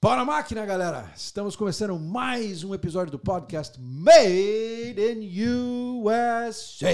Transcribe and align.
Para 0.00 0.22
a 0.22 0.24
máquina, 0.24 0.64
galera! 0.64 1.12
Estamos 1.14 1.54
começando 1.54 1.98
mais 1.98 2.64
um 2.64 2.72
episódio 2.72 3.12
do 3.12 3.18
podcast 3.18 3.78
Made 3.78 4.98
in 4.98 5.42
USA. 6.02 6.90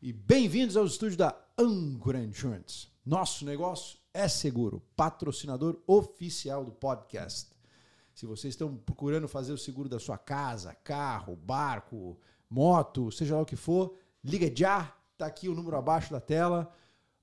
E 0.00 0.12
bem-vindos 0.12 0.76
ao 0.76 0.86
estúdio 0.86 1.18
da 1.18 1.36
Ancora 1.58 2.20
Insurance. 2.20 2.86
Nosso 3.04 3.44
negócio 3.44 3.98
é 4.14 4.28
seguro, 4.28 4.80
patrocinador 4.94 5.82
oficial 5.84 6.64
do 6.64 6.70
podcast. 6.70 7.50
Se 8.14 8.24
vocês 8.24 8.54
estão 8.54 8.76
procurando 8.76 9.26
fazer 9.26 9.52
o 9.52 9.58
seguro 9.58 9.88
da 9.88 9.98
sua 9.98 10.16
casa, 10.16 10.72
carro, 10.84 11.34
barco, 11.34 12.16
moto, 12.48 13.10
seja 13.10 13.34
lá 13.34 13.42
o 13.42 13.46
que 13.46 13.56
for, 13.56 13.96
liga 14.22 14.48
já, 14.54 14.94
tá 15.18 15.26
aqui 15.26 15.48
o 15.48 15.56
número 15.56 15.76
abaixo 15.76 16.12
da 16.12 16.20
tela. 16.20 16.72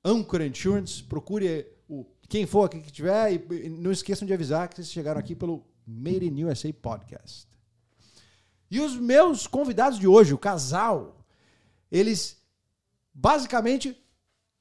Ancora 0.04 0.46
Insurance, 0.46 1.02
procure 1.02 1.77
o 1.88 2.06
quem 2.28 2.46
for 2.46 2.66
aqui 2.66 2.82
que 2.82 2.92
tiver 2.92 3.34
e 3.34 3.70
não 3.70 3.92
esqueçam 3.92 4.28
de 4.28 4.34
avisar 4.34 4.68
que 4.68 4.76
vocês 4.76 4.92
chegaram 4.92 5.20
aqui 5.20 5.34
pelo 5.34 5.66
Made 5.86 6.26
in 6.26 6.44
USA 6.44 6.72
Podcast. 6.74 7.48
E 8.70 8.82
os 8.82 8.98
meus 8.98 9.48
convidados 9.48 9.98
de 9.98 10.08
hoje, 10.08 10.34
o 10.34 10.38
casal, 10.38 11.26
eles 11.90 12.38
basicamente 13.14 13.98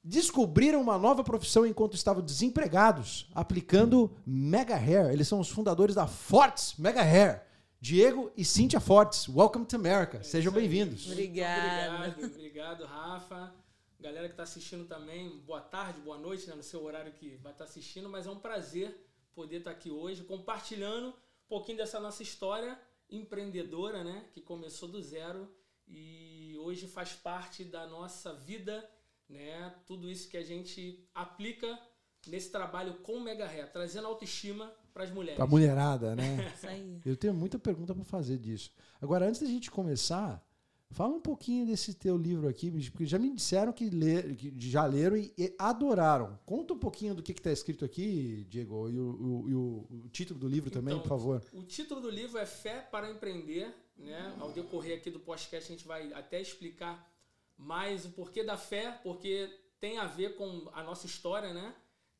descobriram 0.01 0.81
uma 0.81 0.97
nova 0.97 1.23
profissão 1.23 1.65
enquanto 1.65 1.95
estavam 1.95 2.23
desempregados, 2.23 3.29
aplicando 3.35 4.15
Mega 4.25 4.75
Hair. 4.75 5.11
Eles 5.11 5.27
são 5.27 5.41
os 5.41 5.49
fundadores 5.49 5.95
da 5.95 6.07
Fortes 6.07 6.75
Mega 6.77 7.01
Hair. 7.01 7.43
Diego 7.79 8.31
e 8.35 8.43
Cíntia 8.43 8.79
Fortes, 8.79 9.27
welcome 9.27 9.65
to 9.65 9.75
America. 9.75 10.23
Sejam 10.23 10.51
bem-vindos. 10.51 11.11
Obrigado. 11.11 12.07
Obrigado, 12.07 12.33
obrigado, 12.33 12.85
Rafa. 12.85 13.66
Galera 13.99 14.27
que 14.27 14.33
está 14.33 14.43
assistindo 14.43 14.85
também, 14.85 15.39
boa 15.39 15.59
tarde, 15.59 15.99
boa 16.01 16.19
noite, 16.19 16.47
né, 16.47 16.53
no 16.53 16.61
seu 16.61 16.83
horário 16.83 17.11
que 17.13 17.35
vai 17.37 17.51
estar 17.51 17.65
tá 17.65 17.69
assistindo, 17.69 18.07
mas 18.07 18.27
é 18.27 18.29
um 18.29 18.39
prazer 18.39 18.95
poder 19.33 19.57
estar 19.57 19.71
tá 19.71 19.77
aqui 19.77 19.89
hoje 19.89 20.23
compartilhando 20.23 21.09
um 21.09 21.47
pouquinho 21.47 21.79
dessa 21.79 21.99
nossa 21.99 22.21
história 22.21 22.79
empreendedora, 23.09 24.03
né, 24.03 24.25
que 24.31 24.39
começou 24.39 24.87
do 24.87 25.01
zero 25.01 25.51
e 25.87 26.55
hoje 26.59 26.87
faz 26.87 27.13
parte 27.13 27.63
da 27.63 27.87
nossa 27.87 28.33
vida, 28.33 28.87
né, 29.27 29.73
tudo 29.87 30.11
isso 30.11 30.29
que 30.29 30.37
a 30.37 30.43
gente 30.43 31.03
aplica 31.15 31.79
nesse 32.27 32.51
trabalho 32.51 32.95
com 32.99 33.19
Mega 33.19 33.47
Ré, 33.47 33.65
trazendo 33.65 34.05
autoestima 34.05 34.71
para 34.93 35.05
as 35.05 35.11
mulheres. 35.11 35.37
Para 35.37 35.47
mulherada, 35.47 36.15
né? 36.15 36.51
Isso 36.53 36.67
aí. 36.67 37.01
Eu 37.05 37.15
tenho 37.15 37.33
muita 37.33 37.57
pergunta 37.57 37.93
para 37.93 38.03
fazer 38.03 38.37
disso. 38.37 38.71
Agora, 38.99 39.27
antes 39.27 39.39
da 39.39 39.47
gente 39.47 39.69
começar, 39.69 40.43
Fala 40.91 41.13
um 41.13 41.19
pouquinho 41.19 41.65
desse 41.65 41.93
teu 41.93 42.17
livro 42.17 42.47
aqui, 42.47 42.71
porque 42.89 43.05
já 43.05 43.19
me 43.19 43.29
disseram 43.33 43.73
que, 43.73 43.89
ler, 43.89 44.35
que 44.35 44.53
já 44.57 44.85
leram 44.85 45.17
e, 45.17 45.33
e, 45.37 45.53
adoraram. 45.59 46.39
Conta 46.45 46.73
um 46.73 46.79
pouquinho 46.79 47.13
do 47.13 47.21
que 47.21 47.33
está 47.33 47.51
escrito 47.51 47.83
aqui, 47.83 48.45
Diego, 48.49 48.89
e 48.89 48.97
o, 48.97 49.03
o, 49.03 49.49
e 49.49 49.53
o, 49.53 50.09
título 50.09 50.39
do 50.39 50.47
livro 50.47 50.71
também, 50.71 50.93
então, 50.93 51.03
por 51.03 51.09
favor. 51.09 51.43
O 51.53 51.63
título 51.63 51.99
do 51.99 52.09
livro 52.09 52.37
é 52.37 52.45
Fé 52.45 52.79
para 52.79 53.11
Empreender. 53.11 53.73
Né? 53.97 54.35
Ao 54.39 54.51
decorrer 54.51 54.97
aqui 54.97 55.09
do 55.09 55.19
podcast, 55.19 55.71
a 55.71 55.75
gente 55.75 55.85
vai 55.85 56.13
até 56.13 56.39
explicar 56.39 57.11
mais 57.57 58.05
o 58.05 58.11
porquê 58.11 58.43
da 58.43 58.55
fé, 58.55 58.91
porque 59.03 59.49
tem 59.79 59.97
a 59.97 60.05
ver 60.05 60.35
com 60.35 60.69
a 60.73 60.83
nossa 60.83 61.05
história, 61.05 61.53
né? 61.53 61.75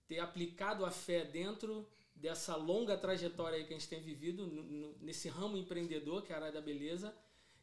Ter 0.08 0.20
aplicado 0.20 0.84
a 0.84 0.92
fé 0.92 1.24
dentro 1.24 1.88
dessa 2.16 2.56
longa 2.56 2.98
trajetória 2.98 3.64
que 3.64 3.74
a 3.74 3.78
gente 3.78 3.88
tem 3.88 4.02
vivido 4.02 4.48
nesse 5.00 5.30
ramo 5.30 5.56
empreendedor, 5.56 6.24
que 6.24 6.34
é 6.34 6.36
a 6.36 6.40
área 6.40 6.52
da 6.52 6.62
beleza 6.62 7.14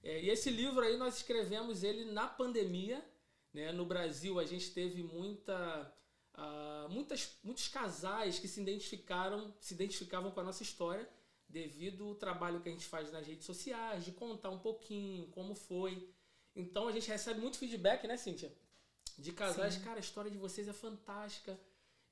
é, 0.05 0.22
e 0.22 0.28
esse 0.28 0.50
livro 0.50 0.84
aí 0.84 0.98
nós 0.98 1.16
escrevemos 1.16 1.83
ele 1.83 2.05
na 2.05 2.28
pandemia. 2.28 3.02
Né? 3.55 3.72
No 3.72 3.86
Brasil 3.86 4.38
a 4.38 4.44
gente 4.44 4.70
teve 4.70 5.02
muita, 5.02 5.92
uh, 6.34 6.88
muitas, 6.91 7.38
muitos 7.42 7.69
casais 7.69 8.38
que 8.38 8.47
se 8.47 8.60
identificaram, 8.60 9.54
se 9.59 9.72
identificavam 9.72 10.31
com 10.31 10.41
a 10.41 10.44
nossa 10.44 10.62
história 10.62 11.09
devido 11.48 12.04
ao 12.09 12.14
trabalho 12.16 12.60
que 12.60 12.69
a 12.69 12.72
gente 12.72 12.84
faz 12.84 13.10
nas 13.10 13.26
redes 13.26 13.47
sociais, 13.47 14.04
de 14.04 14.12
contar 14.12 14.50
um 14.50 14.59
pouquinho 14.59 15.26
como 15.28 15.54
foi. 15.54 16.10
Então 16.54 16.87
a 16.87 16.93
gente 16.93 17.09
recebe 17.09 17.41
muito 17.41 17.56
feedback, 17.56 18.06
né, 18.06 18.16
Cíntia? 18.19 18.53
De 19.16 19.32
casais, 19.32 19.75
Sim. 19.75 19.81
cara, 19.81 19.97
a 19.97 20.00
história 20.00 20.31
de 20.31 20.37
vocês 20.37 20.69
é 20.69 20.72
fantástica. 20.72 21.59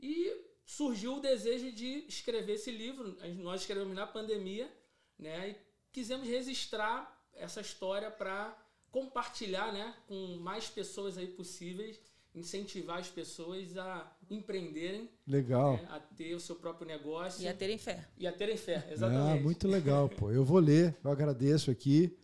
E 0.01 0.47
surgiu 0.65 1.17
o 1.17 1.21
desejo 1.21 1.71
de 1.73 2.07
escrever 2.09 2.55
esse 2.55 2.71
livro. 2.71 3.19
Nós 3.39 3.63
escrevemos 3.63 3.95
na 3.95 4.07
pandemia, 4.07 4.73
né? 5.19 5.51
E 5.51 5.57
quisemos 5.93 6.27
registrar 6.27 7.22
essa 7.37 7.61
história 7.61 8.11
para 8.11 8.57
compartilhar 8.91 9.73
né, 9.73 9.95
com 10.07 10.37
mais 10.39 10.69
pessoas 10.69 11.17
aí 11.17 11.27
possíveis, 11.27 11.99
incentivar 12.35 12.99
as 12.99 13.09
pessoas 13.09 13.77
a 13.77 14.11
empreenderem. 14.31 15.11
Legal. 15.27 15.75
Né, 15.75 15.89
a 15.91 15.99
ter 15.99 16.35
o 16.35 16.41
seu 16.41 16.57
próprio 16.57 16.87
negócio. 16.87 17.43
E 17.43 17.49
a 17.49 17.55
terem 17.55 17.79
fé. 17.79 18.07
E 18.19 18.27
a 18.27 18.33
terem 18.33 18.57
fé, 18.57 18.87
exatamente. 18.91 19.39
Ah, 19.39 19.43
muito 19.43 19.67
legal, 19.67 20.09
pô. 20.09 20.31
Eu 20.31 20.45
vou 20.45 20.59
ler, 20.59 20.97
eu 21.03 21.11
agradeço 21.11 21.71
aqui. 21.71 22.17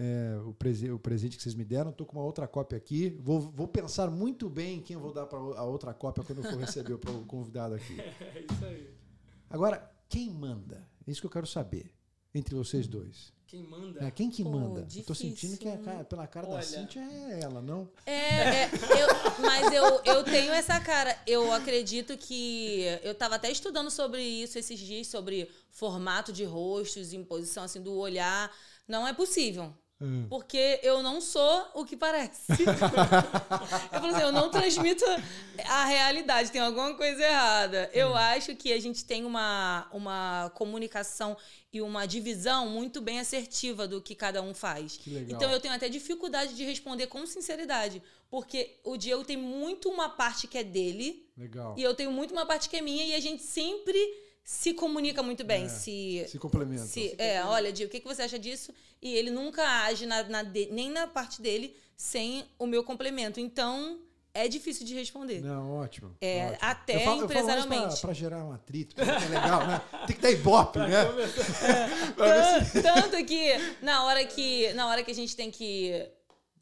É, 0.00 0.38
o, 0.46 0.54
prese 0.54 0.88
o 0.92 0.98
presente 0.98 1.36
que 1.36 1.42
vocês 1.42 1.56
me 1.56 1.64
deram. 1.64 1.90
Estou 1.90 2.06
com 2.06 2.18
uma 2.18 2.24
outra 2.24 2.46
cópia 2.46 2.78
aqui. 2.78 3.10
Vou, 3.20 3.40
vou 3.40 3.66
pensar 3.66 4.08
muito 4.10 4.48
bem 4.48 4.80
quem 4.80 4.94
eu 4.94 5.00
vou 5.00 5.12
dar 5.12 5.26
para 5.26 5.38
a 5.38 5.64
outra 5.64 5.92
cópia 5.92 6.22
quando 6.22 6.38
eu 6.44 6.50
for 6.52 6.58
receber 6.60 6.94
o 6.94 6.98
convidado 7.26 7.74
aqui. 7.74 7.96
É 8.20 8.44
isso 8.48 8.64
aí. 8.64 8.94
Agora, 9.50 9.90
quem 10.08 10.30
manda? 10.30 10.88
É 11.06 11.10
isso 11.10 11.20
que 11.20 11.26
eu 11.26 11.30
quero 11.30 11.46
saber 11.46 11.92
entre 12.32 12.54
vocês 12.54 12.86
dois. 12.86 13.32
Quem 13.48 13.62
manda? 13.62 14.04
É, 14.04 14.10
quem 14.10 14.28
que 14.28 14.44
manda? 14.44 14.82
Difícil. 14.82 15.00
Eu 15.00 15.06
tô 15.06 15.14
sentindo 15.14 15.56
que 15.56 15.66
é, 15.66 15.78
cara, 15.78 16.04
pela 16.04 16.26
cara 16.26 16.46
Olha. 16.46 16.56
da 16.58 16.62
Cintia 16.62 17.00
é 17.00 17.40
ela, 17.42 17.62
não? 17.62 17.88
É, 18.04 18.64
é 18.64 18.70
eu, 18.70 19.40
mas 19.40 19.72
eu, 19.72 20.02
eu 20.04 20.22
tenho 20.22 20.52
essa 20.52 20.78
cara. 20.78 21.18
Eu 21.26 21.50
acredito 21.50 22.14
que. 22.18 22.82
Eu 23.02 23.14
tava 23.14 23.36
até 23.36 23.50
estudando 23.50 23.90
sobre 23.90 24.22
isso 24.22 24.58
esses 24.58 24.78
dias, 24.78 25.06
sobre 25.06 25.50
formato 25.70 26.30
de 26.30 26.44
rostos, 26.44 27.14
imposição 27.14 27.64
assim, 27.64 27.80
do 27.80 27.94
olhar. 27.94 28.54
Não 28.86 29.08
é 29.08 29.14
possível. 29.14 29.74
Hum. 30.00 30.26
Porque 30.28 30.78
eu 30.82 31.02
não 31.02 31.20
sou 31.20 31.66
o 31.74 31.84
que 31.84 31.96
parece. 31.96 32.46
eu 33.92 34.00
falo 34.00 34.14
assim, 34.14 34.22
eu 34.22 34.32
não 34.32 34.48
transmito 34.48 35.04
a 35.66 35.86
realidade, 35.86 36.52
tem 36.52 36.60
alguma 36.60 36.94
coisa 36.94 37.22
errada. 37.22 37.90
Eu 37.92 38.10
hum. 38.10 38.14
acho 38.14 38.54
que 38.54 38.72
a 38.72 38.80
gente 38.80 39.04
tem 39.04 39.24
uma, 39.24 39.88
uma 39.92 40.52
comunicação 40.54 41.36
e 41.72 41.82
uma 41.82 42.06
divisão 42.06 42.68
muito 42.68 43.00
bem 43.00 43.18
assertiva 43.18 43.88
do 43.88 44.00
que 44.00 44.14
cada 44.14 44.40
um 44.40 44.54
faz. 44.54 45.00
Então 45.06 45.50
eu 45.50 45.60
tenho 45.60 45.74
até 45.74 45.88
dificuldade 45.88 46.54
de 46.54 46.64
responder 46.64 47.08
com 47.08 47.26
sinceridade. 47.26 48.00
Porque 48.30 48.78
o 48.84 48.96
Diego 48.96 49.24
tem 49.24 49.36
muito 49.36 49.88
uma 49.88 50.08
parte 50.08 50.46
que 50.46 50.58
é 50.58 50.64
dele. 50.64 51.26
Legal. 51.36 51.74
E 51.76 51.82
eu 51.82 51.94
tenho 51.94 52.12
muito 52.12 52.32
uma 52.32 52.46
parte 52.46 52.68
que 52.68 52.76
é 52.76 52.80
minha, 52.80 53.04
e 53.04 53.14
a 53.14 53.20
gente 53.20 53.42
sempre 53.42 53.98
se 54.48 54.72
comunica 54.72 55.22
muito 55.22 55.44
bem. 55.44 55.66
É, 55.66 55.68
se, 55.68 56.24
se 56.26 56.38
complementa. 56.38 56.84
Se, 56.84 56.92
se 56.92 57.06
é, 57.08 57.10
complementa. 57.10 57.48
olha, 57.48 57.70
Diego, 57.70 57.90
o 57.90 57.92
que, 57.92 58.00
que 58.00 58.08
você 58.08 58.22
acha 58.22 58.38
disso? 58.38 58.72
E 59.02 59.14
ele 59.14 59.30
nunca 59.30 59.62
age 59.84 60.06
na, 60.06 60.22
na 60.22 60.42
de, 60.42 60.70
nem 60.72 60.90
na 60.90 61.06
parte 61.06 61.42
dele 61.42 61.76
sem 61.94 62.46
o 62.58 62.66
meu 62.66 62.82
complemento. 62.82 63.38
Então, 63.38 63.98
é 64.32 64.48
difícil 64.48 64.86
de 64.86 64.94
responder. 64.94 65.42
Não, 65.42 65.72
ótimo. 65.72 66.16
É, 66.18 66.46
ótimo. 66.46 66.58
até 66.62 66.96
eu 66.96 67.00
falo, 67.00 67.24
empresarialmente. 67.24 68.00
Para 68.00 68.14
gerar 68.14 68.42
um 68.42 68.50
atrito, 68.50 68.94
que 68.94 69.02
é 69.02 69.04
legal, 69.04 69.66
né? 69.66 69.82
Tem 70.06 70.16
que 70.16 70.22
dar 70.22 70.30
ibope, 70.30 70.78
né? 70.80 71.04
É, 72.18 72.64
tanto 72.80 73.22
que 73.26 73.52
na 73.82 74.06
hora 74.06 74.24
que 74.24 74.72
na 74.72 74.86
hora 74.86 75.02
que 75.02 75.10
a 75.10 75.14
gente 75.14 75.36
tem 75.36 75.50
que 75.50 76.08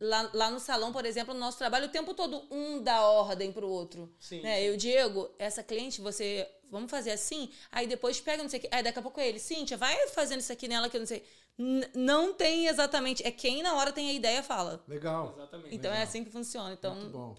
Lá, 0.01 0.31
lá 0.35 0.51
no 0.51 0.61
salão, 0.61 0.93
por 0.93 1.07
exemplo, 1.07 1.33
no 1.33 1.41
nosso 1.41 1.59
trabalho, 1.59 1.87
o 1.87 1.91
tempo 1.91 2.13
todo 2.13 2.47
um 2.51 2.83
dá 2.83 3.03
ordem 3.03 3.51
pro 3.53 3.69
outro. 3.69 4.13
Sim, 4.19 4.43
né? 4.43 4.63
Eu, 4.63 4.77
Diego, 4.77 5.31
essa 5.39 5.63
cliente, 5.63 6.01
você. 6.01 6.49
Vamos 6.71 6.91
fazer 6.91 7.13
assim? 7.13 7.49
Aí 7.71 7.87
depois 7.87 8.21
pega, 8.21 8.43
não 8.43 8.51
sei 8.51 8.59
o 8.59 8.63
que. 8.63 8.69
Aí 8.73 8.83
daqui 8.83 8.99
a 8.99 9.03
pouco 9.03 9.21
é 9.21 9.29
ele, 9.29 9.39
Cíntia, 9.39 9.77
vai 9.77 10.09
fazendo 10.09 10.41
isso 10.41 10.53
aqui 10.53 10.67
nela 10.67 10.89
que 10.89 10.97
eu 10.97 11.01
não 11.01 11.07
sei. 11.07 11.25
N 11.59 11.87
não 11.95 12.35
tem 12.35 12.67
exatamente. 12.67 13.27
É 13.27 13.31
quem 13.31 13.63
na 13.63 13.75
hora 13.75 13.93
tem 13.93 14.11
a 14.11 14.13
ideia 14.13 14.43
fala. 14.43 14.83
Legal. 14.87 15.33
Exatamente. 15.37 15.75
Então 15.75 15.91
é 15.91 15.95
Legal. 15.95 16.07
é 16.07 16.09
assim 16.09 16.25
que 16.25 16.31
funciona. 16.31 16.73
Então, 16.73 16.95
Muito 16.95 17.11
bom. 17.11 17.37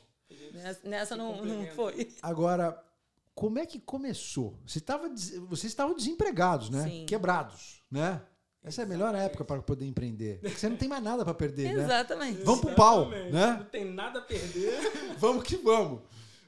Nessa, 0.54 0.80
nessa 0.84 1.16
não, 1.16 1.44
não 1.44 1.68
foi. 1.68 2.10
Agora, 2.22 2.84
como 3.36 3.60
é 3.60 3.66
que 3.66 3.80
começou? 3.80 4.58
Você 4.66 4.80
tava, 4.80 5.10
vocês 5.10 5.72
estavam 5.72 5.96
desempregados, 5.96 6.70
né? 6.70 6.84
Sim. 6.84 7.06
Quebrados, 7.06 7.84
né? 7.92 8.22
Essa 8.68 8.82
é 8.82 8.86
a 8.86 8.88
melhor 8.88 9.16
época 9.16 9.46
para 9.46 9.62
poder 9.62 9.86
empreender. 9.86 10.40
Porque 10.42 10.58
você 10.58 10.68
não 10.68 10.76
tem 10.76 10.90
mais 10.90 11.02
nada 11.02 11.24
para 11.24 11.34
perder, 11.34 11.74
né? 11.74 11.84
Exatamente. 11.84 12.44
Vamos 12.44 12.62
pro 12.62 12.76
pau, 12.76 13.10
né? 13.10 13.58
Não 13.60 13.66
tem 13.66 13.86
nada 13.86 14.20
a 14.20 14.22
perder. 14.22 14.78
vamos 15.18 15.44
que 15.44 15.56
vamos. 15.56 16.02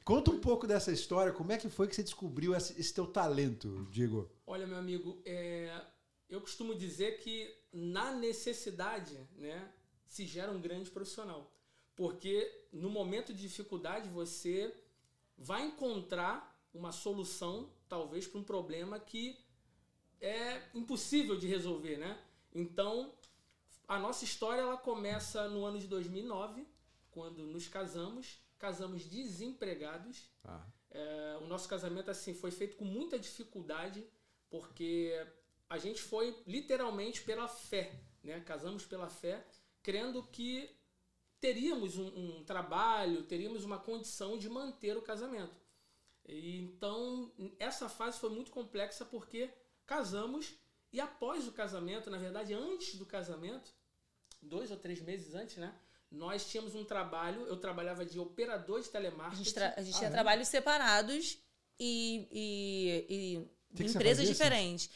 Conta 0.03 0.31
um 0.31 0.39
pouco 0.39 0.67
dessa 0.67 0.91
história. 0.91 1.31
Como 1.31 1.51
é 1.51 1.57
que 1.57 1.69
foi 1.69 1.87
que 1.87 1.95
você 1.95 2.03
descobriu 2.03 2.53
esse, 2.53 2.79
esse 2.79 2.93
teu 2.93 3.07
talento, 3.07 3.87
Diego? 3.89 4.29
Olha, 4.45 4.67
meu 4.67 4.77
amigo, 4.77 5.21
é... 5.25 5.71
eu 6.29 6.41
costumo 6.41 6.75
dizer 6.75 7.19
que 7.19 7.49
na 7.71 8.11
necessidade, 8.11 9.17
né, 9.37 9.69
se 10.05 10.25
gera 10.25 10.51
um 10.51 10.59
grande 10.59 10.89
profissional. 10.89 11.49
Porque 11.95 12.65
no 12.73 12.89
momento 12.89 13.33
de 13.33 13.41
dificuldade 13.41 14.09
você 14.09 14.73
vai 15.37 15.65
encontrar 15.67 16.59
uma 16.73 16.91
solução, 16.91 17.69
talvez, 17.87 18.27
para 18.27 18.39
um 18.39 18.43
problema 18.43 18.99
que 18.99 19.37
é 20.21 20.61
impossível 20.73 21.37
de 21.37 21.47
resolver, 21.47 21.97
né? 21.97 22.19
Então, 22.53 23.13
a 23.87 23.97
nossa 23.97 24.23
história 24.23 24.61
ela 24.61 24.77
começa 24.77 25.47
no 25.47 25.65
ano 25.65 25.79
de 25.79 25.87
2009, 25.87 26.67
quando 27.11 27.43
nos 27.43 27.67
casamos, 27.67 28.39
casamos 28.57 29.05
desempregados. 29.05 30.29
Ah. 30.43 30.65
É, 30.91 31.37
o 31.41 31.47
nosso 31.47 31.67
casamento 31.69 32.09
assim 32.09 32.33
foi 32.33 32.51
feito 32.51 32.75
com 32.75 32.85
muita 32.85 33.17
dificuldade, 33.17 34.05
porque 34.49 35.13
a 35.69 35.77
gente 35.77 36.01
foi 36.01 36.35
literalmente 36.47 37.21
pela 37.21 37.47
fé, 37.47 37.99
né? 38.23 38.39
Casamos 38.41 38.85
pela 38.85 39.09
fé, 39.09 39.45
crendo 39.81 40.23
que 40.23 40.69
teríamos 41.39 41.97
um, 41.97 42.07
um 42.07 42.43
trabalho, 42.43 43.23
teríamos 43.23 43.63
uma 43.63 43.79
condição 43.79 44.37
de 44.37 44.49
manter 44.49 44.97
o 44.97 45.01
casamento. 45.01 45.59
E, 46.27 46.59
então, 46.61 47.31
essa 47.57 47.87
fase 47.87 48.19
foi 48.19 48.29
muito 48.29 48.51
complexa 48.51 49.05
porque 49.05 49.49
casamos 49.93 50.53
e 50.93 51.01
após 51.01 51.47
o 51.47 51.51
casamento, 51.51 52.09
na 52.09 52.17
verdade, 52.17 52.53
antes 52.53 52.95
do 52.95 53.05
casamento, 53.05 53.71
dois 54.41 54.69
ou 54.71 54.77
três 54.77 55.01
meses 55.01 55.33
antes, 55.33 55.57
né? 55.57 55.73
Nós 56.11 56.47
tínhamos 56.49 56.73
um 56.75 56.83
trabalho, 56.85 57.41
eu 57.47 57.57
trabalhava 57.57 58.05
de 58.05 58.19
operador 58.19 58.81
de 58.81 58.87
A 58.87 58.91
telemarketing. 58.91 59.43
gente, 59.43 59.53
tra- 59.53 59.73
a 59.77 59.81
gente 59.81 59.95
Ah, 59.95 59.97
tinha 59.99 60.09
é? 60.09 60.11
trabalhos 60.13 60.47
separados 60.47 61.37
e, 61.79 62.27
e, 62.31 63.05
e 63.09 63.75
que 63.75 63.83
você 63.89 63.95
empresas 63.97 64.27
fazia, 64.27 64.33
diferentes. 64.33 64.89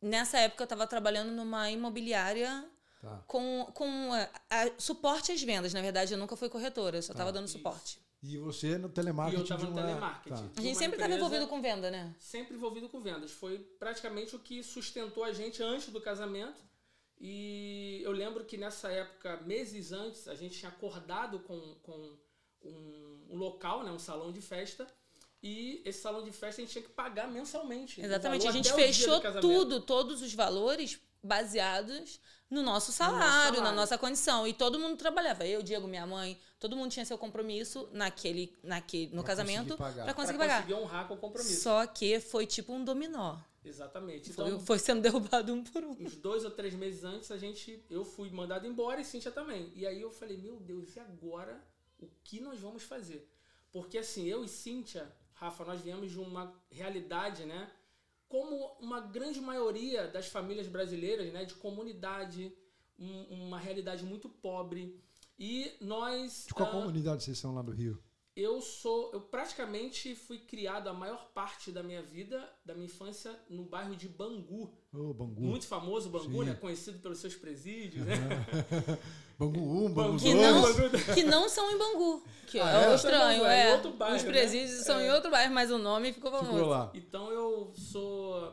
Nessa 0.00 0.38
época 0.38 0.62
eu 0.62 0.66
estava 0.66 0.86
trabalhando 0.86 1.30
numa 1.32 1.70
imobiliária 1.70 2.64
Tá. 3.00 3.22
com, 3.28 3.64
com 3.74 4.12
a- 4.12 4.28
a- 4.50 4.72
suporte 4.78 5.30
às 5.32 5.40
vendas. 5.42 5.72
Na 5.72 5.80
verdade, 5.80 6.12
eu 6.12 6.18
nunca 6.18 6.36
fui 6.36 6.48
corretora, 6.48 6.98
eu 6.98 7.02
só 7.02 7.12
estava 7.12 7.30
dando 7.32 7.44
Isso. 7.46 7.56
suporte. 7.56 8.00
E 8.22 8.36
você 8.36 8.76
no 8.78 8.88
E 8.88 8.90
telemarketing 8.90 9.38
eu 9.38 9.42
estava 9.42 9.60
de 9.60 9.66
no 9.66 9.72
uma... 9.72 9.82
telemarketing. 9.82 10.48
Tá. 10.48 10.52
A 10.56 10.60
gente 10.60 10.78
sempre 10.78 10.96
estava 10.96 11.14
envolvido 11.14 11.46
com 11.46 11.62
venda, 11.62 11.90
né? 11.90 12.14
sempre 12.18 12.56
envolvido 12.56 12.88
com 12.88 13.00
vendas. 13.00 13.30
Foi 13.30 13.58
praticamente 13.78 14.34
o 14.34 14.38
que 14.38 14.62
sustentou 14.62 15.22
a 15.22 15.32
gente 15.32 15.62
antes 15.62 15.88
do 15.90 16.00
casamento. 16.00 16.66
E 17.20 18.00
eu 18.04 18.12
lembro 18.12 18.44
que 18.44 18.56
nessa 18.56 18.90
época, 18.90 19.38
meses 19.38 19.92
antes, 19.92 20.28
a 20.28 20.34
gente 20.34 20.58
tinha 20.58 20.70
acordado 20.70 21.40
com, 21.40 21.74
com 21.82 22.18
um, 22.62 23.26
um 23.30 23.36
local, 23.36 23.82
né, 23.82 23.90
um 23.90 23.98
salão 23.98 24.32
de 24.32 24.40
festa. 24.40 24.86
E 25.40 25.82
esse 25.84 26.00
salão 26.00 26.24
de 26.24 26.32
festa 26.32 26.60
a 26.60 26.64
gente 26.64 26.72
tinha 26.72 26.82
que 26.82 26.90
pagar 26.90 27.28
mensalmente. 27.28 28.00
Exatamente. 28.00 28.48
A 28.48 28.50
gente 28.52 28.72
fechou 28.72 29.20
tudo, 29.40 29.80
todos 29.80 30.22
os 30.22 30.34
valores 30.34 31.00
baseados 31.22 32.20
no 32.50 32.62
nosso 32.62 32.92
salário, 32.92 33.50
na 33.52 33.56
salário. 33.56 33.76
nossa 33.76 33.98
condição. 33.98 34.46
E 34.46 34.52
todo 34.54 34.78
mundo 34.78 34.96
trabalhava. 34.96 35.46
Eu, 35.46 35.62
Diego, 35.62 35.86
minha 35.86 36.06
mãe, 36.06 36.38
todo 36.58 36.76
mundo 36.76 36.90
tinha 36.90 37.04
seu 37.04 37.18
compromisso 37.18 37.88
naquele, 37.92 38.56
naquele, 38.62 39.06
no 39.14 39.22
Pra 39.22 39.24
casamento 39.24 39.76
conseguir 39.76 39.78
pagar. 39.78 39.94
para 39.96 40.04
Pra 40.04 40.14
conseguir 40.14 40.38
pagar. 40.38 40.62
conseguir 40.62 40.74
honrar 40.80 41.08
com 41.08 41.14
o 41.14 41.18
compromisso. 41.18 41.60
Só 41.62 41.86
que 41.86 42.20
foi 42.20 42.46
tipo 42.46 42.72
um 42.72 42.82
dominó. 42.84 43.36
Exatamente. 43.64 44.32
Foi, 44.32 44.46
Então, 44.46 44.60
foi 44.60 44.78
sendo 44.78 45.02
derrubado 45.02 45.52
um 45.52 45.62
por 45.62 45.84
um. 45.84 45.90
uns 46.00 46.16
dois 46.16 46.44
ou 46.44 46.50
três 46.50 46.74
meses 46.74 47.04
antes, 47.04 47.30
a 47.30 47.36
gente, 47.36 47.84
eu 47.90 48.04
fui 48.04 48.30
mandado 48.30 48.66
embora 48.66 49.00
e 49.00 49.04
Cíntia 49.04 49.30
também. 49.30 49.70
E 49.74 49.86
aí 49.86 50.00
eu 50.00 50.10
falei, 50.10 50.38
meu 50.38 50.56
Deus, 50.58 50.96
e 50.96 51.00
agora 51.00 51.62
o 52.00 52.08
que 52.24 52.40
nós 52.40 52.58
vamos 52.60 52.82
fazer? 52.84 53.28
Porque 53.70 53.98
assim, 53.98 54.24
eu 54.26 54.42
e 54.42 54.48
Cíntia, 54.48 55.12
Rafa, 55.34 55.64
nós 55.66 55.82
viemos 55.82 56.10
de 56.10 56.18
uma 56.18 56.50
realidade, 56.70 57.44
né? 57.44 57.70
Como 58.28 58.76
uma 58.80 59.00
grande 59.00 59.40
maioria 59.40 60.06
das 60.08 60.26
famílias 60.26 60.66
brasileiras, 60.66 61.32
né? 61.32 61.44
De 61.44 61.54
comunidade, 61.54 62.52
um- 62.98 63.46
uma 63.46 63.58
realidade 63.58 64.04
muito 64.04 64.28
pobre. 64.28 65.00
E 65.38 65.72
nós. 65.80 66.44
De 66.46 66.54
qual 66.54 66.68
ah, 66.68 66.72
comunidade 66.72 67.22
vocês 67.24 67.38
são 67.38 67.54
lá 67.54 67.62
do 67.62 67.72
Rio? 67.72 68.02
eu 68.36 68.60
sou. 68.60 69.10
Eu 69.12 69.20
praticamente 69.22 70.14
fui 70.14 70.38
criado 70.38 70.88
a 70.88 70.92
maior 70.92 71.30
parte 71.32 71.72
da 71.72 71.82
minha 71.82 72.02
vida, 72.02 72.48
da 72.64 72.72
minha 72.74 72.86
infância, 72.86 73.36
no 73.48 73.64
bairro 73.64 73.96
de 73.96 74.08
Bangu. 74.08 74.77
Ô, 74.92 75.12
Bangu. 75.12 75.40
Muito 75.42 75.66
famoso 75.66 76.08
Bangu, 76.08 76.42
Sim. 76.42 76.48
né? 76.50 76.54
Conhecido 76.54 76.98
pelos 77.00 77.18
seus 77.18 77.34
presídios, 77.34 78.06
né? 78.06 78.16
Bangu 79.38 79.84
1, 79.86 79.92
Bangu 79.92 80.18
2. 80.18 80.22
Que 80.22 80.34
não, 80.34 81.14
que 81.14 81.24
não 81.24 81.48
são 81.48 81.70
em 81.70 81.78
Bangu. 81.78 82.24
Que 82.46 82.58
Ah, 82.58 82.82
é, 82.86 82.90
é? 82.90 82.94
estranho, 82.94 83.40
Bangu, 83.42 83.50
é 83.50 83.64
em 83.66 83.68
é. 83.68 83.72
outro 83.74 83.92
bairro, 83.92 84.16
Os 84.16 84.22
né? 84.24 84.30
presídios 84.30 84.84
são 84.84 85.00
em 85.00 85.10
outro 85.10 85.30
bairro, 85.30 85.52
mas 85.54 85.70
o 85.70 85.78
nome 85.78 86.12
ficou 86.12 86.30
famoso. 86.30 86.52
Ficou 86.52 86.66
lá. 86.68 86.90
Então 86.94 87.30
eu 87.30 87.72
sou 87.76 88.52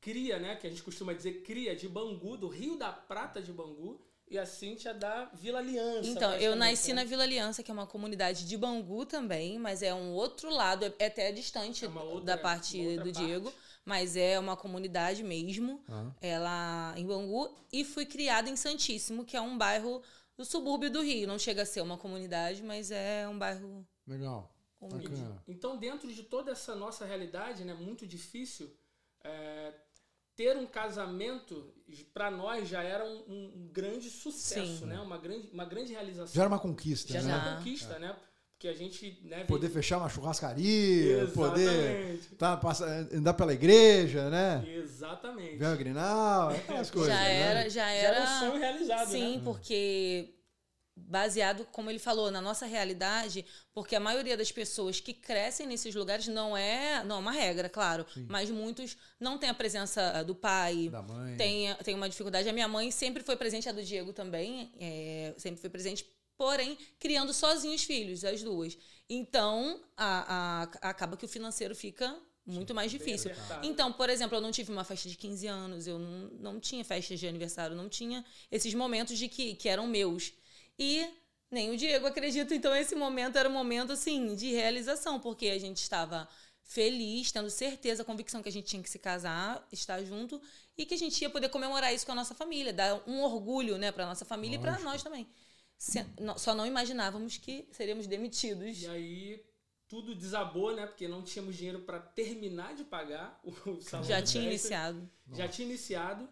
cria, 0.00 0.38
né? 0.38 0.56
Que 0.56 0.66
a 0.66 0.70
gente 0.70 0.82
costuma 0.82 1.12
dizer 1.12 1.42
cria 1.42 1.76
de 1.76 1.88
Bangu, 1.88 2.36
do 2.36 2.48
Rio 2.48 2.76
da 2.78 2.90
Prata 2.90 3.42
de 3.42 3.52
Bangu. 3.52 4.00
E 4.28 4.36
a 4.36 4.44
Cíntia 4.44 4.92
da 4.92 5.26
Vila 5.34 5.60
Aliança. 5.60 6.08
Então, 6.08 6.32
eu 6.34 6.56
nasci 6.56 6.88
né? 6.88 6.94
na 7.04 7.04
Vila 7.08 7.22
Aliança, 7.22 7.62
que 7.62 7.70
é 7.70 7.74
uma 7.74 7.86
comunidade 7.86 8.44
de 8.44 8.56
Bangu 8.56 9.06
também, 9.06 9.56
mas 9.56 9.82
é 9.84 9.94
um 9.94 10.10
outro 10.14 10.50
lado, 10.50 10.84
é- 10.84 10.92
é 10.98 11.06
até 11.06 11.30
distante 11.30 11.84
É 11.84 11.88
outra- 11.88 12.20
da 12.22 12.36
parte 12.36 12.76
uma 12.76 12.88
outra 12.88 13.04
do 13.04 13.12
parte. 13.12 13.24
Diego, 13.24 13.52
mas 13.86 14.16
é 14.16 14.38
uma 14.38 14.56
comunidade 14.56 15.22
mesmo, 15.22 15.82
Ah. 15.88 16.10
ela 16.20 16.92
em 16.96 17.06
Bangu, 17.06 17.48
e 17.72 17.84
fui 17.84 18.04
criada 18.04 18.50
em 18.50 18.56
Santíssimo, 18.56 19.24
que 19.24 19.36
é 19.36 19.40
um 19.40 19.56
bairro 19.56 20.02
do 20.36 20.44
subúrbio 20.44 20.90
do 20.90 21.00
Rio. 21.00 21.26
Não 21.28 21.38
chega 21.38 21.62
a 21.62 21.66
ser 21.66 21.80
uma 21.80 21.96
comunidade, 21.96 22.62
mas 22.62 22.90
é 22.90 23.26
um 23.28 23.38
bairro 23.38 23.86
Legal. 24.06 25.42
Então, 25.48 25.78
dentro 25.78 26.12
de 26.12 26.22
toda 26.24 26.50
essa 26.52 26.74
nossa 26.74 27.06
realidade, 27.06 27.64
né, 27.64 27.72
muito 27.72 28.06
difícil, 28.06 28.70
é, 29.24 29.72
ter 30.36 30.56
um 30.56 30.66
casamento 30.66 31.72
para 32.12 32.30
nós 32.30 32.68
já 32.68 32.82
era 32.82 33.04
um, 33.04 33.24
um 33.56 33.68
grande 33.72 34.10
sucesso, 34.10 34.80
Sim. 34.80 34.84
né? 34.86 35.00
Uma 35.00 35.16
grande, 35.16 35.48
uma 35.50 35.64
grande 35.64 35.92
realização. 35.92 36.34
Já 36.34 36.42
era 36.42 36.48
uma 36.48 36.58
conquista, 36.60 37.12
Já 37.14 37.22
né? 37.22 37.30
era 37.32 37.38
Já. 37.42 37.48
uma 37.48 37.56
conquista, 37.56 37.98
né? 37.98 38.16
Porque 38.56 38.68
a 38.68 38.72
gente, 38.72 39.20
né, 39.22 39.44
Poder 39.44 39.68
fechar 39.68 39.98
uma 39.98 40.08
churrascaria, 40.08 41.26
poder 41.34 41.68
Exatamente. 41.68 42.34
tá, 42.36 42.56
passar, 42.56 42.88
andar 43.12 43.34
pela 43.34 43.52
igreja, 43.52 44.30
né? 44.30 44.64
Exatamente. 44.66 45.58
Ver 45.58 45.74
o 45.74 45.76
Grinal, 45.76 46.48
aquelas 46.48 46.88
coisas. 46.90 47.12
já 47.12 47.20
né? 47.20 47.40
era, 47.42 47.62
já 47.68 47.82
Já 47.84 47.90
era. 47.90 48.16
era 48.16 48.24
um 48.24 48.38
sonho 48.38 48.58
realizado, 48.58 49.10
Sim, 49.10 49.36
né? 49.36 49.42
porque 49.44 50.32
baseado, 50.98 51.66
como 51.70 51.90
ele 51.90 51.98
falou, 51.98 52.30
na 52.30 52.40
nossa 52.40 52.64
realidade, 52.64 53.44
porque 53.74 53.94
a 53.94 54.00
maioria 54.00 54.34
das 54.38 54.50
pessoas 54.50 54.98
que 54.98 55.12
crescem 55.12 55.66
nesses 55.66 55.94
lugares 55.94 56.26
não 56.26 56.56
é, 56.56 57.04
não 57.04 57.16
é 57.16 57.18
uma 57.18 57.32
regra, 57.32 57.68
claro, 57.68 58.06
mas 58.26 58.48
muitos 58.48 58.96
não 59.20 59.36
tem 59.36 59.50
a 59.50 59.54
presença 59.54 60.22
do 60.24 60.34
pai, 60.34 60.88
Da 60.88 61.02
mãe. 61.02 61.36
tem, 61.36 61.74
tem 61.84 61.94
uma 61.94 62.08
dificuldade. 62.08 62.48
A 62.48 62.52
minha 62.54 62.66
mãe 62.66 62.90
sempre 62.90 63.22
foi 63.22 63.36
presente, 63.36 63.68
a 63.68 63.72
do 63.72 63.84
Diego 63.84 64.14
também, 64.14 64.72
é, 64.80 65.34
sempre 65.36 65.60
foi 65.60 65.68
presente, 65.68 66.06
porém, 66.36 66.76
criando 66.98 67.32
sozinhos 67.32 67.80
os 67.82 67.86
filhos, 67.86 68.24
as 68.24 68.42
duas. 68.42 68.76
Então, 69.08 69.80
a, 69.96 70.62
a- 70.82 70.90
acaba 70.90 71.16
que 71.16 71.24
o 71.24 71.28
financeiro 71.28 71.74
fica 71.74 72.16
muito 72.44 72.74
mais 72.74 72.90
difícil. 72.90 73.30
apertado. 73.32 73.66
Então, 73.66 73.92
por 73.92 74.08
exemplo, 74.08 74.36
eu 74.36 74.40
não 74.40 74.52
tive 74.52 74.70
uma 74.72 74.84
festa 74.84 75.08
de 75.08 75.16
15 75.16 75.46
anos, 75.46 75.86
eu 75.86 75.98
não, 75.98 76.28
não 76.52 76.60
tinha 76.60 76.84
festas 76.84 77.18
de 77.18 77.26
aniversário, 77.26 77.74
não 77.76 77.88
tinha 77.88 78.24
esses 78.50 78.72
momentos 78.74 79.18
de 79.18 79.28
que, 79.28 79.54
que 79.54 79.68
eram 79.68 79.86
meus. 79.86 80.32
E 80.78 81.08
nem 81.50 81.70
o 81.70 81.76
Diego 81.76 82.06
acredita, 82.06 82.54
então 82.54 82.74
esse 82.74 82.94
momento 82.94 83.36
era 83.36 83.48
um 83.48 83.52
momento 83.52 83.92
assim 83.92 84.34
de 84.34 84.50
realização, 84.52 85.18
porque 85.20 85.48
a 85.48 85.58
gente 85.58 85.78
estava 85.78 86.28
feliz, 86.62 87.30
tendo 87.30 87.48
certeza, 87.48 88.02
a 88.02 88.04
convicção 88.04 88.42
que 88.42 88.48
a 88.48 88.52
gente 88.52 88.66
tinha 88.66 88.82
que 88.82 88.90
se 88.90 88.98
casar, 88.98 89.66
estar 89.72 90.02
junto 90.04 90.40
e 90.76 90.84
que 90.84 90.94
a 90.94 90.98
gente 90.98 91.20
ia 91.22 91.30
poder 91.30 91.48
comemorar 91.48 91.94
isso 91.94 92.04
com 92.04 92.12
a 92.12 92.14
nossa 92.16 92.34
família, 92.34 92.72
dar 92.72 93.00
um 93.08 93.22
orgulho, 93.22 93.78
né, 93.78 93.92
para 93.92 94.04
nossa 94.06 94.24
família 94.24 94.56
e 94.56 94.58
para 94.58 94.72
Lógico. 94.72 94.84
nós 94.84 95.02
também. 95.02 95.26
Só 95.78 96.54
não 96.54 96.66
imaginávamos 96.66 97.36
que 97.36 97.68
seríamos 97.70 98.06
demitidos. 98.06 98.82
E 98.82 98.88
aí 98.88 99.44
tudo 99.88 100.14
desabou, 100.14 100.74
né? 100.74 100.86
Porque 100.86 101.06
não 101.06 101.22
tínhamos 101.22 101.56
dinheiro 101.56 101.80
para 101.80 102.00
terminar 102.00 102.74
de 102.74 102.84
pagar 102.84 103.38
o 103.44 103.50
o 103.70 103.80
salão 103.80 104.04
Já 104.04 104.22
tinha 104.22 104.44
iniciado. 104.44 105.10
Já 105.32 105.48
tinha 105.48 105.68
iniciado. 105.68 106.28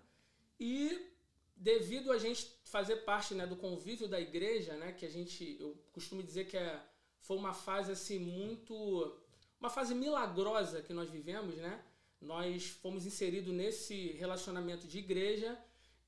E 0.59 1.11
devido 1.57 2.11
a 2.11 2.19
gente 2.19 2.51
fazer 2.65 2.97
parte 2.99 3.35
né, 3.35 3.47
do 3.47 3.57
convívio 3.57 4.09
da 4.09 4.21
igreja, 4.21 4.75
né? 4.77 4.93
Que 4.93 5.07
a 5.07 5.11
gente, 5.11 5.57
eu 5.61 5.77
costumo 5.93 6.23
dizer 6.23 6.47
que 6.47 6.57
é, 6.57 6.81
foi 7.21 7.37
uma 7.37 7.55
fase 7.55 7.93
assim 7.93 8.19
muito... 8.19 9.17
Uma 9.61 9.71
fase 9.71 9.95
milagrosa 9.95 10.83
que 10.83 10.93
nós 10.93 11.09
vivemos, 11.09 11.57
né? 11.57 11.83
Nós 12.21 12.67
fomos 12.67 13.07
inseridos 13.07 13.53
nesse 13.55 14.13
relacionamento 14.13 14.87
de 14.87 14.99
igreja 14.99 15.59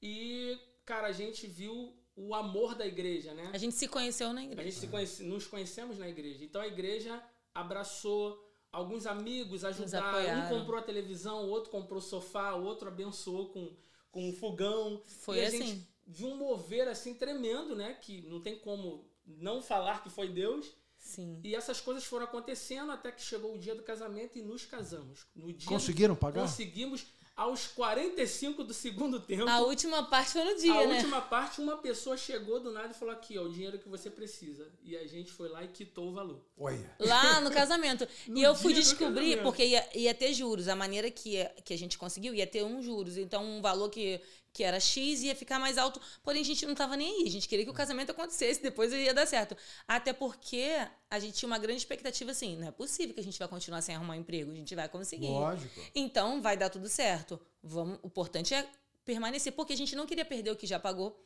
e, 0.03 0.59
cara, 0.85 1.07
a 1.09 1.13
gente 1.13 1.47
viu 1.47 1.95
o 2.17 2.35
amor 2.35 2.75
da 2.75 2.87
igreja, 2.87 3.35
né? 3.35 3.51
A 3.53 3.59
gente 3.59 3.75
se 3.75 3.87
conheceu 3.87 4.33
na 4.33 4.41
A 4.41 4.45
igreja. 4.45 4.63
gente 4.71 4.81
se 4.81 4.89
conhece, 4.89 5.23
nos 5.23 5.47
conhecemos 5.47 5.99
na 5.99 6.09
igreja. 6.09 6.43
Então 6.43 6.61
a 6.63 6.67
igreja 6.67 7.23
abraçou, 7.55 8.43
alguns 8.73 9.07
amigos 9.07 9.65
ajudaram. 9.65 10.47
Um 10.47 10.59
comprou 10.59 10.79
a 10.79 10.83
televisão, 10.83 11.45
o 11.45 11.51
outro 11.51 11.71
comprou 11.71 11.99
o 11.99 12.03
sofá, 12.03 12.55
o 12.55 12.65
outro 12.65 12.89
abençoou 12.89 13.51
com, 13.51 13.71
com 14.11 14.29
um 14.29 14.33
fogão. 14.33 15.03
Foi 15.07 15.39
e 15.39 15.45
a 15.45 15.49
assim. 15.49 15.59
gente 15.63 15.89
viu 16.07 16.29
um 16.29 16.37
mover 16.37 16.89
assim 16.89 17.15
tremendo, 17.15 17.77
né? 17.77 17.95
Que 18.01 18.23
não 18.23 18.41
tem 18.41 18.59
como 18.59 19.05
não 19.27 19.61
falar 19.61 20.03
que 20.03 20.09
foi 20.09 20.29
Deus. 20.29 20.73
Sim. 20.99 21.41
E 21.45 21.55
essas 21.55 21.81
coisas 21.81 22.05
foram 22.05 22.25
acontecendo 22.25 22.91
até 22.91 23.13
que 23.13 23.23
chegou 23.23 23.55
o 23.55 23.59
dia 23.59 23.75
do 23.75 23.83
casamento 23.83 24.39
e 24.39 24.43
nos 24.43 24.65
casamos. 24.65 25.27
No 25.37 25.53
dia 25.53 25.69
Conseguiram 25.69 26.17
pagar? 26.17 26.41
Conseguimos 26.43 27.07
aos 27.37 27.67
45 27.67 28.65
do 28.65 28.73
segundo 28.73 29.21
tempo. 29.21 29.47
A 29.47 29.61
última 29.61 30.03
parte 30.05 30.33
foi 30.33 30.45
no 30.45 30.57
dia, 30.57 30.73
A 30.73 30.87
né? 30.87 30.97
última 30.97 31.21
parte, 31.21 31.61
uma 31.61 31.77
pessoa 31.77 32.17
chegou 32.17 32.59
do 32.59 32.73
nada 32.73 32.89
e 32.93 32.95
falou 32.95 33.13
aqui, 33.13 33.37
ó, 33.37 33.43
o 33.43 33.53
dinheiro 33.53 33.79
que 33.79 33.89
você 33.89 34.09
precisa. 34.09 34.67
E 34.83 34.97
a 34.97 35.07
gente 35.07 35.31
foi 35.31 35.49
lá 35.51 35.63
e 35.63 35.69
quitou 35.69 36.09
o 36.09 36.13
valor. 36.13 36.41
Olha. 36.57 36.91
Lá 36.99 37.41
no 37.43 37.51
casamento. 37.51 38.09
No 38.27 38.39
e 38.39 38.43
eu 38.43 38.55
fui 38.55 38.73
descobrir, 38.73 39.43
porque 39.43 39.65
ia, 39.65 39.87
ia 39.95 40.15
ter 40.15 40.33
juros. 40.33 40.69
A 40.69 40.75
maneira 40.75 41.11
que, 41.11 41.45
que 41.65 41.75
a 41.75 41.79
gente 41.79 41.99
conseguiu 41.99 42.35
ia 42.35 42.47
ter 42.47 42.65
um 42.65 42.83
juros. 42.83 43.17
Então, 43.19 43.45
um 43.45 43.61
valor 43.61 43.91
que, 43.91 44.21
que 44.57 44.65
era 44.65 44.81
X 44.81 45.23
ia 45.23 45.37
ficar 45.37 45.59
mais 45.59 45.77
alto. 45.77 46.01
Porém, 46.23 46.41
a 46.41 46.45
gente 46.45 46.65
não 46.65 46.75
tava 46.75 46.97
nem 46.97 47.15
aí. 47.21 47.27
A 47.27 47.31
gente 47.31 47.47
queria 47.47 47.63
que 47.63 47.71
o 47.71 47.75
casamento 47.75 48.09
acontecesse, 48.09 48.63
depois 48.63 48.91
ia 48.91 49.13
dar 49.13 49.27
certo. 49.27 49.55
Até 49.87 50.15
porque 50.15 50.71
a 51.11 51.19
gente 51.19 51.35
tinha 51.35 51.47
uma 51.47 51.59
grande 51.59 51.77
expectativa 51.77 52.31
assim: 52.31 52.57
não 52.57 52.69
é 52.69 52.71
possível 52.71 53.13
que 53.13 53.21
a 53.21 53.23
gente 53.23 53.39
vai 53.39 53.47
continuar 53.49 53.83
sem 53.83 53.95
arrumar 53.95 54.15
um 54.15 54.21
emprego. 54.21 54.51
A 54.51 54.55
gente 54.55 54.75
vai 54.75 54.89
conseguir. 54.89 55.27
Lógico. 55.27 55.79
Então, 55.95 56.41
vai 56.41 56.57
dar 56.57 56.71
tudo 56.71 56.89
certo. 56.89 57.39
Vamos, 57.63 57.99
o 58.03 58.07
importante 58.07 58.55
é 58.55 58.67
permanecer, 59.05 59.53
porque 59.53 59.75
a 59.75 59.77
gente 59.77 59.95
não 59.95 60.07
queria 60.07 60.25
perder 60.25 60.51
o 60.53 60.57
que 60.57 60.67
já 60.67 60.81
pagou. 60.81 61.23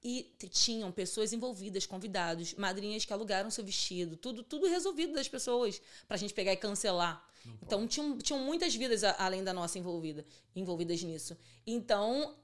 E 0.00 0.32
tinham 0.50 0.92
pessoas 0.92 1.32
envolvidas, 1.32 1.84
convidados, 1.84 2.54
madrinhas 2.54 3.04
que 3.04 3.12
alugaram 3.12 3.50
seu 3.50 3.64
vestido, 3.64 4.16
tudo, 4.16 4.44
tudo 4.44 4.68
resolvido 4.68 5.12
das 5.14 5.26
pessoas 5.26 5.82
pra 6.06 6.16
gente 6.16 6.32
pegar 6.32 6.52
e 6.52 6.56
cancelar. 6.56 7.28
então 7.60 7.88
tinham, 7.88 8.16
tinham 8.18 8.38
muitas 8.38 8.72
vidas 8.72 9.02
a, 9.02 9.16
além 9.18 9.42
da 9.42 9.52
nossa 9.52 9.80
envolvida, 9.80 10.24
envolvidas 10.54 11.02
nisso. 11.02 11.36
Então, 11.66 12.36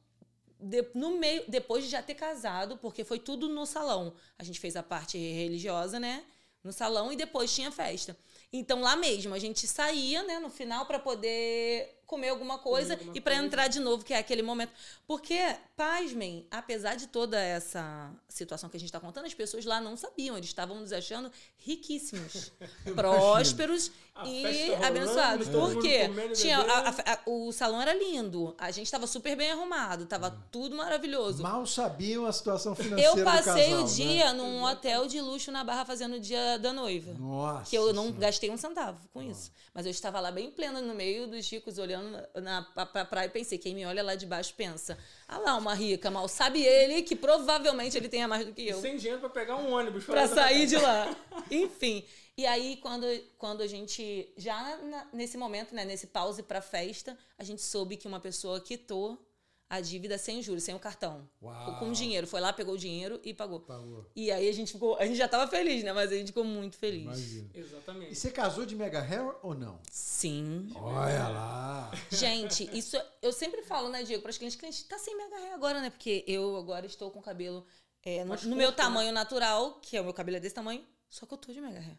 de, 0.65 0.87
no 0.95 1.19
meio, 1.19 1.45
depois 1.47 1.85
de 1.85 1.91
já 1.91 2.03
ter 2.03 2.15
casado, 2.15 2.79
porque 2.79 3.05
foi 3.05 3.19
tudo 3.19 3.49
no 3.49 3.67
salão. 3.67 4.15
A 4.39 4.43
gente 4.43 4.59
fez 4.59 4.77
a 4.77 4.83
parte 4.83 5.19
religiosa, 5.19 6.01
né? 6.01 6.25
No 6.63 6.73
salão 6.73 7.13
e 7.13 7.17
depois 7.17 7.55
tinha 7.55 7.71
festa. 7.71 8.17
Então 8.51 8.81
lá 8.81 8.97
mesmo 8.97 9.35
a 9.35 9.39
gente 9.39 9.67
saía, 9.67 10.23
né, 10.23 10.39
no 10.39 10.49
final 10.49 10.87
para 10.87 10.99
poder 10.99 12.01
comer 12.07 12.29
alguma 12.29 12.59
coisa 12.59 12.95
alguma 12.95 13.13
e 13.15 13.21
para 13.21 13.35
entrar 13.35 13.69
de 13.69 13.81
novo, 13.81 14.05
que 14.05 14.15
é 14.15 14.19
aquele 14.19 14.43
momento. 14.43 14.73
Porque, 15.07 15.39
pasmem, 15.77 16.47
apesar 16.51 16.95
de 16.95 17.09
toda 17.09 17.39
essa 17.39 18.11
situação 18.29 18.71
que 18.71 18.77
a 18.77 18.81
gente 18.81 18.89
está 18.89 19.01
contando, 19.01 19.27
as 19.27 19.35
pessoas 19.35 19.65
lá 19.65 19.81
não 19.81 19.97
sabiam, 19.97 20.37
eles 20.37 20.49
estavam 20.49 20.79
nos 20.81 20.93
achando 20.93 21.31
riquíssimos, 21.57 22.53
prósperos 22.95 23.91
A 24.17 24.29
e 24.29 24.69
rolando, 24.71 24.85
abençoados. 24.87 25.49
Por 25.49 25.83
quê? 25.83 26.09
Tinha, 26.37 26.59
a- 26.61 26.89
a- 26.91 27.19
o 27.27 27.51
salão 27.51 27.83
era 27.83 27.93
lindo, 27.93 28.55
a 28.57 28.71
gente 28.71 28.87
estava 28.87 29.09
super 29.09 29.35
bem 29.35 29.51
arrumado, 29.51 30.07
tava 30.07 30.31
tudo 30.53 30.77
maravilhoso. 30.77 31.43
Mal 31.43 31.67
sabiam 31.67 32.25
a 32.25 32.33
situação 32.33 32.77
financeira 32.77 33.11
Eu 33.19 33.25
passei 33.25 33.65
casal, 33.71 33.81
o 33.81 33.83
né? 33.83 33.93
dia 33.93 34.33
num 34.33 34.63
hotel 34.63 35.09
de 35.09 35.21
luxo 35.21 35.51
na 35.51 35.65
Barra 35.65 35.85
fazendo 35.85 36.15
o 36.15 36.21
dia 36.21 36.59
da 36.61 36.73
noiva. 36.73 37.13
Nossa. 37.19 37.69
Que 37.69 37.77
eu 37.77 37.93
não 37.93 38.05
Senhora. 38.05 38.21
gastei 38.21 38.51
um 38.51 38.57
centavo 38.57 39.01
com 39.13 39.21
isso. 39.21 39.51
Mas 39.75 39.85
eu 39.85 39.91
estava 39.91 40.21
lá 40.21 40.31
bem 40.31 40.49
plena 40.49 40.81
no 40.81 40.95
meio 40.95 41.27
dos 41.27 41.51
ricos, 41.51 41.79
olhando 41.79 42.09
na, 42.37 42.41
na, 42.41 42.63
pra, 42.63 42.87
pra 42.87 43.05
praia 43.05 43.27
e 43.27 43.31
pensei, 43.31 43.59
quem 43.59 43.75
me 43.75 43.85
olha 43.85 44.05
lá 44.05 44.15
de 44.15 44.27
baixo 44.27 44.55
pensa, 44.57 44.97
ah 45.27 45.39
lá, 45.39 45.57
uma 45.57 45.75
rica, 45.75 46.09
mal 46.09 46.29
sabe 46.29 46.63
ele 46.65 47.03
que 47.03 47.17
provavelmente 47.17 47.97
ele 47.97 48.09
tenha 48.09 48.29
mais 48.29 48.47
do 48.47 48.53
que 48.53 48.69
eu. 48.69 48.81
Sem 48.81 48.97
dinheiro 48.97 49.19
pra 49.19 49.29
pegar 49.29 49.57
um 49.57 49.73
ônibus. 49.73 50.05
Pra 50.05 50.21
fazer- 50.21 50.35
sair 50.37 50.67
de 50.69 50.77
lá. 50.77 51.17
Enfim. 51.51 52.05
E 52.37 52.47
aí, 52.47 52.77
quando, 52.79 53.07
quando 53.39 53.63
a 53.63 53.67
gente, 53.67 54.29
já 54.37 54.77
na- 54.79 55.09
nesse 55.13 55.37
momento, 55.37 55.75
né, 55.75 55.85
nesse 55.85 56.09
pause 56.09 56.43
pra 56.43 56.61
festa, 56.61 57.17
a 57.39 57.45
gente 57.45 57.63
soube 57.63 57.97
que 57.97 58.09
uma 58.09 58.19
pessoa 58.19 58.61
quitou 58.61 59.25
a 59.71 59.81
dívida 59.81 60.19
sem 60.19 60.43
juros, 60.43 60.63
sem 60.63 60.75
o 60.75 60.79
cartão. 60.79 61.29
Uau. 61.43 61.79
Com 61.79 61.91
dinheiro. 61.93 62.27
Foi 62.27 62.41
lá, 62.41 62.53
pegou 62.53 62.75
o 62.75 62.79
dinheiro 62.79 63.21
e 63.25 63.33
pagou. 63.33 63.61
Pagou. 63.61 64.05
E 64.15 64.31
aí 64.31 64.49
a 64.49 64.53
gente 64.53 64.73
ficou. 64.73 64.97
A 64.97 65.07
gente 65.07 65.17
já 65.17 65.27
tava 65.27 65.49
feliz, 65.51 65.83
né? 65.83 65.93
Mas 65.93 66.13
a 66.13 66.15
gente 66.17 66.29
ficou 66.29 66.45
muito 66.45 66.77
feliz. 66.77 67.03
Imagina. 67.03 67.51
E 67.55 67.59
Exatamente. 67.61 68.15
você 68.15 68.31
casou 68.31 68.67
de 68.67 68.77
mega 68.77 69.01
hair 69.01 69.35
ou 69.43 69.55
não? 69.55 69.81
Sim. 69.91 70.69
Olha 70.75 71.29
lá. 71.29 71.91
Gente, 72.11 72.69
isso 72.77 72.97
eu 73.23 73.33
sempre 73.33 73.63
falo, 73.63 73.89
né, 73.89 74.03
Diego, 74.03 74.23
para 74.23 74.31
os 74.31 74.39
clientes, 74.39 74.57
cliente 74.59 74.85
tá 74.85 74.99
sem 74.99 75.17
mega 75.17 75.37
hair 75.37 75.55
agora, 75.55 75.81
né? 75.81 75.91
Porque 75.91 76.25
eu 76.27 76.57
agora 76.57 76.85
estou 76.87 77.11
com 77.11 77.19
o 77.21 77.23
cabelo 77.23 77.65
é, 78.03 78.23
no, 78.25 78.35
no 78.35 78.57
meu 78.57 78.71
né? 78.71 78.77
tamanho 78.77 79.13
natural, 79.13 79.79
que 79.81 79.97
é 79.97 80.01
o 80.01 80.05
meu 80.05 80.13
cabelo 80.15 80.37
é 80.37 80.41
desse 80.41 80.55
tamanho, 80.55 80.85
só 81.09 81.27
que 81.27 81.33
eu 81.33 81.39
tô 81.39 81.53
de 81.53 81.61
mega 81.61 81.79
hair. 81.81 81.99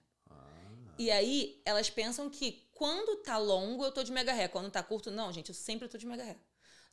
E 0.98 1.12
aí, 1.12 1.62
elas 1.66 1.90
pensam 1.90 2.30
que 2.30 2.64
quando 2.74 3.18
tá 3.24 3.38
longo, 3.38 3.84
eu 3.84 3.92
tô 3.92 4.04
de 4.04 4.12
mega 4.12 4.34
hair. 4.34 4.50
Quando 4.50 4.70
tá 4.70 4.84
curto, 4.84 5.12
não, 5.12 5.32
gente, 5.32 5.50
eu 5.50 5.56
sempre 5.56 5.88
tô 5.88 5.98
de 5.98 6.06
mega 6.06 6.24
hair. 6.24 6.38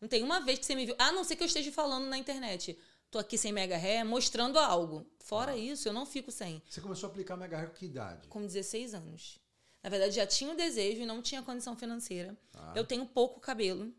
Não 0.01 0.09
tem 0.09 0.23
uma 0.23 0.41
vez 0.41 0.59
que 0.59 0.67
você 0.67 0.75
me 0.75 0.87
viu. 0.87 0.95
A 0.99 1.13
não 1.13 1.23
ser 1.23 1.37
que 1.37 1.43
eu 1.43 1.47
esteja 1.47 1.71
falando 1.71 2.07
na 2.07 2.19
internet. 2.19 2.77
Tô 3.11 3.19
aqui 3.19 3.37
sem 3.37 3.53
mega 3.53 3.77
hair, 3.77 4.05
mostrando 4.05 4.59
algo. 4.59 5.07
Fora 5.21 5.57
isso, 5.57 5.89
eu 5.89 5.93
não 5.93 6.07
fico 6.07 6.33
sem. 6.33 6.63
Você 6.69 6.81
começou 6.81 7.09
a 7.09 7.11
aplicar 7.11 7.37
mega 7.37 7.59
hair 7.59 7.69
com 7.69 7.77
que 7.77 7.87
idade? 7.87 8.27
Com 8.29 8.41
16 8.47 8.95
anos. 8.95 9.39
Na 9.83 9.91
verdade, 9.91 10.15
já 10.15 10.27
tinha 10.27 10.51
o 10.51 10.57
desejo 10.57 11.03
e 11.03 11.07
não 11.07 11.21
tinha 11.21 11.43
condição 11.43 11.77
financeira. 11.77 12.37
Ah. 12.55 12.73
Eu 12.75 12.85
tenho 12.85 13.05
pouco 13.05 13.39
cabelo. 13.39 13.93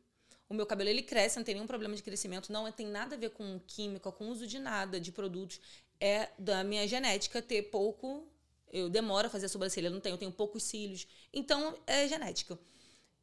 O 0.49 0.53
meu 0.53 0.65
cabelo 0.65 0.89
ele 0.89 1.03
cresce, 1.03 1.37
não 1.37 1.43
tem 1.43 1.55
nenhum 1.55 1.67
problema 1.67 1.95
de 1.95 2.01
crescimento. 2.01 2.51
Não 2.51 2.71
tem 2.71 2.87
nada 2.87 3.15
a 3.15 3.17
ver 3.17 3.31
com 3.31 3.59
química, 3.67 4.11
com 4.11 4.29
uso 4.29 4.47
de 4.47 4.59
nada, 4.59 4.99
de 4.99 5.11
produtos. 5.11 5.59
É 5.99 6.29
da 6.39 6.63
minha 6.63 6.87
genética 6.87 7.41
ter 7.41 7.63
pouco. 7.63 8.27
Eu 8.73 8.89
demoro 8.89 9.27
a 9.27 9.29
fazer 9.29 9.45
a 9.45 9.49
sobrancelha, 9.49 9.87
eu 9.87 9.91
não 9.91 9.99
tenho, 10.01 10.15
eu 10.15 10.17
tenho 10.17 10.31
poucos 10.31 10.63
cílios. 10.63 11.07
Então, 11.31 11.77
é 11.87 12.07
genética. 12.07 12.57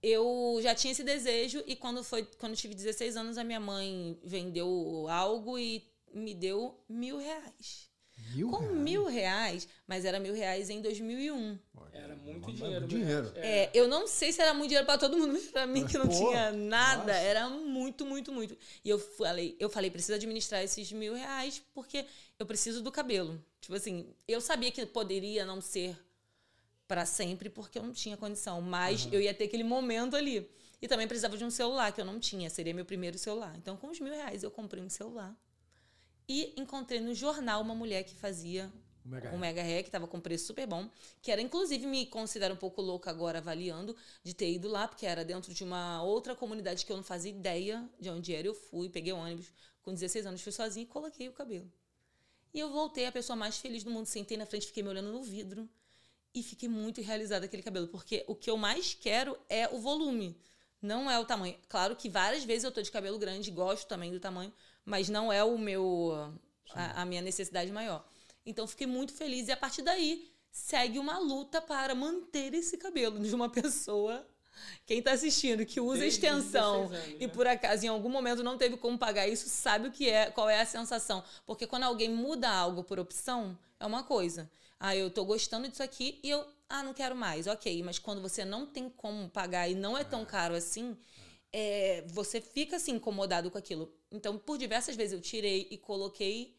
Eu 0.02 0.59
já 0.62 0.75
tinha 0.75 0.92
esse 0.92 1.04
desejo 1.04 1.62
e 1.66 1.76
quando 1.76 2.02
foi 2.02 2.25
quando 2.38 2.52
eu 2.52 2.57
tive 2.57 2.75
16 2.75 3.16
anos, 3.16 3.37
a 3.37 3.45
minha 3.45 3.61
mãe 3.61 4.19
vendeu 4.25 5.07
algo 5.11 5.59
e 5.59 5.85
me 6.14 6.35
deu 6.35 6.80
mil 6.88 7.19
reais. 7.19 7.90
Mil 8.35 8.49
Com 8.49 8.59
reais? 8.59 8.76
mil 8.78 9.04
reais, 9.07 9.69
mas 9.87 10.04
era 10.04 10.19
mil 10.21 10.33
reais 10.33 10.71
em 10.71 10.80
2001. 10.80 11.59
Olha, 11.76 11.99
Era 11.99 12.14
muito 12.16 12.47
mas 12.49 12.57
dinheiro. 12.57 12.87
Dinheiro. 12.87 13.33
É, 13.37 13.71
eu 13.75 13.88
não 13.88 14.07
sei 14.07 14.33
se 14.33 14.40
era 14.40 14.54
muito 14.54 14.69
dinheiro 14.69 14.87
pra 14.87 14.97
todo 14.97 15.19
mundo, 15.19 15.33
mas 15.33 15.47
pra 15.49 15.66
mim 15.66 15.85
que 15.87 15.99
não 15.99 16.07
Pô, 16.07 16.14
tinha 16.16 16.52
nada, 16.52 17.12
nossa. 17.12 17.19
era 17.19 17.49
muito, 17.49 18.07
muito, 18.07 18.33
muito. 18.33 18.57
E 18.85 18.88
eu 18.88 18.99
falei, 18.99 19.57
eu 19.59 19.69
falei, 19.69 19.90
preciso 19.90 20.14
administrar 20.14 20.62
esses 20.62 20.90
mil 20.92 21.14
reais 21.14 21.61
porque 21.75 22.07
eu 22.40 22.47
preciso 22.47 22.82
do 22.82 22.90
cabelo. 22.90 23.38
Tipo 23.61 23.75
assim, 23.75 24.14
eu 24.26 24.40
sabia 24.40 24.73
que 24.73 24.85
poderia 24.87 25.44
não 25.44 25.61
ser 25.61 25.94
pra 26.88 27.04
sempre 27.04 27.50
porque 27.50 27.78
eu 27.78 27.82
não 27.82 27.92
tinha 27.92 28.16
condição, 28.16 28.62
mas 28.62 29.06
eu 29.12 29.20
ia 29.20 29.35
ter 29.35 29.44
aquele 29.44 29.62
momento 29.62 30.16
ali. 30.16 30.50
E 30.80 30.88
também 30.88 31.06
precisava 31.06 31.37
de 31.37 31.44
um 31.44 31.50
celular 31.50 31.92
que 31.92 32.00
eu 32.00 32.04
não 32.04 32.18
tinha, 32.18 32.49
seria 32.49 32.73
meu 32.73 32.87
primeiro 32.87 33.18
celular. 33.18 33.54
Então, 33.59 33.76
com 33.76 33.88
os 33.88 34.00
mil 34.00 34.12
reais, 34.14 34.42
eu 34.42 34.50
comprei 34.50 34.82
um 34.82 34.88
celular. 34.88 35.37
E 36.26 36.54
encontrei 36.56 36.99
no 37.00 37.14
jornal 37.14 37.61
uma 37.61 37.75
mulher 37.75 38.04
que 38.04 38.14
fazia 38.14 38.73
O 39.04 39.09
mega 39.09 39.28
um 39.28 39.32
hair. 39.32 39.40
mega 39.40 39.82
que 39.82 39.90
tava 39.90 40.06
com 40.06 40.18
preço 40.18 40.47
super 40.47 40.66
bom, 40.66 40.88
que 41.20 41.30
era 41.30 41.42
inclusive 41.42 41.87
me 41.87 42.06
considero 42.06 42.54
um 42.54 42.56
pouco 42.56 42.80
louca 42.80 43.11
agora 43.11 43.38
avaliando 43.38 43.94
de 44.25 44.32
ter 44.32 44.50
ido 44.50 44.66
lá, 44.66 44.88
porque 44.88 45.04
era 45.04 45.23
dentro 45.26 45.52
de 45.52 45.62
uma 45.62 46.02
outra 46.02 46.35
comunidade 46.35 46.87
que 46.87 46.92
eu 46.92 46.97
não 46.97 47.04
fazia 47.04 47.30
ideia 47.30 47.87
de 48.00 48.09
onde 48.09 48.35
era. 48.35 48.47
Eu 48.47 48.54
fui, 48.54 48.88
peguei 48.88 49.12
o 49.12 49.18
ônibus 49.18 49.52
com 49.82 49.92
16 49.92 50.25
anos, 50.25 50.40
fui 50.40 50.52
sozinha 50.52 50.85
e 50.85 50.87
coloquei 50.87 51.28
o 51.28 51.32
cabelo. 51.32 51.70
E 52.52 52.59
eu 52.59 52.71
voltei 52.71 53.07
a 53.07 53.12
pessoa 53.12 53.37
mais 53.37 53.59
feliz 53.59 53.85
do 53.85 53.90
mundo, 53.90 54.07
sentei 54.07 54.37
na 54.37 54.47
frente, 54.47 54.66
fiquei 54.66 54.83
me 54.83 54.88
olhando 54.88 55.12
no 55.12 55.23
vidro 55.23 55.69
e 56.35 56.42
fiquei 56.42 56.69
muito 56.69 57.00
realizada 57.00 57.47
aquele 57.47 57.62
cabelo, 57.62 57.88
porque 57.88 58.25
o 58.26 58.35
que 58.35 58.50
eu 58.50 58.57
mais 58.57 58.95
quero 58.95 59.37
é 59.49 59.69
o 59.69 59.78
volume, 59.78 60.37
não 60.80 61.11
é 61.11 61.19
o 61.19 61.25
tamanho. 61.25 61.57
Claro 61.69 61.97
que 61.97 62.09
várias 62.09 62.45
vezes 62.45 62.64
eu 62.64 62.73
tô 62.73 62.80
de 62.83 62.90
cabelo 62.90 63.19
grande, 63.19 63.50
gosto 63.50 63.87
também 63.87 64.11
do 64.11 64.21
tamanho, 64.21 64.52
mas 64.85 65.09
não 65.09 65.33
é 65.33 65.42
o 65.45 65.59
meu 65.59 66.33
a, 66.75 67.02
a 67.02 67.04
minha 67.04 67.23
necessidade 67.23 67.71
maior. 67.71 68.04
Então 68.45 68.66
fiquei 68.66 68.87
muito 68.87 69.12
feliz 69.12 69.49
e 69.49 69.52
a 69.52 69.57
partir 69.57 69.83
daí 69.83 70.30
segue 70.50 70.99
uma 70.99 71.19
luta 71.19 71.61
para 71.61 71.95
manter 71.95 72.54
esse 72.54 72.76
cabelo 72.76 73.19
de 73.19 73.35
uma 73.35 73.49
pessoa 73.50 74.26
quem 74.87 75.02
tá 75.02 75.12
assistindo 75.12 75.64
que 75.64 75.80
usa 75.80 76.00
Desde 76.00 76.19
extensão 76.19 76.88
16 76.88 77.04
anos, 77.04 77.21
e 77.23 77.26
né? 77.26 77.33
por 77.33 77.47
acaso 77.47 77.85
em 77.85 77.88
algum 77.88 78.09
momento 78.09 78.42
não 78.42 78.59
teve 78.59 78.76
como 78.76 78.99
pagar 78.99 79.26
isso, 79.28 79.49
sabe 79.49 79.88
o 79.88 79.92
que 79.92 80.09
é, 80.09 80.30
qual 80.30 80.49
é 80.49 80.61
a 80.61 80.66
sensação. 80.66 81.23
Porque 81.47 81.66
quando 81.66 81.85
alguém 81.85 82.11
muda 82.11 82.49
algo 82.49 82.83
por 82.83 82.99
opção, 82.99 83.57
é 83.78 83.87
uma 83.87 84.02
coisa. 84.02 84.50
Ah, 84.78 84.97
eu 84.97 85.11
tô 85.11 85.25
gostando 85.25 85.69
disso 85.69 85.83
aqui 85.83 86.19
e 86.23 86.30
eu, 86.30 86.45
ah, 86.69 86.83
não 86.83 86.95
quero 86.95 87.14
mais. 87.14 87.47
OK, 87.47 87.83
mas 87.83 87.99
quando 87.99 88.21
você 88.21 88.45
não 88.45 88.66
tem 88.66 88.88
como 88.88 89.28
pagar 89.28 89.69
e 89.69 89.75
não 89.75 89.97
é 89.97 90.04
tão 90.04 90.25
caro 90.25 90.54
assim, 90.54 90.97
é, 91.52 92.04
você 92.09 92.40
fica 92.40 92.76
assim 92.76 92.92
incomodado 92.92 93.50
com 93.50 93.59
aquilo. 93.59 93.92
Então, 94.11 94.38
por 94.38 94.57
diversas 94.57 94.97
vezes 94.97 95.12
eu 95.12 95.21
tirei 95.21 95.69
e 95.71 95.76
coloquei 95.76 96.57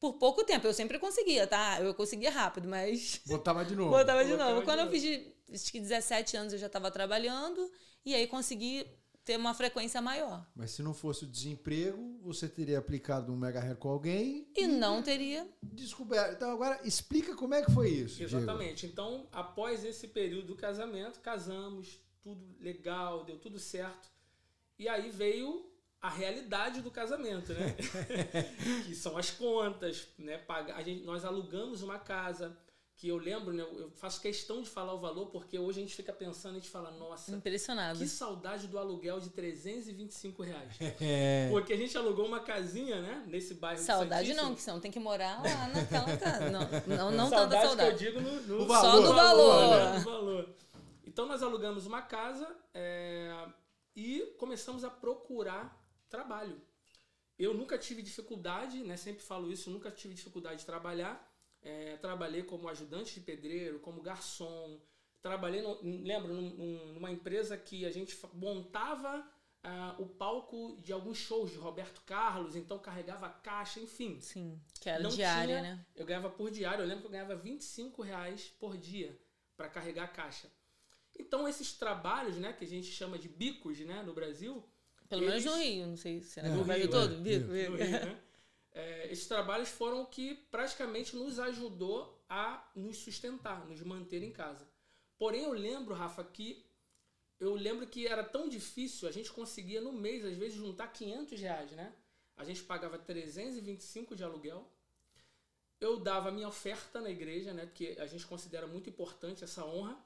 por 0.00 0.14
pouco 0.14 0.44
tempo. 0.44 0.66
Eu 0.66 0.74
sempre 0.74 0.98
conseguia, 0.98 1.46
tá? 1.46 1.80
Eu 1.80 1.94
conseguia 1.94 2.30
rápido, 2.30 2.68
mas 2.68 3.20
Botava 3.26 3.64
de 3.64 3.74
novo. 3.74 3.90
Botava 3.90 4.24
de 4.24 4.30
Botava 4.30 4.50
novo. 4.50 4.60
de 4.60 4.66
Quando 4.66 4.80
eu 4.80 4.90
fiz 4.90 5.02
de, 5.02 5.32
acho 5.52 5.72
que 5.72 5.80
17 5.80 6.36
anos, 6.36 6.52
eu 6.52 6.58
já 6.58 6.66
estava 6.66 6.90
trabalhando 6.90 7.70
e 8.04 8.14
aí 8.14 8.26
consegui 8.26 8.86
ter 9.24 9.36
uma 9.36 9.52
frequência 9.52 10.00
maior. 10.00 10.46
Mas 10.56 10.70
se 10.70 10.82
não 10.82 10.94
fosse 10.94 11.24
o 11.24 11.26
desemprego, 11.26 12.18
você 12.22 12.48
teria 12.48 12.78
aplicado 12.78 13.30
um 13.30 13.36
mega 13.36 13.60
hair 13.60 13.76
com 13.76 13.90
alguém 13.90 14.50
E 14.56 14.66
não 14.66 15.02
teria. 15.02 15.46
descoberto. 15.62 16.32
Então 16.34 16.50
agora 16.50 16.80
explica 16.82 17.36
como 17.36 17.52
é 17.54 17.62
que 17.62 17.70
foi 17.70 17.90
isso. 17.90 18.16
Diego. 18.16 18.36
Exatamente. 18.36 18.86
Então, 18.86 19.28
após 19.30 19.84
esse 19.84 20.08
período 20.08 20.46
do 20.46 20.56
casamento, 20.56 21.20
casamos, 21.20 22.00
tudo 22.22 22.42
legal, 22.58 23.22
deu 23.24 23.38
tudo 23.38 23.58
certo. 23.58 24.08
E 24.78 24.88
aí 24.88 25.10
veio 25.10 25.70
a 26.00 26.08
realidade 26.08 26.80
do 26.80 26.90
casamento, 26.90 27.52
né? 27.52 27.74
que 28.86 28.94
são 28.94 29.16
as 29.16 29.30
contas, 29.30 30.08
né? 30.18 30.38
Pagar, 30.38 30.76
a 30.76 30.82
gente, 30.82 31.04
nós 31.04 31.24
alugamos 31.24 31.82
uma 31.82 31.98
casa, 31.98 32.56
que 32.98 33.08
eu 33.08 33.16
lembro, 33.16 33.52
né? 33.52 33.62
Eu 33.62 33.90
faço 33.92 34.20
questão 34.20 34.60
de 34.60 34.68
falar 34.68 34.92
o 34.92 34.98
valor, 34.98 35.26
porque 35.26 35.56
hoje 35.56 35.78
a 35.78 35.82
gente 35.82 35.94
fica 35.94 36.12
pensando, 36.12 36.52
a 36.52 36.58
gente 36.58 36.68
fala, 36.68 36.90
nossa, 36.90 37.32
Impressionado. 37.34 37.98
que 37.98 38.08
saudade 38.08 38.66
do 38.66 38.76
aluguel 38.78 39.20
de 39.20 39.30
325 39.30 40.42
reais. 40.42 40.76
É. 41.00 41.48
Porque 41.50 41.72
a 41.72 41.76
gente 41.76 41.96
alugou 41.96 42.26
uma 42.26 42.40
casinha, 42.40 43.00
né? 43.00 43.24
Nesse 43.26 43.54
bairro 43.54 43.80
de 43.80 43.86
Saudade 43.86 44.34
não, 44.34 44.54
que 44.54 44.60
senão 44.60 44.80
tem 44.80 44.90
que 44.90 44.98
morar 44.98 45.40
lá 45.42 45.68
naquela 45.68 46.16
casa. 46.16 46.50
Não, 46.50 46.60
não, 46.96 47.10
não 47.12 47.28
saudade 47.28 47.62
tanta 47.62 47.66
saudade. 47.66 47.98
que 47.98 48.04
eu 48.06 48.12
digo 48.12 48.20
no, 48.20 48.40
no 48.42 48.62
O 48.64 48.66
valor. 48.66 48.90
Só 48.90 49.00
do 49.00 49.14
valor. 49.14 49.92
né? 49.92 49.98
Do 49.98 50.04
valor. 50.04 50.56
Então 51.06 51.26
nós 51.26 51.42
alugamos 51.42 51.86
uma 51.86 52.02
casa 52.02 52.48
é, 52.74 53.32
e 53.94 54.34
começamos 54.38 54.82
a 54.84 54.90
procurar 54.90 55.77
trabalho. 56.08 56.60
Eu 57.38 57.54
nunca 57.54 57.78
tive 57.78 58.02
dificuldade, 58.02 58.82
né? 58.82 58.96
Sempre 58.96 59.22
falo 59.22 59.50
isso, 59.52 59.70
nunca 59.70 59.90
tive 59.90 60.14
dificuldade 60.14 60.60
de 60.60 60.66
trabalhar. 60.66 61.24
É, 61.62 61.96
trabalhei 61.96 62.42
como 62.42 62.68
ajudante 62.68 63.14
de 63.14 63.20
pedreiro, 63.20 63.78
como 63.80 64.00
garçom. 64.02 64.80
Trabalhei, 65.20 65.60
no, 65.62 65.78
lembro, 65.82 66.32
num- 66.32 66.50
num- 66.54 66.92
numa 66.94 67.10
empresa 67.10 67.56
que 67.56 67.84
a 67.84 67.90
gente 67.90 68.16
montava 68.34 69.28
ah, 69.64 69.96
o 69.98 70.06
palco 70.06 70.76
de 70.80 70.92
alguns 70.92 71.18
shows 71.18 71.50
de 71.50 71.56
Roberto 71.58 72.00
Carlos, 72.06 72.54
então 72.54 72.78
carregava 72.78 73.28
caixa, 73.28 73.80
enfim. 73.80 74.20
Sim, 74.20 74.58
que 74.80 74.88
era 74.88 75.02
Não 75.02 75.10
diária, 75.10 75.46
tinha- 75.58 75.62
né? 75.74 75.86
Eu 75.96 76.06
ganhava 76.06 76.30
por 76.30 76.48
diário, 76.50 76.82
eu 76.82 76.86
lembro 76.86 77.00
que 77.02 77.06
eu 77.08 77.10
ganhava 77.10 77.34
25 77.34 78.00
reais 78.02 78.52
por 78.60 78.76
dia 78.76 79.18
para 79.56 79.68
carregar 79.68 80.04
a 80.04 80.08
caixa. 80.08 80.48
Então 81.18 81.48
esses 81.48 81.72
trabalhos, 81.72 82.36
né, 82.36 82.52
que 82.52 82.64
a 82.64 82.68
gente 82.68 82.86
chama 82.86 83.18
de 83.18 83.28
bicos, 83.28 83.78
né, 83.80 84.00
no 84.04 84.14
Brasil, 84.14 84.64
Pelo 85.08 85.22
eles- 85.24 85.44
menos 85.44 85.58
no 85.58 85.62
Rio, 85.64 85.86
não 85.86 85.96
sei 85.96 86.20
se 86.20 86.40
é 86.40 86.46
É, 86.46 86.48
no 86.50 86.64
Brasil 86.64 86.84
Rio, 86.84 86.90
todo. 86.92 87.14
é, 87.14 87.30
Rio. 87.30 87.52
Rio, 87.52 87.70
né? 87.78 88.20
É, 88.72 89.10
esses 89.10 89.26
trabalhos 89.26 89.70
foram 89.70 90.02
o 90.02 90.06
que 90.06 90.34
praticamente 90.52 91.16
nos 91.16 91.40
ajudou 91.40 92.22
a 92.28 92.70
nos 92.76 92.98
sustentar, 92.98 93.66
nos 93.66 93.82
manter 93.82 94.22
em 94.22 94.30
casa. 94.30 94.68
Porém, 95.18 95.42
eu 95.44 95.52
lembro, 95.52 95.94
Rafa, 95.94 96.22
que 96.22 96.64
eu 97.40 97.54
lembro 97.54 97.88
que 97.88 98.06
era 98.06 98.22
tão 98.22 98.48
difícil, 98.48 99.08
a 99.08 99.10
gente 99.10 99.32
conseguia 99.32 99.80
no 99.80 99.92
mês, 99.92 100.24
às 100.24 100.36
vezes, 100.36 100.54
juntar 100.56 100.86
500 100.88 101.40
reais, 101.40 101.72
né? 101.72 101.92
A 102.36 102.44
gente 102.44 102.62
pagava 102.62 102.96
325 102.98 104.14
de 104.14 104.22
aluguel. 104.22 104.70
Eu 105.80 105.98
dava 105.98 106.28
a 106.28 106.32
minha 106.32 106.46
oferta 106.48 107.00
na 107.00 107.10
igreja, 107.10 107.52
né? 107.52 107.66
Porque 107.66 107.96
a 107.98 108.06
gente 108.06 108.26
considera 108.26 108.66
muito 108.68 108.88
importante 108.88 109.42
essa 109.42 109.64
honra. 109.64 109.98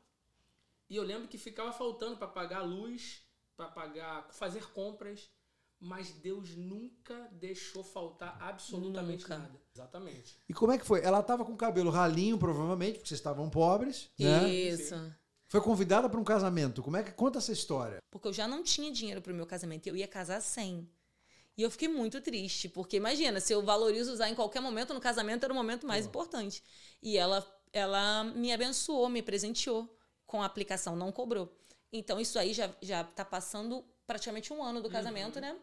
E 0.88 0.96
eu 0.96 1.02
lembro 1.02 1.28
que 1.28 1.36
ficava 1.36 1.72
faltando 1.72 2.16
para 2.16 2.28
pagar 2.28 2.58
a 2.60 2.62
luz, 2.64 3.21
para 3.56 3.68
pagar, 3.68 4.28
fazer 4.32 4.70
compras, 4.72 5.30
mas 5.78 6.12
Deus 6.12 6.54
nunca 6.54 7.28
deixou 7.32 7.82
faltar 7.82 8.36
absolutamente 8.40 9.22
Nunca. 9.22 9.38
nada. 9.38 9.60
Exatamente. 9.74 10.38
E 10.48 10.54
como 10.54 10.72
é 10.72 10.78
que 10.78 10.86
foi? 10.86 11.02
Ela 11.02 11.22
tava 11.22 11.44
com 11.44 11.52
o 11.52 11.56
cabelo 11.56 11.90
ralinho, 11.90 12.38
provavelmente, 12.38 12.98
porque 12.98 13.08
vocês 13.08 13.18
estavam 13.18 13.50
pobres. 13.50 14.08
Né? 14.18 14.48
Isso. 14.48 14.94
Foi 15.48 15.60
convidada 15.60 16.08
para 16.08 16.20
um 16.20 16.24
casamento. 16.24 16.82
Como 16.82 16.96
é 16.96 17.02
que 17.02 17.12
conta 17.12 17.38
essa 17.38 17.52
história? 17.52 17.98
Porque 18.10 18.28
eu 18.28 18.32
já 18.32 18.46
não 18.46 18.62
tinha 18.62 18.92
dinheiro 18.92 19.20
pro 19.20 19.34
meu 19.34 19.44
casamento. 19.44 19.86
Eu 19.86 19.96
ia 19.96 20.06
casar 20.06 20.40
sem. 20.40 20.88
E 21.56 21.62
eu 21.62 21.70
fiquei 21.70 21.88
muito 21.88 22.20
triste, 22.20 22.68
porque 22.68 22.96
imagina, 22.96 23.38
se 23.38 23.52
eu 23.52 23.62
valorizo 23.62 24.12
usar 24.12 24.30
em 24.30 24.34
qualquer 24.34 24.60
momento, 24.60 24.94
no 24.94 25.00
casamento 25.00 25.44
era 25.44 25.52
o 25.52 25.56
momento 25.56 25.86
mais 25.86 26.06
importante. 26.06 26.62
E 27.02 27.18
ela, 27.18 27.44
ela 27.72 28.24
me 28.24 28.52
abençoou, 28.52 29.08
me 29.08 29.20
presenteou 29.20 29.94
com 30.26 30.42
a 30.42 30.46
aplicação, 30.46 30.96
não 30.96 31.12
cobrou. 31.12 31.54
Então 31.92 32.18
isso 32.18 32.38
aí 32.38 32.54
já, 32.54 32.70
já 32.80 33.04
tá 33.04 33.24
passando 33.24 33.84
praticamente 34.06 34.52
um 34.52 34.62
ano 34.62 34.80
do 34.80 34.88
casamento, 34.88 35.40
né? 35.40 35.56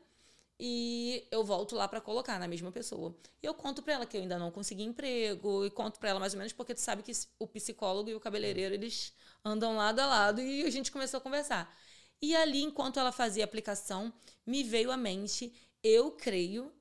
E 0.61 1.25
eu 1.31 1.43
volto 1.43 1.73
lá 1.73 1.87
pra 1.87 2.01
colocar 2.01 2.37
na 2.37 2.47
mesma 2.47 2.71
pessoa. 2.71 3.15
E 3.41 3.45
eu 3.45 3.53
conto 3.53 3.81
pra 3.81 3.93
ela 3.93 4.05
que 4.05 4.17
eu 4.17 4.21
ainda 4.21 4.37
não 4.37 4.51
consegui 4.51 4.83
emprego, 4.83 5.65
e 5.65 5.69
conto 5.71 5.99
pra 5.99 6.09
ela 6.09 6.19
mais 6.19 6.33
ou 6.33 6.37
menos 6.37 6.51
porque 6.51 6.75
tu 6.75 6.81
sabe 6.81 7.01
que 7.01 7.13
o 7.39 7.47
psicólogo 7.47 8.09
e 8.09 8.15
o 8.15 8.19
cabeleireiro, 8.19 8.75
eles 8.75 9.13
andam 9.43 9.77
lado 9.77 9.99
a 9.99 10.05
lado 10.05 10.41
e 10.41 10.63
a 10.63 10.69
gente 10.69 10.91
começou 10.91 11.17
a 11.17 11.21
conversar. 11.21 11.73
E 12.21 12.35
ali, 12.35 12.61
enquanto 12.61 12.99
ela 12.99 13.13
fazia 13.13 13.43
a 13.43 13.45
aplicação, 13.45 14.13
me 14.45 14.61
veio 14.61 14.91
à 14.91 14.97
mente, 14.97 15.53
eu 15.81 16.11
creio 16.11 16.73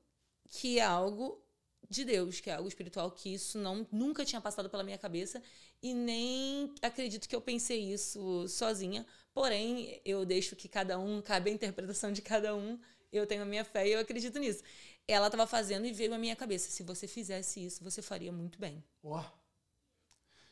que 0.49 0.77
é 0.77 0.83
algo 0.83 1.41
de 1.89 2.03
Deus, 2.03 2.39
que 2.39 2.49
é 2.49 2.55
algo 2.55 2.67
espiritual, 2.67 3.09
que 3.11 3.33
isso 3.33 3.57
não 3.57 3.87
nunca 3.91 4.25
tinha 4.25 4.41
passado 4.41 4.69
pela 4.69 4.83
minha 4.83 4.97
cabeça 4.97 5.41
e 5.81 5.93
nem 5.93 6.73
acredito 6.81 7.27
que 7.27 7.35
eu 7.35 7.41
pensei 7.41 7.93
isso 7.93 8.47
sozinha. 8.49 9.05
Porém, 9.33 10.01
eu 10.03 10.25
deixo 10.25 10.55
que 10.55 10.67
cada 10.67 10.99
um, 10.99 11.21
cabe 11.21 11.49
a 11.49 11.53
interpretação 11.53 12.11
de 12.11 12.21
cada 12.21 12.55
um. 12.55 12.79
Eu 13.11 13.25
tenho 13.25 13.41
a 13.43 13.45
minha 13.45 13.63
fé 13.65 13.87
e 13.87 13.93
eu 13.93 13.99
acredito 13.99 14.37
nisso. 14.39 14.63
Ela 15.07 15.27
estava 15.27 15.47
fazendo 15.47 15.85
e 15.85 15.93
veio 15.93 16.13
à 16.13 16.17
minha 16.17 16.35
cabeça: 16.35 16.69
se 16.69 16.83
você 16.83 17.07
fizesse 17.07 17.63
isso, 17.65 17.83
você 17.83 18.01
faria 18.01 18.31
muito 18.31 18.59
bem. 18.59 18.83
Ó. 19.03 19.23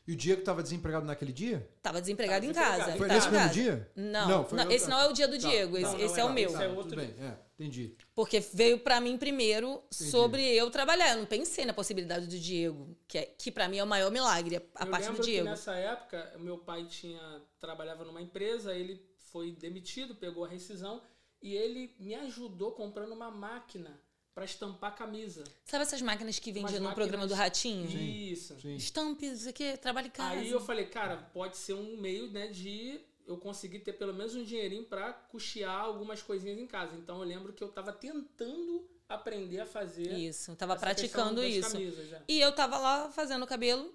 E 0.08 0.12
o 0.12 0.16
Diego 0.16 0.40
estava 0.40 0.62
desempregado 0.62 1.04
naquele 1.04 1.34
dia? 1.34 1.68
Tava 1.82 2.00
desempregado 2.00 2.40
Tava 2.40 2.50
em 2.50 2.54
casa. 2.54 2.84
desempregado. 2.86 2.90
ele 2.90 2.98
Foi 2.98 3.08
nesse 3.08 3.28
mesmo 3.28 3.38
casa. 3.46 3.52
dia? 3.54 3.90
Não, 3.94 4.28
Não, 4.28 4.44
foi 4.46 4.56
não, 4.58 4.70
esse 4.70 4.88
não 4.88 4.98
é 4.98 5.06
o 5.06 5.12
dia 5.12 5.28
do 5.28 5.38
Tá. 5.38 5.48
Diego, 5.48 5.76
esse, 5.76 5.84
Não, 5.84 5.92
não 5.92 6.00
esse 6.00 6.18
é 6.18 6.22
é 6.22 6.24
o 6.24 6.32
meu. 6.32 6.48
esse 6.48 6.56
é 6.56 6.58
Tá, 6.66 6.68
outro 6.68 6.82
tudo 6.84 6.96
dia. 7.02 7.14
bem. 7.14 7.26
É, 7.26 7.38
entendi. 7.58 7.94
Porque 8.14 8.40
veio 8.40 8.78
pra 8.78 9.02
mim 9.02 9.18
primeiro 9.18 9.82
sobre 9.90 10.42
eu 10.56 10.70
trabalhar. 10.70 11.10
Eu 11.10 11.18
não 11.18 11.26
pensei 11.26 11.66
na 11.66 11.74
possibilidade 11.74 12.26
do 12.26 12.38
Diego, 12.38 12.96
que, 13.06 13.18
é, 13.18 13.26
que 13.26 13.50
para 13.52 13.68
mim 13.68 13.76
é 13.76 13.84
o 13.84 13.86
maior 13.86 14.10
milagre, 14.10 14.56
a 14.74 14.84
eu 14.86 14.90
parte 14.90 15.10
do 15.12 15.20
Diego. 15.20 15.44
que 15.44 15.50
nessa 15.50 15.74
época, 15.74 16.32
meu 16.38 16.56
pai 16.56 16.86
tinha 16.86 17.20
trabalhava 17.60 18.02
numa 18.02 18.22
empresa, 18.22 18.74
ele 18.74 19.06
foi 19.30 19.52
demitido, 19.52 20.14
pegou 20.14 20.42
a 20.46 20.48
rescisão 20.48 21.02
e 21.42 21.54
ele 21.54 21.94
me 22.00 22.14
ajudou 22.14 22.72
comprando 22.72 23.12
uma 23.12 23.30
máquina 23.30 24.00
para 24.38 24.44
estampar 24.44 24.94
camisa. 24.94 25.42
Sabe 25.64 25.82
essas 25.82 26.00
máquinas 26.00 26.38
que 26.38 26.52
vendiam 26.52 26.78
Umas 26.78 26.80
no 26.90 26.94
programa 26.94 27.26
do 27.26 27.30
máquinas- 27.34 27.38
Ratinho? 27.58 27.90
Isso. 27.90 28.54
Sim. 28.60 28.76
Estampe, 28.76 29.26
isso 29.26 29.48
aqui, 29.48 29.76
trabalho 29.78 30.06
em 30.06 30.10
casa. 30.10 30.38
Aí 30.38 30.48
eu 30.48 30.60
falei, 30.60 30.86
cara, 30.86 31.16
pode 31.34 31.56
ser 31.56 31.74
um 31.74 31.96
meio, 31.96 32.30
né, 32.30 32.46
de 32.46 33.00
eu 33.26 33.36
conseguir 33.36 33.80
ter 33.80 33.94
pelo 33.94 34.14
menos 34.14 34.36
um 34.36 34.44
dinheirinho 34.44 34.84
para 34.84 35.12
custear 35.12 35.80
algumas 35.80 36.22
coisinhas 36.22 36.56
em 36.56 36.68
casa. 36.68 36.94
Então 36.94 37.18
eu 37.20 37.24
lembro 37.26 37.52
que 37.52 37.64
eu 37.64 37.68
tava 37.68 37.92
tentando 37.92 38.88
aprender 39.08 39.58
a 39.58 39.66
fazer 39.66 40.12
Isso, 40.16 40.52
eu 40.52 40.56
tava 40.56 40.74
essa 40.74 40.86
questão 40.94 41.34
praticando 41.34 41.44
isso. 41.44 41.72
camisas, 41.72 42.12
é. 42.12 42.22
E 42.28 42.40
eu 42.40 42.52
tava 42.54 42.78
lá 42.78 43.10
fazendo 43.10 43.42
o 43.42 43.46
cabelo 43.46 43.92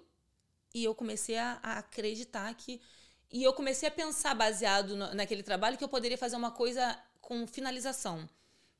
e 0.74 0.84
eu 0.84 0.94
comecei 0.94 1.38
a, 1.38 1.58
a 1.62 1.78
acreditar 1.78 2.52
que. 2.54 2.82
E 3.32 3.42
eu 3.42 3.54
comecei 3.54 3.88
a 3.88 3.92
pensar, 3.92 4.34
baseado 4.34 4.94
no- 4.94 5.14
naquele 5.14 5.42
trabalho, 5.42 5.78
que 5.78 5.82
eu 5.84 5.88
poderia 5.88 6.18
fazer 6.18 6.36
uma 6.36 6.50
coisa 6.50 6.96
com 7.22 7.46
finalização. 7.46 8.28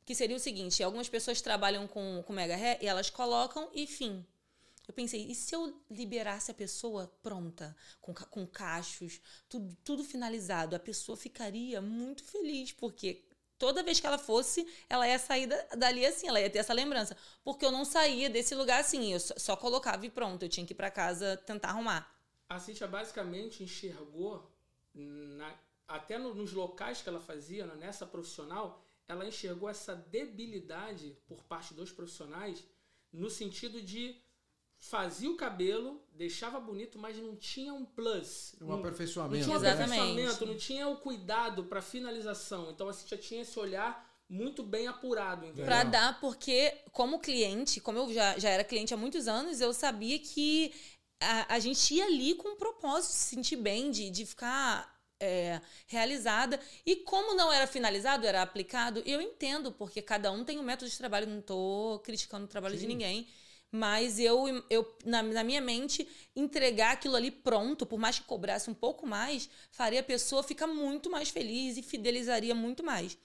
Que 0.04 0.14
seria 0.14 0.36
o 0.36 0.40
seguinte: 0.40 0.82
algumas 0.82 1.08
pessoas 1.08 1.40
trabalham 1.40 1.86
com, 1.86 2.22
com 2.26 2.32
mega 2.32 2.56
ré 2.56 2.78
e 2.82 2.86
elas 2.86 3.10
colocam 3.10 3.68
e 3.72 3.86
fim. 3.86 4.24
Eu 4.86 4.92
pensei, 4.92 5.26
e 5.30 5.34
se 5.34 5.54
eu 5.54 5.80
liberasse 5.90 6.50
a 6.50 6.54
pessoa 6.54 7.10
pronta, 7.22 7.74
com, 8.02 8.12
com 8.12 8.46
cachos, 8.46 9.18
tudo, 9.48 9.74
tudo 9.82 10.04
finalizado? 10.04 10.76
A 10.76 10.78
pessoa 10.78 11.16
ficaria 11.16 11.80
muito 11.80 12.22
feliz, 12.22 12.70
porque 12.70 13.24
toda 13.58 13.82
vez 13.82 13.98
que 13.98 14.06
ela 14.06 14.18
fosse, 14.18 14.66
ela 14.90 15.08
ia 15.08 15.18
sair 15.18 15.46
da- 15.46 15.62
dali 15.74 16.04
assim, 16.04 16.28
ela 16.28 16.38
ia 16.38 16.50
ter 16.50 16.58
essa 16.58 16.74
lembrança. 16.74 17.16
Porque 17.42 17.64
eu 17.64 17.72
não 17.72 17.82
saía 17.82 18.28
desse 18.28 18.54
lugar 18.54 18.78
assim, 18.80 19.10
eu 19.14 19.20
só, 19.20 19.56
colocava 19.56 20.04
e 20.04 20.10
pronto, 20.10 20.42
eu 20.44 20.50
tinha 20.50 20.66
que 20.66 20.74
ir 20.74 20.76
pra 20.76 20.90
casa 20.90 21.34
tentar 21.46 21.68
arrumar. 21.70 22.14
A 22.46 22.58
Cintia 22.60 22.86
basicamente 22.86 23.62
enxergou, 23.64 24.52
na- 24.94 25.58
até 25.88 26.18
no- 26.18 26.34
nos 26.34 26.52
locais 26.52 27.00
que 27.00 27.08
ela 27.08 27.20
fazia, 27.20 27.64
né, 27.64 27.74
nessa 27.76 28.04
profissional, 28.06 28.83
ela 29.08 29.26
enxergou 29.26 29.68
essa 29.68 29.94
debilidade 29.94 31.16
por 31.26 31.42
parte 31.44 31.74
dos 31.74 31.92
profissionais 31.92 32.64
no 33.12 33.30
sentido 33.30 33.80
de 33.80 34.16
fazia 34.78 35.30
o 35.30 35.36
cabelo, 35.36 36.02
deixava 36.12 36.60
bonito, 36.60 36.98
mas 36.98 37.16
não 37.16 37.34
tinha 37.36 37.72
um 37.72 37.84
plus. 37.84 38.54
Um 38.60 38.66
não, 38.66 38.72
não 38.72 38.78
aperfeiçoamento. 38.80 39.44
tinha 39.44 39.56
um 39.56 39.60
né? 39.60 39.70
Aperfeiçoamento, 39.70 40.46
não 40.46 40.56
tinha 40.56 40.88
o 40.88 40.96
cuidado 40.98 41.64
para 41.64 41.80
finalização. 41.80 42.70
Então 42.70 42.88
a 42.88 42.92
Cintia 42.92 43.16
tinha 43.16 43.42
esse 43.42 43.58
olhar 43.58 44.12
muito 44.28 44.62
bem 44.62 44.86
apurado. 44.86 45.46
Legal. 45.46 45.84
dar, 45.90 46.20
porque 46.20 46.74
como 46.92 47.18
cliente, 47.18 47.80
como 47.80 47.98
eu 47.98 48.12
já, 48.12 48.38
já 48.38 48.50
era 48.50 48.64
cliente 48.64 48.92
há 48.92 48.96
muitos 48.96 49.28
anos, 49.28 49.60
eu 49.60 49.72
sabia 49.72 50.18
que 50.18 50.72
a, 51.20 51.54
a 51.54 51.58
gente 51.58 51.94
ia 51.94 52.04
ali 52.04 52.34
com 52.34 52.48
um 52.48 52.56
propósito, 52.56 53.12
se 53.12 53.34
sentir 53.34 53.56
bem, 53.56 53.90
de, 53.90 54.10
de 54.10 54.26
ficar 54.26 54.93
é, 55.20 55.60
realizada. 55.86 56.60
E 56.84 56.96
como 56.96 57.34
não 57.34 57.52
era 57.52 57.66
finalizado, 57.66 58.26
era 58.26 58.42
aplicado, 58.42 59.02
eu 59.06 59.20
entendo, 59.20 59.72
porque 59.72 60.02
cada 60.02 60.30
um 60.30 60.44
tem 60.44 60.58
um 60.58 60.62
método 60.62 60.90
de 60.90 60.98
trabalho, 60.98 61.26
não 61.26 61.40
tô 61.40 62.00
criticando 62.04 62.44
o 62.44 62.48
trabalho 62.48 62.74
de 62.74 62.82
Sim. 62.82 62.88
ninguém. 62.88 63.26
Mas 63.70 64.20
eu, 64.20 64.46
eu 64.70 64.96
na, 65.04 65.20
na 65.20 65.42
minha 65.42 65.60
mente, 65.60 66.06
entregar 66.36 66.92
aquilo 66.92 67.16
ali 67.16 67.30
pronto, 67.30 67.84
por 67.84 67.98
mais 67.98 68.18
que 68.20 68.24
cobrasse 68.24 68.70
um 68.70 68.74
pouco 68.74 69.04
mais, 69.04 69.50
faria 69.72 69.98
a 69.98 70.02
pessoa 70.02 70.44
ficar 70.44 70.68
muito 70.68 71.10
mais 71.10 71.28
feliz 71.28 71.76
e 71.76 71.82
fidelizaria 71.82 72.54
muito 72.54 72.84
mais. 72.84 73.18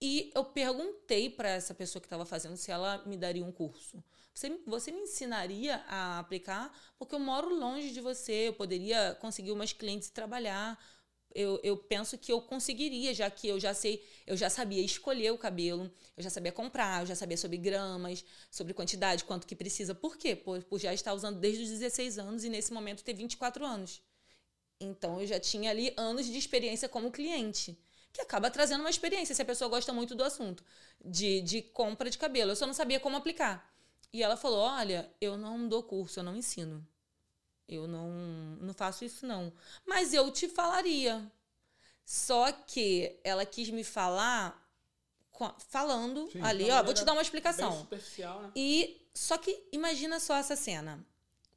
E 0.00 0.30
eu 0.34 0.44
perguntei 0.44 1.30
para 1.30 1.48
essa 1.48 1.74
pessoa 1.74 2.00
que 2.00 2.06
estava 2.06 2.26
fazendo 2.26 2.56
se 2.56 2.70
ela 2.70 3.02
me 3.06 3.16
daria 3.16 3.44
um 3.44 3.50
curso. 3.50 4.02
Você, 4.34 4.60
você 4.66 4.90
me 4.90 5.00
ensinaria 5.00 5.76
a 5.88 6.18
aplicar? 6.18 6.70
Porque 6.98 7.14
eu 7.14 7.18
moro 7.18 7.54
longe 7.54 7.90
de 7.90 8.02
você, 8.02 8.48
eu 8.48 8.52
poderia 8.52 9.16
conseguir 9.18 9.52
umas 9.52 9.72
clientes 9.72 10.08
e 10.08 10.12
trabalhar. 10.12 10.78
Eu, 11.36 11.60
eu 11.62 11.76
penso 11.76 12.16
que 12.16 12.32
eu 12.32 12.40
conseguiria, 12.40 13.12
já 13.12 13.30
que 13.30 13.46
eu 13.46 13.60
já 13.60 13.74
sei, 13.74 14.02
eu 14.26 14.36
já 14.36 14.48
sabia 14.48 14.82
escolher 14.82 15.30
o 15.32 15.38
cabelo, 15.38 15.92
eu 16.16 16.22
já 16.22 16.30
sabia 16.30 16.50
comprar, 16.50 17.02
eu 17.02 17.06
já 17.06 17.14
sabia 17.14 17.36
sobre 17.36 17.58
gramas, 17.58 18.24
sobre 18.50 18.72
quantidade, 18.72 19.24
quanto 19.24 19.46
que 19.46 19.54
precisa. 19.54 19.94
Por 19.94 20.16
quê? 20.16 20.34
Por, 20.34 20.64
por 20.64 20.80
já 20.80 20.94
estar 20.94 21.12
usando 21.12 21.38
desde 21.38 21.64
os 21.64 21.68
16 21.68 22.18
anos 22.18 22.42
e 22.42 22.48
nesse 22.48 22.72
momento 22.72 23.04
ter 23.04 23.12
24 23.12 23.64
anos. 23.66 24.00
Então 24.80 25.20
eu 25.20 25.26
já 25.26 25.38
tinha 25.38 25.70
ali 25.70 25.92
anos 25.96 26.26
de 26.26 26.38
experiência 26.38 26.88
como 26.88 27.10
cliente 27.12 27.78
que 28.16 28.22
acaba 28.22 28.50
trazendo 28.50 28.80
uma 28.80 28.88
experiência, 28.88 29.34
se 29.34 29.42
a 29.42 29.44
pessoa 29.44 29.68
gosta 29.68 29.92
muito 29.92 30.14
do 30.14 30.24
assunto, 30.24 30.64
de, 31.04 31.42
de 31.42 31.60
compra 31.60 32.08
de 32.08 32.16
cabelo. 32.16 32.52
Eu 32.52 32.56
só 32.56 32.66
não 32.66 32.72
sabia 32.72 32.98
como 32.98 33.16
aplicar. 33.16 33.70
E 34.10 34.22
ela 34.22 34.38
falou: 34.38 34.60
Olha, 34.60 35.10
eu 35.20 35.36
não 35.36 35.68
dou 35.68 35.82
curso, 35.82 36.20
eu 36.20 36.24
não 36.24 36.34
ensino. 36.34 36.86
Eu 37.68 37.86
não, 37.88 38.10
não 38.60 38.72
faço 38.74 39.04
isso, 39.04 39.26
não. 39.26 39.52
Mas 39.84 40.14
eu 40.14 40.30
te 40.30 40.48
falaria. 40.48 41.30
Só 42.04 42.52
que 42.52 43.18
ela 43.24 43.44
quis 43.44 43.68
me 43.70 43.82
falar 43.82 44.62
falando 45.68 46.30
Sim. 46.30 46.40
ali, 46.40 46.70
ó, 46.70 46.82
vou 46.82 46.94
te 46.94 47.04
dar 47.04 47.12
uma 47.12 47.20
explicação. 47.22 47.70
né? 48.40 48.52
E 48.56 49.06
só 49.12 49.36
que 49.36 49.68
imagina 49.72 50.18
só 50.20 50.36
essa 50.36 50.56
cena. 50.56 51.04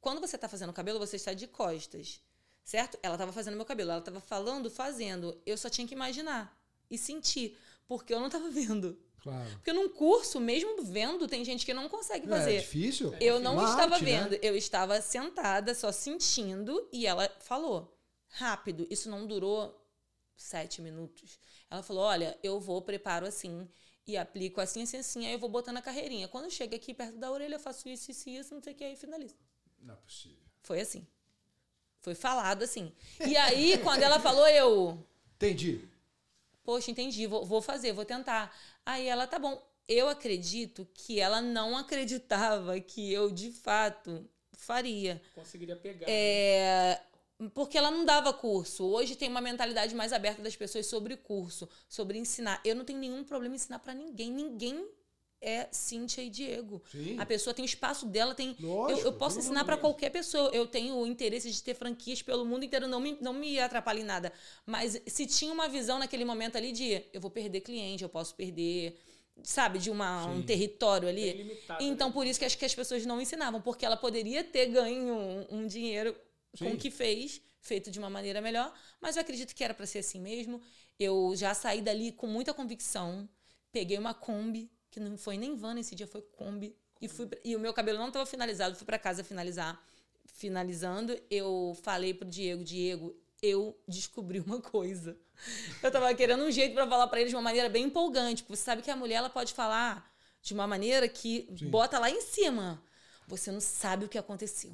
Quando 0.01 0.19
você 0.19 0.37
tá 0.37 0.49
fazendo 0.49 0.69
o 0.69 0.73
cabelo, 0.73 0.99
você 0.99 1.15
está 1.17 1.33
de 1.33 1.45
costas, 1.47 2.21
certo? 2.63 2.97
Ela 3.03 3.17
tava 3.17 3.31
fazendo 3.31 3.55
meu 3.55 3.65
cabelo, 3.65 3.91
ela 3.91 4.01
tava 4.01 4.19
falando, 4.19 4.69
fazendo. 4.69 5.39
Eu 5.45 5.57
só 5.57 5.69
tinha 5.69 5.87
que 5.87 5.93
imaginar 5.93 6.57
e 6.89 6.97
sentir, 6.97 7.57
porque 7.87 8.13
eu 8.13 8.19
não 8.19 8.27
estava 8.27 8.49
vendo. 8.51 8.97
Claro. 9.21 9.49
Porque 9.51 9.73
num 9.73 9.89
curso, 9.89 10.39
mesmo 10.39 10.82
vendo, 10.84 11.27
tem 11.27 11.43
gente 11.43 11.65
que 11.65 11.73
não 11.73 11.89
consegue 11.89 12.25
É 12.25 12.29
fazer. 12.29 12.60
difícil. 12.62 13.13
Eu 13.19 13.39
não 13.39 13.53
Uma 13.53 13.69
estava 13.69 13.95
arte, 13.95 14.05
né? 14.05 14.23
vendo, 14.23 14.34
eu 14.43 14.55
estava 14.55 15.01
sentada, 15.01 15.75
só 15.75 15.91
sentindo, 15.91 16.88
e 16.91 17.05
ela 17.05 17.29
falou, 17.39 17.93
rápido, 18.29 18.88
isso 18.89 19.10
não 19.10 19.25
durou 19.27 19.75
sete 20.36 20.82
minutos. 20.82 21.38
Ela 21.69 21.84
falou: 21.84 22.03
olha, 22.03 22.38
eu 22.41 22.60
vou, 22.60 22.82
preparo 22.82 23.25
assim, 23.25 23.67
e 24.08 24.17
aplico 24.17 24.60
assim, 24.62 24.84
assim, 24.84 24.97
assim, 24.97 25.25
aí 25.27 25.34
eu 25.34 25.39
vou 25.39 25.49
botando 25.49 25.77
a 25.77 25.82
carreirinha. 25.82 26.27
Quando 26.27 26.49
chega 26.49 26.75
aqui 26.75 26.93
perto 26.93 27.17
da 27.17 27.29
orelha, 27.32 27.55
eu 27.55 27.60
faço 27.60 27.88
isso, 27.89 28.10
isso, 28.10 28.29
isso, 28.29 28.55
não 28.55 28.62
sei 28.63 28.73
o 28.73 28.75
que, 28.75 28.84
aí 28.84 28.95
finalizo. 28.95 29.36
Não 29.82 29.93
é 29.93 29.97
possível. 29.97 30.38
Foi 30.63 30.79
assim. 30.79 31.05
Foi 32.01 32.15
falado 32.15 32.63
assim. 32.63 32.91
E 33.27 33.36
aí, 33.36 33.77
quando 33.79 34.01
ela 34.01 34.19
falou, 34.19 34.47
eu. 34.47 35.05
Entendi. 35.36 35.88
Poxa, 36.69 36.91
entendi, 36.91 37.25
vou, 37.25 37.43
vou 37.43 37.63
fazer, 37.63 37.93
vou 37.93 38.05
tentar. 38.05 38.55
Aí 38.86 39.08
ela, 39.08 39.25
tá 39.25 39.39
bom. 39.39 39.60
Eu 39.88 40.08
acredito 40.08 40.88
que 40.93 41.19
ela 41.19 41.41
não 41.41 41.75
acreditava 41.75 42.79
que 42.79 43.12
eu, 43.12 43.32
de 43.32 43.51
fato, 43.51 44.23
faria. 44.53 45.19
Conseguiria 45.34 45.75
pegar. 45.75 46.05
É, 46.08 47.01
porque 47.55 47.75
ela 47.75 47.89
não 47.89 48.05
dava 48.05 48.32
curso. 48.32 48.86
Hoje 48.86 49.15
tem 49.15 49.27
uma 49.27 49.41
mentalidade 49.41 49.95
mais 49.95 50.13
aberta 50.13 50.43
das 50.43 50.55
pessoas 50.55 50.86
sobre 50.86 51.17
curso, 51.17 51.67
sobre 51.89 52.19
ensinar. 52.19 52.62
Eu 52.63 52.75
não 52.75 52.86
tenho 52.86 52.99
nenhum 52.99 53.23
problema 53.23 53.55
em 53.55 53.58
ensinar 53.58 53.79
pra 53.79 53.95
ninguém. 53.95 54.32
Ninguém 54.32 54.88
é 55.41 55.67
Cíntia 55.71 56.21
e 56.21 56.30
Diego. 56.30 56.82
Sim. 56.91 57.17
A 57.19 57.25
pessoa 57.25 57.54
tem 57.54 57.63
o 57.63 57.65
espaço 57.65 58.06
dela, 58.06 58.36
tem. 58.36 58.56
Lógico, 58.60 58.99
eu, 59.02 59.06
eu 59.06 59.13
posso 59.13 59.39
ensinar 59.39 59.63
mesmo. 59.63 59.80
qualquer 59.80 60.10
pessoa. 60.10 60.49
Eu 60.54 60.67
tenho 60.67 60.95
o 60.95 61.08
interesse 61.08 61.49
de 61.52 61.63
ter 61.63 61.73
franquias 61.73 62.21
pelo 62.21 62.45
mundo 62.45 62.65
inteiro, 62.65 62.88
não 62.88 62.99
me, 62.99 63.17
não 63.21 63.34
me 63.34 63.60
atrapalha 63.60 63.99
em 63.99 64.04
nada. 64.04 64.32
Mas 64.65 65.02
se 65.08 65.25
tinha 65.25 65.54
uma 65.54 65.67
visão 65.69 65.99
naquele 65.99 66.25
momento 66.25 66.58
ali 66.58 66.71
de 66.71 67.04
eu 67.13 67.21
vou 67.21 67.32
perder 67.32 67.62
cliente, 67.62 68.04
eu 68.04 68.10
posso 68.10 68.36
perder, 68.36 68.99
sabe, 69.43 69.80
de 69.80 69.89
uma, 69.89 70.25
um 70.28 70.41
território 70.41 71.08
ali. 71.08 71.21
Bem 71.34 71.38
limitado, 71.43 71.84
Então, 71.84 72.08
né? 72.10 72.13
por 72.13 72.25
isso 72.28 72.39
que 72.39 72.45
acho 72.45 72.58
que 72.58 72.65
as 72.65 72.75
pessoas 72.75 73.06
não 73.06 73.21
ensinavam, 73.21 73.62
porque 73.62 73.86
ela 73.86 73.97
poderia 73.97 74.43
ter 74.43 74.67
ganho 74.67 75.13
um, 75.13 75.60
um 75.60 75.67
dinheiro 75.67 76.15
com 76.58 76.69
Sim. 76.69 76.73
o 76.73 76.78
que 76.78 76.89
fez, 76.91 77.41
feito 77.62 77.91
de 77.91 77.99
uma 77.99 78.10
maneira 78.10 78.41
melhor, 78.41 78.73
mas 78.99 79.15
eu 79.15 79.21
acredito 79.21 79.54
que 79.56 79.63
era 79.63 79.73
para 79.73 79.86
ser 79.86 79.99
assim 79.99 80.19
mesmo. 80.19 80.62
Eu 80.99 81.34
já 81.36 81.54
saí 81.54 81.82
dali 81.82 82.12
com 82.12 82.28
muita 82.28 82.54
convicção, 82.54 83.30
peguei 83.71 83.97
uma 83.97 84.13
Kombi, 84.13 84.69
que 85.03 85.09
não 85.09 85.17
foi 85.17 85.38
nem 85.38 85.55
van 85.55 85.73
nesse 85.73 85.95
dia, 85.95 86.07
foi 86.07 86.21
Kombi, 86.21 86.75
e, 87.01 87.07
fui, 87.07 87.29
e 87.43 87.55
o 87.55 87.59
meu 87.59 87.73
cabelo 87.73 87.97
não 87.97 88.07
estava 88.07 88.25
finalizado, 88.25 88.75
fui 88.75 88.85
para 88.85 88.99
casa 88.99 89.23
finalizar. 89.23 89.81
Finalizando, 90.25 91.17
eu 91.29 91.77
falei 91.81 92.13
pro 92.13 92.27
Diego, 92.27 92.63
Diego, 92.63 93.15
eu 93.41 93.77
descobri 93.88 94.39
uma 94.39 94.62
coisa. 94.62 95.17
Eu 95.81 95.89
tava 95.89 96.13
querendo 96.13 96.43
um 96.43 96.51
jeito 96.51 96.73
para 96.73 96.85
falar 96.85 97.07
para 97.07 97.21
ele 97.21 97.29
de 97.29 97.35
uma 97.35 97.41
maneira 97.41 97.69
bem 97.69 97.85
empolgante, 97.85 98.43
porque 98.43 98.57
você 98.57 98.63
sabe 98.63 98.81
que 98.81 98.91
a 98.91 98.95
mulher 98.95 99.15
ela 99.15 99.29
pode 99.29 99.53
falar 99.53 100.13
de 100.41 100.53
uma 100.53 100.67
maneira 100.67 101.07
que 101.07 101.47
Sim. 101.57 101.69
bota 101.69 101.97
lá 101.97 102.09
em 102.09 102.19
cima. 102.19 102.83
Você 103.27 103.49
não 103.49 103.62
sabe 103.62 104.03
o 104.03 104.09
que 104.09 104.17
aconteceu. 104.17 104.73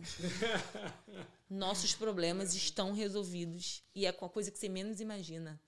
Nossos 1.48 1.94
problemas 1.94 2.56
estão 2.56 2.94
resolvidos 2.94 3.84
e 3.94 4.08
é 4.08 4.12
com 4.12 4.26
a 4.26 4.30
coisa 4.30 4.50
que 4.50 4.58
você 4.58 4.68
menos 4.68 5.00
imagina, 5.00 5.62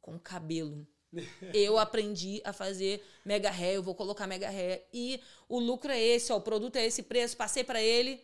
com 0.00 0.16
o 0.16 0.20
cabelo. 0.20 0.86
Eu 1.54 1.78
aprendi 1.78 2.40
a 2.44 2.52
fazer 2.52 3.02
mega 3.24 3.50
hair, 3.50 3.76
eu 3.76 3.82
vou 3.82 3.94
colocar 3.94 4.26
mega 4.26 4.48
hair 4.48 4.84
e 4.92 5.20
o 5.48 5.58
lucro 5.58 5.90
é 5.90 5.98
esse, 6.00 6.32
ó, 6.32 6.36
o 6.36 6.40
produto 6.40 6.76
é 6.76 6.84
esse 6.86 7.02
preço, 7.02 7.36
passei 7.36 7.64
pra 7.64 7.82
ele. 7.82 8.20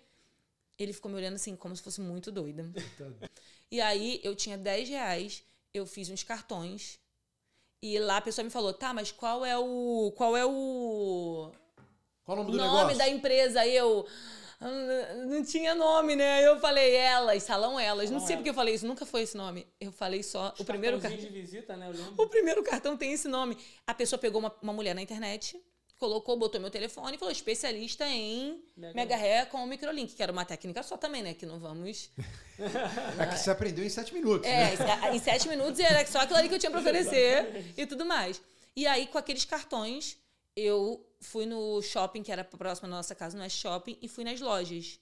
Ele 0.78 0.92
ficou 0.92 1.10
me 1.10 1.16
olhando 1.16 1.34
assim 1.36 1.54
como 1.56 1.74
se 1.74 1.82
fosse 1.82 2.00
muito 2.00 2.30
doida. 2.32 2.70
E 3.70 3.80
aí 3.80 4.20
eu 4.22 4.34
tinha 4.34 4.58
10 4.58 4.88
reais, 4.88 5.42
eu 5.72 5.86
fiz 5.86 6.10
uns 6.10 6.22
cartões. 6.22 6.98
E 7.80 7.98
lá 7.98 8.16
a 8.18 8.20
pessoa 8.20 8.44
me 8.44 8.50
falou: 8.50 8.72
"Tá, 8.72 8.92
mas 8.92 9.12
qual 9.12 9.44
é 9.44 9.56
o 9.56 10.12
qual 10.16 10.36
é 10.36 10.44
o 10.44 11.52
Qual 12.24 12.38
o 12.38 12.42
nome 12.42 12.52
do 12.52 12.58
nome 12.58 12.74
negócio? 12.74 12.98
da 12.98 13.08
empresa?" 13.08 13.60
Aí 13.60 13.76
eu 13.76 14.06
"Ah, 14.06 14.43
não 15.26 15.44
tinha 15.44 15.74
nome, 15.74 16.16
né? 16.16 16.46
Eu 16.46 16.58
falei 16.60 16.94
elas, 16.94 17.42
salão 17.42 17.78
elas. 17.78 18.10
não 18.10 18.18
Salão 18.18 18.26
sei 18.26 18.36
porque 18.36 18.50
eu 18.50 18.54
falei 18.54 18.74
isso, 18.74 18.86
nunca 18.86 19.04
foi 19.04 19.22
esse 19.22 19.36
nome. 19.36 19.66
Eu 19.80 19.92
falei 19.92 20.22
só 20.22 20.54
o 20.58 20.64
primeiro 20.64 21.00
cartão. 21.00 21.18
de 21.18 21.28
visita, 21.28 21.76
né? 21.76 21.90
O 22.16 22.26
primeiro 22.26 22.62
cartão 22.62 22.96
tem 22.96 23.12
esse 23.12 23.28
nome. 23.28 23.56
A 23.86 23.94
pessoa 23.94 24.18
pegou 24.18 24.40
uma, 24.40 24.54
uma 24.62 24.72
mulher 24.72 24.94
na 24.94 25.02
internet, 25.02 25.60
colocou, 25.98 26.36
botou 26.36 26.60
meu 26.60 26.70
telefone 26.70 27.16
e 27.16 27.18
falou: 27.18 27.32
especialista 27.32 28.06
em 28.06 28.62
Mega 28.76 28.94
Mega 28.94 29.16
Hair 29.16 29.46
com 29.46 29.62
o 29.62 29.66
microlink, 29.66 30.14
que 30.14 30.22
era 30.22 30.32
uma 30.32 30.44
técnica 30.44 30.82
só 30.82 30.96
também, 30.96 31.22
né? 31.22 31.34
Que 31.34 31.46
não 31.46 31.58
vamos. 31.58 32.10
É 33.18 33.26
que 33.26 33.36
você 33.36 33.50
aprendeu 33.50 33.84
em 33.84 33.88
sete 33.88 34.14
minutos. 34.14 34.48
É, 34.48 34.76
né? 34.76 35.12
em 35.12 35.18
sete 35.18 35.48
minutos 35.48 35.80
era 35.80 36.06
só 36.06 36.20
aquilo 36.20 36.38
ali 36.38 36.48
que 36.48 36.54
eu 36.54 36.58
tinha 36.60 36.70
pra 36.70 36.78
oferecer 36.78 37.74
e 37.76 37.84
tudo 37.84 38.06
mais. 38.06 38.40
E 38.76 38.86
aí, 38.86 39.08
com 39.08 39.18
aqueles 39.18 39.44
cartões, 39.44 40.16
eu 40.54 41.04
fui 41.24 41.46
no 41.46 41.80
shopping, 41.82 42.22
que 42.22 42.30
era 42.32 42.44
próximo 42.44 42.88
da 42.88 42.96
nossa 42.96 43.14
casa, 43.14 43.36
no 43.36 43.42
West 43.42 43.58
Shopping, 43.58 43.98
e 44.00 44.08
fui 44.08 44.24
nas 44.24 44.40
lojas. 44.40 45.00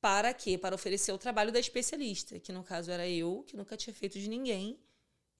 Para 0.00 0.32
quê? 0.32 0.56
Para 0.56 0.74
oferecer 0.74 1.12
o 1.12 1.18
trabalho 1.18 1.50
da 1.50 1.58
especialista, 1.58 2.38
que 2.38 2.52
no 2.52 2.62
caso 2.62 2.90
era 2.90 3.08
eu, 3.08 3.44
que 3.46 3.56
nunca 3.56 3.76
tinha 3.76 3.92
feito 3.92 4.18
de 4.18 4.28
ninguém, 4.28 4.78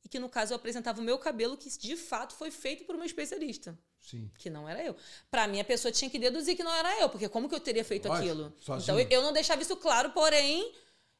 e 0.05 0.09
que 0.09 0.19
no 0.19 0.29
caso 0.29 0.53
eu 0.53 0.57
apresentava 0.57 1.01
o 1.01 1.05
meu 1.05 1.19
cabelo, 1.19 1.57
que 1.57 1.69
de 1.69 1.97
fato 1.97 2.35
foi 2.35 2.51
feito 2.51 2.85
por 2.85 2.95
uma 2.95 3.07
especialista, 3.07 3.79
Sim. 4.01 4.31
que 4.39 4.49
não 4.51 4.69
era 4.69 4.83
eu. 4.83 4.97
Para 5.31 5.47
mim, 5.47 5.61
a 5.61 5.65
pessoa 5.65 5.93
tinha 5.93 6.11
que 6.11 6.19
deduzir 6.19 6.57
que 6.57 6.65
não 6.65 6.75
era 6.75 7.01
eu, 7.01 7.09
porque 7.09 7.29
como 7.29 7.49
que 7.49 7.55
eu 7.55 7.61
teria 7.61 7.85
feito 7.85 8.09
Lógico, 8.09 8.29
aquilo? 8.29 8.55
sozinho. 8.61 8.83
Então 8.83 9.01
eu, 9.01 9.07
eu 9.11 9.23
não 9.23 9.33
deixava 9.33 9.63
isso 9.63 9.77
claro, 9.77 10.11
porém, 10.11 10.73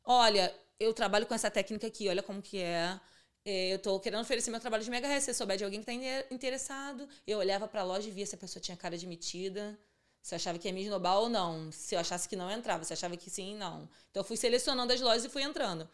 olha, 0.05 0.55
eu 0.79 0.93
trabalho 0.95 1.27
com 1.27 1.35
essa 1.35 1.51
técnica 1.51 1.87
aqui, 1.87 2.09
olha 2.09 2.23
como 2.23 2.41
que 2.41 2.59
é. 2.59 2.99
É, 3.45 3.73
Eu 3.73 3.79
tô 3.79 3.99
querendo 4.01 4.21
oferecer 4.21 4.51
meu 4.51 4.61
trabalho 4.61 4.85
de 4.85 4.91
mega 4.91 5.09
hair. 5.09 5.21
Se 5.23 5.33
souber 5.35 5.57
de 5.57 5.65
alguém 5.65 5.81
que 5.81 5.87
tá 5.87 5.93
in- 5.93 6.03
interessado, 6.31 7.09
eu 7.27 7.39
olhava 7.39 7.67
pra 7.69 7.83
loja 7.83 8.09
e 8.09 8.11
via 8.11 8.27
se 8.27 8.35
a 8.35 8.39
pessoa 8.39 8.61
tinha 8.61 8.77
cara 8.77 8.97
de 8.99 9.07
metida, 9.07 9.79
se 10.23 10.35
eu 10.35 10.37
achava 10.37 10.59
que 10.59 10.69
ia 10.69 10.75
me 10.75 10.83
esnobar 10.83 11.19
ou 11.19 11.29
não. 11.29 11.71
Se 11.73 11.95
eu 11.95 11.99
achasse 12.01 12.29
que 12.29 12.37
não 12.37 12.51
entrava, 12.51 12.85
se 12.85 12.93
eu 12.93 12.95
achava 12.97 13.17
que 13.17 13.31
sim, 13.31 13.57
não. 13.57 13.89
Então 14.11 14.21
eu 14.21 14.25
fui 14.25 14.37
selecionando 14.37 14.93
as 14.93 15.01
lojas 15.01 15.25
e 15.25 15.29
fui 15.29 15.43
entrando. 15.43 15.89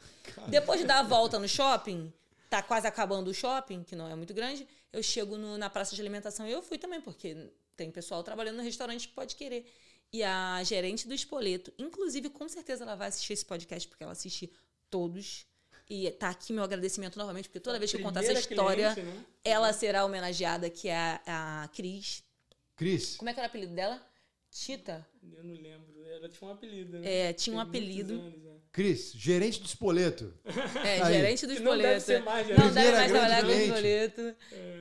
Depois 0.49 0.81
de 0.81 0.87
dar 0.87 0.99
a 1.01 1.03
volta 1.03 1.39
no 1.39 1.49
shopping, 1.49 2.13
tá 2.51 2.63
quase 2.63 2.87
acabando 2.87 3.29
o 3.31 3.35
shopping, 3.35 3.83
que 3.85 3.95
não 3.95 4.09
é 4.09 4.15
muito 4.15 4.35
grande, 4.35 4.67
eu 4.93 5.03
chego 5.03 5.37
no- 5.37 5.57
na 5.59 5.69
praça 5.71 5.95
de 5.95 6.01
alimentação 6.01 6.47
e 6.49 6.53
eu 6.53 6.63
fui 6.63 6.79
também, 6.79 7.01
porque 7.01 7.37
tem 7.77 7.91
pessoal 7.91 8.23
trabalhando 8.23 8.57
no 8.57 8.63
restaurante 8.63 9.09
que 9.09 9.15
pode 9.15 9.37
querer. 9.37 9.71
E 10.13 10.23
a 10.23 10.63
gerente 10.63 11.07
do 11.09 11.15
Espoleto, 11.15 11.73
inclusive, 11.79 12.31
com 12.31 12.49
certeza 12.49 12.85
ela 12.85 12.95
vai 12.95 13.09
assistir 13.09 13.33
esse 13.33 13.45
podcast, 13.45 13.89
porque 13.89 14.03
ela 14.05 14.13
assiste 14.13 14.53
todos. 14.89 15.45
E 15.89 16.11
tá 16.13 16.31
aqui 16.31 16.53
meu 16.53 16.65
agradecimento 16.65 17.19
novamente, 17.19 17.49
porque 17.49 17.61
toda 17.61 17.79
vez 17.79 17.91
que 17.91 17.99
eu 17.99 18.03
contar 18.03 18.25
essa 18.25 18.33
história, 18.33 18.95
cliente, 18.95 19.11
né? 19.11 19.25
ela 19.45 19.73
será 19.73 20.05
homenageada, 20.05 20.71
que 20.71 20.89
é 20.89 21.21
a, 21.27 21.65
a 21.65 21.69
Cris. 21.69 22.25
Cris. 22.75 23.17
Como 23.17 23.29
é 23.29 23.35
que 23.35 23.41
era 23.41 23.47
o 23.47 23.51
apelido 23.51 23.75
dela? 23.75 24.03
Tita? 24.51 25.07
Eu 25.33 25.45
não 25.45 25.55
lembro. 25.55 26.07
Ela 26.07 26.29
tinha 26.29 26.49
um 26.49 26.53
apelido, 26.53 26.99
né? 26.99 27.13
É, 27.13 27.33
tinha 27.33 27.55
um 27.57 27.71
Tem 27.71 27.83
muitos 27.83 28.01
apelido. 28.01 28.15
anos, 28.15 28.43
né? 28.43 28.54
Cris, 28.75 29.13
gerente 29.15 29.61
do 29.61 29.67
espoleto. 29.67 30.35
É, 30.85 31.01
Aí. 31.01 31.15
gerente 31.15 31.47
do 31.47 31.55
Que 31.55 31.61
não 31.61 31.79
deve 31.79 31.97
Espoleto. 31.97 32.05
ser 32.07 32.23
mais, 32.25 32.49
Não 32.49 32.57
gerente. 32.57 32.75
deve 32.75 32.97
mais 32.97 33.13
trabalhar 33.13 33.45
com 33.45 33.51
Espoleto. 33.53 34.35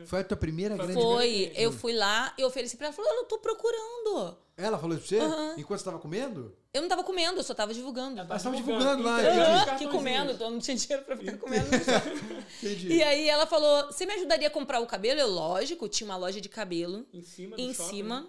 Foi 0.08 0.20
a 0.20 0.24
tua 0.24 0.36
primeira 0.38 0.76
grande 0.76 0.94
Foi, 0.94 1.52
eu 1.56 1.72
fui 1.72 1.94
lá 1.94 2.34
e 2.36 2.44
ofereci 2.44 2.76
pra 2.76 2.88
ela, 2.88 2.96
falou, 2.96 3.14
eu 3.14 3.26
tô 3.26 3.38
procurando. 3.38 4.36
Ela 4.58 4.80
falou 4.80 4.98
isso 4.98 5.08
pra 5.08 5.18
você? 5.20 5.24
Aham. 5.24 5.56
Enquanto 5.60 5.80
você 5.80 5.86
tava 5.86 6.00
comendo? 6.00 6.58
Eu 6.74 6.82
não 6.82 6.90
tava 6.90 7.04
comendo, 7.04 7.38
eu 7.40 7.44
só 7.44 7.54
tava 7.54 7.72
divulgando. 7.72 8.20
Ela 8.20 8.28
tava 8.28 8.56
divulgando. 8.56 8.98
divulgando 8.98 9.04
lá, 9.04 9.22
Então, 9.22 9.54
Aham, 9.72 9.78
que 9.78 9.88
comendo, 9.88 10.32
então 10.32 10.48
eu 10.48 10.52
não 10.54 10.60
tinha 10.60 10.76
dinheiro 10.76 11.04
pra 11.06 11.16
ficar 11.16 11.38
comendo. 11.38 11.68
Entendi. 12.64 12.88
e 12.94 13.04
aí 13.04 13.30
ela 13.30 13.46
falou, 13.46 13.86
você 13.92 14.08
me 14.08 14.14
ajudaria 14.14 14.48
a 14.48 14.52
comprar 14.52 14.80
o 14.80 14.88
cabelo? 14.88 15.20
Eu, 15.20 15.28
lógico, 15.30 15.88
tinha 15.88 16.10
uma 16.10 16.18
loja 16.18 16.42
de 16.42 16.50
cabelo 16.50 17.06
Em 17.14 17.22
cima 17.22 17.56
do 17.56 17.62
em 17.62 17.72
shopping. 17.76 17.90
cima, 17.90 18.28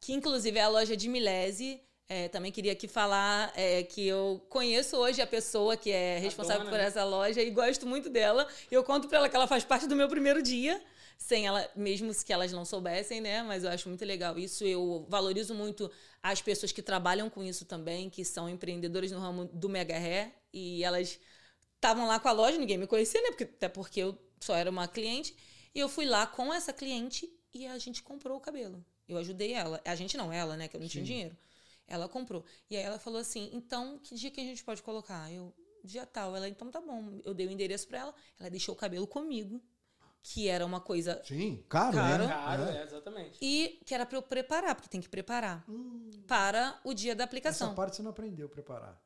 que 0.00 0.12
inclusive 0.12 0.58
é 0.58 0.62
a 0.62 0.68
loja 0.68 0.96
de 0.96 1.08
Milese. 1.08 1.80
É, 2.08 2.28
também 2.28 2.52
queria 2.52 2.72
aqui 2.72 2.86
falar 2.86 3.52
é, 3.56 3.82
que 3.82 4.06
eu 4.06 4.44
conheço 4.48 4.96
hoje 4.96 5.22
a 5.22 5.26
pessoa 5.26 5.76
que 5.76 5.90
é 5.90 6.18
responsável 6.18 6.64
por 6.64 6.76
né? 6.76 6.84
essa 6.84 7.04
loja 7.04 7.40
e 7.40 7.50
gosto 7.50 7.86
muito 7.86 8.10
dela. 8.10 8.46
Eu 8.70 8.84
conto 8.84 9.08
pra 9.08 9.18
ela 9.18 9.28
que 9.28 9.36
ela 9.36 9.46
faz 9.46 9.64
parte 9.64 9.86
do 9.86 9.96
meu 9.96 10.08
primeiro 10.08 10.42
dia, 10.42 10.82
sem 11.16 11.46
ela, 11.46 11.66
mesmo 11.74 12.12
que 12.14 12.32
elas 12.32 12.52
não 12.52 12.64
soubessem, 12.64 13.20
né? 13.20 13.42
Mas 13.42 13.64
eu 13.64 13.70
acho 13.70 13.88
muito 13.88 14.04
legal 14.04 14.38
isso. 14.38 14.64
Eu 14.64 15.06
valorizo 15.08 15.54
muito 15.54 15.90
as 16.22 16.42
pessoas 16.42 16.70
que 16.70 16.82
trabalham 16.82 17.30
com 17.30 17.42
isso 17.42 17.64
também, 17.64 18.10
que 18.10 18.24
são 18.24 18.48
empreendedoras 18.48 19.10
no 19.10 19.18
ramo 19.18 19.46
do 19.46 19.68
mega 19.68 19.96
hair 19.96 20.32
e 20.52 20.84
elas 20.84 21.18
estavam 21.76 22.06
lá 22.06 22.20
com 22.20 22.28
a 22.28 22.32
loja, 22.32 22.58
ninguém 22.58 22.78
me 22.78 22.86
conhecia, 22.86 23.20
né? 23.22 23.28
Porque, 23.28 23.44
até 23.44 23.68
porque 23.68 24.00
eu 24.00 24.18
só 24.40 24.54
era 24.54 24.70
uma 24.70 24.86
cliente. 24.86 25.34
E 25.74 25.80
eu 25.80 25.88
fui 25.88 26.04
lá 26.04 26.26
com 26.26 26.52
essa 26.52 26.72
cliente 26.72 27.28
e 27.54 27.66
a 27.66 27.78
gente 27.78 28.02
comprou 28.02 28.36
o 28.36 28.40
cabelo. 28.40 28.84
Eu 29.08 29.18
ajudei 29.18 29.52
ela. 29.52 29.80
A 29.84 29.94
gente 29.94 30.16
não, 30.16 30.32
ela, 30.32 30.56
né? 30.56 30.68
Que 30.68 30.76
eu 30.76 30.80
não 30.80 30.88
tinha 30.88 31.04
Sim. 31.04 31.12
dinheiro. 31.12 31.36
Ela 31.92 32.08
comprou. 32.08 32.42
E 32.70 32.76
aí 32.76 32.82
ela 32.82 32.98
falou 32.98 33.20
assim: 33.20 33.50
então, 33.52 33.98
que 33.98 34.14
dia 34.14 34.30
que 34.30 34.40
a 34.40 34.44
gente 34.44 34.64
pode 34.64 34.82
colocar? 34.82 35.30
Eu, 35.30 35.54
dia 35.84 36.06
tal. 36.06 36.34
Ela, 36.34 36.48
então 36.48 36.70
tá 36.70 36.80
bom. 36.80 37.20
Eu 37.22 37.34
dei 37.34 37.46
o 37.46 37.50
endereço 37.50 37.86
pra 37.86 37.98
ela. 37.98 38.14
Ela 38.40 38.48
deixou 38.48 38.74
o 38.74 38.78
cabelo 38.78 39.06
comigo, 39.06 39.60
que 40.22 40.48
era 40.48 40.64
uma 40.64 40.80
coisa. 40.80 41.20
Sim, 41.22 41.62
caro, 41.68 41.96
Caro. 41.96 42.22
né? 42.24 42.28
Caro, 42.32 42.62
É. 42.64 42.78
é, 42.78 42.82
exatamente. 42.84 43.38
E 43.42 43.80
que 43.84 43.94
era 43.94 44.06
pra 44.06 44.16
eu 44.16 44.22
preparar, 44.22 44.74
porque 44.74 44.88
tem 44.88 45.02
que 45.02 45.08
preparar. 45.08 45.66
Para 46.26 46.80
o 46.82 46.94
dia 46.94 47.14
da 47.14 47.24
Essa 47.24 47.28
aplicação. 47.28 47.74
parte 47.74 47.96
você 47.96 48.02
não 48.02 48.10
aprendeu 48.10 48.46
a 48.46 48.48
preparar. 48.50 48.98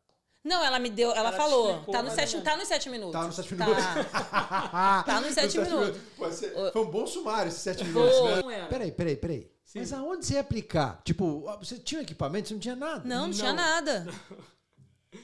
Não, 0.47 0.63
ela 0.65 0.79
me 0.79 0.89
deu, 0.89 1.11
ela, 1.11 1.29
Ela 1.29 1.33
falou. 1.33 1.71
explicou 1.71 1.93
Tá, 1.95 2.03
no 2.03 2.11
sete, 2.13 2.37
ou 2.37 2.43
tá 2.43 2.57
nos 2.57 2.69
sete 2.69 2.89
minutos. 2.89 3.13
Tá 3.13 3.27
nos 3.27 3.35
sete 3.35 3.55
minutos. 3.55 3.85
Tá, 3.85 5.03
tá 5.05 5.21
nos 5.21 5.35
sete 5.35 5.59
minutos. 5.59 6.01
Ser- 6.33 6.55
Foi 6.73 6.83
um 6.83 6.91
bom 6.91 7.05
sumário 7.05 7.49
esses 7.49 7.61
sete 7.63 7.85
minutos, 7.85 8.23
né? 8.47 8.67
Peraí, 8.71 8.93
peraí, 8.93 9.17
peraí. 9.17 9.51
Sim. 9.65 9.81
Mas 9.81 9.93
aonde 9.93 10.25
você 10.25 10.35
ia 10.35 10.41
aplicar? 10.41 11.01
Tipo, 11.05 11.45
você 11.59 11.77
tinha 11.79 11.99
um 12.01 12.03
equipamento, 12.05 12.47
você 12.49 12.55
não 12.55 12.61
tinha 12.61 12.77
nada. 12.77 13.03
Não, 13.05 13.27
não, 13.27 13.33
tinha 13.35 13.49
Não. 13.53 13.57
nada. 13.57 14.07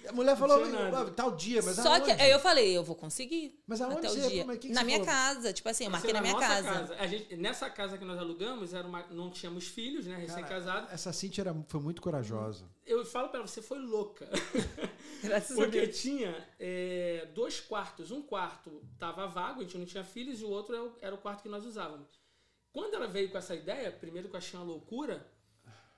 A 0.08 0.12
mulher 0.12 0.36
falou, 0.36 0.58
tinha 0.64 0.90
nada. 0.90 1.08
"Ah, 1.08 1.10
tal 1.10 1.32
dia, 1.32 1.62
mas 1.62 1.76
Só 1.76 1.94
aonde? 1.94 2.04
que 2.04 2.10
aí 2.22 2.30
eu 2.30 2.38
falei, 2.38 2.76
eu 2.76 2.82
vou 2.84 2.94
conseguir. 2.96 3.62
Mas 3.66 3.80
aonde 3.80 4.06
até 4.06 4.10
o 4.10 4.28
dia. 4.28 4.44
Mas 4.44 4.56
o 4.56 4.60
que 4.60 4.68
que 4.68 4.74
na 4.74 4.84
minha 4.84 4.98
falou? 5.04 5.12
casa, 5.12 5.52
tipo 5.52 5.68
assim, 5.68 5.84
eu 5.84 5.90
marquei 5.90 6.12
na 6.12 6.18
é 6.18 6.22
minha 6.22 6.34
nossa 6.34 6.46
casa. 6.46 6.96
A 6.98 7.06
gente, 7.06 7.36
nessa 7.36 7.70
casa 7.70 7.96
que 7.98 8.04
nós 8.04 8.18
alugamos, 8.18 8.74
era 8.74 8.86
uma, 8.86 9.04
não 9.10 9.30
tínhamos 9.30 9.66
filhos, 9.68 10.06
né? 10.06 10.16
Recém-casados. 10.16 10.92
Essa 10.92 11.12
Cintia 11.12 11.42
era, 11.42 11.56
foi 11.68 11.80
muito 11.80 12.00
corajosa. 12.02 12.64
Eu 12.84 13.04
falo 13.06 13.28
pra 13.28 13.38
ela, 13.38 13.46
você 13.46 13.62
foi 13.62 13.78
louca. 13.78 14.28
Graças 15.22 15.56
a 15.56 15.62
Porque 15.62 15.80
Deus. 15.86 16.00
tinha 16.00 16.48
é, 16.58 17.28
dois 17.34 17.60
quartos. 17.60 18.10
Um 18.10 18.22
quarto 18.22 18.82
tava 18.98 19.26
vago, 19.26 19.60
a 19.60 19.64
gente 19.64 19.78
não 19.78 19.86
tinha 19.86 20.02
filhos, 20.04 20.40
e 20.40 20.44
o 20.44 20.50
outro 20.50 20.74
era 20.74 20.84
o, 20.84 20.92
era 21.00 21.14
o 21.14 21.18
quarto 21.18 21.42
que 21.42 21.48
nós 21.48 21.64
usávamos. 21.64 22.08
Quando 22.72 22.94
ela 22.94 23.06
veio 23.06 23.30
com 23.30 23.38
essa 23.38 23.54
ideia, 23.54 23.92
primeiro 23.92 24.28
que 24.28 24.34
eu 24.34 24.38
achei 24.38 24.58
uma 24.58 24.64
loucura, 24.66 25.26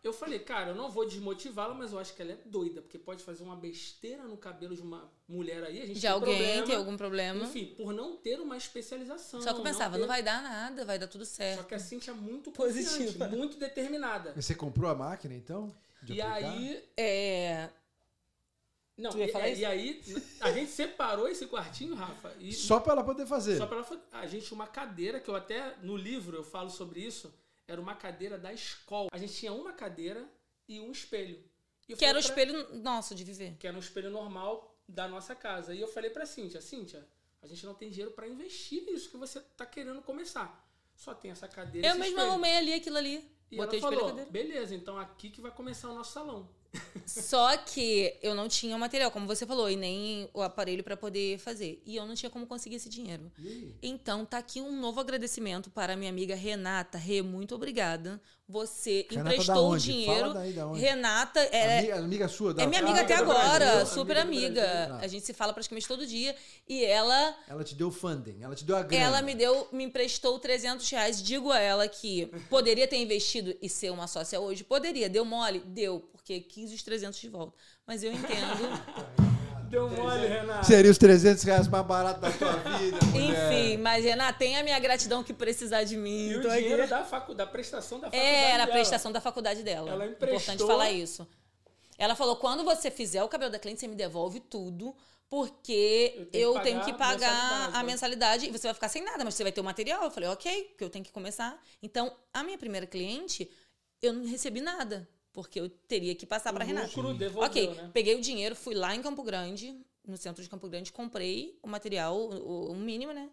eu 0.08 0.12
falei, 0.12 0.38
cara, 0.38 0.70
eu 0.70 0.74
não 0.74 0.90
vou 0.90 1.06
desmotivá-la, 1.06 1.72
mas 1.74 1.92
eu 1.92 1.98
acho 1.98 2.14
que 2.14 2.20
ela 2.22 2.32
é 2.32 2.38
doida, 2.44 2.82
porque 2.82 2.98
pode 2.98 3.22
fazer 3.24 3.42
uma 3.42 3.56
besteira 3.56 4.24
no 4.24 4.36
cabelo 4.36 4.74
de 4.76 4.82
uma 4.82 5.10
mulher 5.28 5.64
aí, 5.64 5.80
a 5.82 5.86
gente 5.86 5.94
De 5.96 6.00
tem 6.02 6.10
alguém 6.10 6.36
problema. 6.36 6.66
tem 6.66 6.76
algum 6.76 6.96
problema. 6.96 7.44
Enfim, 7.44 7.74
por 7.76 7.92
não 7.92 8.16
ter 8.16 8.40
uma 8.40 8.56
especialização. 8.56 9.40
Só 9.40 9.52
que 9.52 9.60
eu 9.60 9.62
pensava, 9.64 9.96
não, 9.96 10.04
ter- 10.04 10.08
vai 10.08 10.22
dar 10.22 10.42
nada, 10.42 10.84
vai 10.84 10.98
dar 10.98 11.08
tudo 11.08 11.24
Só 11.24 11.34
certo. 11.36 11.64
que 11.66 11.74
a 11.74 11.78
Cintia 11.78 12.12
é 12.12 12.16
muito 12.16 12.50
Positiva. 12.52 13.28
muito 13.28 13.56
determinada. 13.58 14.32
Mas 14.36 14.44
você 14.44 14.54
comprou 14.54 14.90
a 14.90 14.94
máquina, 14.94 15.34
então? 15.34 15.74
de 16.02 16.12
E 16.14 16.20
aplicar? 16.20 16.50
aí, 16.50 16.84
É. 16.98 17.70
não, 18.96 19.10
Tu 19.10 19.18
ia 19.18 19.24
e, 19.26 19.32
falar 19.32 19.48
e 19.48 19.52
isso? 19.54 19.66
aí 19.66 20.02
a 20.40 20.52
gente 20.52 20.70
separou 20.70 21.26
esse 21.28 21.46
quartinho, 21.46 21.94
Rafa, 21.94 22.32
e 22.38 22.52
Só 22.52 22.78
pra 22.78 22.92
ela 22.92 23.02
poder 23.02 23.26
fazer. 23.26 23.56
Só 23.56 23.66
pra 23.66 23.78
ela, 23.78 24.02
a 24.12 24.26
gente 24.26 24.46
tinha 24.46 24.54
uma 24.54 24.66
cadeira, 24.66 25.18
que 25.18 25.28
eu 25.30 25.34
até 25.34 25.76
no 25.82 25.96
livro 25.96 26.36
eu 26.36 26.44
falo 26.44 26.68
sobre 26.70 27.00
isso, 27.00 27.32
era 27.66 27.80
uma 27.80 27.94
cadeira 27.94 28.38
da 28.38 28.52
escola. 28.52 29.08
A 29.12 29.18
gente 29.18 29.34
tinha 29.34 29.52
uma 29.52 29.72
cadeira 29.72 30.28
e 30.68 30.80
um 30.80 30.90
espelho. 30.90 31.42
E 31.88 31.94
Que 31.96 32.04
era 32.04 32.18
o 32.18 32.22
pra- 32.22 32.28
espelho 32.30 32.74
nosso 32.82 33.14
de 33.14 33.24
viver. 33.24 33.56
Que 33.58 33.66
era 33.66 33.76
um 33.76 33.80
espelho 33.80 34.10
normal 34.10 34.78
da 34.88 35.06
nossa 35.08 35.34
casa. 35.34 35.74
E 35.74 35.80
eu 35.80 35.88
falei 35.88 36.10
pra 36.10 36.26
Cíntia, 36.26 36.60
Cíntia, 36.60 37.06
a 37.42 37.46
gente 37.46 37.64
não 37.66 37.74
tem 37.74 37.90
dinheiro 37.90 38.12
pra 38.12 38.26
investir 38.28 38.82
nisso 38.84 39.10
que 39.10 39.16
você 39.16 39.40
tá 39.40 39.66
querendo 39.66 40.00
começar. 40.02 40.62
Só 40.94 41.12
tem 41.14 41.30
essa 41.30 41.48
cadeira 41.48 41.88
Eu 41.88 41.94
espelho. 41.96 42.20
arrumei 42.20 42.56
ali 42.56 42.74
aquilo 42.74 42.96
ali. 42.96 43.30
E 43.50 43.56
botei 43.56 43.78
ela 43.80 43.90
falou, 43.92 44.26
beleza, 44.30 44.74
então 44.74 44.98
aqui 44.98 45.28
que 45.30 45.40
vai 45.40 45.50
começar 45.50 45.90
o 45.90 45.94
nosso 45.94 46.12
salão. 46.12 46.48
Só 47.06 47.56
que 47.56 48.16
eu 48.22 48.34
não 48.34 48.48
tinha 48.48 48.74
o 48.74 48.78
material, 48.78 49.10
como 49.10 49.26
você 49.26 49.46
falou, 49.46 49.70
e 49.70 49.76
nem 49.76 50.28
o 50.32 50.40
aparelho 50.42 50.82
pra 50.82 50.96
poder 50.96 51.38
fazer. 51.38 51.80
E 51.84 51.96
eu 51.96 52.06
não 52.06 52.14
tinha 52.14 52.30
como 52.30 52.46
conseguir 52.46 52.76
esse 52.76 52.88
dinheiro. 52.88 53.30
Então, 53.82 54.24
tá 54.24 54.38
aqui 54.38 54.60
um 54.60 54.72
novo 54.80 55.00
agradecimento 55.00 55.70
para 55.70 55.92
a 55.92 55.96
minha 55.96 56.10
amiga 56.10 56.34
Renata. 56.34 56.96
Rê, 56.98 57.22
muito 57.22 57.54
obrigada. 57.54 58.20
Você 58.46 59.06
Renata 59.10 59.32
emprestou 59.32 59.70
o 59.70 59.78
dinheiro. 59.78 60.34
Daí 60.34 60.52
da. 60.52 60.70
Renata 60.72 61.40
é, 61.40 61.78
Amiga, 61.78 61.96
amiga 61.96 62.28
sua? 62.28 62.52
Da... 62.52 62.62
é 62.62 62.66
minha 62.66 62.80
Ah, 62.80 62.84
amiga 62.84 63.00
até 63.00 63.14
amiga 63.14 63.32
do 63.32 63.38
agora, 63.38 63.66
Brasil, 63.66 63.86
super 63.94 64.18
amiga 64.18 64.46
amiga. 64.46 64.86
Brasil. 64.86 64.96
A 65.04 65.06
gente 65.06 65.24
se 65.24 65.32
fala 65.32 65.52
praticamente 65.54 65.88
todo 65.88 66.06
dia. 66.06 66.36
E 66.68 66.84
ela 66.84 67.34
Ela 67.48 67.64
te 67.64 67.74
deu 67.74 67.90
funding, 67.90 68.42
ela 68.42 68.54
te 68.54 68.64
deu 68.64 68.76
a 68.76 68.82
grana. 68.82 69.02
ela 69.04 69.22
me 69.22 69.34
deu, 69.34 69.66
me 69.72 69.84
emprestou 69.84 70.38
300 70.38 70.88
reais. 70.90 71.22
Digo 71.22 71.50
a 71.50 71.58
ela 71.58 71.88
que 71.88 72.26
poderia 72.50 72.86
ter 72.86 72.96
investido 72.96 73.56
e 73.62 73.68
ser 73.68 73.90
uma 73.90 74.06
sócia 74.06 74.38
hoje. 74.38 74.62
Poderia. 74.62 75.08
Deu 75.08 75.24
mole? 75.24 75.60
Deu. 75.60 76.10
Porque 76.24 76.40
quis 76.40 76.72
os 76.72 76.82
300 76.82 77.20
de 77.20 77.28
volta. 77.28 77.52
Mas 77.86 78.02
eu 78.02 78.10
entendo. 78.10 78.64
Deu 79.68 79.90
mole, 79.90 80.26
Renato. 80.26 80.64
Seria 80.66 80.90
os 80.90 80.96
300 80.96 81.42
reais 81.42 81.68
mais 81.68 81.84
baratos 81.84 82.22
da 82.22 82.30
tua 82.30 82.52
vida. 82.78 82.96
Enfim, 83.14 83.76
mas 83.76 84.04
Renata, 84.04 84.38
tem 84.38 84.56
a 84.56 84.62
minha 84.62 84.78
gratidão 84.78 85.22
que 85.22 85.34
precisar 85.34 85.82
de 85.84 85.96
mim. 85.98 86.30
E 86.30 86.36
o 86.36 86.38
aqui. 86.50 86.62
dinheiro 86.62 86.88
da, 86.88 87.04
facu, 87.04 87.34
da 87.34 87.46
prestação 87.46 87.98
da 88.00 88.06
faculdade 88.06 88.26
É, 88.34 88.50
era 88.52 88.64
a 88.64 88.66
prestação 88.66 89.12
da 89.12 89.20
faculdade 89.20 89.62
dela. 89.62 89.90
Ela 89.90 90.06
Importante 90.06 90.34
emprestou- 90.42 90.66
falar 90.66 90.90
isso. 90.92 91.28
Ela 91.98 92.14
falou: 92.14 92.36
quando 92.36 92.64
você 92.64 92.90
fizer 92.90 93.22
o 93.22 93.28
cabelo 93.28 93.50
da 93.52 93.58
cliente, 93.58 93.80
você 93.80 93.88
me 93.88 93.96
devolve 93.96 94.40
tudo, 94.40 94.94
porque 95.28 96.28
Eu 96.32 96.54
eu 96.54 96.60
tenho 96.60 96.62
tenho 96.62 96.80
que 96.84 96.92
que, 96.92 96.98
pagar 96.98 97.18
pagar 97.18 97.32
mensalidade, 97.32 97.76
a 97.76 97.78
né? 97.82 97.82
mensalidade 97.84 98.46
e 98.46 98.50
você 98.50 98.66
vai 98.68 98.74
ficar 98.74 98.88
sem 98.88 99.02
nada, 99.04 99.24
mas 99.24 99.34
você 99.34 99.42
vai 99.42 99.52
ter 99.52 99.60
o 99.60 99.64
material. 99.64 100.02
Eu 100.04 100.10
falei: 100.10 100.28
ok, 100.30 100.64
porque 100.70 100.84
eu 100.84 100.90
tenho 100.90 101.04
que 101.04 101.12
começar. 101.12 101.60
Então, 101.82 102.14
a 102.32 102.42
minha 102.44 102.56
primeira 102.58 102.86
cliente, 102.86 103.50
eu 104.00 104.12
não 104.12 104.24
recebi 104.26 104.60
nada, 104.60 105.08
porque 105.34 105.60
eu 105.60 105.68
teria 105.68 106.14
que 106.14 106.24
passar 106.24 106.52
para 106.52 106.64
Renata. 106.64 106.86
devolveu, 107.18 107.42
Ok, 107.42 107.74
né? 107.74 107.90
peguei 107.92 108.14
o 108.14 108.20
dinheiro, 108.22 108.56
fui 108.56 108.74
lá 108.74 108.94
em 108.94 109.02
Campo 109.02 109.22
Grande, 109.22 109.78
no 110.06 110.16
centro 110.16 110.42
de 110.42 110.48
Campo 110.48 110.66
Grande, 110.68 110.90
comprei 110.92 111.58
o 111.62 111.68
material, 111.68 112.16
o, 112.16 112.70
o 112.70 112.74
mínimo, 112.76 113.12
né? 113.12 113.28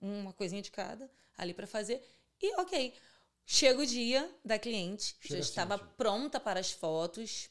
Uma 0.00 0.32
coisinha 0.32 0.62
de 0.62 0.70
cada 0.70 1.10
ali 1.36 1.52
para 1.54 1.66
fazer. 1.66 2.00
E 2.40 2.54
ok. 2.60 2.94
Chega 3.48 3.80
o 3.80 3.86
dia 3.86 4.28
da 4.44 4.58
cliente, 4.58 5.16
Chega 5.20 5.34
já 5.36 5.40
assim, 5.40 5.48
estava 5.50 5.78
pronta 5.78 6.38
para 6.38 6.58
as 6.60 6.72
fotos 6.72 7.48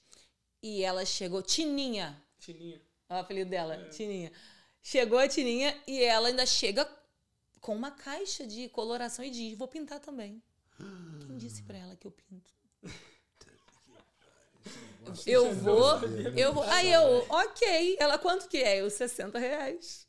e 0.61 0.83
ela 0.83 1.05
chegou, 1.05 1.41
Tininha, 1.41 2.21
Tininha. 2.37 2.81
é 3.09 3.13
o 3.13 3.17
apelido 3.17 3.49
dela, 3.49 3.75
É. 3.75 3.87
Tininha. 3.89 4.31
Chegou 4.83 5.17
a 5.17 5.27
Tininha 5.27 5.75
e 5.87 6.03
ela 6.03 6.27
ainda 6.27 6.45
chega 6.45 6.85
com 7.61 7.73
uma 7.75 7.91
caixa 7.91 8.45
de 8.45 8.67
coloração 8.69 9.23
e 9.25 9.31
diz: 9.31 9.57
Vou 9.57 9.67
pintar 9.67 9.99
também. 9.99 10.43
Quem 11.25 11.37
disse 11.37 11.63
pra 11.63 11.77
ela 11.77 11.95
que 11.95 12.05
eu 12.05 12.11
pinto? 12.11 12.51
Eu 15.25 15.53
vou, 15.53 15.99
eu 16.35 16.53
vou. 16.53 16.63
Aí 16.63 16.91
eu, 16.91 17.25
ok. 17.29 17.97
Ela, 17.99 18.17
quanto 18.17 18.47
que 18.47 18.57
é? 18.57 18.81
Eu, 18.81 18.89
60 18.89 19.37
reais. 19.39 20.05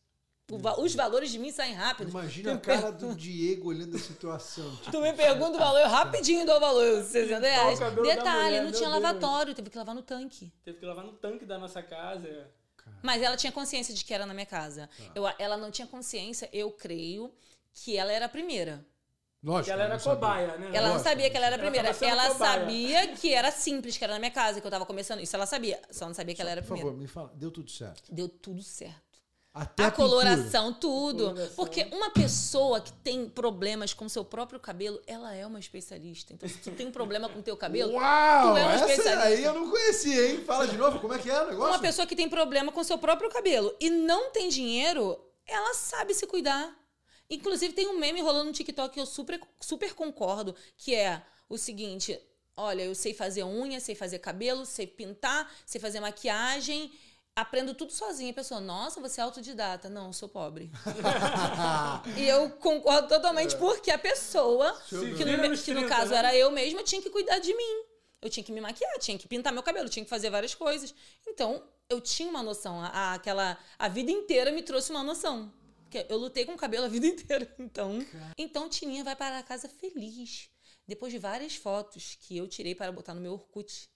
Va- 0.49 0.79
Os 0.79 0.95
valores 0.95 1.31
de 1.31 1.39
mim 1.41 1.51
saem 1.51 1.75
rápido. 1.75 2.09
Imagina 2.11 2.55
a 2.55 2.59
cara 2.59 2.93
do 2.93 3.15
Diego 3.17 3.69
olhando 3.71 3.97
a 3.97 3.99
situação. 3.99 4.71
Tipo, 4.79 4.93
Tu 4.93 5.01
me 5.01 5.13
pergunta 5.13 5.57
o 5.57 5.59
valor, 5.59 5.81
eu 5.81 5.89
rapidinho 5.89 6.47
dou 6.47 6.57
o 6.57 6.61
valor, 6.61 6.85
eu, 6.85 7.05
60 7.05 7.41
reais. 7.41 7.79
o 7.79 7.83
cabelo 7.83 8.07
da 8.07 8.15
Detalhe, 8.15 8.61
não 8.61 8.71
tinha 8.73 8.89
lavatório, 8.89 9.55
teve 9.55 9.71
que 9.71 9.77
lavar 9.77 9.95
no 9.95 10.03
tanque. 10.03 10.53
Teve 10.65 10.79
que 10.79 10.87
lavar 10.87 11.05
no 11.05 11.15
tanque 11.15 11.45
da 11.45 11.59
nossa 11.59 11.83
casa. 11.83 12.29
é. 12.29 12.47
Mas 13.03 13.21
ela 13.23 13.37
tinha 13.37 13.51
consciência 13.51 13.93
de 13.93 14.05
que 14.05 14.15
era 14.15 14.25
na 14.25 14.33
minha 14.33 14.47
casa. 14.47 14.89
Tá. 14.97 15.05
Eu, 15.17 15.25
ela 15.39 15.57
não 15.57 15.71
tinha 15.73 15.87
consciência, 15.89 16.49
eu 16.53 16.71
creio, 16.71 17.35
que 17.75 17.97
ela 17.97 18.13
era 18.13 18.27
a 18.27 18.29
primeira. 18.29 18.87
Lógico. 19.47 19.67
Que 19.67 19.71
ela 19.71 19.83
era 19.85 19.93
não 19.95 20.01
sabia. 20.01 20.15
cobaia, 20.21 20.47
né? 20.59 20.71
Ela 20.73 20.89
não 20.89 20.95
Lógico, 20.97 21.09
sabia 21.09 21.31
que 21.31 21.37
ela 21.37 21.47
era 21.47 21.55
a 21.55 21.59
ela 21.61 21.71
primeira. 21.71 21.97
Ela 22.05 22.29
cobaia. 22.33 22.61
sabia 22.61 23.09
que 23.15 23.33
era 23.33 23.53
simples, 23.53 23.97
que 23.97 24.03
era 24.03 24.13
na 24.15 24.19
minha 24.19 24.31
casa, 24.33 24.61
que 24.61 24.67
eu 24.67 24.71
tava 24.71 24.85
começando. 24.85 25.21
Isso 25.21 25.37
ela 25.37 25.47
sabia. 25.47 25.81
Só 25.91 26.07
não 26.07 26.15
sabia 26.15 26.35
que 26.35 26.43
ela 26.43 26.51
era 26.51 26.61
a 26.61 26.65
Por 26.65 26.71
primeira. 26.75 26.91
favor, 26.91 27.01
me 27.01 27.07
fala. 27.07 27.31
Deu 27.37 27.53
tudo 27.53 27.71
certo. 27.71 28.13
Deu 28.13 28.29
tudo 28.29 28.61
certo. 28.63 29.07
Até 29.55 29.85
a 29.85 29.87
a, 29.87 29.91
coloração, 29.91 30.73
tudo. 30.75 31.29
Coloração. 31.29 31.55
Porque 31.57 31.89
uma 31.93 32.11
pessoa 32.11 32.79
que 32.81 32.93
tem 32.93 33.27
problemas 33.27 33.95
com 33.95 34.07
seu 34.09 34.23
próprio 34.25 34.59
cabelo, 34.61 35.01
ela 35.07 35.33
é 35.35 35.47
uma 35.47 35.59
especialista. 35.61 36.35
Então, 36.35 36.47
se 36.49 36.59
tu 36.59 36.73
tem 36.73 36.91
problema 36.91 37.27
com 37.29 37.41
teu 37.41 37.57
cabelo, 37.57 37.93
Uau! 37.93 38.53
tu 38.53 38.57
é 38.59 38.67
um 38.67 38.71
essa 38.71 38.85
especialista. 38.91 39.29
aí 39.29 39.45
eu 39.45 39.55
não 39.55 39.71
conhecia, 39.71 40.29
hein? 40.31 40.45
Fala 40.45 40.67
de 40.69 40.77
novo, 40.77 40.99
como 41.01 41.15
é 41.15 41.19
que 41.19 41.31
é 41.31 41.41
o 41.43 41.47
negócio? 41.51 41.73
uma 41.73 41.79
pessoa 41.79 42.05
que 42.07 42.15
tem 42.17 42.29
problema 42.29 42.71
com 42.71 42.85
seu 42.85 42.99
próprio 42.99 43.31
cabelo 43.31 43.75
e 43.81 43.89
não 43.89 44.31
tem 44.31 44.51
dinheiro, 44.51 45.19
ela 45.47 45.73
sabe 45.73 46.13
se 46.13 46.27
cuidar. 46.27 46.77
Inclusive, 47.29 47.73
tem 47.75 47.89
um 47.89 47.99
meme 47.99 48.21
rolando 48.21 48.45
no 48.47 48.53
TikTok 48.53 48.95
que 48.95 49.01
eu 49.01 49.07
super, 49.07 49.41
super 49.61 49.95
concordo, 49.95 50.55
que 50.77 50.95
é 50.95 51.23
o 51.49 51.59
seguinte: 51.59 52.19
olha, 52.57 52.83
eu 52.83 52.95
sei 52.95 53.13
fazer 53.15 53.45
unha, 53.45 53.81
sei 53.81 53.95
fazer 53.95 54.19
cabelo, 54.21 54.65
sei 54.65 54.87
pintar, 54.87 55.51
sei 55.65 55.81
fazer 55.81 56.01
maquiagem. 56.01 56.93
Aprendo 57.35 57.75
tudo 57.75 57.93
sozinha. 57.93 58.31
A 58.31 58.35
pessoa, 58.35 58.61
nossa, 58.61 58.99
você 58.99 59.21
é 59.21 59.25
autodidata. 59.25 59.91
Não, 59.91 60.07
eu 60.07 60.13
sou 60.15 60.27
pobre. 60.27 60.71
E 62.17 62.27
eu 62.27 62.49
concordo 62.51 63.09
totalmente, 63.09 63.57
porque 63.57 63.91
a 63.91 63.99
pessoa, 63.99 64.73
que 64.89 64.95
no, 64.95 65.15
que 65.17 65.73
no 65.75 65.83
30, 65.83 65.89
caso 65.89 66.15
era 66.15 66.35
eu 66.35 66.51
mesma, 66.51 66.83
tinha 66.83 67.03
que 67.03 67.11
cuidar 67.11 67.39
de 67.39 67.55
mim. 67.55 67.83
Eu 68.23 68.31
tinha 68.31 68.43
que 68.43 68.51
me 68.53 68.61
maquiar, 68.61 68.99
tinha 68.99 69.19
que 69.19 69.29
pintar 69.29 69.53
meu 69.53 69.63
cabelo, 69.63 69.89
tinha 69.89 70.03
que 70.03 70.09
fazer 70.09 70.31
várias 70.31 70.55
coisas. 70.55 70.95
Então, 71.27 71.63
eu 71.91 72.01
tinha 72.01 72.29
uma 72.31 72.43
noção. 72.43 72.81
A, 72.81 72.87
a- 72.89 73.15
aquela, 73.15 73.59
a 73.79 73.89
vida 73.89 74.11
inteira 74.11 74.51
me 74.51 74.63
trouxe 74.63 74.91
uma 74.91 75.03
noção. 75.03 75.53
Porque 75.89 76.05
eu 76.09 76.19
lutei 76.19 76.45
com 76.45 76.53
o 76.53 76.57
cabelo 76.57 76.85
a 76.85 76.89
vida 76.89 77.07
inteira. 77.09 77.49
Então, 77.59 78.05
então 78.37 78.69
Tininha 78.69 79.05
vai 79.05 79.17
para 79.17 79.43
casa 79.43 79.69
feliz. 79.69 80.49
Depois 80.87 81.13
de 81.13 81.19
várias 81.19 81.57
fotos 81.57 82.17
que 82.21 82.37
eu 82.37 82.47
tirei 82.47 82.75
para 82.75 82.93
botar 82.93 83.15
no 83.15 83.21
meu 83.21 83.33
Orkut, 83.33 83.89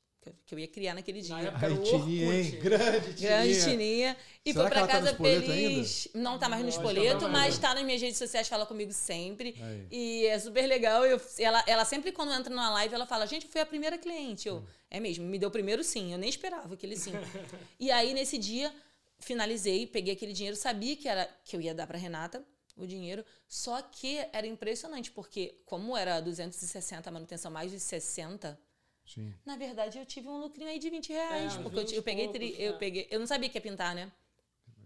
que 0.44 0.54
eu- 0.54 0.58
ia 0.58 0.68
criar 0.68 0.94
naquele 0.94 1.20
dia. 1.20 1.34
Na 1.34 1.42
época 1.42 1.66
Ai, 1.66 1.78
Tininha, 1.78 2.34
hein? 2.34 2.40
Orkut. 2.40 2.56
Grande 2.60 3.14
Tininha. 3.14 3.30
Grande 3.30 3.64
Tininha. 3.64 4.16
E 4.44 4.52
Será 4.52 4.64
foi 4.64 4.70
pra 4.70 4.80
tá 4.80 4.86
no 4.86 4.92
casa 4.92 5.10
espoleto 5.12 5.46
feliz. 5.46 6.08
Não 6.14 6.38
tá 6.38 6.48
mais 6.48 6.62
no 6.62 6.68
espoleto, 6.68 7.20
tá 7.20 7.28
mas 7.28 7.32
mais. 7.42 7.58
tá 7.58 7.74
nas 7.74 7.84
minhas 7.84 8.00
redes 8.02 8.18
sociais, 8.18 8.48
fala 8.48 8.66
comigo 8.66 8.92
sempre. 8.92 9.54
Aí. 9.60 9.86
E 9.90 10.26
é 10.26 10.38
super 10.38 10.66
legal. 10.66 11.06
Eu, 11.06 11.20
ela, 11.38 11.62
ela 11.66 11.84
sempre, 11.84 12.12
quando 12.12 12.32
entra 12.32 12.50
numa 12.50 12.70
live, 12.70 12.94
ela 12.94 13.06
fala: 13.06 13.26
Gente, 13.26 13.46
fui 13.46 13.60
a 13.60 13.66
primeira 13.66 13.96
cliente. 13.98 14.50
Hum. 14.50 14.56
Eu, 14.56 14.64
é 14.90 14.98
mesmo, 15.00 15.24
me 15.24 15.38
deu 15.38 15.48
o 15.48 15.52
primeiro 15.52 15.82
sim. 15.84 16.12
Eu 16.12 16.18
nem 16.18 16.28
esperava 16.28 16.74
aquele 16.74 16.96
sim. 16.96 17.12
e 17.78 17.90
aí, 17.90 18.12
nesse 18.12 18.36
dia, 18.36 18.72
finalizei, 19.20 19.86
peguei 19.86 20.14
aquele 20.14 20.32
dinheiro, 20.32 20.56
sabia 20.56 20.96
que, 20.96 21.08
era, 21.08 21.28
que 21.44 21.56
eu 21.56 21.60
ia 21.60 21.74
dar 21.74 21.86
pra 21.86 21.98
Renata 21.98 22.44
o 22.76 22.86
dinheiro. 22.86 23.24
Só 23.46 23.80
que 23.82 24.18
era 24.32 24.46
impressionante, 24.46 25.10
porque 25.10 25.60
como 25.66 25.96
era 25.96 26.20
260 26.20 27.08
a 27.08 27.12
manutenção, 27.12 27.50
mais 27.50 27.70
de 27.70 27.78
60, 27.78 28.58
Sim. 29.06 29.34
Na 29.44 29.56
verdade, 29.56 29.98
eu 29.98 30.06
tive 30.06 30.28
um 30.28 30.38
lucrinho 30.38 30.70
aí 30.70 30.78
de 30.78 30.88
20 30.88 31.08
reais. 31.12 31.54
É, 31.56 31.62
porque 31.62 31.78
eu, 31.78 31.82
20 31.82 31.94
eu 31.96 32.02
peguei, 32.02 32.24
poucos, 32.26 32.40
tri- 32.40 32.62
eu 32.62 32.74
é. 32.74 32.78
peguei. 32.78 33.08
Eu 33.10 33.18
não 33.18 33.26
sabia 33.26 33.48
que 33.48 33.58
ia 33.58 33.60
pintar, 33.60 33.92
né? 33.92 34.10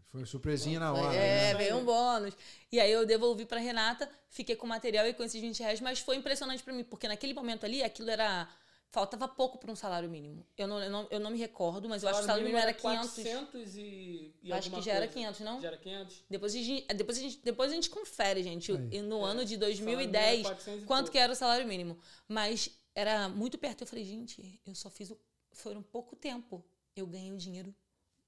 Foi 0.08 0.24
surpresinha 0.24 0.80
na 0.80 0.92
hora. 0.94 1.14
é, 1.14 1.52
né? 1.52 1.54
veio 1.58 1.76
um 1.76 1.84
bônus. 1.84 2.34
E 2.72 2.80
aí 2.80 2.90
eu 2.90 3.04
devolvi 3.04 3.44
pra 3.44 3.58
Renata, 3.58 4.08
fiquei 4.30 4.56
com 4.56 4.64
o 4.64 4.68
material 4.68 5.06
e 5.06 5.12
com 5.12 5.22
esses 5.24 5.38
20 5.38 5.58
reais, 5.60 5.80
mas 5.80 5.98
foi 5.98 6.16
impressionante 6.16 6.62
pra 6.62 6.72
mim, 6.72 6.84
porque 6.84 7.06
naquele 7.06 7.34
momento 7.34 7.66
ali, 7.66 7.82
aquilo 7.82 8.08
era. 8.10 8.48
Faltava 8.94 9.26
pouco 9.26 9.58
pra 9.58 9.72
um 9.72 9.74
salário 9.74 10.08
mínimo. 10.08 10.46
Eu 10.56 10.68
não, 10.68 10.80
eu 10.80 10.88
não, 10.88 11.08
eu 11.10 11.18
não 11.18 11.30
me 11.32 11.36
recordo, 11.36 11.88
mas 11.88 12.04
eu 12.04 12.08
acho 12.08 12.20
que 12.20 12.22
o 12.22 12.26
salário 12.26 12.44
mínimo 12.46 12.62
era 12.62 12.72
500. 12.72 13.10
400 13.10 13.76
e, 13.76 14.32
e 14.40 14.52
Acho 14.52 14.70
que 14.70 14.80
já 14.80 14.92
era 14.92 15.08
coisa. 15.08 15.12
500, 15.18 15.40
não? 15.40 15.60
Já 15.60 15.66
era 15.66 15.76
500? 15.76 16.24
Depois 16.30 16.54
a 16.54 16.58
gente, 16.58 16.86
depois 16.94 17.18
a 17.18 17.20
gente, 17.20 17.40
depois 17.42 17.72
a 17.72 17.74
gente 17.74 17.90
confere, 17.90 18.40
gente. 18.44 18.70
Aí. 18.70 18.88
E 18.92 19.02
no 19.02 19.26
É, 19.26 19.30
ano 19.30 19.44
de 19.44 19.56
salário 19.56 19.78
mínimo 19.84 19.96
2010, 20.12 20.38
era 20.46 20.54
400 20.54 20.82
e 20.82 20.86
quanto 20.86 20.98
pouco. 21.06 21.10
que 21.10 21.18
era 21.18 21.32
o 21.32 21.34
salário 21.34 21.66
mínimo. 21.66 21.98
Mas 22.28 22.70
era 22.94 23.28
muito 23.28 23.58
perto. 23.58 23.80
Eu 23.82 23.86
falei, 23.88 24.04
gente, 24.04 24.60
eu 24.64 24.76
só 24.76 24.88
fiz 24.88 25.10
o. 25.10 25.18
Foram 25.50 25.82
pouco 25.82 26.14
tempo. 26.14 26.64
Eu 26.94 27.08
ganhei 27.08 27.32
o 27.32 27.36
dinheiro. 27.36 27.74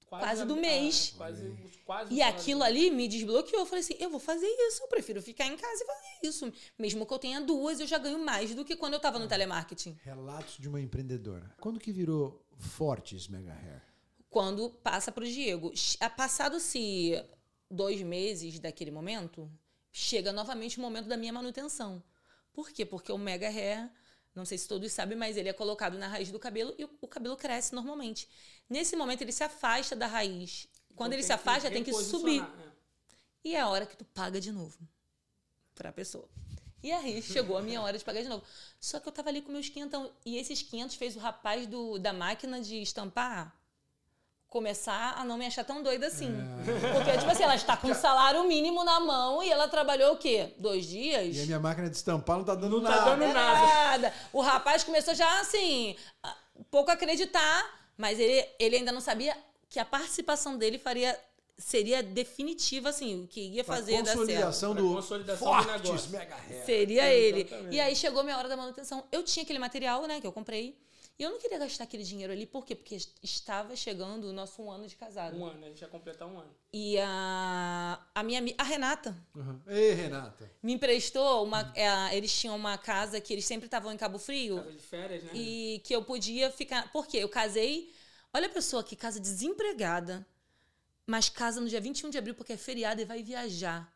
Quase 0.07 0.41
a- 0.41 0.45
do 0.45 0.55
mês. 0.55 1.11
ah, 1.13 1.17
quase, 1.17 1.53
quase 1.85 2.11
o 2.11 2.13
E 2.13 2.17
salário 2.19 2.39
aquilo 2.39 2.63
ali 2.63 2.89
me 2.91 3.07
desbloqueou. 3.07 3.61
Eu 3.61 3.65
falei 3.65 3.83
assim, 3.83 3.95
eu 3.99 4.09
vou 4.09 4.19
fazer 4.19 4.47
isso. 4.47 4.81
Eu 4.83 4.87
prefiro 4.87 5.21
ficar 5.21 5.45
em 5.45 5.57
casa 5.57 5.83
e 5.83 5.85
fazer 5.85 6.27
isso. 6.27 6.53
Mesmo 6.79 7.05
que 7.05 7.13
eu 7.13 7.19
tenha 7.19 7.41
duas, 7.41 7.79
eu 7.79 7.87
já 7.87 7.97
ganho 7.97 8.19
mais 8.19 8.55
do 8.55 8.63
que 8.63 8.75
quando 8.75 8.93
eu 8.93 8.99
tava 8.99 9.19
no 9.19 9.27
telemarketing. 9.27 9.97
Relatos 10.03 10.57
de 10.57 10.67
uma 10.69 10.79
empreendedora. 10.81 11.53
Quando 11.59 11.79
que 11.79 11.91
virou 11.91 12.41
Fortes 12.57 13.27
Mega 13.27 13.51
Hair? 13.53 13.81
Quando 14.29 14.69
passa 14.69 15.11
pro 15.11 15.25
Diego. 15.25 15.71
Ah, 15.99 16.09
Passado-se 16.09 17.21
dois 17.69 18.01
meses 18.01 18.59
daquele 18.59 18.91
momento, 18.91 19.49
chega 19.91 20.31
novamente 20.31 20.77
o 20.77 20.81
momento 20.81 21.07
da 21.07 21.17
minha 21.17 21.33
manutenção. 21.33 22.01
Por 22.53 22.69
quê? 22.71 22.85
Porque 22.85 23.11
o 23.11 23.17
Mega 23.17 23.47
Hair, 23.49 23.89
não 24.37 24.45
sei 24.45 24.57
se 24.57 24.67
todos 24.67 24.91
sabem, 24.91 25.17
mas 25.17 25.35
ele 25.35 25.49
é 25.49 25.53
colocado 25.53 25.97
na 25.97 26.07
raiz 26.07 26.31
do 26.31 26.39
cabelo 26.39 26.73
e 26.77 26.85
o, 26.85 26.89
o 27.01 27.07
cabelo 27.07 27.35
cresce 27.35 27.73
normalmente. 27.75 28.29
Nesse 28.69 28.95
momento, 28.95 29.21
ele 29.23 29.31
se 29.31 29.43
afasta 29.43 29.95
da 29.95 30.07
raiz. 30.07 30.67
Quando 30.95 31.09
Então 31.09 31.17
ele 31.19 31.23
se 31.23 31.33
afasta, 31.33 31.69
tem 31.69 31.83
que 31.83 31.91
subir. 31.93 32.41
é. 32.41 32.77
E 33.43 33.55
é 33.55 33.59
a 33.61 33.67
hora 33.67 33.85
que 33.85 33.97
tu 33.97 34.05
paga 34.05 34.39
de 34.39 34.51
novo 34.51 34.77
pra 35.75 35.91
pessoa. 35.91 36.29
E 36.83 36.91
aí 36.91 37.21
chegou 37.23 37.57
a 37.57 37.61
minha 37.61 37.81
hora 37.81 37.97
de 37.97 38.03
pagar 38.03 38.21
de 38.21 38.29
novo. 38.29 38.43
Só 38.79 38.99
que 38.99 39.07
eu 39.07 39.11
tava 39.11 39.29
ali 39.29 39.41
com 39.41 39.51
meus 39.51 39.69
500. 39.69 40.11
E 40.25 40.37
esses 40.37 40.61
500 40.61 40.95
fez 40.95 41.15
o 41.15 41.19
rapaz 41.19 41.65
do, 41.67 41.97
da 41.97 42.13
máquina 42.13 42.61
de 42.61 42.81
estampar 42.81 43.55
começar 44.49 45.15
a 45.17 45.23
não 45.25 45.37
me 45.37 45.45
achar 45.45 45.63
tão 45.65 45.83
doida 45.83 46.07
assim. 46.07 46.31
Porque, 46.95 47.17
tipo 47.17 47.29
assim, 47.31 47.43
ela 47.43 47.55
está 47.55 47.75
com 47.75 47.89
um 47.89 47.93
salário 47.93 48.43
mínimo 48.45 48.83
na 48.83 48.99
mão 48.99 49.43
e 49.43 49.49
ela 49.51 49.67
trabalhou 49.67 50.13
o 50.13 50.17
quê? 50.17 50.53
Dois 50.57 50.85
dias? 50.85 51.35
E 51.35 51.41
a 51.41 51.45
minha 51.45 51.59
máquina 51.59 51.89
de 51.89 51.95
estampar 51.97 52.37
não 52.37 52.45
tá 52.45 52.55
dando 52.55 52.79
Não 52.81 52.89
tá 52.89 52.95
nada. 53.05 53.15
dando 53.17 53.33
Nada. 53.33 54.13
O 54.31 54.41
rapaz 54.41 54.83
começou 54.83 55.13
já 55.13 55.41
assim, 55.41 55.95
a- 56.23 56.35
pouco 56.71 56.89
acreditar, 56.91 57.65
mas 57.97 58.19
ele, 58.19 58.47
ele 58.57 58.77
ainda 58.77 58.91
não 58.91 59.01
sabia 59.01 59.35
que 59.69 59.79
a 59.79 59.85
participação 59.85 60.57
dele 60.57 60.77
faria 60.79 61.17
seria 61.59 62.03
definitiva, 62.03 62.89
assim, 62.89 63.23
o 63.23 63.27
que 63.27 63.41
ia 63.41 63.63
fazer 63.63 63.93
certo. 63.93 64.07
consolidação 64.09 64.75
do 64.75 64.93
consolidação 64.93 65.47
do 65.47 65.53
Fortes 65.63 65.81
negócio. 65.83 66.11
Mega 66.11 66.35
Hair. 66.35 66.65
Seria 66.65 67.09
ele. 67.11 67.41
Exatamente. 67.41 67.75
E 67.75 67.79
aí 67.81 67.95
chegou 67.95 68.23
minha 68.23 68.37
hora 68.37 68.47
da 68.47 68.55
manutenção. 68.55 69.03
Eu 69.11 69.23
tinha 69.23 69.41
aquele 69.43 69.57
material, 69.57 70.03
né, 70.05 70.21
que 70.21 70.27
eu 70.27 70.31
comprei. 70.31 70.77
E 71.19 71.23
eu 71.23 71.31
não 71.31 71.39
queria 71.39 71.57
gastar 71.57 71.85
aquele 71.85 72.03
dinheiro 72.03 72.31
ali, 72.31 72.45
por 72.45 72.63
quê? 72.63 72.75
Porque 72.75 72.95
estava 73.23 73.75
chegando 73.75 74.25
o 74.25 74.33
nosso 74.33 74.61
um 74.61 74.69
ano 74.69 74.85
de 74.87 74.95
casado. 74.95 75.35
Um 75.35 75.45
ano, 75.45 75.65
a 75.65 75.69
gente 75.69 75.81
ia 75.81 75.87
completar 75.87 76.27
um 76.27 76.39
ano. 76.39 76.55
E 76.71 76.95
a, 76.99 77.99
a 78.13 78.21
minha 78.21 78.39
a 78.55 78.63
Renata 78.63 79.17
Uhum. 79.35 79.59
Ei, 79.65 79.93
Renata. 79.93 80.51
me 80.61 80.73
emprestou 80.73 81.43
uma. 81.43 81.71
é, 81.75 82.15
eles 82.15 82.31
tinham 82.39 82.55
uma 82.55 82.77
casa 82.77 83.19
que 83.19 83.33
eles 83.33 83.45
sempre 83.45 83.65
estavam 83.65 83.91
em 83.91 83.97
Cabo 83.97 84.19
Frio. 84.19 84.57
Casa 84.57 84.71
de 84.71 84.79
férias, 84.83 85.23
né? 85.23 85.31
E 85.33 85.81
que 85.83 85.95
eu 85.95 86.03
podia 86.03 86.51
ficar. 86.51 86.91
Por 86.91 87.07
quê? 87.07 87.17
Eu 87.17 87.29
casei. 87.29 87.91
Olha 88.31 88.45
a 88.45 88.51
pessoa 88.51 88.83
que 88.83 88.95
casa 88.95 89.19
desempregada, 89.19 90.23
mas 91.07 91.29
casa 91.29 91.59
no 91.59 91.67
dia 91.67 91.81
21 91.81 92.11
de 92.11 92.17
abril 92.19 92.35
porque 92.35 92.53
é 92.53 92.57
feriado 92.57 93.01
e 93.01 93.05
vai 93.05 93.23
viajar 93.23 93.91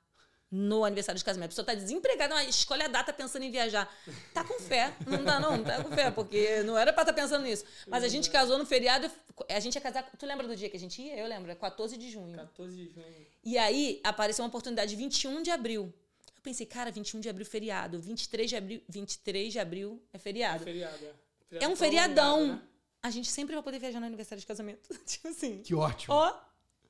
no 0.52 0.84
aniversário 0.84 1.18
de 1.18 1.24
casamento. 1.24 1.46
A 1.46 1.50
pessoa 1.50 1.66
tá 1.66 1.74
desempregada, 1.74 2.36
mas 2.36 2.50
escolhe 2.50 2.84
a 2.84 2.88
data 2.90 3.14
pensando 3.14 3.44
em 3.44 3.52
viajar. 3.52 3.90
Tá 4.34 4.44
com 4.44 4.60
fé. 4.60 4.94
Não 5.08 5.24
dá, 5.24 5.40
não, 5.40 5.64
tá 5.64 5.82
com 5.82 5.90
fé, 5.96 6.12
porque 6.12 6.62
não 6.64 6.78
era 6.78 6.92
pra 6.92 7.04
estar 7.04 7.14
pensando 7.14 7.44
nisso. 7.44 7.64
Mas 7.88 8.04
a 8.04 8.10
gente 8.10 8.30
casou 8.30 8.58
no 8.58 8.66
feriado, 8.66 9.10
a 9.50 9.60
gente 9.62 9.76
ia 9.76 9.82
casar. 9.82 10.04
Tu 10.20 10.26
lembra 10.26 10.46
do 10.46 10.56
dia 10.56 10.70
que 10.70 10.76
a 10.76 10.80
gente 10.80 11.02
ia? 11.02 11.16
Eu 11.18 11.28
lembro, 11.28 11.50
é 11.52 11.56
14 11.56 11.96
de 11.96 12.10
junho. 12.12 12.36
14 12.36 12.76
de 12.76 12.90
junho. 12.94 13.06
E 13.46 13.58
aí 13.58 14.02
apareceu 14.04 14.44
uma 14.44 14.50
oportunidade 14.50 14.94
21 14.96 15.42
de 15.42 15.52
abril. 15.52 15.94
Eu 16.36 16.42
pensei, 16.44 16.66
cara, 16.66 16.92
21 16.92 17.22
de 17.22 17.30
abril 17.30 17.46
feriado, 17.46 18.00
23 18.02 18.50
de 18.50 18.56
abril, 18.58 18.82
23 18.90 19.54
de 19.54 19.60
abril 19.60 20.04
é 20.12 20.18
feriado. 20.18 20.64
Feriado, 20.66 21.06
é. 21.06 21.08
É 21.08 21.14
Feriado 21.50 21.74
um 21.74 21.76
feriadão. 21.78 22.48
né? 22.48 22.62
A 23.04 23.10
gente 23.10 23.30
sempre 23.30 23.56
vai 23.56 23.64
poder 23.64 23.80
viajar 23.80 24.00
no 24.00 24.06
aniversário 24.06 24.40
de 24.42 24.46
casamento. 24.46 24.94
tipo 25.06 25.30
assim. 25.30 25.62
Que 25.64 25.74
ótimo. 25.74 26.14
Ó, 26.14 26.34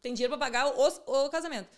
tem 0.01 0.13
dinheiro 0.15 0.35
pra 0.35 0.45
pagar 0.45 0.67
o, 0.67 1.25
o 1.25 1.29
casamento. 1.29 1.69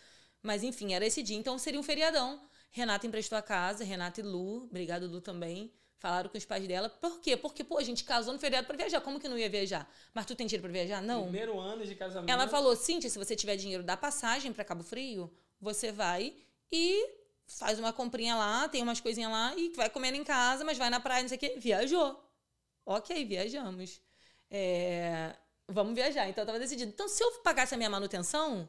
Mas 0.43 0.61
enfim, 0.61 0.93
era 0.93 1.05
esse 1.05 1.23
dia, 1.23 1.37
então 1.37 1.57
seria 1.57 1.79
um 1.79 1.83
feriadão. 1.83 2.41
Renata 2.69 3.07
emprestou 3.07 3.37
a 3.37 3.41
casa, 3.41 3.83
Renata 3.83 4.19
e 4.19 4.23
Lu, 4.23 4.65
obrigado 4.65 5.07
Lu 5.07 5.21
também. 5.21 5.71
Falaram 5.97 6.29
com 6.29 6.37
os 6.37 6.43
pais 6.43 6.67
dela. 6.67 6.89
Por 6.89 7.21
quê? 7.21 7.37
Porque, 7.37 7.63
pô, 7.63 7.77
a 7.77 7.83
gente 7.83 8.03
casou 8.03 8.33
no 8.33 8.39
feriado 8.39 8.67
pra 8.67 8.75
viajar. 8.75 8.99
Como 8.99 9.21
que 9.21 9.29
não 9.29 9.37
ia 9.37 9.49
viajar? 9.49 9.89
Mas 10.13 10.25
tu 10.25 10.35
tem 10.35 10.45
dinheiro 10.45 10.63
pra 10.63 10.71
viajar? 10.71 11.01
Não. 11.01 11.23
Primeiro 11.23 11.57
ano 11.57 11.85
de 11.85 11.95
casamento. 11.95 12.29
Ela 12.29 12.45
falou, 12.45 12.75
Cíntia, 12.75 13.09
se 13.09 13.17
você 13.17 13.37
tiver 13.37 13.55
dinheiro 13.55 13.83
da 13.83 13.95
passagem 13.95 14.51
pra 14.51 14.65
Cabo 14.65 14.83
Frio, 14.83 15.31
você 15.61 15.93
vai 15.93 16.35
e 16.69 17.09
faz 17.47 17.79
uma 17.79 17.93
comprinha 17.93 18.35
lá, 18.35 18.67
tem 18.67 18.83
umas 18.83 18.99
coisinhas 18.99 19.31
lá 19.31 19.55
e 19.55 19.69
vai 19.69 19.89
comendo 19.89 20.17
em 20.17 20.25
casa, 20.25 20.65
mas 20.65 20.77
vai 20.77 20.89
na 20.89 20.99
praia, 20.99 21.21
não 21.21 21.29
sei 21.29 21.37
o 21.37 21.39
quê. 21.39 21.55
Viajou. 21.57 22.21
Ok, 22.85 23.23
viajamos. 23.23 24.01
É, 24.51 25.33
vamos 25.69 25.93
viajar. 25.93 26.27
Então, 26.27 26.41
eu 26.41 26.45
tava 26.45 26.59
decidido. 26.59 26.91
Então, 26.91 27.07
se 27.07 27.23
eu 27.23 27.31
pagasse 27.43 27.75
a 27.75 27.77
minha 27.77 27.89
manutenção, 27.89 28.67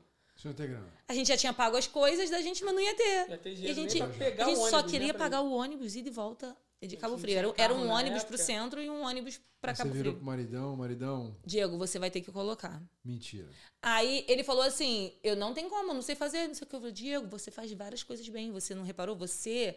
A 1.09 1.15
gente 1.15 1.29
já 1.29 1.37
tinha 1.37 1.53
pago 1.53 1.77
as 1.77 1.87
coisas 1.87 2.29
da 2.31 2.41
gente, 2.43 2.65
mas 2.65 2.75
não 2.75 2.81
ia 2.81 2.95
ter. 2.95 3.31
Ia 3.31 3.39
ter 3.39 3.55
E 3.55 3.71
a 3.71 3.73
gente, 3.75 4.03
a 4.03 4.07
gente 4.07 4.59
o 4.59 4.69
só 4.69 4.77
ônibus, 4.79 4.91
queria 4.91 5.13
né, 5.13 5.19
pagar 5.19 5.41
o 5.41 5.53
ônibus 5.53 5.97
ida 5.97 6.09
e 6.09 6.13
volta 6.13 6.57
de 6.87 6.97
Cabo 6.97 7.17
Frio. 7.19 7.39
Era, 7.39 7.55
era 7.57 7.75
um 7.75 7.89
ônibus 7.89 8.25
pro 8.25 8.35
época. 8.35 8.45
centro 8.45 8.83
e 8.83 8.91
um 8.91 9.03
ônibus 9.03 9.41
pra 9.61 9.73
Aí 9.73 9.77
você 9.77 9.83
Cabo 9.83 9.95
virou 9.95 10.13
Frio. 10.13 10.17
pro 10.17 10.27
maridão, 10.27 10.77
maridão. 10.77 11.37
Diego, 11.45 11.79
você 11.79 11.99
vai 11.99 12.11
ter 12.11 12.21
que 12.21 12.31
colocar. 12.31 12.83
Mentira. 13.05 13.49
Aí 13.83 14.25
ele 14.29 14.45
falou 14.45 14.63
assim: 14.63 15.13
Eu 15.23 15.37
não 15.37 15.55
tenho 15.55 15.69
como, 15.69 15.95
não 15.95 16.03
sei 16.03 16.15
fazer, 16.15 16.47
não 16.47 16.55
sei 16.55 16.65
o 16.65 16.69
que. 16.69 16.77
Eu 16.77 16.81
falei, 16.81 16.93
Diego, 16.93 17.27
você 17.29 17.51
faz 17.51 17.73
várias 17.73 18.03
coisas 18.03 18.29
bem, 18.29 18.53
você 18.53 18.75
não 18.75 18.83
reparou? 18.83 19.17
Você. 19.17 19.77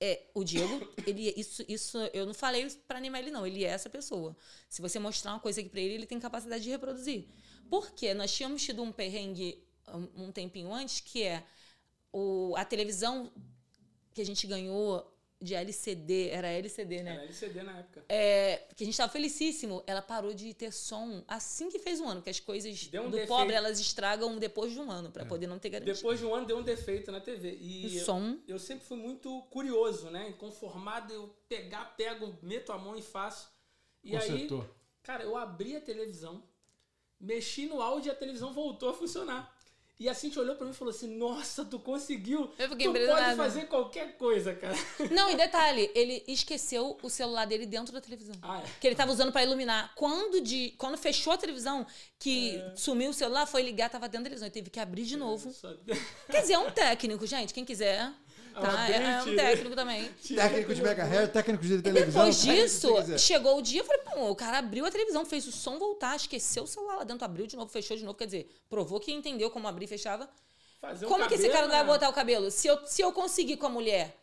É, 0.00 0.24
o 0.34 0.42
Diego, 0.42 0.92
ele, 1.06 1.32
isso, 1.36 1.64
isso, 1.68 1.96
eu 2.12 2.26
não 2.26 2.34
falei 2.34 2.68
pra 2.86 2.98
animar 2.98 3.20
ele, 3.20 3.30
não. 3.30 3.46
Ele 3.46 3.64
é 3.64 3.68
essa 3.68 3.88
pessoa. 3.88 4.36
Se 4.68 4.82
você 4.82 4.98
mostrar 4.98 5.32
uma 5.32 5.40
coisa 5.40 5.60
aqui 5.60 5.70
pra 5.70 5.80
ele, 5.80 5.94
ele 5.94 6.06
tem 6.06 6.18
capacidade 6.18 6.64
de 6.64 6.70
reproduzir. 6.70 7.26
Por 7.70 7.92
quê? 7.92 8.12
Nós 8.12 8.32
tínhamos 8.32 8.62
tido 8.62 8.82
um 8.82 8.90
perrengue 8.92 9.64
um, 9.92 10.32
tempinho 10.32 10.72
antes, 10.72 11.00
que 11.00 11.22
é 11.22 11.44
o, 12.12 12.54
a 12.56 12.64
televisão 12.64 13.30
que 14.12 14.20
a 14.20 14.24
gente 14.24 14.46
ganhou 14.46 15.10
de 15.40 15.54
LCD, 15.54 16.30
era 16.30 16.48
LCD, 16.48 17.02
né? 17.02 17.12
Era 17.12 17.24
LCD 17.24 17.62
na 17.62 17.78
época. 17.78 18.04
É, 18.08 18.66
que 18.74 18.82
a 18.82 18.86
gente 18.86 18.96
tava 18.96 19.12
felicíssimo. 19.12 19.82
Ela 19.86 20.00
parou 20.00 20.32
de 20.32 20.54
ter 20.54 20.72
som 20.72 21.22
assim 21.28 21.68
que 21.68 21.78
fez 21.78 22.00
um 22.00 22.08
ano, 22.08 22.22
que 22.22 22.30
as 22.30 22.40
coisas 22.40 22.86
Deu 22.86 23.02
um 23.02 23.06
do 23.06 23.10
defeito. 23.10 23.28
pobre 23.28 23.54
elas 23.54 23.78
estragam 23.78 24.38
depois 24.38 24.72
de 24.72 24.80
um 24.80 24.90
ano, 24.90 25.10
pra 25.10 25.26
poder 25.26 25.46
não 25.46 25.58
ter 25.58 25.68
garantia. 25.68 25.92
Depois 25.92 26.18
de 26.18 26.24
um 26.24 26.34
ano 26.34 26.46
deu 26.46 26.56
um 26.56 26.62
defeito 26.62 27.12
na 27.12 27.20
TV. 27.20 27.58
E 27.60 27.86
O 27.98 28.04
som. 28.04 28.38
eu 28.48 28.58
sempre 28.58 28.86
fui 28.86 28.96
muito 28.96 29.42
curioso, 29.50 30.10
né? 30.10 30.30
Inconformado, 30.30 31.12
eu 31.12 31.28
pegar, 31.46 31.94
pego, 31.96 32.34
meto 32.42 32.72
a 32.72 32.78
mão 32.78 32.96
e 32.96 33.02
faço. 33.02 33.52
E 34.02 34.16
aí, 34.16 34.30
Consertou. 34.30 34.66
cara, 35.02 35.24
eu 35.24 35.36
abri 35.36 35.76
a 35.76 35.80
televisão, 35.80 36.42
mexi 37.20 37.66
no 37.66 37.82
áudio 37.82 38.10
e 38.10 38.12
a 38.12 38.14
televisão 38.14 38.52
voltou 38.52 38.88
a 38.88 38.94
funcionar. 38.94 39.53
E 39.98 40.08
a 40.08 40.14
Cintia 40.14 40.42
olhou 40.42 40.56
pra 40.56 40.64
mim 40.66 40.72
e 40.72 40.74
falou 40.74 40.92
assim: 40.92 41.16
Nossa, 41.16 41.64
tu 41.64 41.78
conseguiu! 41.78 42.50
Eu 42.58 42.68
fiquei 42.68 42.86
tu 42.86 42.92
pode 42.92 43.36
fazer 43.36 43.66
qualquer 43.68 44.16
coisa, 44.16 44.52
cara. 44.52 44.74
Não, 45.12 45.30
e 45.30 45.36
detalhe, 45.36 45.88
ele 45.94 46.24
esqueceu 46.26 46.98
o 47.00 47.08
celular 47.08 47.44
dele 47.46 47.64
dentro 47.64 47.92
da 47.92 48.00
televisão. 48.00 48.34
Ah, 48.42 48.60
é. 48.60 48.64
Que 48.80 48.88
ele 48.88 48.96
tava 48.96 49.12
usando 49.12 49.30
pra 49.30 49.44
iluminar. 49.44 49.92
Quando, 49.94 50.40
de, 50.40 50.74
quando 50.78 50.98
fechou 50.98 51.32
a 51.32 51.36
televisão, 51.36 51.86
que 52.18 52.56
É. 52.56 52.72
sumiu 52.76 53.10
o 53.10 53.14
celular, 53.14 53.46
foi 53.46 53.62
ligar, 53.62 53.88
tava 53.88 54.08
dentro 54.08 54.24
da 54.24 54.30
televisão. 54.30 54.46
Ele 54.46 54.52
teve 54.54 54.70
que 54.70 54.80
abrir 54.80 55.04
de 55.04 55.16
novo. 55.16 55.52
Só- 55.52 55.72
Quer 56.28 56.40
dizer, 56.40 56.54
é 56.54 56.58
um 56.58 56.70
técnico, 56.72 57.24
gente. 57.26 57.54
Quem 57.54 57.64
quiser. 57.64 58.12
Tá? 58.54 58.88
É, 58.88 59.14
é 59.18 59.22
um 59.22 59.36
técnico 59.36 59.74
também. 59.74 60.08
Técnico 60.12 60.74
de 60.74 60.82
Mega 60.82 61.04
Hair, 61.04 61.32
técnico 61.32 61.64
de 61.64 61.74
E 61.74 61.82
televisão. 61.82 62.22
depois 62.22 62.38
o 62.42 62.46
que 62.46 62.54
disso, 62.54 63.18
chegou 63.18 63.58
o 63.58 63.62
dia, 63.62 63.80
eu 63.80 63.84
falei, 63.84 64.02
pô, 64.02 64.30
o 64.30 64.36
cara 64.36 64.58
abriu 64.58 64.86
a 64.86 64.90
televisão, 64.90 65.24
fez 65.24 65.46
o 65.46 65.52
som 65.52 65.78
voltar, 65.78 66.14
esqueceu 66.16 66.62
o 66.62 66.66
celular 66.66 66.96
lá 66.96 67.04
dentro, 67.04 67.24
abriu 67.24 67.46
de 67.46 67.56
novo, 67.56 67.70
fechou 67.70 67.96
de 67.96 68.04
novo. 68.04 68.16
Quer 68.16 68.26
dizer, 68.26 68.48
provou 68.68 69.00
que 69.00 69.12
entendeu 69.12 69.50
como 69.50 69.66
abrir 69.66 69.86
e 69.86 69.88
fechava. 69.88 70.28
Fazer 70.80 71.06
como 71.06 71.26
que 71.26 71.34
esse 71.34 71.48
cara 71.48 71.66
cabelo, 71.66 71.68
não 71.68 71.76
vai 71.78 71.86
né? 71.86 71.92
botar 71.92 72.08
o 72.08 72.12
cabelo? 72.12 72.50
Se 72.50 72.68
eu, 72.68 72.86
se 72.86 73.02
eu 73.02 73.12
conseguir 73.12 73.56
com 73.56 73.66
a 73.66 73.70
mulher 73.70 74.16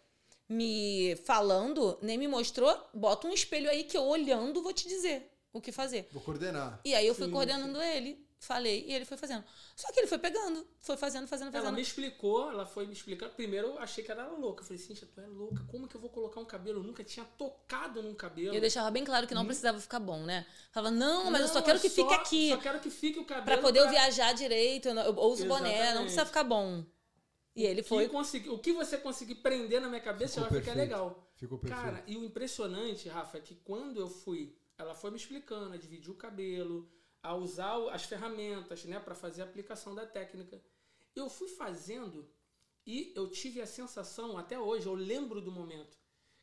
me 0.48 1.16
falando, 1.24 1.98
nem 2.02 2.18
me 2.18 2.28
mostrou, 2.28 2.76
bota 2.94 3.28
um 3.28 3.34
espelho 3.34 3.70
aí 3.70 3.84
que 3.84 3.98
eu 3.98 4.04
olhando 4.04 4.62
vou 4.62 4.74
te 4.74 4.88
dizer 4.88 5.30
o 5.54 5.60
que 5.60 5.72
fazer. 5.72 6.08
Vou 6.12 6.22
coordenar. 6.22 6.80
E 6.86 6.94
aí 6.94 7.06
eu 7.08 7.16
fui 7.16 7.26
Sim, 7.26 7.32
coordenando 7.32 7.82
ele. 7.82 8.26
Falei 8.42 8.84
e 8.88 8.94
ele 8.94 9.06
foi 9.06 9.18
fazendo. 9.18 9.44
Só 9.76 9.92
que 9.92 10.00
ele 10.00 10.08
foi 10.08 10.18
pegando, 10.18 10.66
foi 10.80 10.98
fazendo, 10.98 11.28
fazendo, 11.28 11.50
Ela 11.50 11.60
fazendo. 11.60 11.76
me 11.76 11.82
explicou, 11.82 12.50
ela 12.50 12.66
foi 12.66 12.88
me 12.88 12.94
explicar. 12.94 13.30
Primeiro 13.30 13.68
eu 13.68 13.80
achei 13.80 14.04
que 14.04 14.12
ela 14.12 14.24
era 14.24 14.32
louca. 14.34 14.62
Eu 14.64 14.68
falei, 14.68 14.82
Cíntia, 14.82 15.08
tu 15.14 15.22
é 15.22 15.28
louca. 15.28 15.64
Como 15.70 15.88
que 15.88 15.96
eu 15.96 16.02
vou 16.02 16.10
colocar 16.10 16.40
um 16.40 16.46
cabelo? 16.46 16.80
Eu 16.80 16.84
nunca 16.84 17.04
tinha 17.04 17.24
tocado 17.38 18.02
num 18.02 18.16
cabelo. 18.16 18.54
E 18.54 18.58
eu 18.58 18.62
deixava 18.62 18.90
bem 18.90 19.06
claro 19.06 19.28
que 19.28 19.34
não 19.36 19.46
precisava 19.46 19.80
ficar 19.80 20.00
bom, 20.00 20.24
né? 20.24 20.46
Falava, 20.72 20.94
não, 20.94 21.30
mas 21.32 21.42
eu 21.42 21.48
só 21.48 21.54
Hum. 21.54 21.56
Não, 21.58 21.66
quero 21.66 21.78
é 21.78 21.82
que 21.82 21.90
fique 21.90 22.10
só- 22.10 22.16
aqui. 22.22 22.50
Só 22.50 22.58
quero 22.58 22.80
que 22.80 22.90
fique 22.90 23.20
o 23.20 23.26
cabelo. 23.26 23.46
Pra 23.46 23.58
poder 23.60 23.80
eu 23.80 23.90
viajar 23.90 24.34
direito, 24.34 24.88
eu, 24.90 24.94
não- 24.96 25.04
eu 25.04 25.14
uso 25.20 25.46
boné, 25.46 25.70
não 25.70 25.76
Exatamente. 25.76 26.02
precisa 26.04 26.26
ficar 26.26 26.44
bom. 26.44 26.84
E 27.56 27.64
ele 27.66 27.84
Que 27.84 27.90
foi. 27.90 28.08
consegui- 28.10 28.50
o 28.50 28.58
que 28.58 28.72
você 28.74 28.98
conseguir 28.98 29.36
prender 29.36 29.80
na 29.82 29.88
minha 29.90 30.02
cabeça 30.02 30.36
Ficou 30.36 30.44
já 30.46 30.50
vai 30.50 30.60
ficar 30.62 30.72
perfeito. 30.74 30.90
legal. 30.90 31.32
Ficou 31.36 31.58
perfeito. 31.60 31.84
Cara, 31.84 32.04
e 32.08 32.16
o 32.18 32.24
impressionante, 32.24 33.08
Rafa, 33.10 33.38
é 33.38 33.42
que 33.42 33.56
quando 33.56 34.00
eu 34.00 34.08
fui, 34.10 34.56
ela 34.78 34.96
foi 34.96 35.12
me 35.12 35.18
explicando 35.18 35.74
a 35.74 35.78
dividir 35.78 36.10
o 36.10 36.16
cabelo, 36.16 36.90
a 37.24 37.36
usar 37.36 37.78
as 37.92 38.04
ferramentas, 38.04 38.84
né, 38.86 39.00
para 39.00 39.16
fazer 39.16 39.42
a 39.42 39.46
aplicação 39.46 39.94
da 39.94 40.06
técnica. 40.06 40.62
Eu 41.16 41.30
fui 41.30 41.48
fazendo 41.50 42.28
e 42.86 43.14
eu 43.16 43.30
tive 43.30 43.62
a 43.62 43.68
sensação, 43.68 44.38
até 44.38 44.60
hoje, 44.60 44.88
eu 44.88 44.94
lembro 44.94 45.42
do 45.42 45.52
momento, 45.52 45.98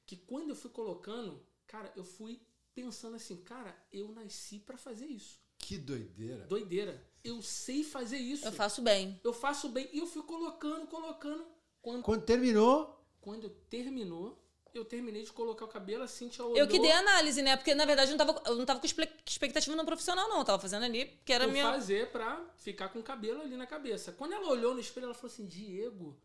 que 0.07 0.17
quando 0.17 0.51
eu 0.51 0.57
fui 0.57 0.71
colocando, 0.71 1.45
cara, 1.67 1.93
eu 1.97 2.05
fui 2.05 2.41
pensando 2.75 3.17
assim, 3.17 3.37
cara, 3.43 3.77
eu 3.93 4.13
nasci 4.13 4.61
para 4.61 4.77
fazer 4.77 5.07
isso. 5.07 5.41
Que 5.59 5.77
doideira. 5.77 6.47
Doideira. 6.47 7.05
Eu 7.25 7.43
sei 7.43 7.83
fazer 7.83 8.19
isso. 8.19 8.47
Eu 8.47 8.53
faço 8.53 8.81
bem. 8.81 9.21
Eu 9.25 9.33
faço 9.33 9.69
bem. 9.69 9.89
E 9.93 9.99
eu 9.99 10.07
fui 10.07 10.23
colocando, 10.23 10.87
colocando. 10.87 11.45
Quando, 11.83 12.03
Quando 12.03 12.23
terminou, 12.25 13.05
quando 13.21 13.51
terminou, 13.69 14.43
eu 14.79 14.85
terminei 14.85 15.23
de 15.23 15.33
colocar 15.33 15.65
o 15.65 15.69
cabelo, 15.69 16.05
a 16.05 16.09
Cintia 16.09 16.45
olhou. 16.45 16.57
Eu 16.57 16.67
que 16.67 16.79
dei 16.79 16.93
análise, 16.93 17.43
né? 17.43 17.57
Porque 17.57 17.75
na 17.75 17.85
verdade 17.85 18.13
eu 18.13 18.17
não 18.17 18.27
tava, 18.27 18.43
eu 18.47 18.55
não 18.57 18.65
tava 18.65 18.81
com 18.81 18.87
expectativa 18.87 19.77
no 19.77 19.85
profissional, 19.85 20.29
não. 20.29 20.39
Eu 20.39 20.45
tava 20.45 20.59
fazendo 20.61 20.85
ali, 20.85 21.07
porque 21.07 21.33
era 21.33 21.45
por 21.45 21.53
minha. 21.53 21.65
fazer 21.65 22.11
pra 22.11 22.45
ficar 22.57 22.89
com 22.89 22.99
o 23.01 23.03
cabelo 23.03 23.43
ali 23.43 23.57
na 23.57 23.67
cabeça. 23.67 24.13
Quando 24.13 24.33
ela 24.33 24.49
olhou 24.49 24.75
no 24.75 24.81
espelho, 24.81 25.05
ela 25.05 25.15
falou 25.15 25.33
assim, 25.33 25.47
Diego, 25.47 26.17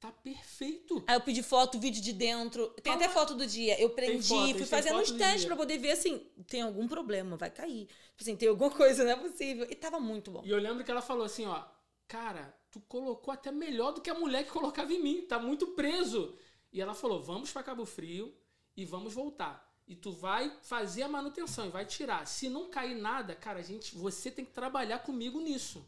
tá 0.00 0.10
perfeito. 0.10 1.04
Aí 1.06 1.14
eu 1.14 1.20
pedi 1.20 1.42
foto, 1.42 1.78
vídeo 1.78 2.02
de 2.02 2.12
dentro. 2.12 2.68
Tem 2.82 2.92
Ah, 2.92 2.96
até 2.96 3.08
foto 3.08 3.34
do 3.34 3.46
dia. 3.46 3.80
Eu 3.80 3.90
prendi, 3.90 4.26
foto, 4.26 4.54
fui 4.56 4.66
fazendo 4.66 5.02
do 5.02 5.18
testes 5.18 5.44
pra 5.44 5.56
poder 5.56 5.78
ver 5.78 5.92
assim, 5.92 6.26
tem 6.46 6.62
algum 6.62 6.88
problema, 6.88 7.36
vai 7.36 7.50
cair. 7.50 7.86
Tipo 7.86 8.22
assim, 8.22 8.36
tem 8.36 8.48
alguma 8.48 8.70
coisa, 8.74 9.04
não 9.04 9.10
é 9.12 9.16
possível. 9.16 9.66
E 9.70 9.74
tava 9.74 10.00
muito 10.00 10.30
bom. 10.30 10.42
E 10.44 10.50
eu 10.50 10.58
lembro 10.58 10.84
que 10.84 10.90
ela 10.90 11.02
falou 11.02 11.24
assim, 11.24 11.46
ó, 11.46 11.62
cara, 12.08 12.54
tu 12.70 12.80
colocou 12.88 13.32
até 13.32 13.52
melhor 13.52 13.92
do 13.92 14.00
que 14.00 14.10
a 14.10 14.14
mulher 14.14 14.44
que 14.44 14.50
colocava 14.50 14.92
em 14.92 15.02
mim, 15.02 15.22
tá 15.28 15.38
muito 15.38 15.68
preso. 15.68 16.34
E 16.72 16.80
ela 16.80 16.94
falou, 16.94 17.22
vamos 17.22 17.50
pra 17.50 17.62
Cabo 17.62 17.84
Frio 17.84 18.34
e 18.76 18.84
vamos 18.84 19.12
voltar. 19.12 19.68
E 19.86 19.96
tu 19.96 20.12
vai 20.12 20.56
fazer 20.62 21.02
a 21.02 21.08
manutenção 21.08 21.66
e 21.66 21.70
vai 21.70 21.84
tirar. 21.84 22.26
Se 22.26 22.48
não 22.48 22.70
cair 22.70 22.94
nada, 22.94 23.34
cara, 23.34 23.58
a 23.58 23.62
gente, 23.62 23.96
você 23.96 24.30
tem 24.30 24.44
que 24.44 24.52
trabalhar 24.52 25.00
comigo 25.00 25.40
nisso. 25.40 25.84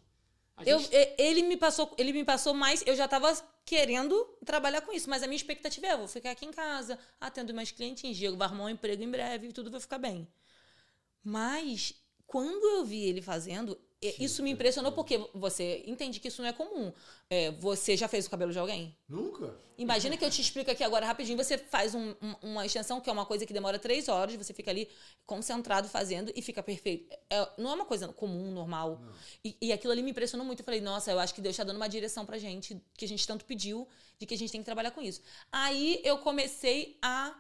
Eu, 0.67 0.79
gente 0.79 0.95
e- 0.95 1.15
ele 1.19 1.43
me 1.43 1.57
passou, 1.57 1.95
ele 1.97 2.13
me 2.13 2.25
passou 2.25 2.53
mais, 2.53 2.83
eu 2.87 2.95
já 2.95 3.09
tava 3.09 3.33
querendo 3.65 4.15
trabalhar 4.45 4.81
com 4.83 4.93
isso, 4.93 5.09
mas 5.09 5.23
a 5.23 5.27
minha 5.27 5.37
expectativa 5.37 5.87
é, 5.87 5.93
eu 5.93 5.99
vou 5.99 6.09
ficar 6.09 6.33
aqui 6.33 6.45
em 6.45 6.51
casa, 6.51 6.99
atendo 7.21 7.55
mais 7.55 7.71
clientes, 7.71 8.17
Diego 8.17 8.37
vai 8.37 8.49
arrumar 8.49 8.65
um 8.65 8.69
emprego 8.69 9.03
em 9.03 9.11
breve 9.11 9.49
e 9.49 9.53
tudo 9.53 9.71
vai 9.71 9.81
ficar 9.81 9.99
bem. 9.99 10.29
Mas 11.23 11.95
quando 12.27 12.65
eu 12.79 12.85
vi 12.85 13.03
ele 13.05 13.23
fazendo, 13.23 13.79
isso 14.19 14.43
me 14.43 14.51
impressionou 14.51 14.93
porque 14.93 15.19
você 15.35 15.83
entende 15.87 16.19
que 16.21 16.29
isso 16.29 16.43
não 16.43 16.49
é 16.49 16.53
comum. 16.53 16.93
É, 17.31 17.51
você 17.53 17.97
já 17.97 18.09
fez 18.09 18.27
o 18.27 18.31
cabelo 18.31 18.53
de 18.53 18.59
alguém? 18.59 18.95
nunca. 19.09 19.55
Imagina 19.79 20.17
que 20.17 20.25
eu 20.25 20.31
te 20.31 20.41
explico 20.41 20.71
aqui 20.71 20.85
agora 20.85 21.05
rapidinho. 21.07 21.37
Você 21.37 21.59
faz 21.59 21.95
um- 21.95 22.15
um- 22.23 22.35
uma 22.43 22.65
extensão, 22.67 23.01
que 23.01 23.09
é 23.11 23.13
uma 23.13 23.27
coisa 23.27 23.45
que 23.45 23.53
demora 23.53 23.79
três 23.79 24.09
horas, 24.09 24.35
você 24.37 24.53
fica 24.53 24.71
ali 24.71 24.89
concentrado 25.27 25.89
fazendo 25.89 26.31
e 26.37 26.43
fica 26.43 26.63
perfeito. 26.63 27.13
É- 27.29 27.49
não 27.59 27.71
é 27.71 27.75
uma 27.75 27.85
coisa 27.85 28.07
comum, 28.09 28.53
normal. 28.53 29.01
E, 29.45 29.57
e 29.61 29.73
aquilo 29.73 29.93
ali 29.93 30.03
me 30.03 30.11
impressionou 30.11 30.47
muito. 30.47 30.61
Eu 30.61 30.65
falei, 30.65 30.81
nossa, 30.81 31.11
eu 31.11 31.19
acho 31.19 31.35
que 31.35 31.41
Deus 31.41 31.55
está 31.55 31.65
dando 31.65 31.77
uma 31.77 31.89
direção 31.89 32.25
pra 32.25 32.39
gente, 32.39 32.81
que 32.97 33.05
a 33.05 33.09
gente 33.09 33.27
tanto 33.27 33.45
pediu, 33.45 33.89
de 34.19 34.27
que 34.27 34.35
a 34.35 34.39
gente 34.39 34.53
tem 34.53 34.61
que 34.61 34.65
trabalhar 34.67 34.93
com 34.93 35.03
isso. 35.03 35.21
Aí 35.51 36.01
eu 36.05 36.19
comecei 36.19 36.97
a. 37.03 37.35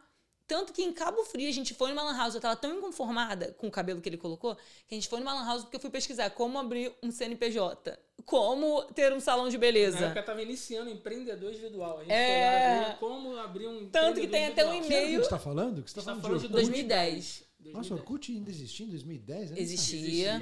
Tanto 0.52 0.72
que 0.72 0.82
em 0.82 0.92
Cabo 0.92 1.24
Frio 1.24 1.48
a 1.48 1.52
gente 1.52 1.72
foi 1.72 1.88
numa 1.90 2.02
lan 2.02 2.14
house, 2.16 2.34
eu 2.34 2.40
tava 2.40 2.56
tão 2.56 2.76
inconformada 2.76 3.52
com 3.52 3.68
o 3.68 3.70
cabelo 3.70 4.02
que 4.02 4.08
ele 4.08 4.18
colocou, 4.18 4.54
que 4.86 4.94
a 4.94 4.94
gente 4.94 5.08
foi 5.08 5.18
numa 5.18 5.32
lan 5.32 5.46
house 5.46 5.62
porque 5.62 5.76
eu 5.76 5.80
fui 5.80 5.88
pesquisar 5.88 6.28
como 6.30 6.58
abrir 6.58 6.92
um 7.02 7.10
CNPJ, 7.10 7.98
como 8.26 8.82
ter 8.94 9.12
um 9.14 9.20
salão 9.20 9.48
de 9.48 9.56
Na 9.56 9.60
beleza. 9.60 10.04
época 10.04 10.20
eu 10.20 10.24
tava 10.26 10.42
iniciando 10.42 10.90
empreendedor 10.90 11.50
individual. 11.50 11.96
A 11.98 12.00
gente 12.02 12.12
É. 12.12 12.80
foi 12.82 12.88
lá 12.90 12.96
como 12.96 13.36
abrir 13.38 13.66
um 13.66 13.88
Tanto 13.88 14.20
que 14.20 14.28
tem 14.28 14.46
até 14.46 14.66
um. 14.66 14.70
Que 14.72 14.76
ano 14.76 14.86
que 14.86 14.92
e-mail. 14.92 15.20
gente 15.20 15.30
tá 15.30 15.38
falando? 15.38 15.82
Que 15.82 15.90
você 15.90 15.94
tá 15.94 16.00
gente 16.02 16.06
tá 16.06 16.20
falando, 16.20 16.22
falando 16.22 16.40
de 16.42 16.48
de 16.48 16.54
Orkut? 16.54 16.86
2010. 16.86 17.44
Nossa, 17.60 17.94
o 17.94 17.96
2010. 17.96 18.00
Orkut 18.00 18.32
ainda 18.32 18.50
existia 18.50 18.86
em 18.86 18.88
2010? 18.90 19.48
Eu 19.50 19.54
nem 19.54 19.62
Existia. 19.62 20.40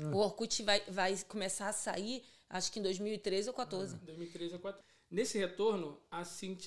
Ah. 0.00 0.02
O 0.14 0.18
Orkut 0.18 0.62
vai, 0.62 0.82
vai 0.88 1.16
começar 1.28 1.68
a 1.68 1.72
sair, 1.74 2.22
acho 2.48 2.72
que 2.72 2.78
em 2.78 2.82
2013 2.82 3.48
ou 3.48 3.54
14. 3.54 3.96
2013 3.96 4.54
a 4.54 4.58
4. 4.58 4.82
Nesse 5.10 5.36
retorno, 5.38 6.00
a, 6.10 6.22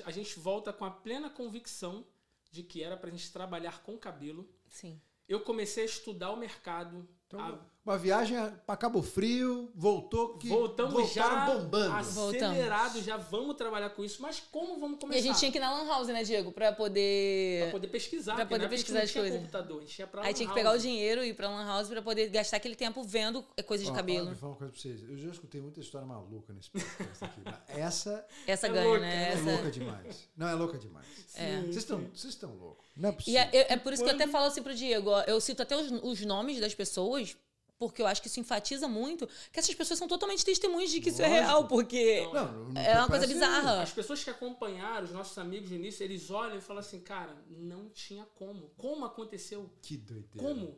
a 0.05 0.11
gente 0.11 0.39
volta 0.39 0.72
com 0.72 0.86
a 0.86 0.91
plena 0.91 1.30
convicção 1.32 2.05
de 2.51 2.63
que 2.63 2.83
era 2.83 2.97
pra 2.97 3.09
gente 3.11 3.31
trabalhar 3.31 3.83
com 3.83 3.97
cabelo. 3.97 4.49
Sim. 4.67 5.01
Eu 5.27 5.41
comecei 5.41 5.83
a 5.83 5.85
estudar 5.85 6.31
o 6.31 6.37
mercado. 6.37 7.07
Então, 7.27 7.39
a- 7.39 7.59
uma 7.89 7.97
viagem 7.97 8.37
pra 8.65 8.77
Cabo 8.77 9.01
Frio, 9.01 9.71
voltou 9.75 10.37
que 10.37 10.47
voltamos 10.47 10.93
voltaram 10.93 11.45
já 11.47 11.53
bombando. 11.53 11.95
acelerado, 11.95 13.01
já 13.01 13.17
vamos 13.17 13.55
trabalhar 13.55 13.89
com 13.91 14.03
isso. 14.03 14.21
Mas 14.21 14.39
como 14.51 14.79
vamos 14.79 14.97
E 14.97 15.01
começar? 15.01 15.19
a 15.19 15.21
gente 15.23 15.39
tinha 15.39 15.51
que 15.51 15.57
ir 15.57 15.61
na 15.61 15.71
Lan 15.71 15.87
House, 15.87 16.07
né, 16.07 16.23
Diego? 16.23 16.51
Pra 16.51 16.71
poder. 16.71 17.63
Pra 17.63 17.71
poder 17.71 17.87
pesquisar. 17.87 18.35
pra 18.35 18.45
porque 18.45 18.55
poder 18.55 18.65
a 18.65 18.69
pesquisar 18.69 19.01
as 19.03 19.11
coisas. 19.11 19.39
computador, 19.39 19.77
a 19.77 19.81
gente 19.81 19.99
ia 19.99 20.07
pra 20.07 20.21
Aí 20.21 20.27
lan 20.27 20.33
tinha 20.33 20.47
que 20.49 20.53
house. 20.53 20.55
pegar 20.55 20.71
o 20.73 20.77
dinheiro 20.79 21.23
e 21.23 21.29
ir 21.29 21.33
pra 21.33 21.49
Lan 21.49 21.65
House 21.65 21.87
pra 21.87 22.01
poder 22.01 22.29
gastar 22.29 22.57
aquele 22.57 22.75
tempo 22.75 23.03
vendo 23.03 23.43
é, 23.57 23.63
coisa 23.63 23.83
de 23.83 23.89
Ó, 23.89 23.93
ó, 23.93 23.95
cabelo. 23.95 24.25
Vou 24.27 24.35
falar 24.35 24.51
uma 24.53 24.57
coisa 24.57 24.73
pra 24.73 24.81
vocês. 24.81 25.01
Eu 25.09 25.17
já 25.17 25.29
escutei 25.29 25.61
muita 25.61 25.79
história 25.79 26.07
maluca 26.07 26.53
nesse 26.53 26.69
podcast 26.69 27.23
aqui. 27.25 27.41
Essa 27.79 28.25
Essa 28.47 28.67
É 28.67 28.69
ganha, 28.69 28.85
louca, 28.87 28.99
né? 29.01 29.29
é 29.29 29.33
Essa... 29.33 29.43
louca 29.51 29.71
demais. 29.71 30.29
Não, 30.37 30.47
é 30.47 30.53
louca 30.53 30.77
demais. 30.77 31.05
É. 31.35 31.61
Vocês 31.61 31.77
estão 31.77 31.99
vocês 32.13 32.33
estão 32.33 32.55
loucos. 32.55 32.85
Não 32.95 33.09
é 33.09 33.11
E 33.11 33.15
possível. 33.15 33.39
é, 33.41 33.49
é- 33.53 33.73
é 33.73 33.77
por 33.77 33.93
isso 33.93 34.03
que 34.03 34.09
eu 34.09 34.13
até 34.15 34.27
falo 34.27 34.45
assim 34.45 34.61
pro 34.61 34.75
Diego, 34.75 35.09
ó, 35.09 35.21
eu 35.21 35.39
cito 35.39 35.61
até 35.61 35.75
os, 35.77 35.89
os 36.03 36.21
nomes 36.25 36.59
das 36.59 36.73
pessoas, 36.75 37.37
porque 37.80 38.01
eu 38.01 38.05
acho 38.07 38.21
que 38.21 38.27
isso 38.27 38.39
enfatiza 38.39 38.88
muito 38.88 39.25
que 39.51 39.59
essas 39.59 39.73
pessoas 39.73 39.97
são 39.97 40.07
totalmente 40.07 40.43
testemunhas 40.45 40.91
de 40.91 40.99
que 40.99 41.09
isso 41.09 41.21
é 41.21 41.27
Lógico. 41.30 41.45
real, 41.47 41.67
porque 41.67 42.21
Não, 42.25 42.34
Não, 42.34 42.69
não- 42.71 42.82
é 42.82 42.97
uma 42.99 43.07
coisa 43.07 43.25
bizarra. 43.25 43.82
As 43.82 43.91
pessoas 43.93 44.21
que 44.23 44.30
acompanharam, 44.30 45.05
os 45.05 45.11
nossos 45.11 45.38
amigos 45.38 45.69
no 45.71 45.77
início, 45.77 46.03
eles 46.03 46.30
olham 46.30 46.57
e 46.57 46.61
falam 46.61 46.82
assim, 46.82 46.99
cara, 46.99 47.36
não 47.49 47.89
tinha 47.89 48.25
como. 48.36 48.69
Como 48.77 49.05
aconteceu? 49.05 49.69
Que 49.82 49.95
doideira. 49.95 50.47
Como? 50.47 50.77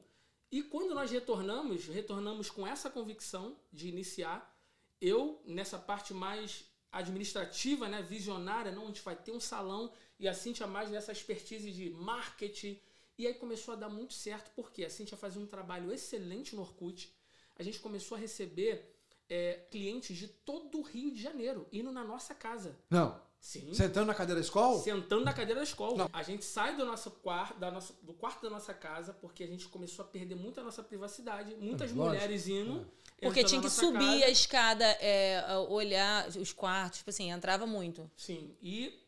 E 0.52 0.62
quando 0.62 0.94
nós 0.94 1.10
retornamos, 1.10 1.86
retornamos 1.88 2.50
com 2.50 2.68
essa 2.68 2.90
convicção 2.90 3.56
de 3.74 3.88
iniciar. 3.88 4.50
Eu, 5.02 5.42
nessa 5.46 5.80
parte 5.80 6.14
mais 6.14 6.66
administrativa, 6.92 7.88
né, 7.88 8.02
visionária, 8.04 8.72
não, 8.72 8.84
a 8.84 8.88
gente 8.88 9.02
vai 9.02 9.16
ter 9.16 9.32
um 9.32 9.40
salão, 9.40 9.92
e 10.20 10.28
a 10.28 10.34
Cintia 10.34 10.68
mais 10.68 10.90
nessa 10.92 11.12
expertise 11.12 11.72
de 11.72 11.90
marketing. 11.90 12.80
E 13.22 13.28
aí 13.28 13.36
começou 13.36 13.76
a 13.76 13.78
dar 13.78 13.88
muito 13.88 14.16
certo, 14.16 14.50
porque 14.56 14.84
a 14.84 14.90
Cintia 14.90 15.16
fazia 15.16 15.40
um 15.40 15.46
trabalho 15.46 15.92
excelente 15.94 16.56
no 16.56 16.64
Orkut. 16.64 17.14
A 17.56 17.62
gente 17.62 17.80
começou 17.80 18.18
a 18.18 18.20
receber 18.20 18.96
é, 19.30 19.60
clientes 19.70 20.18
de 20.18 20.28
todo 20.28 20.80
o 20.80 20.82
Rio 20.82 21.12
de 21.14 21.22
Janeiro, 21.22 21.68
indo 21.72 21.92
na 21.92 22.04
nossa 22.04 22.34
casa. 22.34 22.76
Não. 22.90 23.22
Sim. 23.40 23.72
Sentando 23.76 24.08
na 24.08 24.16
cadeira 24.16 24.42
da 24.42 24.44
escola? 24.44 24.80
Sentando 24.80 25.24
na 25.24 25.34
cadeira 25.34 25.60
da 25.60 25.64
escola. 25.64 25.98
Não. 25.98 26.10
A 26.12 26.24
gente 26.24 26.44
sai 26.44 26.76
do 26.76 26.84
nosso 26.84 27.12
quarto, 27.12 27.60
da 27.60 27.70
nossa, 27.70 27.94
do 28.02 28.12
quarto 28.12 28.42
da 28.42 28.50
nossa 28.50 28.74
casa, 28.74 29.14
porque 29.14 29.44
a 29.44 29.48
gente 29.48 29.68
começou 29.68 30.04
a 30.04 30.08
perder 30.08 30.34
muito 30.34 30.60
a 30.60 30.64
nossa 30.64 30.82
privacidade. 30.82 31.54
Muitas 31.58 31.92
É, 31.92 31.94
mulheres 31.94 32.48
indo. 32.48 32.90
Porque 33.20 33.42
entrando 33.42 33.48
tinha 33.50 33.62
que 33.62 33.70
subir 33.70 34.00
casa. 34.00 34.26
a 34.26 34.30
escada, 34.32 34.86
é, 35.00 35.46
olhar 35.70 36.28
os 36.30 36.52
quartos, 36.52 36.98
tipo 37.00 37.12
assim, 37.12 37.30
entrava 37.30 37.68
muito. 37.68 38.10
Sim. 38.18 38.56
E 38.64 39.00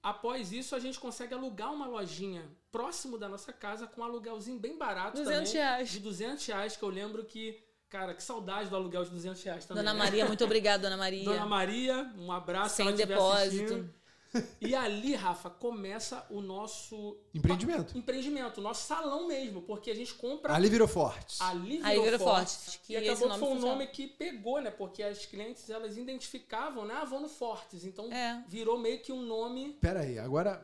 após 0.00 0.52
isso, 0.52 0.76
a 0.76 0.78
gente 0.78 1.00
consegue 1.00 1.34
alugar 1.34 1.74
uma 1.74 1.88
lojinha 1.88 2.48
próximo 2.70 3.16
da 3.18 3.28
nossa 3.28 3.52
casa 3.52 3.86
com 3.86 4.00
um 4.00 4.04
aluguelzinho 4.04 4.58
bem 4.58 4.76
barato 4.76 5.16
200 5.16 5.48
também. 5.50 5.52
reais. 5.62 5.90
De 5.90 6.00
200 6.00 6.46
reais, 6.46 6.76
que 6.76 6.82
eu 6.82 6.88
lembro 6.90 7.24
que... 7.24 7.62
Cara, 7.88 8.12
que 8.12 8.22
saudade 8.22 8.68
do 8.68 8.76
aluguel 8.76 9.02
de 9.04 9.10
200 9.10 9.42
reais 9.42 9.64
também. 9.64 9.82
Dona 9.82 9.94
né? 9.94 9.98
Maria, 9.98 10.26
muito 10.26 10.44
obrigada, 10.44 10.82
Dona 10.82 10.96
Maria. 10.98 11.24
Dona 11.24 11.46
Maria, 11.46 12.12
um 12.18 12.30
abraço. 12.30 12.76
se 12.76 12.84
Sem 12.84 12.94
depósito. 12.94 13.88
E 14.60 14.74
ali, 14.74 15.14
Rafa, 15.14 15.48
começa 15.48 16.22
o 16.28 16.42
nosso 16.42 17.16
Empreendimento. 17.34 17.96
empreendimento, 17.96 18.58
o 18.58 18.60
nosso 18.62 18.86
salão 18.86 19.26
mesmo, 19.26 19.62
porque 19.62 19.90
a 19.90 19.94
gente 19.94 20.12
compra 20.12 20.52
Ali 20.54 20.68
virou 20.68 20.86
fortes. 20.86 21.40
ali 21.40 21.76
virou, 21.78 21.86
Aí 21.86 21.98
virou 22.02 22.18
forte. 22.18 22.50
Fortes, 22.52 22.80
que 22.86 22.92
e 22.92 22.96
esse 22.96 23.08
acabou 23.08 23.30
que 23.30 23.38
foi 23.38 23.48
um 23.48 23.52
funciona. 23.52 23.72
nome 23.72 23.86
que 23.86 24.06
pegou, 24.06 24.60
né? 24.60 24.70
Porque 24.70 25.02
as 25.02 25.24
clientes 25.24 25.70
elas 25.70 25.96
identificavam, 25.96 26.84
né? 26.84 26.92
Ah, 27.00 27.06
vão 27.06 27.20
no 27.20 27.28
Fortes. 27.28 27.84
Então 27.84 28.12
É. 28.12 28.44
virou 28.46 28.76
meio 28.78 29.00
que 29.00 29.10
um 29.10 29.22
nome. 29.22 29.78
Pera 29.80 30.00
aí, 30.00 30.18
agora 30.18 30.62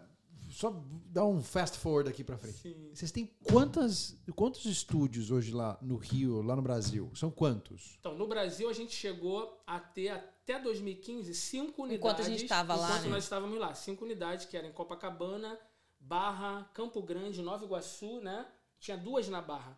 só 0.55 0.73
dá 1.07 1.25
um 1.25 1.43
fast 1.43 1.77
forward 1.79 2.09
aqui 2.09 2.23
pra 2.23 2.39
frente. 2.39 2.59
Sim. 2.59 2.91
Vocês 2.95 3.11
têm 3.11 3.27
quantas, 3.43 4.17
quantos 4.37 4.65
estúdios 4.67 5.33
hoje 5.33 5.51
lá 5.51 5.77
no 5.83 5.97
Rio, 5.97 6.43
lá 6.43 6.55
no 6.55 6.63
Brasil? 6.63 7.11
São 7.13 7.29
quantos? 7.29 7.97
Então, 7.99 8.17
no 8.17 8.29
Brasil, 8.29 8.71
a 8.71 8.73
gente 8.73 8.95
chegou 8.95 9.61
a 9.67 9.81
ter 9.81 10.11
até 10.11 10.61
2015 10.61 11.35
cinco 11.35 11.83
unidades. 11.83 11.99
Enquanto 11.99 12.21
a 12.21 12.31
gente 12.31 12.47
tava 12.47 12.77
lá, 12.77 12.87
Enquanto 12.87 13.03
né? 13.03 13.09
nós 13.11 13.25
estávamos 13.25 13.59
lá. 13.59 13.75
Cinco 13.75 14.05
unidades, 14.05 14.47
que 14.47 14.57
eram 14.57 14.69
em 14.69 14.73
Copacabana, 14.73 15.59
Barra, 15.99 16.71
Campo 16.73 17.03
Grande, 17.03 17.43
Nova 17.43 17.65
Iguaçu, 17.65 18.21
né? 18.21 18.47
Tinha 18.79 18.97
duas 18.97 19.29
na 19.29 19.43
Barra. 19.43 19.77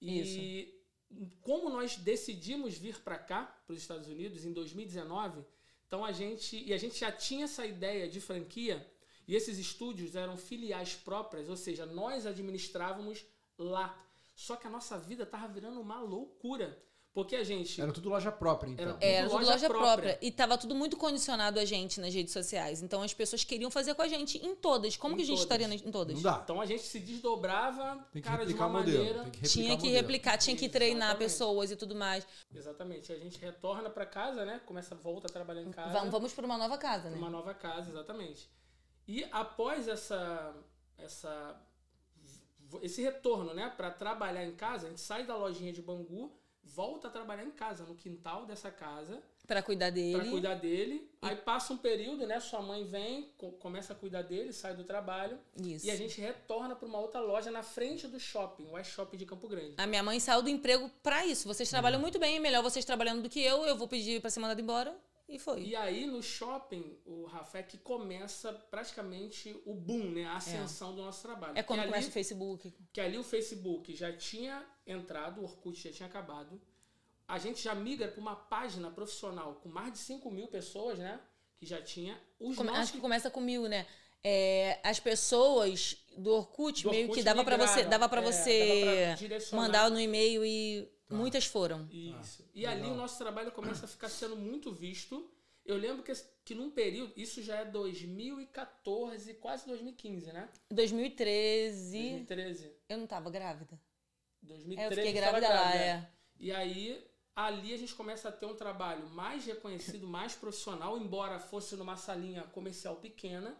E 0.00 0.72
como 1.40 1.70
nós 1.70 1.96
decidimos 1.96 2.78
vir 2.78 3.00
para 3.00 3.18
cá, 3.18 3.44
para 3.66 3.74
os 3.74 3.80
Estados 3.80 4.08
Unidos, 4.08 4.44
em 4.44 4.52
2019, 4.52 5.44
então 5.86 6.04
a 6.04 6.12
gente 6.12 6.62
e 6.64 6.72
a 6.72 6.78
gente 6.78 6.98
já 6.98 7.10
tinha 7.10 7.44
essa 7.44 7.66
ideia 7.66 8.08
de 8.08 8.20
franquia 8.20 8.86
e 9.26 9.34
esses 9.34 9.58
estúdios 9.58 10.14
eram 10.16 10.36
filiais 10.36 10.94
próprias, 10.94 11.48
ou 11.48 11.56
seja, 11.56 11.84
nós 11.86 12.26
administrávamos 12.26 13.24
lá. 13.58 13.98
Só 14.34 14.56
que 14.56 14.66
a 14.66 14.70
nossa 14.70 14.98
vida 14.98 15.24
tava 15.24 15.46
virando 15.48 15.80
uma 15.80 16.00
loucura. 16.00 16.82
Porque 17.12 17.36
a 17.36 17.44
gente. 17.44 17.80
Era 17.80 17.92
tudo 17.92 18.08
loja 18.08 18.32
própria, 18.32 18.70
então. 18.72 18.84
Era- 18.86 18.98
Era 19.00 19.28
tudo 19.28 19.36
loja 19.38 19.52
loja 19.52 19.68
própria. 19.68 19.92
própria. 19.92 20.18
E 20.20 20.32
tava 20.32 20.58
tudo 20.58 20.74
muito 20.74 20.96
condicionado 20.96 21.60
a 21.60 21.64
gente 21.64 22.00
nas 22.00 22.12
redes 22.12 22.32
sociais. 22.32 22.82
Então 22.82 23.02
as 23.02 23.14
pessoas 23.14 23.44
queriam 23.44 23.70
fazer 23.70 23.94
com 23.94 24.02
a 24.02 24.08
gente 24.08 24.44
em 24.44 24.52
todas. 24.56 24.96
Como 24.96 25.14
Em 25.14 25.18
que 25.18 25.22
a 25.22 25.26
gente 25.26 25.36
todas. 25.46 25.60
estaria 25.60 25.88
em 25.88 25.92
todas? 25.92 26.16
Não 26.16 26.22
dá. 26.22 26.40
Então 26.42 26.60
a 26.60 26.66
gente 26.66 26.82
se 26.82 26.98
desdobrava, 26.98 28.04
Tem 28.12 28.20
que 28.20 28.28
cara, 28.28 28.38
de 28.44 28.48
replicar 28.50 28.66
uma 28.66 28.80
o 28.80 28.82
modelo. 28.82 28.98
maneira. 28.98 29.22
Tem 29.22 29.30
que 29.30 29.48
Tinha 29.48 29.68
que 29.76 29.84
modelo. 29.84 29.94
replicar, 29.94 30.38
tinha 30.38 30.56
que 30.56 30.68
treinar 30.68 31.10
Exatamente. 31.10 31.18
pessoas 31.30 31.70
e 31.70 31.76
tudo 31.76 31.94
mais. 31.94 32.26
Exatamente. 32.52 33.12
A 33.12 33.16
gente 33.16 33.38
retorna 33.38 33.88
para 33.88 34.06
casa, 34.06 34.44
né? 34.44 34.60
Começa, 34.66 34.96
volta 34.96 35.28
a 35.28 35.30
trabalhar 35.30 35.62
em 35.62 35.70
casa. 35.70 35.92
Vamos, 35.92 36.10
vamos 36.10 36.32
para 36.32 36.44
uma 36.44 36.58
nova 36.58 36.76
casa, 36.76 37.10
né? 37.10 37.16
Uma 37.16 37.30
nova 37.30 37.54
casa, 37.54 37.90
exatamente. 37.90 38.50
E 39.06 39.24
após 39.30 39.86
essa, 39.88 40.54
essa, 40.98 41.60
esse 42.82 43.02
retorno, 43.02 43.52
né, 43.54 43.72
para 43.76 43.90
trabalhar 43.90 44.44
em 44.44 44.54
casa, 44.54 44.86
a 44.86 44.90
gente 44.90 45.00
sai 45.00 45.24
da 45.24 45.36
lojinha 45.36 45.72
de 45.72 45.82
Bangu, 45.82 46.32
volta 46.62 47.08
a 47.08 47.10
trabalhar 47.10 47.44
em 47.44 47.50
casa, 47.50 47.84
no 47.84 47.94
quintal 47.94 48.46
dessa 48.46 48.70
casa, 48.70 49.22
Pra 49.46 49.62
cuidar 49.62 49.90
dele. 49.90 50.18
para 50.18 50.30
cuidar 50.30 50.54
dele. 50.54 51.10
Aí 51.20 51.36
passa 51.36 51.74
um 51.74 51.76
período, 51.76 52.26
né, 52.26 52.40
sua 52.40 52.62
mãe 52.62 52.82
vem, 52.82 53.30
co- 53.36 53.52
começa 53.52 53.92
a 53.92 53.96
cuidar 53.96 54.22
dele, 54.22 54.54
sai 54.54 54.74
do 54.74 54.84
trabalho, 54.84 55.38
Isso. 55.62 55.84
e 55.86 55.90
a 55.90 55.96
gente 55.96 56.18
retorna 56.18 56.74
para 56.74 56.88
uma 56.88 56.98
outra 56.98 57.20
loja 57.20 57.50
na 57.50 57.62
frente 57.62 58.08
do 58.08 58.18
shopping, 58.18 58.66
o 58.72 58.82
Shopping 58.82 59.18
de 59.18 59.26
Campo 59.26 59.46
Grande. 59.46 59.74
A 59.76 59.86
minha 59.86 60.02
mãe 60.02 60.18
saiu 60.18 60.40
do 60.42 60.48
emprego 60.48 60.90
pra 61.02 61.26
isso. 61.26 61.46
Vocês 61.46 61.68
trabalham 61.68 62.00
muito 62.00 62.18
bem, 62.18 62.36
é 62.36 62.40
melhor 62.40 62.62
vocês 62.62 62.86
trabalhando 62.86 63.20
do 63.22 63.28
que 63.28 63.38
eu. 63.44 63.66
Eu 63.66 63.76
vou 63.76 63.86
pedir 63.86 64.18
pra 64.22 64.30
ser 64.30 64.40
mandado 64.40 64.62
embora. 64.62 64.96
E 65.28 65.38
foi. 65.38 65.62
E 65.62 65.74
aí, 65.74 66.06
no 66.06 66.22
shopping, 66.22 66.98
o 67.06 67.24
Rafa 67.24 67.58
é 67.58 67.62
que 67.62 67.78
começa 67.78 68.52
praticamente 68.52 69.58
o 69.64 69.74
boom, 69.74 70.10
né? 70.10 70.26
A 70.26 70.36
ascensão 70.36 70.94
do 70.94 71.02
nosso 71.02 71.22
trabalho. 71.22 71.52
É 71.56 71.62
quando 71.62 71.78
Porque 71.80 71.88
começa 71.92 72.06
ali- 72.06 72.10
o 72.10 72.12
Facebook. 72.12 72.74
que 72.92 73.00
ali 73.00 73.16
o 73.18 73.24
Facebook 73.24 73.94
já 73.96 74.12
tinha 74.12 74.64
entrado, 74.86 75.40
o 75.40 75.44
Orkut 75.44 75.80
já 75.82 75.90
tinha 75.92 76.08
acabado. 76.08 76.60
A 77.26 77.38
gente 77.38 77.62
já 77.62 77.74
migra 77.74 78.08
para 78.08 78.20
uma 78.20 78.36
página 78.36 78.90
profissional 78.90 79.54
com 79.62 79.68
mais 79.70 79.92
de 79.94 79.98
5 79.98 80.30
mil 80.30 80.46
pessoas, 80.46 80.98
né? 80.98 81.18
Que 81.56 81.64
já 81.64 81.80
tinha. 81.80 82.20
Os 82.38 82.56
Come-. 82.56 82.70
Acho 82.70 82.92
que 82.92 83.00
começa 83.00 83.30
com 83.30 83.40
mil, 83.40 83.66
né? 83.66 83.86
É, 84.22 84.78
as 84.82 85.00
pessoas 85.00 85.96
do 86.16 86.32
Orkut, 86.32 86.82
Do 86.82 86.90
meio 86.90 87.04
Orkut 87.04 87.18
que 87.18 87.24
dava 87.24 87.40
migraram. 87.40 87.66
você, 87.66 87.84
dava 87.84 88.08
para 88.08 88.20
É, 88.22 88.24
você 88.24 89.28
dava 89.28 89.56
mandar 89.56 89.90
no 89.90 89.98
e-mail 90.00 90.44
e 90.44 90.88
muitas 91.10 91.46
foram. 91.46 91.86
Isso. 91.90 92.44
e 92.54 92.66
ali 92.66 92.88
o 92.88 92.94
nosso 92.94 93.18
trabalho 93.18 93.52
começa 93.52 93.86
a 93.86 93.88
ficar 93.88 94.08
sendo 94.08 94.36
muito 94.36 94.72
visto. 94.72 95.30
Eu 95.64 95.76
lembro 95.76 96.02
que, 96.02 96.12
que 96.44 96.54
num 96.54 96.70
período, 96.70 97.14
isso 97.16 97.42
já 97.42 97.56
é 97.56 97.64
2014, 97.64 99.34
quase 99.34 99.66
2015, 99.66 100.32
né? 100.32 100.48
2013, 100.70 101.98
2013. 101.98 102.72
eu 102.88 102.98
não 102.98 103.06
tava 103.06 103.30
grávida. 103.30 103.80
2013 104.42 104.80
É, 104.80 104.86
eu 104.86 104.90
fiquei 104.90 105.18
estava 105.18 105.40
grávida 105.40 105.48
lá, 105.48 105.70
grávida, 105.70 105.84
é. 105.84 106.10
E 106.38 106.52
aí, 106.52 107.06
ali 107.34 107.72
a 107.72 107.78
gente 107.78 107.94
começa 107.94 108.28
a 108.28 108.32
ter 108.32 108.44
um 108.44 108.54
trabalho 108.54 109.08
mais 109.08 109.46
reconhecido, 109.46 110.06
mais 110.06 110.34
profissional, 110.34 110.98
embora 110.98 111.38
fosse 111.38 111.76
numa 111.76 111.96
salinha 111.96 112.42
comercial 112.42 112.96
pequena, 112.96 113.56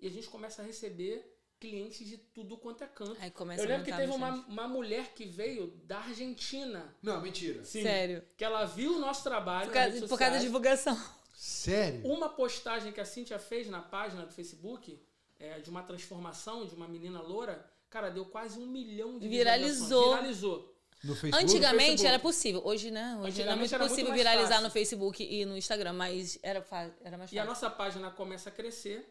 e 0.00 0.06
a 0.06 0.10
gente 0.10 0.28
começa 0.28 0.62
a 0.62 0.64
receber 0.64 1.38
clientes 1.62 2.04
de 2.08 2.18
tudo 2.18 2.56
quanto 2.56 2.82
é 2.82 2.88
canto. 2.88 3.16
Aí 3.20 3.30
começa 3.30 3.62
Eu 3.62 3.66
a 3.66 3.68
lembro 3.68 3.84
que 3.84 3.92
teve 3.92 4.08
no 4.08 4.16
uma, 4.16 4.30
uma 4.48 4.66
mulher 4.66 5.12
que 5.14 5.24
veio 5.24 5.68
da 5.84 5.98
Argentina. 5.98 6.92
Não, 7.00 7.20
mentira. 7.20 7.64
Sim. 7.64 7.82
Sério. 7.82 8.24
Que 8.36 8.44
ela 8.44 8.64
viu 8.64 8.96
o 8.96 8.98
nosso 8.98 9.22
trabalho 9.22 9.68
Por 9.68 9.74
causa, 9.74 10.08
por 10.08 10.18
causa 10.18 10.34
da 10.34 10.40
divulgação. 10.40 11.00
Sério? 11.32 12.04
Uma 12.04 12.28
postagem 12.28 12.90
que 12.92 13.00
a 13.00 13.04
Cintia 13.04 13.38
fez 13.38 13.68
na 13.70 13.80
página 13.80 14.26
do 14.26 14.32
Facebook, 14.32 15.00
é, 15.38 15.60
de 15.60 15.70
uma 15.70 15.82
transformação 15.84 16.66
de 16.66 16.74
uma 16.74 16.88
menina 16.88 17.20
loura, 17.22 17.64
cara, 17.88 18.10
deu 18.10 18.24
quase 18.26 18.58
um 18.58 18.66
milhão 18.66 19.18
de 19.20 19.28
Viralizou. 19.28 20.14
Viralizou. 20.16 20.76
No 21.04 21.14
Facebook? 21.14 21.44
Antigamente 21.44 21.86
Facebook. 21.90 22.06
era 22.08 22.18
possível. 22.18 22.62
Hoje, 22.64 22.90
né? 22.90 23.02
Hoje 23.02 23.14
não 23.14 23.20
é 23.20 23.28
Antigamente 23.28 23.58
muito 23.60 23.74
era 23.74 23.78
muito 23.84 23.90
possível 23.90 24.10
mais 24.10 24.20
viralizar 24.20 24.48
fácil. 24.48 24.64
no 24.64 24.70
Facebook 24.70 25.22
e 25.24 25.44
no 25.44 25.56
Instagram, 25.56 25.92
mas 25.92 26.38
era, 26.42 26.64
era 27.04 27.18
mais 27.18 27.32
E 27.32 27.38
a 27.38 27.42
fácil. 27.42 27.44
nossa 27.46 27.70
página 27.70 28.10
começa 28.10 28.48
a 28.50 28.52
crescer 28.52 29.08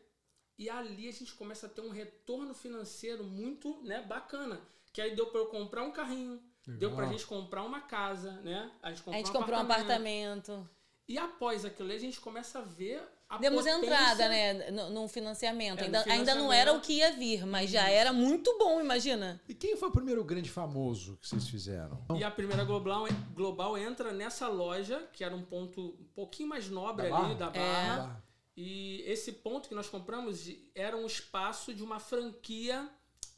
e 0.58 0.70
ali 0.70 1.08
a 1.08 1.12
gente 1.12 1.34
começa 1.34 1.66
a 1.66 1.70
ter 1.70 1.82
um 1.82 1.90
retorno 1.90 2.54
financeiro 2.54 3.24
muito 3.24 3.82
né, 3.84 4.02
bacana. 4.02 4.60
Que 4.94 5.02
aí 5.02 5.16
deu 5.16 5.28
para 5.28 5.40
eu 5.40 5.46
comprar 5.48 5.84
um 5.84 5.92
carrinho, 5.92 6.42
deu 6.68 6.90
pra 6.92 7.00
Legal. 7.06 7.12
gente 7.14 7.26
comprar 7.26 7.64
uma 7.64 7.82
casa, 7.82 8.32
né? 8.42 8.70
A 8.84 8.90
gente 8.90 9.00
comprou, 9.04 9.14
A 9.16 9.18
gente 9.18 9.30
um, 9.30 9.34
comprou 9.34 9.58
um 9.58 9.62
apartamento. 9.62 10.52
apartamento. 10.52 10.70
E 11.08 11.18
após 11.18 11.66
aquilo 11.66 11.88
ali, 11.90 11.98
a 11.98 12.00
gente 12.00 12.20
começa 12.22 12.60
a 12.60 12.62
ver 12.62 13.02
a 13.28 13.38
Demos 13.38 13.64
potência- 13.64 13.86
entrada, 13.86 14.30
né? 14.30 14.72
No, 14.72 14.90
num 14.92 15.08
financiamento. 15.08 15.80
É, 15.80 15.86
ainda, 15.86 16.00
ainda 16.00 16.36
não 16.36 16.44
financiamento. 16.50 16.54
era 16.54 16.74
o 16.74 16.82
que 16.82 16.94
ia 16.94 17.12
vir, 17.14 17.46
mas 17.46 17.70
já 17.70 17.90
era 17.90 18.12
muito 18.14 18.58
bom, 18.58 18.80
imagina. 18.82 19.42
E 19.48 19.54
quem 19.54 19.76
foi 19.78 19.90
o 19.90 19.92
primeiro 19.92 20.24
grande 20.24 20.50
famoso 20.50 21.18
que 21.22 21.28
vocês 21.28 21.48
fizeram? 21.50 21.98
E 22.18 22.24
a 22.24 22.32
primeira 22.32 22.64
Global, 22.66 23.06
Global 23.34 23.78
entra 23.78 24.12
nessa 24.14 24.48
loja, 24.50 25.06
que 25.14 25.24
era 25.24 25.36
um 25.36 25.42
ponto 25.44 25.98
um 26.00 26.08
pouquinho 26.14 26.50
mais 26.50 26.70
nobre 26.70 27.10
Da 27.10 27.16
ali 27.18 27.36
Barra? 27.36 27.52
da 27.52 27.60
É. 27.60 28.31
E 28.56 29.02
esse 29.08 29.32
ponto 29.32 29.70
que 29.70 29.76
nós 29.76 29.88
compramos 29.88 30.50
era 30.76 30.96
um 30.98 31.06
espaço 31.06 31.74
de 31.74 31.82
uma 31.84 32.00
franquia 32.00 32.90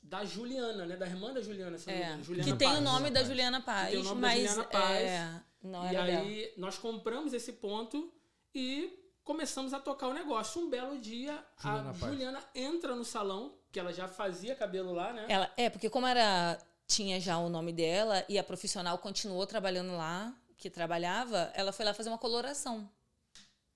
da 0.02 0.26
Juliana, 0.26 0.86
né? 0.86 0.96
Da 0.98 1.06
irmã 1.06 1.32
da 1.34 1.42
Juliana, 1.42 1.78
se 1.78 1.90
É, 1.90 2.18
Juliana 2.22 2.52
que 2.52 2.58
tem 2.58 2.68
Paz. 2.68 2.80
o 2.80 2.82
nome 2.82 3.10
da 3.10 3.20
Paz. 3.20 3.28
Juliana 3.28 3.62
Paz, 3.62 3.90
tem 3.92 4.00
o 4.00 4.04
nome 4.04 4.16
da 4.22 4.28
mas 4.28 4.40
Juliana 4.40 4.64
Paz. 4.66 5.02
é, 5.04 5.42
não 5.62 5.84
E 5.86 5.96
era 5.96 6.06
dela. 6.06 6.20
aí 6.22 6.54
nós 6.58 6.78
compramos 6.78 7.32
esse 7.34 7.54
ponto 7.54 8.12
e 8.54 9.00
começamos 9.24 9.74
a 9.74 9.80
tocar 9.80 10.08
o 10.08 10.14
negócio. 10.14 10.62
Um 10.62 10.70
belo 10.70 10.98
dia, 11.00 11.42
Juliana 11.58 11.90
a 11.90 11.94
Paz. 11.94 12.00
Juliana 12.12 12.44
entra 12.56 12.96
no 12.96 13.06
salão, 13.06 13.54
que 13.72 13.80
ela 13.80 13.94
já 13.94 14.08
fazia 14.08 14.56
cabelo 14.56 14.92
lá, 14.94 15.14
né? 15.14 15.26
Ela, 15.30 15.52
é, 15.56 15.70
porque 15.70 15.90
como 15.90 16.06
era 16.08 16.60
tinha 16.86 17.20
já 17.20 17.38
o 17.38 17.48
nome 17.50 17.72
dela 17.72 18.26
e 18.28 18.38
a 18.38 18.44
profissional 18.44 18.98
continuou 18.98 19.48
trabalhando 19.48 19.96
lá, 19.96 20.36
que 20.58 20.70
trabalhava, 20.70 21.50
ela 21.56 21.72
foi 21.72 21.86
lá 21.86 21.94
fazer 21.94 22.10
uma 22.10 22.18
coloração. 22.18 22.90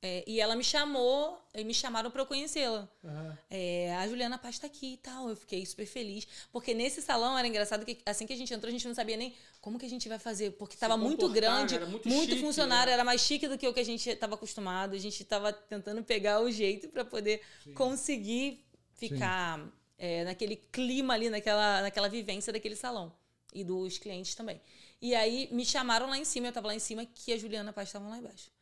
É, 0.07 0.23
e 0.25 0.39
ela 0.39 0.55
me 0.55 0.63
chamou, 0.63 1.37
e 1.53 1.63
me 1.65 1.73
chamaram 1.73 2.09
para 2.09 2.21
eu 2.21 2.25
conhecê-la. 2.25 2.87
Aham. 3.03 3.37
É, 3.49 3.93
a 3.97 4.07
Juliana 4.07 4.37
Paz 4.37 4.57
tá 4.57 4.65
aqui 4.65 4.93
e 4.93 4.97
tal. 4.97 5.27
Eu 5.27 5.35
fiquei 5.35 5.65
super 5.65 5.85
feliz. 5.85 6.25
Porque 6.49 6.73
nesse 6.73 7.01
salão 7.01 7.37
era 7.37 7.45
engraçado 7.45 7.85
que 7.85 7.97
assim 8.05 8.25
que 8.25 8.31
a 8.31 8.37
gente 8.37 8.53
entrou, 8.53 8.69
a 8.69 8.71
gente 8.71 8.87
não 8.87 8.95
sabia 8.95 9.17
nem 9.17 9.35
como 9.59 9.77
que 9.77 9.85
a 9.85 9.89
gente 9.89 10.07
vai 10.07 10.17
fazer. 10.17 10.51
Porque 10.51 10.77
tava 10.77 10.95
muito 10.95 11.27
grande, 11.27 11.77
muito 11.79 12.07
muito, 12.07 12.29
chique, 12.29 12.41
funcionário, 12.41 12.87
né? 12.87 12.93
era 12.93 13.03
mais 13.03 13.19
chique 13.19 13.49
do 13.49 13.57
que 13.57 13.67
o 13.67 13.73
que 13.73 13.81
a 13.81 13.85
gente 13.85 14.09
estava 14.09 14.35
acostumado. 14.35 14.95
A 14.95 14.99
gente 14.99 15.25
tava 15.25 15.51
tentando 15.51 16.01
pegar 16.03 16.41
o 16.41 16.49
jeito 16.49 16.87
para 16.87 17.03
poder 17.03 17.41
conseguir 17.75 18.65
ficar 18.93 19.59
é, 19.97 20.23
naquele 20.23 20.55
clima 20.55 21.15
ali, 21.15 21.29
naquela, 21.29 21.81
naquela 21.81 22.07
vivência 22.07 22.53
daquele 22.53 22.77
salão. 22.77 23.11
E 23.53 23.63
dos 23.63 23.97
clientes 23.97 24.35
também. 24.35 24.61
E 25.01 25.13
aí 25.13 25.49
me 25.51 25.65
chamaram 25.65 26.07
lá 26.09 26.17
em 26.17 26.25
cima, 26.25 26.47
eu 26.47 26.53
tava 26.53 26.67
lá 26.67 26.75
em 26.75 26.79
cima, 26.79 27.05
que 27.05 27.33
a 27.33 27.37
Juliana 27.37 27.73
Paz 27.73 27.89
estavam 27.89 28.09
lá 28.09 28.17
embaixo. 28.17 28.56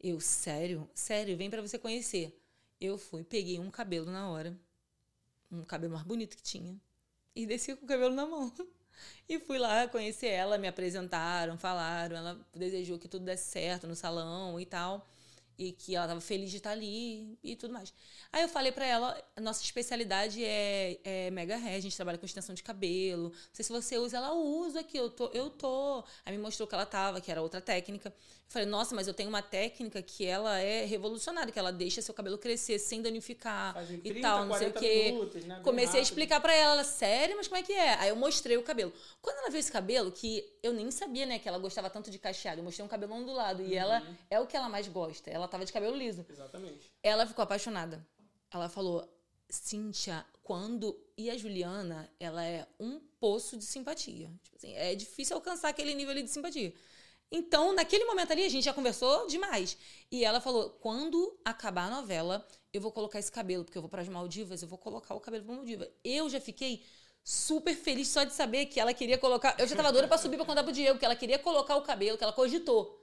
Eu, 0.00 0.20
sério? 0.20 0.88
Sério, 0.94 1.36
vem 1.36 1.50
pra 1.50 1.62
você 1.62 1.78
conhecer. 1.78 2.38
Eu 2.80 2.98
fui, 2.98 3.24
peguei 3.24 3.58
um 3.58 3.70
cabelo 3.70 4.10
na 4.10 4.28
hora, 4.30 4.56
um 5.50 5.64
cabelo 5.64 5.94
mais 5.94 6.04
bonito 6.04 6.36
que 6.36 6.42
tinha, 6.42 6.78
e 7.34 7.46
desci 7.46 7.74
com 7.76 7.84
o 7.84 7.88
cabelo 7.88 8.14
na 8.14 8.26
mão. 8.26 8.52
E 9.28 9.38
fui 9.38 9.58
lá 9.58 9.86
conhecer 9.88 10.28
ela, 10.28 10.56
me 10.56 10.66
apresentaram, 10.66 11.58
falaram, 11.58 12.16
ela 12.16 12.48
desejou 12.54 12.98
que 12.98 13.06
tudo 13.06 13.26
desse 13.26 13.50
certo 13.50 13.86
no 13.86 13.94
salão 13.94 14.58
e 14.58 14.64
tal, 14.64 15.06
e 15.58 15.72
que 15.72 15.94
ela 15.94 16.06
estava 16.06 16.20
feliz 16.20 16.50
de 16.50 16.58
estar 16.58 16.70
ali 16.70 17.38
e 17.42 17.56
tudo 17.56 17.74
mais. 17.74 17.92
Aí 18.32 18.42
eu 18.42 18.48
falei 18.48 18.72
pra 18.72 18.86
ela, 18.86 19.22
nossa 19.40 19.62
especialidade 19.62 20.44
é, 20.44 20.98
é 21.04 21.30
mega 21.30 21.56
hair, 21.56 21.76
a 21.76 21.80
gente 21.80 21.96
trabalha 21.96 22.18
com 22.18 22.26
extensão 22.26 22.54
de 22.54 22.62
cabelo. 22.62 23.30
Não 23.30 23.34
sei 23.52 23.64
se 23.64 23.72
você 23.72 23.98
usa, 23.98 24.16
ela 24.18 24.32
usa 24.34 24.80
aqui, 24.80 24.96
eu 24.96 25.10
tô, 25.10 25.28
eu 25.28 25.50
tô. 25.50 26.04
Aí 26.24 26.36
me 26.36 26.42
mostrou 26.42 26.66
que 26.66 26.74
ela 26.74 26.86
tava, 26.86 27.20
que 27.20 27.30
era 27.30 27.42
outra 27.42 27.60
técnica. 27.60 28.14
Eu 28.48 28.52
falei, 28.52 28.68
nossa, 28.68 28.94
mas 28.94 29.08
eu 29.08 29.12
tenho 29.12 29.28
uma 29.28 29.42
técnica 29.42 30.00
que 30.00 30.24
ela 30.24 30.58
é 30.60 30.84
revolucionária, 30.84 31.52
que 31.52 31.58
ela 31.58 31.72
deixa 31.72 32.00
seu 32.00 32.14
cabelo 32.14 32.38
crescer 32.38 32.78
sem 32.78 33.02
danificar 33.02 33.74
Faz 33.74 33.90
em 33.90 33.96
e 33.96 34.00
30, 34.00 34.20
tal, 34.20 34.46
não 34.46 34.56
sei 34.56 34.68
o 34.68 34.72
40 34.72 34.78
quê. 34.80 35.04
minutos, 35.12 35.44
né? 35.44 35.60
Comecei 35.64 35.86
a 35.86 35.92
rápido. 35.94 36.02
explicar 36.04 36.40
pra 36.40 36.54
ela, 36.54 36.84
sério, 36.84 37.36
mas 37.36 37.48
como 37.48 37.58
é 37.58 37.62
que 37.64 37.72
é? 37.72 37.94
Aí 37.94 38.08
eu 38.08 38.14
mostrei 38.16 38.56
o 38.56 38.62
cabelo. 38.62 38.92
Quando 39.20 39.38
ela 39.38 39.50
viu 39.50 39.58
esse 39.58 39.72
cabelo, 39.72 40.12
que 40.12 40.48
eu 40.62 40.72
nem 40.72 40.88
sabia, 40.92 41.26
né, 41.26 41.40
que 41.40 41.48
ela 41.48 41.58
gostava 41.58 41.90
tanto 41.90 42.08
de 42.08 42.18
cacheado, 42.20 42.60
eu 42.60 42.64
mostrei 42.64 42.84
um 42.84 42.88
cabelo 42.88 43.14
ondulado. 43.14 43.62
E 43.62 43.74
ela 43.74 44.00
Uhum. 44.00 44.14
é 44.30 44.38
o 44.38 44.46
que 44.46 44.56
ela 44.56 44.68
mais 44.68 44.86
gosta. 44.86 45.28
Ela 45.28 45.48
tava 45.48 45.64
de 45.64 45.72
cabelo 45.72 45.96
liso. 45.96 46.24
Exatamente. 46.30 46.88
Ela 47.02 47.26
ficou 47.26 47.42
apaixonada. 47.42 48.06
Ela 48.52 48.68
falou, 48.68 49.12
Cíntia, 49.50 50.24
quando. 50.42 50.96
E 51.16 51.30
a 51.30 51.36
Juliana, 51.36 52.08
ela 52.20 52.44
é 52.44 52.66
um 52.78 53.00
poço 53.20 53.56
de 53.56 53.64
simpatia. 53.64 54.30
Tipo 54.44 54.56
assim, 54.56 54.72
é 54.74 54.94
difícil 54.94 55.34
alcançar 55.36 55.68
aquele 55.68 55.94
nível 55.94 56.12
ali 56.12 56.22
de 56.22 56.30
simpatia. 56.30 56.72
Então, 57.30 57.72
naquele 57.74 58.04
momento 58.04 58.30
ali, 58.32 58.44
a 58.44 58.48
gente 58.48 58.64
já 58.64 58.72
conversou 58.72 59.26
demais. 59.26 59.76
E 60.10 60.24
ela 60.24 60.40
falou: 60.40 60.70
quando 60.80 61.38
acabar 61.44 61.86
a 61.86 61.90
novela, 61.90 62.46
eu 62.72 62.80
vou 62.80 62.92
colocar 62.92 63.18
esse 63.18 63.32
cabelo, 63.32 63.64
porque 63.64 63.76
eu 63.78 63.82
vou 63.82 63.88
para 63.88 64.02
as 64.02 64.08
Maldivas, 64.08 64.62
eu 64.62 64.68
vou 64.68 64.78
colocar 64.78 65.14
o 65.14 65.20
cabelo 65.20 65.44
para 65.44 65.54
Maldiva. 65.54 65.88
Eu 66.04 66.28
já 66.30 66.40
fiquei 66.40 66.84
super 67.24 67.74
feliz 67.74 68.06
só 68.08 68.22
de 68.22 68.32
saber 68.32 68.66
que 68.66 68.78
ela 68.78 68.94
queria 68.94 69.18
colocar. 69.18 69.56
Eu 69.58 69.66
já 69.66 69.74
tava 69.74 69.90
doida 69.92 70.06
pra 70.06 70.18
subir 70.18 70.36
pra 70.36 70.46
contar 70.46 70.62
pro 70.62 70.72
Diego, 70.72 70.98
que 70.98 71.04
ela 71.04 71.16
queria 71.16 71.38
colocar 71.38 71.76
o 71.76 71.82
cabelo, 71.82 72.16
que 72.16 72.22
ela 72.22 72.32
cogitou 72.32 73.02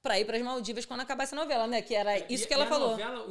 pra 0.00 0.20
ir 0.20 0.24
pras 0.24 0.40
Maldivas 0.42 0.84
quando 0.86 1.00
acabasse 1.00 1.34
a 1.34 1.36
novela, 1.36 1.66
né? 1.66 1.82
Que 1.82 1.94
era 1.94 2.18
isso 2.32 2.44
E- 2.44 2.46
que 2.46 2.54
ela 2.54 2.64
a 2.64 2.68
falou. 2.68 2.90
Novela, 2.90 3.26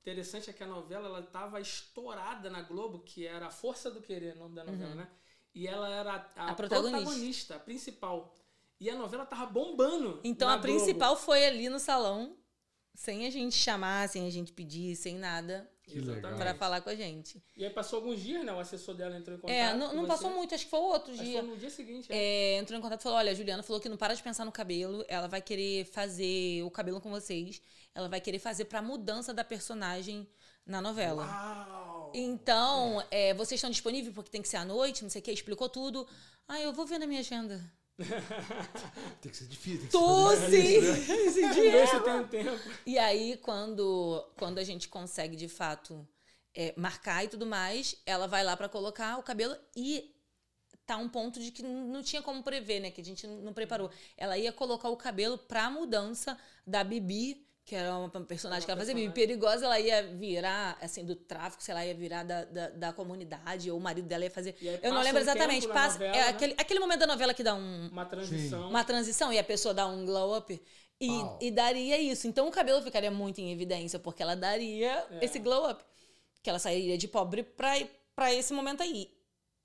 interessante 0.00 0.50
é 0.50 0.52
que 0.52 0.62
a 0.62 0.66
novela 0.66 1.08
ela 1.08 1.22
tava 1.22 1.60
estourada 1.60 2.48
na 2.48 2.62
Globo, 2.62 3.00
que 3.00 3.26
era 3.26 3.46
a 3.46 3.50
Força 3.50 3.90
do 3.90 4.00
Querer, 4.00 4.36
o 4.36 4.38
nome 4.38 4.54
da 4.54 4.64
novela, 4.64 4.94
né? 4.94 5.08
E 5.54 5.66
ela 5.66 5.88
era 5.88 6.12
a, 6.36 6.44
Uhum. 6.44 6.50
A 6.50 6.54
protagonista. 6.54 6.98
protagonista, 7.00 7.56
a 7.56 7.58
principal. 7.58 8.34
E 8.80 8.88
a 8.88 8.94
novela 8.94 9.26
tava 9.26 9.46
bombando. 9.46 10.20
Então 10.22 10.48
a 10.48 10.56
Globo. 10.56 10.62
principal 10.62 11.16
foi 11.16 11.44
ali 11.44 11.68
no 11.68 11.78
salão, 11.78 12.36
sem 12.94 13.26
a 13.26 13.30
gente 13.30 13.56
chamar, 13.56 14.08
sem 14.08 14.26
a 14.26 14.30
gente 14.30 14.52
pedir, 14.52 14.94
sem 14.96 15.16
nada, 15.16 15.68
pra 16.36 16.54
falar 16.54 16.80
com 16.80 16.90
a 16.90 16.94
gente. 16.94 17.42
E 17.56 17.64
aí 17.64 17.70
passou 17.70 17.98
alguns 17.98 18.20
dias, 18.20 18.44
né? 18.44 18.52
O 18.52 18.58
assessor 18.60 18.94
dela 18.94 19.16
entrou 19.16 19.36
em 19.36 19.40
contato. 19.40 19.56
É, 19.56 19.74
não, 19.74 19.94
não 19.94 20.06
passou 20.06 20.30
muito, 20.30 20.54
acho 20.54 20.64
que 20.64 20.70
foi 20.70 20.80
o 20.80 20.84
outro 20.84 21.12
Acho 21.12 21.22
dia. 21.22 21.40
foi 21.40 21.50
no 21.50 21.56
dia 21.56 21.70
seguinte. 21.70 22.12
é. 22.12 22.16
É, 22.16 22.58
entrou 22.58 22.78
em 22.78 22.82
contato 22.82 23.00
e 23.00 23.02
falou: 23.02 23.18
olha, 23.18 23.32
a 23.32 23.34
Juliana 23.34 23.62
falou 23.62 23.80
que 23.80 23.88
não 23.88 23.96
para 23.96 24.14
de 24.14 24.22
pensar 24.22 24.44
no 24.44 24.52
cabelo, 24.52 25.04
ela 25.08 25.26
vai 25.26 25.40
querer 25.42 25.84
fazer 25.86 26.62
o 26.62 26.70
cabelo 26.70 27.00
com 27.00 27.10
vocês, 27.10 27.60
ela 27.94 28.08
vai 28.08 28.20
querer 28.20 28.38
fazer 28.38 28.66
pra 28.66 28.80
mudança 28.82 29.34
da 29.34 29.42
personagem 29.42 30.28
na 30.64 30.80
novela. 30.80 31.24
Uau! 31.24 32.12
Então, 32.14 33.02
é, 33.10 33.34
vocês 33.34 33.58
estão 33.58 33.70
disponíveis 33.70 34.14
porque 34.14 34.30
tem 34.30 34.40
que 34.42 34.48
ser 34.48 34.56
à 34.58 34.64
noite, 34.64 35.02
não 35.02 35.10
sei 35.10 35.20
o 35.20 35.24
que, 35.24 35.32
explicou 35.32 35.68
tudo. 35.68 36.06
Ah, 36.46 36.60
eu 36.60 36.72
vou 36.72 36.86
ver 36.86 36.98
na 36.98 37.06
minha 37.06 37.20
agenda. 37.20 37.60
Tem 39.20 39.30
que 39.30 39.36
ser 39.36 39.46
difícil. 39.46 39.80
Tem 39.80 39.86
que 39.86 39.92
Tô 39.92 40.36
sim! 40.36 40.78
isso, 41.26 41.40
né? 41.40 41.86
Se 41.86 42.00
tem 42.00 42.12
um 42.14 42.28
tempo. 42.28 42.70
E 42.86 42.98
aí, 42.98 43.36
quando, 43.38 44.24
quando 44.36 44.58
a 44.58 44.64
gente 44.64 44.88
consegue, 44.88 45.36
de 45.36 45.48
fato, 45.48 46.06
é, 46.54 46.72
marcar 46.76 47.24
e 47.24 47.28
tudo 47.28 47.44
mais, 47.44 47.96
ela 48.06 48.26
vai 48.26 48.44
lá 48.44 48.56
pra 48.56 48.68
colocar 48.68 49.18
o 49.18 49.22
cabelo 49.22 49.56
e 49.76 50.14
tá 50.86 50.96
um 50.96 51.08
ponto 51.08 51.40
de 51.40 51.50
que 51.50 51.62
não 51.62 52.02
tinha 52.02 52.22
como 52.22 52.42
prever, 52.42 52.80
né? 52.80 52.90
Que 52.90 53.00
a 53.00 53.04
gente 53.04 53.26
não 53.26 53.52
preparou. 53.52 53.90
Ela 54.16 54.38
ia 54.38 54.52
colocar 54.52 54.88
o 54.88 54.96
cabelo 54.96 55.36
pra 55.36 55.68
mudança 55.68 56.38
da 56.66 56.84
Bibi, 56.84 57.46
que 57.68 57.76
era 57.76 57.94
uma 57.98 58.08
personagem 58.08 58.62
Uma 58.62 58.64
que 58.64 58.70
ela 58.70 58.80
fazia 58.80 58.94
Bibi 58.94 59.08
personagem. 59.12 59.38
perigosa, 59.38 59.66
ela 59.66 59.78
ia 59.78 60.02
virar, 60.16 60.78
assim, 60.80 61.04
do 61.04 61.14
tráfico, 61.14 61.62
sei 61.62 61.74
lá, 61.74 61.84
ia 61.84 61.94
virar 61.94 62.22
da, 62.22 62.44
da, 62.46 62.68
da 62.70 62.92
comunidade, 62.94 63.70
ou 63.70 63.76
o 63.76 63.80
marido 63.80 64.08
dela 64.08 64.24
ia 64.24 64.30
fazer... 64.30 64.56
E 64.58 64.66
Eu 64.82 64.94
não 64.94 65.02
lembro 65.02 65.20
exatamente. 65.20 65.68
Passa, 65.68 65.98
novela, 65.98 66.16
é 66.16 66.22
né? 66.22 66.28
aquele, 66.28 66.54
aquele 66.56 66.80
momento 66.80 67.00
da 67.00 67.06
novela 67.06 67.34
que 67.34 67.42
dá 67.42 67.54
um, 67.54 67.88
Uma 67.88 68.06
transição. 68.06 68.70
uma 68.70 68.84
transição 68.84 69.30
e 69.30 69.38
a 69.38 69.44
pessoa 69.44 69.74
dá 69.74 69.86
um 69.86 70.06
glow 70.06 70.34
up. 70.38 70.62
E, 70.98 71.08
e 71.42 71.50
daria 71.50 71.98
isso. 71.98 72.26
Então 72.26 72.48
o 72.48 72.50
cabelo 72.50 72.80
ficaria 72.82 73.10
muito 73.10 73.38
em 73.38 73.52
evidência, 73.52 73.98
porque 73.98 74.22
ela 74.22 74.34
daria 74.34 75.06
É. 75.10 75.24
esse 75.26 75.38
glow 75.38 75.70
up. 75.70 75.84
Que 76.42 76.48
ela 76.48 76.58
sairia 76.58 76.96
de 76.96 77.06
pobre 77.06 77.42
pra, 77.42 77.74
pra 78.16 78.32
esse 78.32 78.52
momento 78.54 78.82
aí. 78.82 79.10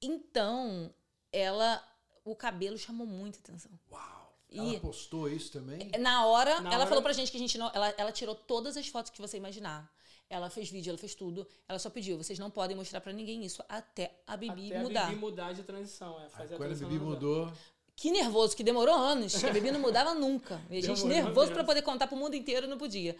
Então, 0.01 0.93
ela. 1.31 1.81
O 2.25 2.35
cabelo 2.35 2.77
chamou 2.77 3.07
muita 3.07 3.39
atenção. 3.39 3.71
Uau! 3.91 4.22
E- 4.53 4.59
Ela 4.59 4.79
postou 4.79 5.27
isso 5.27 5.51
também? 5.51 5.89
Na 5.99 6.25
hora, 6.27 6.61
Na 6.61 6.69
ela 6.69 6.77
hora- 6.81 6.87
falou 6.87 7.01
pra 7.03 7.11
gente 7.13 7.31
que 7.31 7.37
a 7.37 7.39
gente 7.39 7.57
não. 7.57 7.71
Ela, 7.73 7.93
ela 7.97 8.11
tirou 8.11 8.35
todas 8.35 8.77
as 8.77 8.87
fotos 8.87 9.11
que 9.11 9.19
você 9.19 9.37
imaginar. 9.37 9.91
Ela 10.29 10.49
fez 10.49 10.69
vídeo, 10.69 10.89
ela 10.91 10.97
fez 10.97 11.13
tudo. 11.13 11.45
Ela 11.67 11.77
só 11.79 11.89
pediu, 11.89 12.17
vocês 12.17 12.39
não 12.39 12.49
podem 12.49 12.75
mostrar 12.77 13.01
pra 13.01 13.11
ninguém 13.11 13.43
isso 13.45 13.63
até 13.67 14.19
a 14.25 14.37
Bibi 14.37 14.67
Até 14.71 14.79
mudar. 14.81 15.01
a 15.03 15.05
Bibi 15.07 15.19
mudar 15.19 15.53
de 15.53 15.63
transição. 15.63 16.19
É, 16.19 16.23
Aí, 16.23 16.29
fazer 16.29 16.53
a 16.55 16.57
quando 16.57 16.61
a 16.71 16.75
transição 16.75 16.89
Bibi 16.89 17.03
novela. 17.03 17.19
mudou, 17.45 17.53
Que 17.95 18.09
nervoso, 18.09 18.55
que 18.55 18.63
demorou 18.63 18.95
anos, 18.95 19.35
que 19.35 19.45
a 19.45 19.51
Bibi 19.53 19.69
não 19.71 19.79
mudava 19.79 20.15
nunca. 20.15 20.59
E 20.69 20.77
a 20.77 20.81
gente 20.81 21.03
Demorou 21.03 21.07
nervoso 21.23 21.51
pra 21.51 21.63
poder 21.63 21.83
contar 21.83 22.07
pro 22.07 22.17
mundo 22.17 22.35
inteiro 22.35 22.65
não 22.67 22.77
podia. 22.77 23.15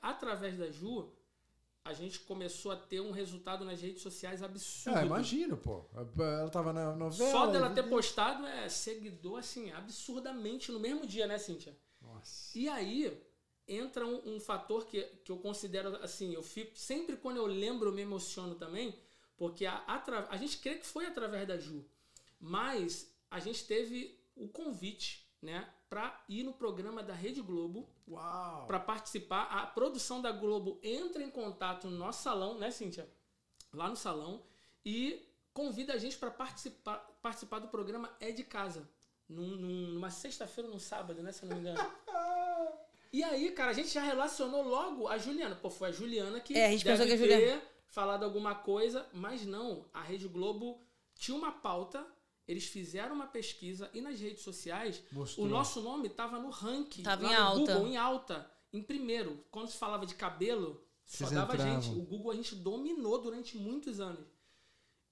Através 0.00 0.56
da 0.56 0.70
Ju, 0.70 1.10
a 1.88 1.92
gente 1.94 2.20
começou 2.20 2.70
a 2.72 2.76
ter 2.76 3.00
um 3.00 3.10
resultado 3.10 3.64
nas 3.64 3.80
redes 3.80 4.02
sociais 4.02 4.42
absurdo. 4.42 4.96
ah, 4.98 5.04
imagino, 5.04 5.56
pô. 5.56 5.84
Ela 5.94 6.48
tava 6.50 6.72
na 6.72 6.94
novela. 6.94 7.30
Só 7.30 7.46
dela 7.46 7.70
ter 7.70 7.82
postado 7.88 8.46
é 8.46 8.68
seguidor, 8.68 9.38
assim, 9.38 9.70
absurdamente 9.72 10.70
no 10.70 10.78
mesmo 10.78 11.06
dia, 11.06 11.26
né, 11.26 11.38
Cíntia? 11.38 11.76
Nossa. 12.00 12.56
E 12.58 12.68
aí 12.68 13.20
entra 13.66 14.06
um, 14.06 14.36
um 14.36 14.40
fator 14.40 14.86
que, 14.86 15.02
que 15.24 15.32
eu 15.32 15.38
considero 15.38 15.96
assim, 16.02 16.32
eu 16.32 16.42
fico 16.42 16.76
sempre 16.78 17.16
quando 17.16 17.36
eu 17.38 17.46
lembro 17.46 17.88
eu 17.88 17.92
me 17.94 18.02
emociono 18.02 18.54
também, 18.54 18.94
porque 19.36 19.66
a, 19.66 19.76
atra- 19.86 20.26
a 20.30 20.36
gente 20.36 20.58
crê 20.58 20.76
que 20.76 20.86
foi 20.86 21.06
através 21.06 21.46
da 21.46 21.58
Ju, 21.58 21.84
mas 22.40 23.12
a 23.30 23.38
gente 23.40 23.64
teve 23.66 24.18
o 24.36 24.48
convite, 24.48 25.26
né, 25.42 25.68
para 25.88 26.24
ir 26.28 26.42
no 26.44 26.52
programa 26.52 27.02
da 27.02 27.12
Rede 27.14 27.40
Globo! 27.42 27.88
Para 28.66 28.80
participar. 28.80 29.42
A 29.44 29.66
produção 29.66 30.20
da 30.22 30.32
Globo 30.32 30.78
entra 30.82 31.22
em 31.22 31.30
contato 31.30 31.88
no 31.88 31.96
nosso 31.96 32.22
salão, 32.22 32.58
né, 32.58 32.70
Cíntia? 32.70 33.08
Lá 33.72 33.88
no 33.88 33.96
salão 33.96 34.42
e 34.84 35.26
convida 35.52 35.92
a 35.94 35.98
gente 35.98 36.16
para 36.16 36.30
participar, 36.30 36.96
participar 37.20 37.58
do 37.58 37.68
programa 37.68 38.14
É 38.20 38.30
de 38.30 38.44
Casa. 38.44 38.88
Num- 39.28 39.56
num- 39.56 39.86
numa 39.88 40.10
sexta-feira, 40.10 40.70
num 40.70 40.78
sábado, 40.78 41.22
né? 41.22 41.32
Se 41.32 41.42
eu 41.44 41.48
não 41.50 41.56
me 41.56 41.62
engano. 41.62 41.78
E 43.10 43.24
aí, 43.24 43.50
cara, 43.52 43.70
a 43.70 43.74
gente 43.74 43.88
já 43.88 44.02
relacionou 44.02 44.62
logo 44.62 45.08
a 45.08 45.16
Juliana. 45.16 45.56
Pô, 45.56 45.70
foi 45.70 45.88
a 45.88 45.92
Juliana 45.92 46.40
que 46.40 46.54
É, 46.54 46.66
a 46.66 46.70
gente 46.70 46.84
deve 46.84 46.98
pensou 46.98 47.06
que 47.06 47.22
a 47.22 47.26
ter 47.26 47.38
Juliana- 47.40 47.62
falado 47.88 48.22
alguma 48.22 48.54
coisa, 48.54 49.06
mas 49.14 49.46
não. 49.46 49.86
A 49.94 50.02
Rede 50.02 50.28
Globo 50.28 50.78
tinha 51.14 51.34
uma 51.34 51.50
pauta, 51.50 52.06
eles 52.48 52.64
fizeram 52.64 53.14
uma 53.14 53.26
pesquisa 53.26 53.90
e 53.92 54.00
nas 54.00 54.18
redes 54.18 54.42
sociais 54.42 55.02
Mostrou. 55.12 55.46
o 55.46 55.48
nosso 55.48 55.82
nome 55.82 56.08
estava 56.08 56.38
no 56.40 56.48
ranking. 56.48 57.02
Tava 57.02 57.22
lá 57.24 57.32
em 57.32 57.36
no 57.36 57.42
alta. 57.42 57.74
Google, 57.74 57.88
em 57.88 57.96
alta. 57.98 58.50
Em 58.72 58.82
primeiro. 58.82 59.44
Quando 59.50 59.68
se 59.68 59.76
falava 59.76 60.06
de 60.06 60.14
cabelo, 60.14 60.82
só 61.04 61.18
Vocês 61.18 61.30
dava 61.32 61.54
entravam. 61.54 61.82
gente. 61.82 61.98
O 61.98 62.02
Google 62.02 62.32
a 62.32 62.34
gente 62.34 62.54
dominou 62.54 63.20
durante 63.20 63.56
muitos 63.56 64.00
anos. 64.00 64.26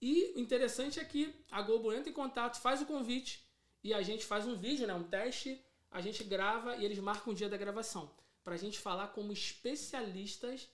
E 0.01 0.33
o 0.35 0.41
interessante 0.41 0.99
é 0.99 1.05
que 1.05 1.35
a 1.51 1.61
Globo 1.63 1.93
entra 1.93 2.09
em 2.11 2.13
contato, 2.13 2.61
faz 2.61 2.81
o 2.83 2.87
convite 2.87 3.45
e 3.85 3.95
a 3.95 4.03
gente 4.03 4.25
faz 4.25 4.47
um 4.47 4.57
vídeo, 4.57 4.87
né, 4.87 4.95
um 4.95 5.05
teste, 5.05 5.63
a 5.91 6.01
gente 6.01 6.25
grava 6.25 6.77
e 6.77 6.85
eles 6.85 6.99
marcam 6.99 7.33
o 7.33 7.37
dia 7.37 7.49
da 7.49 7.57
gravação. 7.57 8.11
Pra 8.43 8.57
gente 8.57 8.79
falar 8.79 9.09
como 9.09 9.33
especialistas 9.33 10.69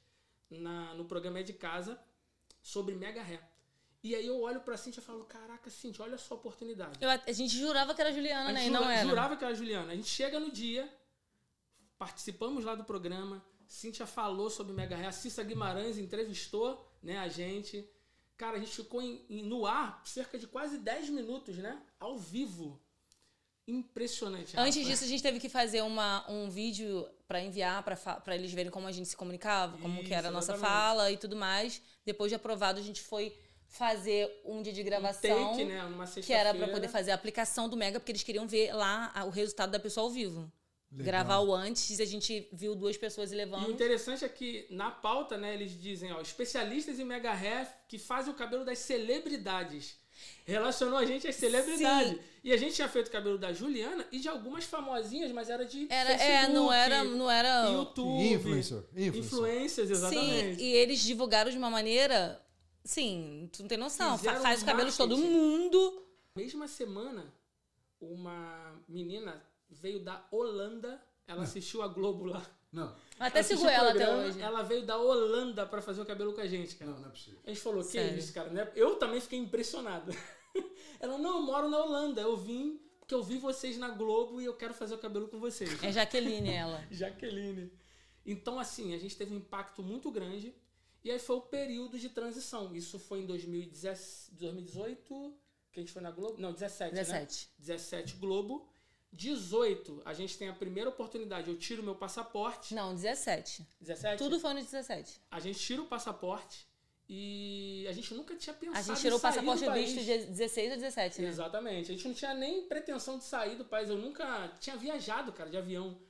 na, 0.50 0.94
no 0.94 1.04
programa 1.04 1.40
É 1.40 1.42
de 1.42 1.52
Casa 1.52 1.98
sobre 2.62 2.94
mega 2.94 3.22
ré. 3.22 3.40
E 4.02 4.14
aí 4.16 4.26
eu 4.26 4.40
olho 4.40 4.60
pra 4.60 4.76
Cintia 4.76 5.00
e 5.00 5.04
falo, 5.04 5.24
caraca, 5.24 5.70
Cintia, 5.70 6.04
olha 6.04 6.18
só 6.18 6.34
a 6.34 6.36
oportunidade. 6.36 6.98
Eu- 7.00 7.08
a 7.10 7.32
gente 7.32 7.56
jurava 7.56 7.94
que 7.94 8.00
era 8.00 8.12
Juliana, 8.12 8.50
A 8.50 8.52
né? 8.52 8.66
E 8.66 8.70
não 8.70 8.82
jura- 8.82 8.94
era. 8.94 9.08
jurava 9.08 9.36
que 9.36 9.44
era 9.44 9.52
a 9.52 9.56
Juliana. 9.56 9.92
A 9.92 9.94
gente 9.96 10.08
chega 10.08 10.40
no 10.40 10.50
dia, 10.50 10.92
participamos 11.98 12.64
lá 12.64 12.74
do 12.74 12.84
programa, 12.84 13.44
Cíntia 13.66 14.04
falou 14.06 14.50
sobre 14.50 14.72
Mega 14.74 14.96
Ré, 14.96 15.06
a 15.06 15.12
Cissa 15.12 15.42
Guimarães 15.42 15.96
entrevistou 15.98 16.86
né, 17.02 17.18
a 17.18 17.28
gente. 17.28 17.88
Cara, 18.36 18.56
a 18.56 18.60
gente 18.60 18.72
ficou 18.74 19.00
em- 19.00 19.24
em- 19.30 19.42
no 19.44 19.64
ar 19.66 20.02
cerca 20.04 20.38
de 20.38 20.46
quase 20.46 20.78
10 20.78 21.08
minutos, 21.08 21.56
né? 21.56 21.80
Ao 21.98 22.18
vivo. 22.18 22.80
Impressionante. 23.66 24.58
Antes 24.58 24.76
Rafa. 24.76 24.90
disso, 24.90 25.04
a 25.04 25.06
gente 25.06 25.22
teve 25.22 25.38
que 25.38 25.48
fazer 25.48 25.82
uma, 25.82 26.28
um 26.28 26.50
vídeo 26.50 27.08
pra 27.28 27.40
enviar, 27.40 27.82
pra 27.84 28.34
eles 28.34 28.52
verem 28.52 28.70
como 28.72 28.88
a 28.88 28.92
gente 28.92 29.08
se 29.08 29.16
comunicava, 29.16 29.78
como 29.78 30.02
que 30.02 30.12
era 30.12 30.26
a 30.28 30.30
Isso, 30.30 30.32
nossa 30.34 30.52
exatamente. 30.54 30.76
fala 30.78 31.10
e 31.12 31.16
tudo 31.16 31.36
mais. 31.36 31.80
Depois 32.04 32.30
de 32.30 32.34
aprovado, 32.34 32.80
a 32.80 32.82
gente 32.82 33.00
foi 33.00 33.34
fazer 33.72 34.30
um 34.44 34.60
dia 34.62 34.72
de 34.72 34.82
Um 34.82 34.84
gravação. 34.84 35.50
take, 35.50 35.64
né? 35.64 35.82
Numa 35.84 36.06
Que 36.06 36.32
era 36.32 36.50
pra 36.50 36.52
sexta-feira. 36.52 36.72
poder 36.72 36.88
fazer 36.88 37.10
a 37.10 37.14
aplicação 37.14 37.68
do 37.68 37.76
Mega, 37.76 37.98
porque 37.98 38.12
eles 38.12 38.22
queriam 38.22 38.46
ver 38.46 38.72
lá 38.74 39.12
o 39.26 39.30
resultado 39.30 39.70
da 39.70 39.78
pessoa 39.80 40.04
ao 40.04 40.10
vivo. 40.10 40.50
Legal. 40.90 41.06
Gravar 41.06 41.38
o 41.40 41.54
antes, 41.54 41.98
a 42.00 42.04
gente 42.04 42.46
viu 42.52 42.74
duas 42.74 42.98
pessoas 42.98 43.32
e 43.32 43.34
E 43.34 43.44
o 43.46 43.70
interessante 43.70 44.26
é 44.26 44.28
que 44.28 44.66
na 44.68 44.90
pauta, 44.90 45.38
né, 45.38 45.54
eles 45.54 45.72
dizem, 45.80 46.12
ó, 46.12 46.20
especialistas 46.20 46.98
em 47.00 47.04
mega 47.04 47.32
hair 47.32 47.66
que 47.88 47.98
fazem 47.98 48.30
o 48.30 48.36
cabelo 48.36 48.62
das 48.62 48.78
celebridades. 48.80 49.96
Relacionou 50.44 50.98
a 50.98 51.06
gente 51.06 51.26
às 51.26 51.34
celebridades. 51.36 52.10
Sim. 52.12 52.18
E 52.44 52.52
a 52.52 52.58
gente 52.58 52.74
tinha 52.74 52.88
feito 52.90 53.08
o 53.08 53.10
cabelo 53.10 53.38
da 53.38 53.54
Juliana 53.54 54.04
e 54.12 54.18
de 54.20 54.28
algumas 54.28 54.64
famosinhas, 54.64 55.32
mas 55.32 55.48
era 55.48 55.64
de 55.64 55.86
Era, 55.90 56.12
é, 56.12 56.18
Facebook, 56.18 56.52
não 56.54 56.70
era, 56.72 57.04
não 57.04 57.30
era. 57.30 57.70
YouTube, 57.70 58.22
Influencer. 58.34 58.84
Influencer. 58.94 59.16
influencers, 59.16 59.88
Sim, 59.88 59.94
exatamente. 59.94 60.62
e 60.62 60.72
eles 60.74 61.00
divulgaram 61.00 61.50
de 61.50 61.56
uma 61.56 61.70
maneira. 61.70 62.38
Sim, 62.84 63.48
tu 63.52 63.62
não 63.62 63.68
tem 63.68 63.78
noção. 63.78 64.18
Fizeram 64.18 64.40
Faz 64.40 64.60
os 64.60 64.64
cabelos 64.64 64.92
de 64.92 64.98
todo 64.98 65.16
mundo. 65.16 66.06
Mesma 66.34 66.66
semana, 66.66 67.32
uma 68.00 68.74
menina 68.88 69.42
veio 69.70 70.00
da 70.00 70.24
Holanda, 70.30 71.00
ela 71.26 71.42
assistiu 71.42 71.82
a 71.82 71.88
Globo 71.88 72.24
lá. 72.24 72.44
Não, 72.72 72.94
Até 73.18 73.40
o 73.42 73.68
ela 73.68 73.90
até 73.90 74.14
hoje. 74.14 74.40
Ela 74.40 74.62
veio 74.62 74.86
da 74.86 74.96
Holanda 74.96 75.66
pra 75.66 75.82
fazer 75.82 76.00
o 76.00 76.06
cabelo 76.06 76.32
com 76.32 76.40
a 76.40 76.46
gente, 76.46 76.74
cara. 76.76 76.90
não, 76.90 77.00
não 77.00 77.08
é 77.08 77.10
possível. 77.10 77.38
A 77.44 77.50
gente 77.50 77.60
falou, 77.60 77.82
que 77.82 77.90
Sério. 77.90 78.18
isso, 78.18 78.32
cara? 78.32 78.48
Né? 78.48 78.72
Eu 78.74 78.96
também 78.96 79.20
fiquei 79.20 79.38
impressionado. 79.38 80.10
Ela, 80.98 81.18
não, 81.18 81.36
eu 81.36 81.42
moro 81.42 81.68
na 81.68 81.84
Holanda. 81.84 82.22
Eu 82.22 82.34
vim 82.34 82.80
porque 83.12 83.14
eu 83.14 83.22
vi 83.22 83.36
vocês 83.36 83.76
na 83.76 83.90
Globo 83.90 84.40
e 84.40 84.46
eu 84.46 84.54
quero 84.54 84.72
fazer 84.72 84.94
o 84.94 84.98
cabelo 84.98 85.28
com 85.28 85.38
vocês. 85.38 85.82
É 85.82 85.92
Jaqueline 85.92 86.50
ela. 86.50 86.82
Jaqueline. 86.90 87.70
Então, 88.24 88.58
assim, 88.58 88.94
a 88.94 88.98
gente 88.98 89.16
teve 89.16 89.34
um 89.34 89.36
impacto 89.36 89.82
muito 89.82 90.10
grande. 90.10 90.54
E 91.04 91.10
aí 91.10 91.18
foi 91.18 91.36
o 91.36 91.40
período 91.40 91.98
de 91.98 92.08
transição. 92.08 92.74
Isso 92.74 92.98
foi 92.98 93.20
em 93.20 93.26
2010 93.26 94.30
2018, 94.32 95.34
que 95.72 95.80
a 95.80 95.82
gente 95.82 95.92
foi 95.92 96.02
na 96.02 96.10
Globo. 96.10 96.40
Não, 96.40 96.52
17, 96.52 96.94
né? 96.94 97.00
17. 97.00 97.50
17 97.58 98.16
Globo. 98.16 98.68
18, 99.12 100.02
a 100.06 100.14
gente 100.14 100.38
tem 100.38 100.48
a 100.48 100.54
primeira 100.54 100.88
oportunidade. 100.88 101.50
Eu 101.50 101.58
tiro 101.58 101.82
meu 101.82 101.94
passaporte. 101.94 102.74
Não, 102.74 102.94
17. 102.94 103.66
17? 103.80 104.18
Tudo 104.18 104.40
foi 104.40 104.54
no 104.54 104.62
17. 104.62 105.20
A 105.30 105.38
gente 105.38 105.58
tira 105.58 105.82
o 105.82 105.86
passaporte 105.86 106.66
E 107.06 107.84
a 107.88 107.92
gente 107.92 108.14
nunca 108.14 108.34
tinha 108.34 108.54
pensado 108.54 108.78
A 108.78 108.82
gente 108.82 109.00
tirou 109.02 109.18
o 109.18 109.20
passaporte 109.20 109.64
do 109.64 109.72
visto 109.72 110.00
dia 110.02 110.24
16 110.24 110.70
ou 110.72 110.76
17, 110.78 111.20
né? 111.20 111.28
Exatamente. 111.28 111.90
A 111.90 111.94
gente 111.94 112.08
não 112.08 112.14
tinha 112.14 112.32
nem 112.32 112.66
pretensão 112.66 113.18
de 113.18 113.24
sair 113.24 113.56
do 113.56 113.66
país. 113.66 113.90
Eu 113.90 113.98
nunca 113.98 114.48
tinha 114.58 114.76
viajado, 114.76 115.30
cara, 115.32 115.50
de 115.50 115.58
avião. 115.58 116.00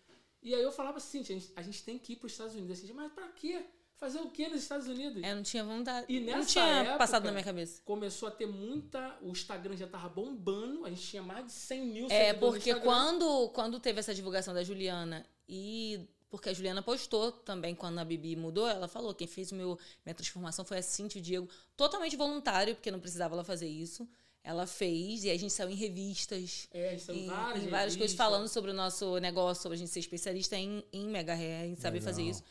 E 0.40 0.54
aí 0.54 0.62
eu 0.62 0.70
falava 0.70 0.98
assim, 0.98 1.20
a 1.20 1.24
gente, 1.24 1.52
a 1.56 1.62
gente 1.62 1.82
tem 1.82 1.98
que 1.98 2.12
ir 2.12 2.16
para 2.16 2.26
os 2.26 2.32
Estados 2.32 2.54
Unidos. 2.54 2.78
Assim, 2.78 2.92
mas 2.92 3.12
pra 3.12 3.26
quê? 3.28 3.64
Fazer 4.02 4.18
o 4.20 4.28
quê 4.30 4.48
nos 4.48 4.62
Estados 4.62 4.88
Unidos? 4.88 5.22
É, 5.22 5.32
não 5.32 5.44
tinha 5.44 5.62
vontade. 5.62 6.06
E 6.08 6.18
não 6.18 6.38
nessa 6.38 6.48
tinha 6.50 6.64
época- 6.64 6.98
passado 6.98 7.24
na 7.24 7.30
minha 7.30 7.44
cabeça. 7.44 7.80
Começou 7.84 8.26
a 8.26 8.32
ter 8.32 8.46
muita... 8.46 9.16
O 9.22 9.28
Instagram 9.30 9.76
já 9.76 9.86
tava 9.86 10.08
bombando. 10.08 10.84
A 10.84 10.90
gente 10.90 11.02
tinha 11.02 11.22
mais 11.22 11.46
de 11.46 11.52
100 11.52 11.86
mil 11.86 12.06
É, 12.10 12.32
porque 12.34 12.74
quando, 12.74 13.48
quando 13.50 13.78
teve 13.78 14.00
essa 14.00 14.12
divulgação 14.12 14.52
da 14.52 14.64
Juliana 14.64 15.24
e. 15.48 16.00
Porque 16.28 16.48
a 16.48 16.52
Juliana 16.52 16.82
postou 16.82 17.30
também 17.30 17.74
quando 17.76 17.98
a 17.98 18.04
Bibi 18.04 18.34
mudou, 18.34 18.66
ela 18.66 18.88
falou: 18.88 19.14
quem 19.14 19.26
fez 19.28 19.52
meu, 19.52 19.78
minha 20.04 20.14
transformação 20.14 20.64
foi 20.64 20.78
a 20.78 20.82
Cintia 20.82 21.18
e 21.18 21.20
o 21.20 21.24
Diego, 21.24 21.48
totalmente 21.76 22.16
voluntário, 22.16 22.74
porque 22.74 22.90
não 22.90 22.98
precisava 22.98 23.34
ela 23.36 23.44
fazer 23.44 23.68
isso. 23.68 24.08
Ela 24.42 24.66
fez, 24.66 25.22
e 25.24 25.30
a 25.30 25.38
gente 25.38 25.52
saiu 25.52 25.70
em 25.70 25.74
revistas, 25.76 26.66
É, 26.72 26.88
a 26.88 26.90
gente 26.92 27.02
saiu 27.04 27.18
em, 27.18 27.20
em 27.20 27.24
em 27.24 27.28
várias 27.28 27.64
várias 27.64 27.70
coisas 27.70 27.94
revistas. 27.96 28.16
falando 28.16 28.48
sobre 28.48 28.70
o 28.72 28.74
nosso 28.74 29.18
negócio, 29.18 29.62
sobre 29.62 29.76
a 29.76 29.78
gente 29.78 29.90
ser 29.90 30.00
especialista 30.00 30.56
em, 30.56 30.82
em 30.92 31.06
mega 31.06 31.34
hair, 31.34 31.68
em 31.70 31.76
saber 31.76 31.98
Legal. 32.00 32.12
fazer 32.12 32.22
isso. 32.22 32.42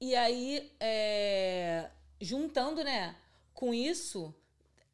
E 0.00 0.14
aí, 0.14 0.70
é, 0.78 1.90
juntando, 2.20 2.84
né, 2.84 3.16
com 3.52 3.74
isso, 3.74 4.34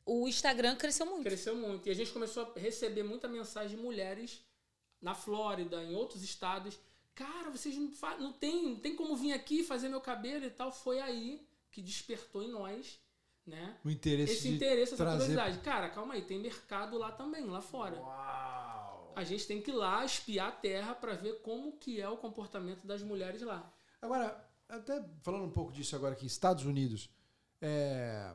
o 0.07 0.27
Instagram 0.29 0.77
cresceu 0.77 1.07
muito. 1.07 1.25
Cresceu 1.25 1.55
muito. 1.57 1.89
E 1.89 1.91
a 1.91 1.95
gente 1.95 2.13
começou 2.13 2.45
a 2.45 2.59
receber 2.59 3.03
muita 3.03 3.29
mensagem 3.29 3.77
de 3.77 3.83
mulheres 3.83 4.43
na 5.01 5.15
Flórida, 5.15 5.83
em 5.83 5.95
outros 5.95 6.23
estados. 6.23 6.79
Cara, 7.15 7.51
vocês 7.51 7.77
não, 7.77 7.91
não, 8.19 8.33
tem, 8.33 8.71
não 8.71 8.77
tem 8.77 8.97
como 8.97 9.15
vir 9.17 9.33
aqui 9.33 9.63
fazer 9.63 9.89
meu 9.89 10.01
cabelo 10.01 10.45
e 10.45 10.51
tal. 10.51 10.73
Foi 10.73 11.01
aí 11.01 11.47
que 11.71 11.83
despertou 11.83 12.43
em 12.43 12.49
nós, 12.49 12.99
né? 13.47 13.77
O 13.85 13.91
interesse 13.91 14.33
Esse 14.33 14.49
de 14.49 14.55
interesse, 14.55 14.95
essa 14.95 15.05
trazer... 15.05 15.19
curiosidade. 15.19 15.59
Cara, 15.59 15.91
calma 15.91 16.15
aí, 16.15 16.23
tem 16.23 16.39
mercado 16.39 16.97
lá 16.97 17.13
também, 17.13 17.45
lá 17.45 17.61
fora. 17.61 18.01
Uau! 18.01 19.13
A 19.15 19.23
gente 19.23 19.47
tem 19.47 19.61
que 19.61 19.71
ir 19.71 19.75
lá 19.75 20.05
espiar 20.05 20.49
a 20.49 20.53
terra 20.53 20.95
para 20.95 21.15
ver 21.15 21.41
como 21.43 21.73
que 21.73 22.01
é 22.01 22.09
o 22.09 22.17
comportamento 22.17 22.87
das 22.87 23.03
mulheres 23.03 23.43
lá. 23.43 23.73
Agora, 24.03 24.45
até 24.69 25.03
falando 25.23 25.45
um 25.45 25.51
pouco 25.51 25.73
disso 25.73 25.95
agora 25.95 26.15
aqui, 26.15 26.27
Estados 26.27 26.65
Unidos, 26.65 27.11
é, 27.61 28.35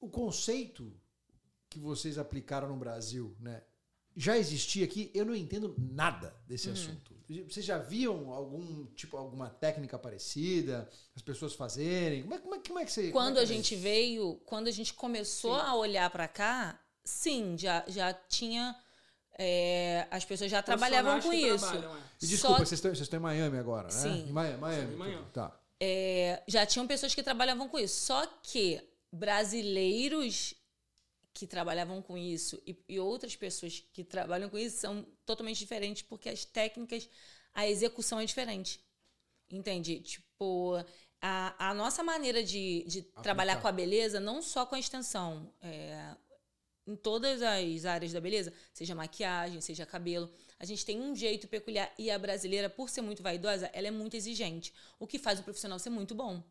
o 0.00 0.08
conceito 0.08 0.92
que 1.68 1.78
vocês 1.78 2.18
aplicaram 2.18 2.68
no 2.68 2.76
Brasil, 2.76 3.36
né, 3.40 3.62
já 4.16 4.36
existia 4.36 4.84
aqui. 4.84 5.10
Eu 5.14 5.24
não 5.24 5.34
entendo 5.34 5.74
nada 5.78 6.34
desse 6.46 6.68
assunto. 6.68 7.16
Vocês 7.48 7.64
já 7.64 7.78
viam 7.78 8.32
algum 8.32 8.86
tipo, 8.86 9.16
alguma 9.16 9.48
técnica 9.48 9.98
parecida, 9.98 10.88
as 11.14 11.22
pessoas 11.22 11.54
fazerem? 11.54 12.22
Como 12.22 12.34
é, 12.34 12.38
como 12.38 12.54
é, 12.54 12.58
como 12.58 12.78
é 12.80 12.84
que 12.84 12.90
você? 12.90 13.08
é 13.08 13.12
Quando 13.12 13.34
que 13.34 13.40
a 13.40 13.42
é 13.42 13.46
gente 13.46 13.76
veio, 13.76 14.36
quando 14.44 14.66
a 14.66 14.72
gente 14.72 14.94
começou 14.94 15.54
Sim. 15.54 15.60
a 15.66 15.74
olhar 15.76 16.10
pra 16.10 16.26
cá, 16.26 16.80
sim, 17.04 17.56
já, 17.56 17.84
já 17.86 18.12
tinha. 18.12 18.74
É, 19.38 20.06
as 20.10 20.24
pessoas 20.24 20.50
já 20.50 20.60
trabalhavam 20.62 21.20
com 21.20 21.32
isso. 21.32 21.64
trabalham, 21.64 21.96
é. 21.96 22.00
E 22.20 22.26
desculpa, 22.26 22.56
Só- 22.58 22.64
vocês 22.64 22.72
estão, 22.72 22.90
vocês 22.90 23.02
estão 23.02 23.20
em 23.20 23.22
Miami 23.22 23.58
agora, 23.58 23.84
né? 23.84 23.90
Sim. 23.90 24.28
Em 24.28 24.32
Miami, 24.32 24.58
Miami, 24.58 24.86
Sim, 24.88 24.92
em 24.92 24.96
Miami. 24.96 25.26
Tá. 25.32 25.60
É, 25.80 26.42
já 26.48 26.66
tinham 26.66 26.86
pessoas 26.88 27.14
que 27.14 27.22
trabalhavam 27.22 27.68
com 27.68 27.78
isso. 27.78 28.00
Só 28.04 28.26
que 28.42 28.82
brasileiros 29.12 30.54
que 31.32 31.46
trabalhavam 31.46 32.02
com 32.02 32.18
isso 32.18 32.60
e, 32.66 32.76
e 32.88 32.98
outras 32.98 33.36
pessoas 33.36 33.84
que 33.92 34.02
trabalham 34.02 34.50
com 34.50 34.58
isso 34.58 34.78
são 34.78 35.06
totalmente 35.24 35.58
diferentes 35.58 36.02
porque 36.02 36.28
as 36.28 36.44
técnicas, 36.44 37.08
a 37.54 37.68
execução 37.68 38.18
é 38.18 38.24
diferente. 38.24 38.80
Entende? 39.50 40.00
Tipo, 40.00 40.84
a, 41.22 41.70
a 41.70 41.74
nossa 41.74 42.02
maneira 42.02 42.42
de, 42.42 42.84
de 42.88 43.02
trabalhar 43.22 43.62
com 43.62 43.68
a 43.68 43.72
beleza, 43.72 44.18
não 44.18 44.42
só 44.42 44.66
com 44.66 44.74
a 44.74 44.80
extensão, 44.80 45.50
é, 45.62 46.16
em 46.88 46.96
todas 46.96 47.42
as 47.42 47.84
áreas 47.84 48.12
da 48.12 48.20
beleza, 48.20 48.52
seja 48.72 48.94
maquiagem, 48.94 49.60
seja 49.60 49.84
cabelo, 49.86 50.28
a 50.58 50.64
gente 50.64 50.84
tem 50.84 50.98
um 51.00 51.14
jeito 51.14 51.46
peculiar 51.46 51.92
e 51.98 52.10
a 52.10 52.18
brasileira, 52.18 52.68
por 52.70 52.88
ser 52.88 53.02
muito 53.02 53.22
vaidosa, 53.22 53.70
ela 53.72 53.86
é 53.86 53.90
muito 53.90 54.16
exigente, 54.16 54.72
o 54.98 55.06
que 55.06 55.18
faz 55.18 55.38
o 55.38 55.42
profissional 55.42 55.78
ser 55.78 55.90
muito 55.90 56.14
bom. 56.14 56.42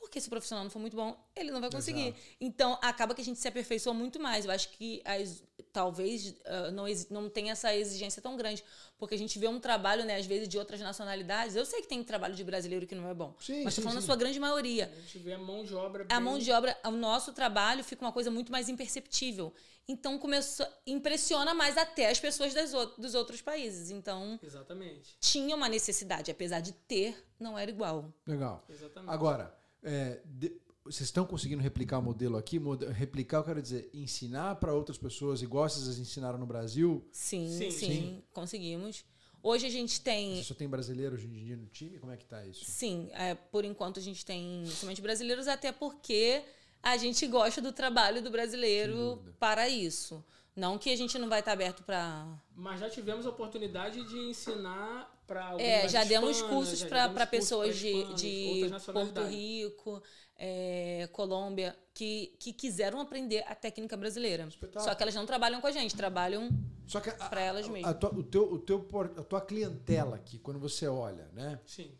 Porque 0.00 0.20
se 0.20 0.26
o 0.26 0.30
profissional 0.30 0.64
não 0.64 0.70
for 0.70 0.80
muito 0.80 0.96
bom, 0.96 1.16
ele 1.36 1.52
não 1.52 1.60
vai 1.60 1.70
conseguir. 1.70 2.08
Exato. 2.08 2.20
Então, 2.40 2.76
acaba 2.82 3.14
que 3.14 3.20
a 3.20 3.24
gente 3.24 3.38
se 3.38 3.46
aperfeiçoa 3.46 3.94
muito 3.94 4.18
mais. 4.18 4.44
Eu 4.44 4.50
acho 4.50 4.68
que 4.70 5.00
as- 5.04 5.44
talvez 5.72 6.34
ah, 6.44 6.72
não, 6.72 6.86
não 7.08 7.30
tenha 7.30 7.52
essa 7.52 7.72
exigência 7.72 8.20
tão 8.20 8.36
grande. 8.36 8.64
Porque 8.98 9.14
a 9.14 9.18
gente 9.18 9.38
vê 9.38 9.46
um 9.46 9.60
trabalho, 9.60 10.04
né, 10.04 10.16
às 10.16 10.26
vezes, 10.26 10.48
de 10.48 10.58
outras 10.58 10.80
nacionalidades. 10.80 11.54
Eu 11.54 11.64
sei 11.64 11.82
que 11.82 11.86
tem 11.86 12.02
trabalho 12.02 12.34
de 12.34 12.42
brasileiro 12.42 12.84
que 12.84 12.96
não 12.96 13.08
é 13.08 13.14
bom. 13.14 13.32
Sim, 13.38 13.62
mas 13.62 13.74
sim, 13.74 13.82
falando 13.82 14.00
sim. 14.00 14.06
da 14.06 14.06
sua 14.06 14.16
grande 14.16 14.40
maioria. 14.40 14.92
A 14.92 15.00
gente 15.02 15.18
vê 15.20 15.34
a 15.34 15.38
mão 15.38 15.62
de 15.64 15.72
obra 15.72 16.02
A 16.02 16.06
bem- 16.16 16.20
mão 16.20 16.36
de 16.36 16.50
obra, 16.50 16.76
o 16.84 16.90
nosso 16.90 17.32
trabalho 17.32 17.84
fica 17.84 18.04
uma 18.04 18.12
coisa 18.12 18.28
muito 18.28 18.50
mais 18.50 18.68
imperceptível. 18.68 19.54
Então 19.88 20.18
começou, 20.18 20.66
impressiona 20.86 21.52
mais 21.54 21.76
até 21.76 22.08
as 22.08 22.20
pessoas 22.20 22.54
das, 22.54 22.72
dos 22.96 23.14
outros 23.14 23.42
países. 23.42 23.90
Então 23.90 24.38
Exatamente. 24.42 25.16
tinha 25.20 25.54
uma 25.56 25.68
necessidade, 25.68 26.30
apesar 26.30 26.60
de 26.60 26.72
ter, 26.72 27.16
não 27.38 27.58
era 27.58 27.70
igual. 27.70 28.12
Legal. 28.26 28.64
Exatamente. 28.68 29.12
Agora, 29.12 29.54
é, 29.82 30.20
de- 30.24 30.60
vocês 30.84 31.02
estão 31.08 31.24
conseguindo 31.24 31.62
replicar 31.62 31.98
o 31.98 32.02
modelo 32.02 32.36
aqui? 32.36 32.58
Mode- 32.58 32.86
replicar, 32.86 33.38
eu 33.38 33.44
quero 33.44 33.62
dizer, 33.62 33.90
ensinar 33.92 34.56
para 34.56 34.72
outras 34.74 34.98
pessoas 34.98 35.42
igual 35.42 35.68
vocês 35.68 35.98
ensinaram 35.98 36.38
no 36.38 36.46
Brasil? 36.46 37.06
Sim, 37.12 37.48
Sim. 37.50 37.70
sim, 37.70 37.86
Sim. 37.86 38.22
conseguimos. 38.32 39.04
Hoje 39.44 39.66
a 39.66 39.70
gente 39.70 40.00
tem 40.00 40.36
Você 40.36 40.44
só 40.44 40.54
tem 40.54 40.68
brasileiro 40.68 41.16
hoje 41.16 41.26
em 41.26 41.32
dia 41.32 41.56
no 41.56 41.66
time? 41.66 41.98
Como 41.98 42.12
é 42.12 42.16
que 42.16 42.24
tá 42.24 42.46
isso? 42.46 42.64
Sim, 42.64 43.10
é, 43.12 43.34
por 43.34 43.64
enquanto 43.64 43.98
a 43.98 44.02
gente 44.02 44.24
tem 44.24 44.64
somente 44.66 45.02
brasileiros, 45.02 45.48
até 45.48 45.72
porque 45.72 46.44
a 46.82 46.96
gente 46.96 47.26
gosta 47.26 47.60
do 47.60 47.72
trabalho 47.72 48.20
do 48.22 48.30
brasileiro 48.30 49.22
para 49.38 49.68
isso. 49.68 50.24
Não 50.54 50.76
que 50.76 50.90
a 50.92 50.96
gente 50.96 51.18
não 51.18 51.28
vai 51.30 51.38
estar 51.40 51.52
aberto 51.52 51.82
para. 51.82 52.26
Mas 52.54 52.78
já 52.80 52.90
tivemos 52.90 53.24
a 53.24 53.30
oportunidade 53.30 54.04
de 54.04 54.18
ensinar 54.18 55.10
para 55.26 55.56
É, 55.58 55.88
já 55.88 56.04
demos 56.04 56.36
hispanas, 56.36 56.54
cursos 56.54 56.84
para 56.84 57.26
pessoas 57.26 57.76
de, 57.76 58.12
de 58.14 58.70
Porto. 58.92 59.22
Rico, 59.22 60.02
é, 60.36 61.08
Colômbia, 61.10 61.74
que, 61.94 62.36
que 62.38 62.52
quiseram 62.52 63.00
aprender 63.00 63.42
a 63.48 63.54
técnica 63.54 63.96
brasileira. 63.96 64.44
Espetáculo. 64.46 64.84
Só 64.84 64.94
que 64.94 65.02
elas 65.02 65.14
não 65.14 65.24
trabalham 65.24 65.58
com 65.62 65.66
a 65.66 65.72
gente, 65.72 65.96
trabalham. 65.96 66.50
Só 66.86 67.00
que 67.00 67.08
a, 67.08 67.14
Pra 67.14 67.40
elas 67.40 67.66
a- 67.66 67.70
mesmo. 67.72 67.88
a 67.88 67.94
tua, 67.94 68.10
o 68.12 68.22
teu, 68.22 68.52
o 68.52 68.58
teu, 68.58 68.86
a 69.16 69.22
tua 69.22 69.40
clientela 69.40 70.16
aqui, 70.16 70.38
quando 70.38 70.58
você 70.60 70.86
olha, 70.86 71.30
né? 71.32 71.58
Sim. 71.64 71.90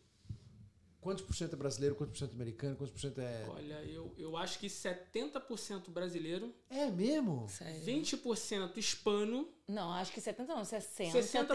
Quantos 1.02 1.24
por 1.24 1.34
cento 1.34 1.52
é 1.54 1.56
brasileiro, 1.56 1.94
quantos 1.96 2.12
por 2.12 2.18
cento 2.24 2.30
é 2.32 2.34
americano, 2.36 2.76
quantos 2.76 2.92
por 2.94 3.00
cento 3.00 3.20
é. 3.20 3.44
Olha, 3.48 3.82
eu, 3.84 4.14
eu 4.16 4.36
acho 4.36 4.58
que 4.58 4.68
70% 4.68 5.90
brasileiro, 5.90 6.54
É 6.70 6.86
mesmo? 6.90 7.46
Sério. 7.48 7.80
20% 7.84 8.76
hispano, 8.78 9.48
Não, 9.66 9.90
acho 9.92 10.12
que 10.12 10.20
70 10.20 10.54
não, 10.54 10.64
60, 10.64 11.18
60%. 11.18 11.46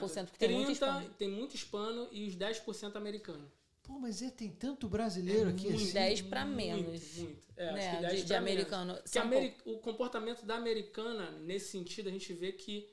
30%, 0.00 0.26
porque 0.26 0.46
tem 0.46 0.54
muito 0.54 0.66
30 0.66 0.72
hispano. 0.72 1.10
tem 1.18 1.28
muito 1.28 1.54
hispano 1.56 2.08
e 2.12 2.26
os 2.28 2.36
10% 2.36 2.96
americano. 2.96 3.50
Pô, 3.82 3.98
mas 3.98 4.22
é, 4.22 4.30
tem 4.30 4.48
tanto 4.50 4.88
brasileiro 4.88 5.50
aqui 5.50 5.64
muito, 5.68 5.82
assim. 5.82 5.92
10 5.92 6.22
pra 6.22 6.44
Muito, 6.44 6.56
menos. 6.56 7.16
Muito. 7.16 7.42
É, 7.56 7.72
né, 7.72 7.88
acho 7.88 7.96
que 7.96 8.02
10 8.02 8.12
de, 8.14 8.22
de 8.22 8.26
pra 8.28 8.40
menos. 8.40 8.52
americano. 8.72 8.98
São 9.04 9.22
ameri- 9.22 9.56
o 9.64 9.78
comportamento 9.78 10.46
da 10.46 10.54
americana, 10.54 11.32
nesse 11.40 11.72
sentido, 11.72 12.08
a 12.08 12.12
gente 12.12 12.32
vê 12.32 12.52
que 12.52 12.88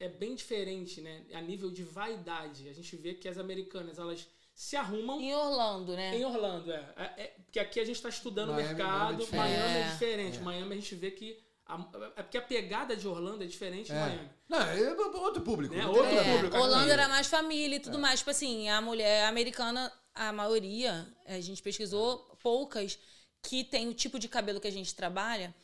é 0.00 0.08
bem 0.08 0.34
diferente, 0.34 1.00
né? 1.00 1.24
A 1.32 1.40
nível 1.40 1.70
de 1.70 1.84
vaidade. 1.84 2.68
A 2.68 2.72
gente 2.72 2.96
vê 2.96 3.14
que 3.14 3.28
as 3.28 3.38
americanas, 3.38 3.98
elas 4.00 4.26
se 4.54 4.76
arrumam 4.76 5.20
Em 5.20 5.34
Orlando, 5.34 5.94
né? 5.96 6.16
em 6.16 6.24
Orlando, 6.24 6.72
é. 6.72 6.94
É- 6.96 7.22
é- 7.22 7.26
porque 7.44 7.58
aqui 7.58 7.80
a 7.80 7.84
gente 7.84 7.96
está 7.96 8.08
estudando 8.08 8.50
o 8.50 8.54
mercado, 8.54 9.26
Miami 9.28 9.32
é 9.32 9.36
Miami 9.36 9.54
é 9.54 9.82
diferente. 9.82 9.92
diferente. 9.92 10.38
É. 10.38 10.40
Miami 10.42 10.72
a 10.72 10.76
gente 10.76 10.94
vê 10.94 11.10
que. 11.10 11.38
a- 11.66 11.88
é 12.16 12.22
porque 12.22 12.36
a 12.38 12.42
pegada 12.42 12.94
de 12.96 13.08
Orlando 13.08 13.42
é 13.42 13.46
diferente 13.46 13.86
de 13.86 13.92
É. 13.92 14.00
Miami. 14.00 14.30
Não, 14.48 14.60
é 14.60 14.90
outro 15.18 15.40
público. 15.42 15.74
Né? 15.74 15.80
tem 15.80 15.88
Outro. 15.90 16.04
É, 16.04 16.34
público, 16.36 16.56
Orlando 16.58 16.90
era 16.90 17.08
mais 17.08 17.26
família 17.26 17.76
e 17.76 17.80
tudo 17.80 17.98
mais. 17.98 18.20
Tipo 18.20 18.30
assim, 18.30 18.68
a 18.68 18.80
mulher 18.82 19.24
americana, 19.24 19.90
a 20.14 20.32
maioria, 20.32 21.06
a 21.26 21.40
gente 21.40 21.62
pesquisou, 21.62 22.18
poucas 22.42 22.98
que 23.42 23.64
tem 23.64 23.88
o 23.88 23.94
tipo 23.94 24.18
de 24.18 24.28
cabelo 24.28 24.60
que 24.60 24.68
a 24.68 24.72
gente 24.72 24.94
trabalha, 24.94 25.54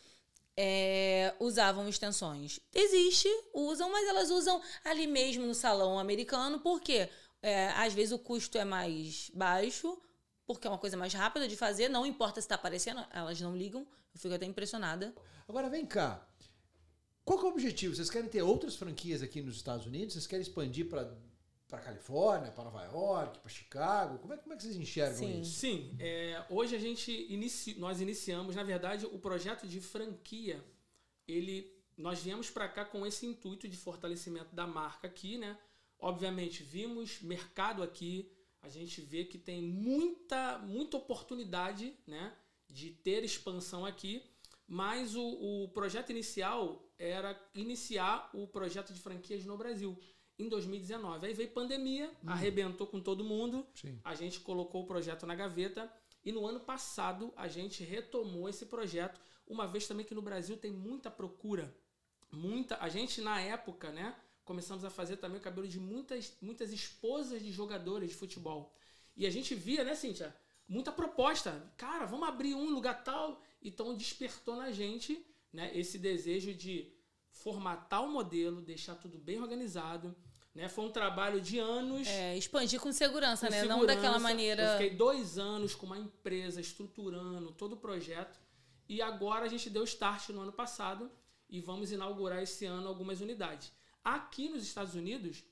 é, 0.56 1.34
usavam 1.38 1.88
extensões. 1.88 2.58
Existe, 2.74 3.28
usam, 3.54 3.90
mas 3.90 4.08
elas 4.08 4.30
usam 4.30 4.60
ali 4.84 5.06
mesmo 5.06 5.46
no 5.46 5.54
salão 5.54 5.98
americano, 5.98 6.58
porque 6.60 7.08
é, 7.42 7.68
às 7.70 7.94
vezes 7.94 8.12
o 8.12 8.18
custo 8.18 8.58
é 8.58 8.64
mais 8.64 9.30
baixo, 9.34 10.00
porque 10.46 10.66
é 10.66 10.70
uma 10.70 10.78
coisa 10.78 10.96
mais 10.96 11.12
rápida 11.12 11.46
de 11.46 11.56
fazer, 11.56 11.88
não 11.88 12.06
importa 12.06 12.40
se 12.40 12.46
está 12.46 12.54
aparecendo, 12.54 13.04
elas 13.12 13.40
não 13.40 13.56
ligam. 13.56 13.86
Eu 14.14 14.20
fico 14.20 14.34
até 14.34 14.46
impressionada. 14.46 15.14
Agora 15.46 15.68
vem 15.68 15.84
cá. 15.84 16.26
Qual 17.24 17.38
que 17.38 17.44
é 17.44 17.48
o 17.48 17.52
objetivo? 17.52 17.94
Vocês 17.94 18.08
querem 18.08 18.28
ter 18.28 18.42
outras 18.42 18.74
franquias 18.74 19.22
aqui 19.22 19.42
nos 19.42 19.56
Estados 19.56 19.86
Unidos? 19.86 20.14
Vocês 20.14 20.26
querem 20.26 20.42
expandir 20.42 20.88
para 20.88 21.14
para 21.68 21.80
Califórnia, 21.80 22.50
para 22.50 22.64
Nova 22.64 22.82
York, 22.84 23.40
para 23.40 23.50
Chicago? 23.50 24.18
Como 24.18 24.32
é, 24.32 24.38
como 24.38 24.54
é 24.54 24.56
que 24.56 24.62
vocês 24.62 24.76
enxergam 24.76 25.18
Sim. 25.18 25.40
isso? 25.42 25.60
Sim, 25.60 25.96
é, 26.00 26.42
hoje 26.48 26.74
a 26.74 26.78
gente 26.78 27.12
inici, 27.30 27.74
nós 27.78 28.00
iniciamos, 28.00 28.56
na 28.56 28.62
verdade, 28.62 29.04
o 29.04 29.18
projeto 29.18 29.66
de 29.66 29.78
franquia. 29.80 30.64
Ele, 31.26 31.70
nós 31.94 32.22
viemos 32.22 32.48
para 32.48 32.66
cá 32.68 32.86
com 32.86 33.06
esse 33.06 33.26
intuito 33.26 33.68
de 33.68 33.76
fortalecimento 33.76 34.54
da 34.54 34.66
marca 34.66 35.06
aqui, 35.06 35.36
né? 35.36 35.58
Obviamente, 35.98 36.62
vimos 36.62 37.20
mercado 37.22 37.82
aqui, 37.82 38.30
a 38.62 38.68
gente 38.68 39.00
vê 39.00 39.24
que 39.24 39.38
tem 39.38 39.62
muita, 39.62 40.58
muita 40.58 40.96
oportunidade 40.96 41.94
né, 42.06 42.32
de 42.68 42.90
ter 42.90 43.24
expansão 43.24 43.84
aqui, 43.84 44.22
mas 44.66 45.14
o, 45.16 45.64
o 45.64 45.68
projeto 45.70 46.10
inicial 46.10 46.84
era 46.98 47.40
iniciar 47.54 48.30
o 48.34 48.46
projeto 48.46 48.92
de 48.92 49.00
franquias 49.00 49.44
no 49.44 49.56
Brasil 49.56 49.98
em 50.38 50.48
2019. 50.48 51.26
Aí 51.26 51.34
veio 51.34 51.50
pandemia, 51.50 52.08
Hum. 52.22 52.28
arrebentou 52.30 52.86
com 52.86 53.00
todo 53.00 53.24
mundo, 53.24 53.66
Sim. 53.74 53.98
a 54.04 54.14
gente 54.14 54.40
colocou 54.40 54.82
o 54.82 54.86
projeto 54.86 55.26
na 55.26 55.34
gaveta 55.34 55.90
e 56.24 56.30
no 56.30 56.46
ano 56.46 56.60
passado 56.60 57.32
a 57.36 57.48
gente 57.48 57.82
retomou 57.82 58.48
esse 58.48 58.66
projeto, 58.66 59.20
uma 59.46 59.66
vez 59.66 59.86
também 59.88 60.04
que 60.04 60.14
no 60.14 60.22
Brasil 60.22 60.56
tem 60.56 60.70
muita 60.70 61.10
procura, 61.10 61.74
muita, 62.30 62.76
a 62.80 62.88
gente 62.88 63.20
na 63.20 63.40
época, 63.40 63.90
né, 63.90 64.14
começamos 64.48 64.82
a 64.84 64.90
fazer 64.90 65.16
também 65.18 65.38
o 65.38 65.42
cabelo 65.48 65.68
de 65.68 65.78
muitas 65.78 66.32
muitas 66.40 66.72
esposas 66.72 67.42
de 67.42 67.52
jogadores 67.52 68.08
de 68.10 68.16
futebol. 68.16 68.74
E 69.14 69.26
a 69.26 69.30
gente 69.30 69.54
via, 69.54 69.84
né, 69.84 69.94
Cíntia, 69.94 70.34
muita 70.66 70.90
proposta. 70.90 71.50
Cara, 71.76 72.06
vamos 72.06 72.26
abrir 72.26 72.54
um 72.54 72.70
lugar 72.70 73.04
tal, 73.04 73.42
então 73.62 73.94
despertou 73.94 74.56
na 74.56 74.70
gente, 74.72 75.10
né, 75.52 75.70
esse 75.74 75.98
desejo 75.98 76.54
de 76.54 76.74
formatar 77.30 78.02
o 78.04 78.10
modelo, 78.10 78.62
deixar 78.62 78.94
tudo 78.94 79.18
bem 79.18 79.38
organizado, 79.40 80.16
né? 80.54 80.68
Foi 80.68 80.84
um 80.86 80.90
trabalho 80.90 81.40
de 81.40 81.58
anos. 81.58 82.08
É, 82.08 82.36
expandir 82.36 82.80
com 82.80 82.90
segurança, 82.90 83.46
Com 83.46 83.52
né? 83.52 83.62
Não 83.64 83.76
segurança. 83.76 83.94
daquela 83.96 84.16
Eu 84.16 84.20
maneira. 84.20 84.72
fiquei 84.72 84.90
dois 84.96 85.38
anos 85.38 85.74
com 85.74 85.86
uma 85.86 85.98
empresa 85.98 86.60
estruturando 86.60 87.52
todo 87.52 87.74
o 87.74 87.76
projeto. 87.76 88.40
E 88.88 89.02
agora 89.02 89.44
a 89.44 89.48
gente 89.48 89.68
deu 89.68 89.84
start 89.84 90.30
no 90.30 90.40
ano 90.40 90.52
passado 90.52 91.10
e 91.48 91.60
vamos 91.60 91.92
inaugurar 91.92 92.42
esse 92.42 92.64
ano 92.64 92.88
algumas 92.88 93.20
unidades. 93.20 93.70
Aqui 94.04 94.48
nos 94.48 94.62
Estados 94.62 94.94
Unidos, 94.94 95.42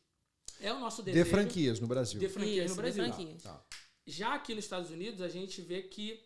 é 0.61 0.73
o 0.73 0.79
nosso 0.81 1.03
De 1.03 1.13
desejo. 1.13 1.31
franquias 1.31 1.81
no 1.81 1.87
Brasil. 1.87 2.19
De 2.19 2.29
franquias 2.29 2.71
Isso, 2.71 2.77
no 2.81 2.83
de 2.83 2.93
Brasil. 2.93 3.15
franquias. 3.15 3.43
Tá. 3.43 3.65
Já 4.07 4.35
aqui 4.35 4.55
nos 4.55 4.65
Estados 4.65 4.91
Unidos, 4.91 5.21
a 5.21 5.29
gente 5.29 5.61
vê 5.61 5.83
que 5.83 6.23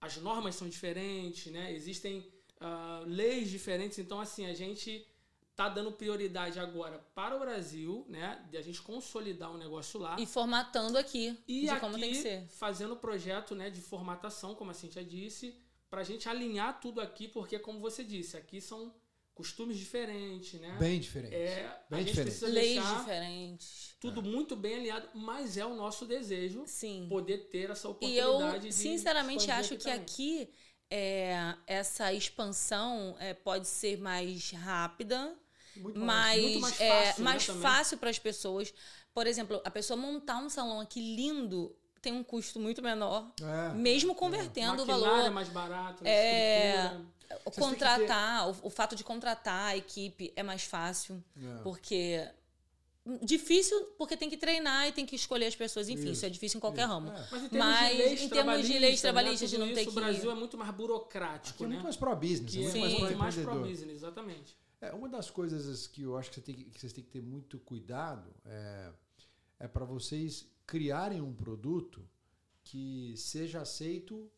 as 0.00 0.16
normas 0.16 0.54
são 0.54 0.68
diferentes, 0.68 1.52
né? 1.52 1.72
Existem 1.72 2.26
ah, 2.60 3.02
leis 3.06 3.50
diferentes. 3.50 3.98
Então, 3.98 4.20
assim, 4.20 4.46
a 4.46 4.54
gente 4.54 5.06
tá 5.54 5.68
dando 5.68 5.92
prioridade 5.92 6.58
agora 6.58 6.98
para 7.14 7.36
o 7.36 7.38
Brasil, 7.38 8.06
né? 8.08 8.42
De 8.50 8.56
a 8.56 8.62
gente 8.62 8.80
consolidar 8.80 9.50
o 9.52 9.58
negócio 9.58 10.00
lá. 10.00 10.16
E 10.18 10.24
formatando 10.26 10.96
aqui 10.96 11.38
E 11.46 11.60
de 11.62 11.68
aqui, 11.68 11.80
como 11.80 11.98
tem 11.98 12.12
que 12.12 12.22
ser. 12.22 12.46
fazendo 12.48 12.94
o 12.94 12.96
projeto 12.96 13.54
né, 13.54 13.68
de 13.68 13.80
formatação, 13.82 14.54
como 14.54 14.70
a 14.70 14.74
Cintia 14.74 15.04
disse, 15.04 15.54
para 15.90 16.00
a 16.00 16.04
gente 16.04 16.28
alinhar 16.28 16.80
tudo 16.80 17.00
aqui, 17.00 17.28
porque, 17.28 17.58
como 17.58 17.78
você 17.78 18.02
disse, 18.02 18.36
aqui 18.38 18.60
são 18.60 18.90
costumes 19.40 19.76
diferentes, 19.78 20.60
né? 20.60 20.76
Bem 20.78 21.00
diferente. 21.00 21.34
é, 21.34 21.66
a 21.66 21.80
bem 21.88 22.00
gente 22.00 22.08
diferente. 22.10 22.30
precisa 22.38 22.52
Leis 22.52 22.82
diferentes. 22.98 23.96
tudo 24.00 24.22
muito 24.22 24.54
bem 24.54 24.74
alinhado, 24.76 25.08
mas 25.14 25.56
é 25.56 25.64
o 25.64 25.74
nosso 25.74 26.04
desejo 26.06 26.62
Sim. 26.66 27.06
poder 27.08 27.48
ter 27.50 27.70
essa 27.70 27.88
E 28.00 28.16
eu, 28.16 28.30
oportunidade 28.32 28.68
de 28.68 28.72
sinceramente, 28.74 29.50
acho 29.50 29.76
que 29.76 29.84
também. 29.84 30.00
aqui 30.00 30.50
é, 30.90 31.54
essa 31.66 32.12
expansão 32.12 33.16
é, 33.18 33.32
pode 33.34 33.66
ser 33.66 33.98
mais 33.98 34.50
rápida, 34.50 35.34
Muito 35.76 35.98
mais, 35.98 36.42
muito 36.42 36.60
mais 36.60 36.80
é, 36.80 36.88
fácil, 37.06 37.18
né, 37.24 37.24
mais 37.30 37.46
também. 37.46 37.62
fácil 37.62 37.98
para 37.98 38.10
as 38.10 38.18
pessoas. 38.18 38.74
Por 39.14 39.26
exemplo, 39.26 39.60
a 39.64 39.70
pessoa 39.70 39.96
montar 39.96 40.38
um 40.38 40.48
salão 40.48 40.80
aqui 40.80 41.00
lindo 41.16 41.74
tem 42.02 42.12
um 42.14 42.24
custo 42.24 42.58
muito 42.58 42.80
menor, 42.82 43.30
É. 43.42 43.74
mesmo 43.74 44.14
convertendo 44.14 44.82
o 44.82 44.86
Maquinário 44.86 45.04
valor. 45.04 45.26
é 45.26 45.30
mais 45.30 45.48
barato, 45.50 46.02
né? 46.02 46.10
É, 46.10 47.00
Vocês 47.44 47.56
contratar, 47.66 48.48
o, 48.50 48.56
o 48.64 48.70
fato 48.70 48.94
de 48.96 49.04
contratar 49.04 49.68
a 49.72 49.76
equipe 49.76 50.32
é 50.36 50.42
mais 50.42 50.64
fácil, 50.64 51.22
É. 51.36 51.62
porque 51.62 52.28
difícil 53.22 53.76
porque 53.96 54.16
tem 54.16 54.28
que 54.28 54.36
treinar 54.36 54.86
e 54.88 54.92
tem 54.92 55.06
que 55.06 55.16
escolher 55.16 55.46
as 55.46 55.56
pessoas, 55.56 55.88
enfim, 55.88 56.02
isso, 56.04 56.12
Isso, 56.12 56.26
é 56.26 56.28
difícil 56.28 56.58
em 56.58 56.60
qualquer 56.60 56.82
isso. 56.82 56.90
ramo. 56.92 57.10
É. 57.10 57.28
Mas 57.30 57.42
em 58.22 58.28
termos 58.28 58.46
Mas, 58.46 58.66
de 58.66 58.78
leis 58.78 59.00
trabalhistas, 59.00 59.00
trabalhistas, 59.00 59.50
de 59.50 59.58
não 59.58 59.68
ter 59.72 59.84
que- 59.84 59.88
O 59.90 59.92
Brasil 59.92 60.30
é 60.30 60.34
muito 60.34 60.58
mais 60.58 60.70
burocrático, 60.74 61.54
Aqui 61.54 61.64
é 61.64 61.66
né? 61.66 61.72
muito 61.74 61.84
mais 61.84 61.96
pro-business, 61.96 62.54
é 62.68 62.72
que 62.72 62.78
muito 62.78 62.96
é 62.96 63.00
mais 63.00 63.00
mais 63.16 63.34
pro-empreendedor. 63.34 63.52
pro-business, 63.62 63.94
exatamente. 63.96 64.56
É, 64.82 64.92
uma 64.92 65.08
das 65.08 65.30
coisas 65.30 65.86
que 65.86 66.02
eu 66.02 66.16
acho 66.16 66.30
que, 66.30 66.36
você 66.36 66.40
tem 66.42 66.54
que, 66.54 66.64
que 66.64 66.80
vocês 66.80 66.92
têm 66.92 67.04
que 67.04 67.10
ter 67.10 67.22
muito 67.22 67.58
cuidado 67.58 68.30
é, 68.44 68.90
é 69.60 69.68
para 69.68 69.84
vocês 69.84 70.46
criarem 70.66 71.20
um 71.20 71.34
produto 71.34 72.06
que 72.64 73.14
seja 73.16 73.60
aceito 73.62 74.30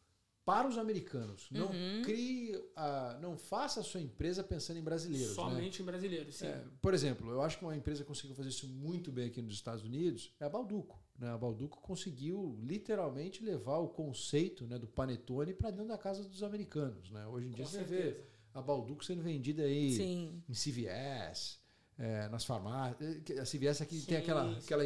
para 0.45 0.66
os 0.68 0.76
americanos. 0.76 1.49
Não 1.51 1.68
Uhum. 1.68 2.03
crie, 2.03 2.61
a, 2.74 3.18
não 3.20 3.36
faça 3.36 3.80
a 3.80 3.82
sua 3.82 4.01
empresa 4.01 4.43
pensando 4.43 4.78
em 4.78 4.82
brasileiros. 4.82 5.28
né? 5.28 5.34
Somente 5.34 5.82
em 5.82 5.84
brasileiros, 5.84 6.34
sim. 6.36 6.47
É, 6.47 6.64
por 6.80 6.93
exemplo, 6.95 7.30
eu 7.30 7.40
acho 7.43 7.59
que 7.59 7.64
uma 7.64 7.76
empresa 7.76 8.05
conseguiu 8.05 8.34
fazer 8.34 8.49
isso 8.49 8.66
muito 8.66 9.12
bem 9.12 9.26
aqui 9.28 9.40
nos 9.40 9.55
Estados 9.55 9.84
Unidos 9.84 10.34
é 10.40 10.45
a 10.45 10.49
Balduco. 10.49 11.01
Né? 11.18 11.28
A 11.28 11.38
Balduco 11.38 11.80
conseguiu 11.80 12.59
literalmente 12.61 13.45
levar 13.45 13.78
o 13.78 13.88
conceito 13.88 14.66
né, 14.66 14.78
do 14.78 14.88
panetone 14.88 15.55
para 15.55 15.70
dentro 15.70 15.86
da 15.88 15.99
casa 15.99 16.24
dos 16.24 16.43
americanos. 16.43 17.11
Né? 17.11 17.24
Hoje 17.26 17.47
em 17.47 17.51
Com 17.51 17.57
dia 17.57 17.66
você 17.66 17.78
certeza. 17.78 18.03
vê 18.03 18.20
a 18.53 18.61
Balduco 18.61 19.05
sendo 19.05 19.22
vendida 19.22 19.62
aí 19.62 19.93
Sim. 19.93 20.43
em 20.49 20.53
CVS, 20.55 21.61
é, 21.99 22.28
nas 22.28 22.45
farmácias. 22.45 22.99
A 23.38 23.45
CVS 23.45 23.80
aqui 23.82 24.01
Sim, 24.01 24.07
tem 24.07 24.16
aquela, 24.18 24.53
sim. 24.55 24.59
aquela, 24.64 24.84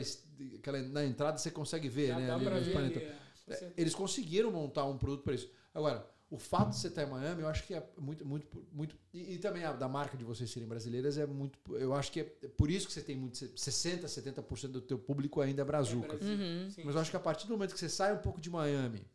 aquela. 0.59 0.83
Na 0.83 1.05
entrada 1.05 1.39
você 1.39 1.51
consegue 1.51 1.89
ver, 1.89 2.09
Já 2.09 2.19
né? 2.19 2.27
dá 2.27 2.35
ali 2.35 2.45
ver 2.45 3.17
é. 3.49 3.55
É. 3.55 3.73
Eles 3.77 3.95
conseguiram 3.95 4.51
montar 4.51 4.85
um 4.85 4.97
produto 4.99 5.23
para 5.23 5.35
isso. 5.35 5.51
Agora, 5.75 6.09
o 6.29 6.39
fato 6.39 6.71
de 6.71 6.77
você 6.77 6.89
estar 6.89 7.05
em 7.05 7.11
Miami, 7.11 7.43
eu 7.43 7.49
acho 7.49 7.65
que 7.65 7.73
é 7.75 7.89
muito, 7.99 8.25
muito, 8.27 8.67
muito. 8.73 8.97
E, 9.15 9.35
e 9.35 9.39
também 9.39 9.65
a, 9.65 9.73
da 9.73 9.89
marca 9.89 10.17
de 10.17 10.25
vocês 10.25 10.51
serem 10.51 10.69
brasileiras 10.69 11.17
é 11.19 11.25
muito. 11.27 11.59
Eu 11.77 11.95
acho 11.95 12.11
que 12.11 12.21
é 12.21 12.25
por 12.25 12.69
isso 12.71 12.87
que 12.89 12.93
você 12.93 13.01
tem 13.03 13.17
muito. 13.17 13.37
60, 13.39 14.07
70% 14.09 14.69
do 14.69 14.81
teu 14.81 14.99
público 14.99 15.41
ainda 15.41 15.63
é 15.63 15.65
É 15.65 15.65
brazuca. 15.65 16.17
Brasil, 16.17 16.29
Uhum. 16.35 16.69
Mas 16.85 16.95
eu 16.97 17.01
acho 17.01 17.11
que 17.11 17.17
a 17.17 17.21
partir 17.21 17.47
do 17.47 17.53
momento 17.53 17.73
que 17.75 17.79
você 17.79 17.89
sai 17.89 18.13
um 18.13 18.19
pouco 18.19 18.41
de 18.41 18.51
Miami 18.51 19.07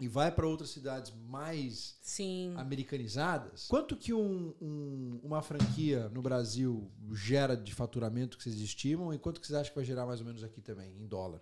e 0.00 0.08
vai 0.08 0.32
para 0.32 0.48
outras 0.48 0.70
cidades 0.70 1.12
mais 1.28 1.98
Sim. 2.00 2.54
americanizadas, 2.56 3.66
quanto 3.68 3.94
que 3.96 4.12
um- 4.14 4.54
um- 4.60 5.20
uma 5.22 5.42
franquia 5.42 6.08
no 6.08 6.22
Brasil 6.22 6.90
gera 7.12 7.54
de 7.56 7.72
faturamento 7.74 8.36
que 8.36 8.42
vocês 8.42 8.58
estimam 8.58 9.12
e 9.14 9.18
quanto 9.18 9.40
que 9.40 9.46
vocês 9.46 9.56
acham 9.58 9.70
que 9.72 9.76
vai 9.78 9.84
gerar 9.84 10.06
mais 10.06 10.18
ou 10.20 10.26
menos 10.26 10.42
aqui 10.42 10.60
também, 10.60 10.90
em 10.98 11.06
dólar? 11.06 11.40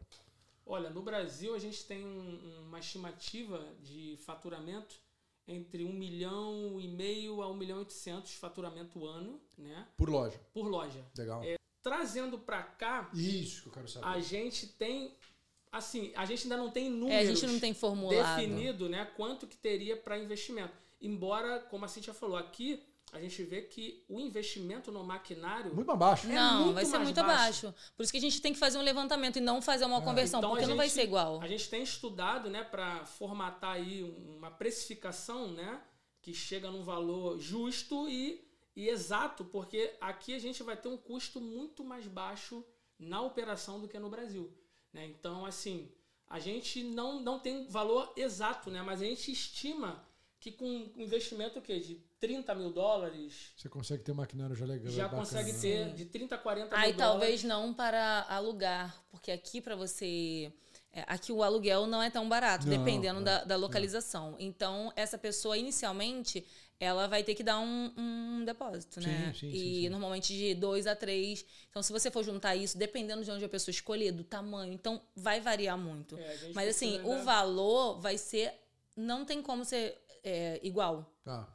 Olha, 0.68 0.90
no 0.90 1.02
Brasil 1.02 1.54
a 1.54 1.58
gente 1.58 1.84
tem 1.84 2.04
um- 2.04 2.62
uma 2.66 2.78
estimativa 2.78 3.66
de 3.82 4.18
faturamento 4.20 4.94
entre 5.46 5.82
1 5.82 5.92
milhão 5.94 6.78
e 6.78 6.86
meio 6.86 7.40
a 7.42 7.48
1 7.50 7.54
milhão 7.56 7.78
e 7.78 7.80
800 7.80 8.34
faturamento 8.34 9.06
ano, 9.06 9.40
né? 9.56 9.88
Por 9.96 10.10
loja. 10.10 10.38
Por 10.52 10.66
loja. 10.68 11.02
Legal. 11.16 11.42
Trazendo 11.82 12.38
para 12.38 12.62
cá, 12.62 13.10
Isso 13.14 13.62
que 13.62 13.68
eu 13.68 13.72
quero 13.72 13.88
saber. 13.88 14.06
a 14.06 14.20
gente 14.20 14.66
tem 14.66 15.14
assim, 15.72 16.12
a 16.16 16.24
gente 16.26 16.42
ainda 16.44 16.56
não 16.56 16.70
tem 16.70 16.90
números 16.90 17.14
É, 17.14 17.18
a 17.20 17.24
gente 17.34 17.46
não 17.46 17.58
tem 17.60 17.72
formulado. 17.74 18.36
definido, 18.36 18.88
né, 18.88 19.04
quanto 19.16 19.46
que 19.46 19.56
teria 19.56 19.96
para 19.96 20.18
investimento. 20.18 20.72
Embora, 21.00 21.60
como 21.60 21.84
a 21.84 21.88
Cintia 21.88 22.12
falou, 22.12 22.36
aqui 22.36 22.82
a 23.12 23.20
gente 23.20 23.42
vê 23.42 23.62
que 23.62 24.04
o 24.08 24.20
investimento 24.20 24.92
no 24.92 25.02
maquinário 25.02 25.74
Muito 25.74 25.86
mais 25.86 25.98
baixo. 25.98 26.26
É 26.30 26.34
Não, 26.34 26.62
muito 26.64 26.74
vai 26.74 26.84
ser 26.84 26.92
mais 26.98 27.04
muito 27.04 27.16
baixo. 27.22 27.66
abaixo. 27.68 27.92
Por 27.96 28.02
isso 28.02 28.12
que 28.12 28.18
a 28.18 28.20
gente 28.20 28.40
tem 28.42 28.52
que 28.52 28.58
fazer 28.58 28.76
um 28.78 28.82
levantamento 28.82 29.36
e 29.36 29.40
não 29.40 29.62
fazer 29.62 29.84
uma 29.86 30.02
conversão, 30.02 30.40
Então, 30.40 30.50
porque 30.50 30.64
a 30.64 30.68
não 30.68 30.76
vai 30.76 30.86
gente- 30.86 30.94
ser 30.96 31.04
igual. 31.04 31.40
A 31.40 31.48
gente 31.48 31.68
tem 31.70 31.82
estudado, 31.82 32.50
né, 32.50 32.62
para 32.64 33.04
formatar 33.06 33.72
aí 33.76 34.02
uma 34.02 34.50
precificação, 34.50 35.48
né, 35.52 35.80
que 36.20 36.34
chega 36.34 36.70
num 36.70 36.82
valor 36.82 37.38
justo 37.38 38.08
e, 38.08 38.44
e 38.76 38.88
exato, 38.88 39.44
porque 39.44 39.94
aqui 40.00 40.34
a 40.34 40.38
gente 40.38 40.62
vai 40.62 40.76
ter 40.76 40.88
um 40.88 40.96
custo 40.96 41.40
muito 41.40 41.82
mais 41.84 42.06
baixo 42.06 42.64
na 42.98 43.22
operação 43.22 43.80
do 43.80 43.88
que 43.88 43.98
no 43.98 44.10
Brasil, 44.10 44.52
né? 44.92 45.06
Então, 45.06 45.46
assim, 45.46 45.88
a 46.26 46.38
gente 46.38 46.82
não, 46.82 47.20
não 47.20 47.38
tem 47.38 47.66
valor 47.68 48.12
exato, 48.16 48.70
né, 48.70 48.82
mas 48.82 49.00
a 49.00 49.04
gente 49.04 49.30
estima 49.32 50.04
que 50.40 50.52
com 50.52 50.66
um 50.68 50.92
investimento 51.00 51.58
o 51.58 51.62
quê? 51.62 51.78
de 51.80 52.06
30 52.20 52.54
mil 52.54 52.70
dólares 52.72 53.52
Você 53.56 53.68
consegue 53.68 54.02
ter 54.02 54.12
um 54.12 54.16
maquinário 54.16 54.54
já 54.54 54.66
legal. 54.66 54.92
já 54.92 55.04
bacana. 55.04 55.22
consegue 55.22 55.52
ter 55.52 55.92
de 55.94 56.04
30 56.06 56.34
a 56.34 56.38
40 56.38 56.76
Aí 56.76 56.88
mil 56.88 56.96
talvez 56.96 57.42
dólares. 57.42 57.44
não 57.44 57.74
para 57.74 58.26
alugar, 58.28 58.96
porque 59.10 59.30
aqui 59.30 59.60
para 59.60 59.76
você. 59.76 60.52
é, 60.92 61.04
Aqui 61.06 61.32
o 61.32 61.42
aluguel 61.42 61.86
não 61.86 62.02
é 62.02 62.10
tão 62.10 62.28
barato, 62.28 62.66
Não, 62.66 62.76
dependendo 62.76 63.20
é, 63.20 63.24
da, 63.24 63.44
da 63.44 63.56
localização. 63.56 64.34
Então, 64.38 64.92
essa 64.96 65.16
pessoa, 65.16 65.56
inicialmente, 65.56 66.44
ela 66.80 67.06
vai 67.08 67.22
ter 67.24 67.34
que 67.34 67.42
dar 67.42 67.58
um, 67.60 67.92
um 67.96 68.44
depósito, 68.44 69.00
né? 69.00 69.32
Sim, 69.34 69.40
sim, 69.40 69.48
e 69.48 69.58
sim, 69.58 69.74
sim. 69.82 69.88
normalmente 69.88 70.32
de 70.36 70.54
dois 70.54 70.86
a 70.86 70.94
três. 70.96 71.44
Então, 71.70 71.82
se 71.82 71.92
você 71.92 72.10
for 72.10 72.24
juntar 72.24 72.54
isso, 72.56 72.76
dependendo 72.78 73.22
de 73.24 73.30
onde 73.30 73.44
a 73.44 73.48
pessoa 73.48 73.70
escolher, 73.72 74.12
do 74.12 74.24
tamanho, 74.24 74.72
então 74.72 75.00
vai 75.14 75.40
variar 75.40 75.76
muito. 75.78 76.16
É, 76.18 76.50
Mas 76.54 76.68
assim, 76.68 77.00
o 77.02 77.12
ainda- 77.12 77.22
valor 77.24 78.00
vai 78.00 78.16
ser. 78.18 78.52
Não 78.96 79.24
tem 79.24 79.40
como 79.42 79.64
ser 79.64 79.96
é, 80.24 80.58
igual. 80.62 81.04
Tá. 81.24 81.48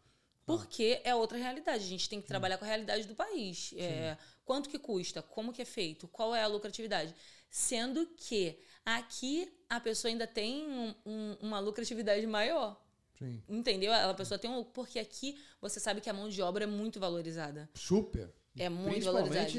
Porque 0.45 0.99
é 1.03 1.15
outra 1.15 1.37
realidade. 1.37 1.83
A 1.83 1.87
gente 1.87 2.09
tem 2.09 2.21
que 2.21 2.27
trabalhar 2.27 2.57
com 2.57 2.65
a 2.65 2.67
realidade 2.67 3.07
do 3.07 3.15
país. 3.15 3.73
É, 3.77 4.17
quanto 4.43 4.69
que 4.69 4.77
custa? 4.77 5.21
Como 5.21 5.53
que 5.53 5.61
é 5.61 5.65
feito? 5.65 6.07
Qual 6.07 6.35
é 6.35 6.43
a 6.43 6.47
lucratividade? 6.47 7.13
Sendo 7.49 8.05
que 8.17 8.59
aqui 8.85 9.51
a 9.69 9.79
pessoa 9.79 10.11
ainda 10.11 10.27
tem 10.27 10.67
um- 10.67 10.95
um- 11.05 11.37
uma 11.41 11.59
lucratividade 11.59 12.25
maior. 12.27 12.81
Sim. 13.17 13.41
Entendeu? 13.47 13.93
A 13.93 14.13
pessoa 14.13 14.37
tem 14.37 14.49
um. 14.49 14.63
Porque 14.63 14.99
aqui 14.99 15.37
você 15.61 15.79
sabe 15.79 16.01
que 16.01 16.09
a 16.09 16.13
mão 16.13 16.27
de 16.27 16.41
obra 16.41 16.63
é 16.63 16.67
muito 16.67 16.99
valorizada. 16.99 17.69
Super. 17.73 18.33
É 18.57 18.69
muito 18.69 19.05
valorizado. 19.05 19.51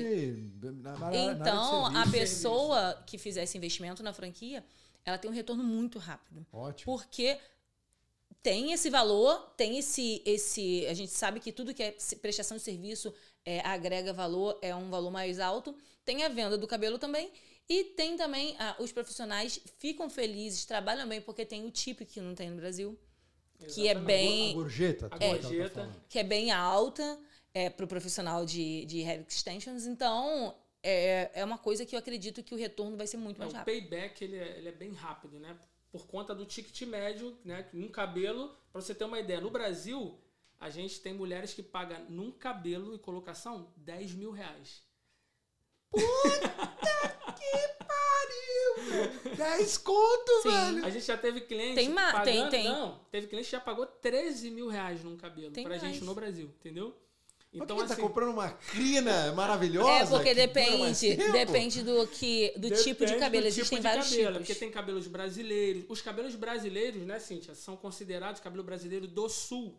na, 0.83 0.93
na, 0.93 1.11
na 1.11 1.17
Então, 1.17 1.87
a 1.87 1.93
serviço. 2.05 2.13
pessoa 2.13 3.03
que 3.07 3.17
fizer 3.19 3.43
esse 3.45 3.57
investimento 3.57 4.03
na 4.03 4.13
franquia, 4.13 4.65
ela 5.05 5.19
tem 5.19 5.31
um 5.31 5.35
retorno 5.35 5.65
muito 5.65 5.99
rápido. 5.99 6.47
Ótimo. 6.53 6.85
Porque 6.97 7.39
tem 8.45 8.73
esse 8.73 8.91
valor, 8.91 9.41
tem 9.57 9.79
esse. 9.79 10.23
esse 10.27 10.87
a 10.87 10.95
gente 10.95 11.13
sabe 11.13 11.41
que 11.41 11.53
tudo 11.53 11.75
que 11.75 11.83
é 11.83 11.97
prestação 12.23 12.57
de 12.59 12.63
serviço 12.63 13.13
é, 13.45 13.61
agrega 13.61 14.13
valor, 14.13 14.59
é 14.63 14.75
um 14.77 14.91
valor 14.91 15.11
mais 15.11 15.41
alto. 15.41 15.77
Tem 16.05 16.23
a 16.25 16.29
venda 16.29 16.59
do 16.59 16.69
cabelo 16.69 16.99
também. 16.99 17.33
E 17.69 17.85
tem 17.85 18.17
também 18.17 18.55
ah, 18.59 18.77
os 18.79 18.93
profissionais 18.93 19.59
ficam 19.79 20.11
felizes, 20.11 20.67
trabalham 20.67 21.09
bem, 21.09 21.21
porque 21.23 21.47
tem 21.47 21.65
o 21.67 21.71
TIP 21.71 22.05
que 22.07 22.21
não 22.21 22.35
tem 22.35 22.51
no 22.51 22.57
Brasil, 22.57 22.99
que 23.67 23.89
é 23.89 23.93
Exatamente. 23.93 24.37
A 24.43 24.47
bem, 24.47 24.53
gorjeta. 24.53 25.07
A 25.11 25.19
tá, 25.19 25.19
tá 25.19 25.39
gorjeta. 25.39 25.71
falando. 25.71 26.05
que 26.09 26.19
é 26.19 26.25
bem 26.25 26.51
alta 26.53 27.19
é, 27.55 27.71
para 27.71 27.85
o 27.85 27.89
profissional 27.89 28.45
de, 28.47 28.85
de 28.87 29.03
hair 29.03 29.25
extensions. 29.29 29.87
Então, 29.87 30.55
é, 30.83 31.31
é 31.35 31.45
uma 31.45 31.59
coisa 31.59 31.87
que 31.87 31.95
eu 31.97 31.99
acredito 32.01 32.43
que 32.43 32.55
o 32.55 32.59
retorno 32.59 32.97
vai 32.97 33.07
ser 33.07 33.17
muito 33.19 33.39
É, 33.41 33.41
mais 33.41 33.53
o 33.53 33.57
rápido. 33.57 33.83
payback 33.89 34.23
ele 34.25 34.37
é, 34.37 34.59
ele 34.59 34.69
é 34.69 34.73
bem 34.73 34.93
rápido, 34.93 35.39
né? 35.41 35.59
Por 35.95 36.09
conta 36.09 36.35
do 36.35 36.45
ticket 36.45 36.83
médio, 36.89 37.39
né? 37.45 37.69
Um 37.73 37.87
cabelo, 37.87 38.53
para 38.73 38.81
você 38.83 38.93
ter 38.93 39.05
uma 39.05 39.21
ideia, 39.21 39.41
no 39.41 39.49
Brasil, 39.49 40.19
a 40.59 40.69
gente 40.69 40.99
tem 41.01 41.15
mulheres 41.15 41.55
que 41.55 41.63
pagam 41.63 42.05
num 42.09 42.33
cabelo 42.33 42.97
e 42.97 42.99
colocação 42.99 43.73
10 43.77 44.13
mil 44.15 44.33
reais. 44.33 44.83
10 49.37 49.79
conto, 49.79 50.43
Sim. 50.43 50.51
velho. 50.51 50.85
A 50.85 50.91
gente 50.91 51.07
já 51.07 51.17
teve 51.17 51.43
cliente 51.43 51.77
Tem 51.77 51.89
ma- 51.91 52.11
pagando, 52.13 52.51
tem- 52.51 52.63
tem. 52.63 52.65
não, 52.65 52.99
teve 53.11 53.27
cliente 53.29 53.47
que 53.47 53.53
já 53.53 53.61
pagou 53.61 53.87
13 53.87 54.51
mil 54.51 54.69
reais 54.69 55.03
num 55.05 55.17
cabelo 55.17 55.53
Tem 55.53 55.63
pra 55.65 55.77
mais. 55.79 55.83
gente 55.83 56.05
no 56.05 56.15
Brasil, 56.15 56.47
entendeu? 56.59 56.93
Então, 57.55 57.77
Então, 57.77 57.87
tá 57.87 57.95
assim, 57.95 58.03
comprando 58.03 58.31
uma 58.33 58.51
crina 58.51 59.33
maravilhosa? 59.33 59.91
É, 59.91 60.07
porque 60.07 60.35
depende, 60.35 61.15
depende 61.15 61.83
do, 61.83 62.05
que, 62.09 62.53
do 62.57 62.69
tipo 62.71 63.07
de 63.07 63.13
Depende 63.13 63.21
cabelo. 63.21 63.43
do 63.45 63.49
Existem 63.49 63.65
tipo 63.65 63.77
de 63.77 63.83
vários 63.83 64.09
cabelo, 64.11 64.33
tipos. 64.33 64.47
Porque 64.47 64.55
tem 64.59 64.71
cabelos 64.73 65.07
brasileiros. 65.07 65.85
Os 65.89 66.03
cabelos 66.03 66.35
brasileiros, 66.35 67.03
né, 67.03 67.21
Cíntia, 67.21 67.55
são 67.55 67.77
considerados 67.77 68.41
cabelo 68.41 68.65
brasileiro 68.65 69.07
do 69.07 69.29
sul. 69.29 69.75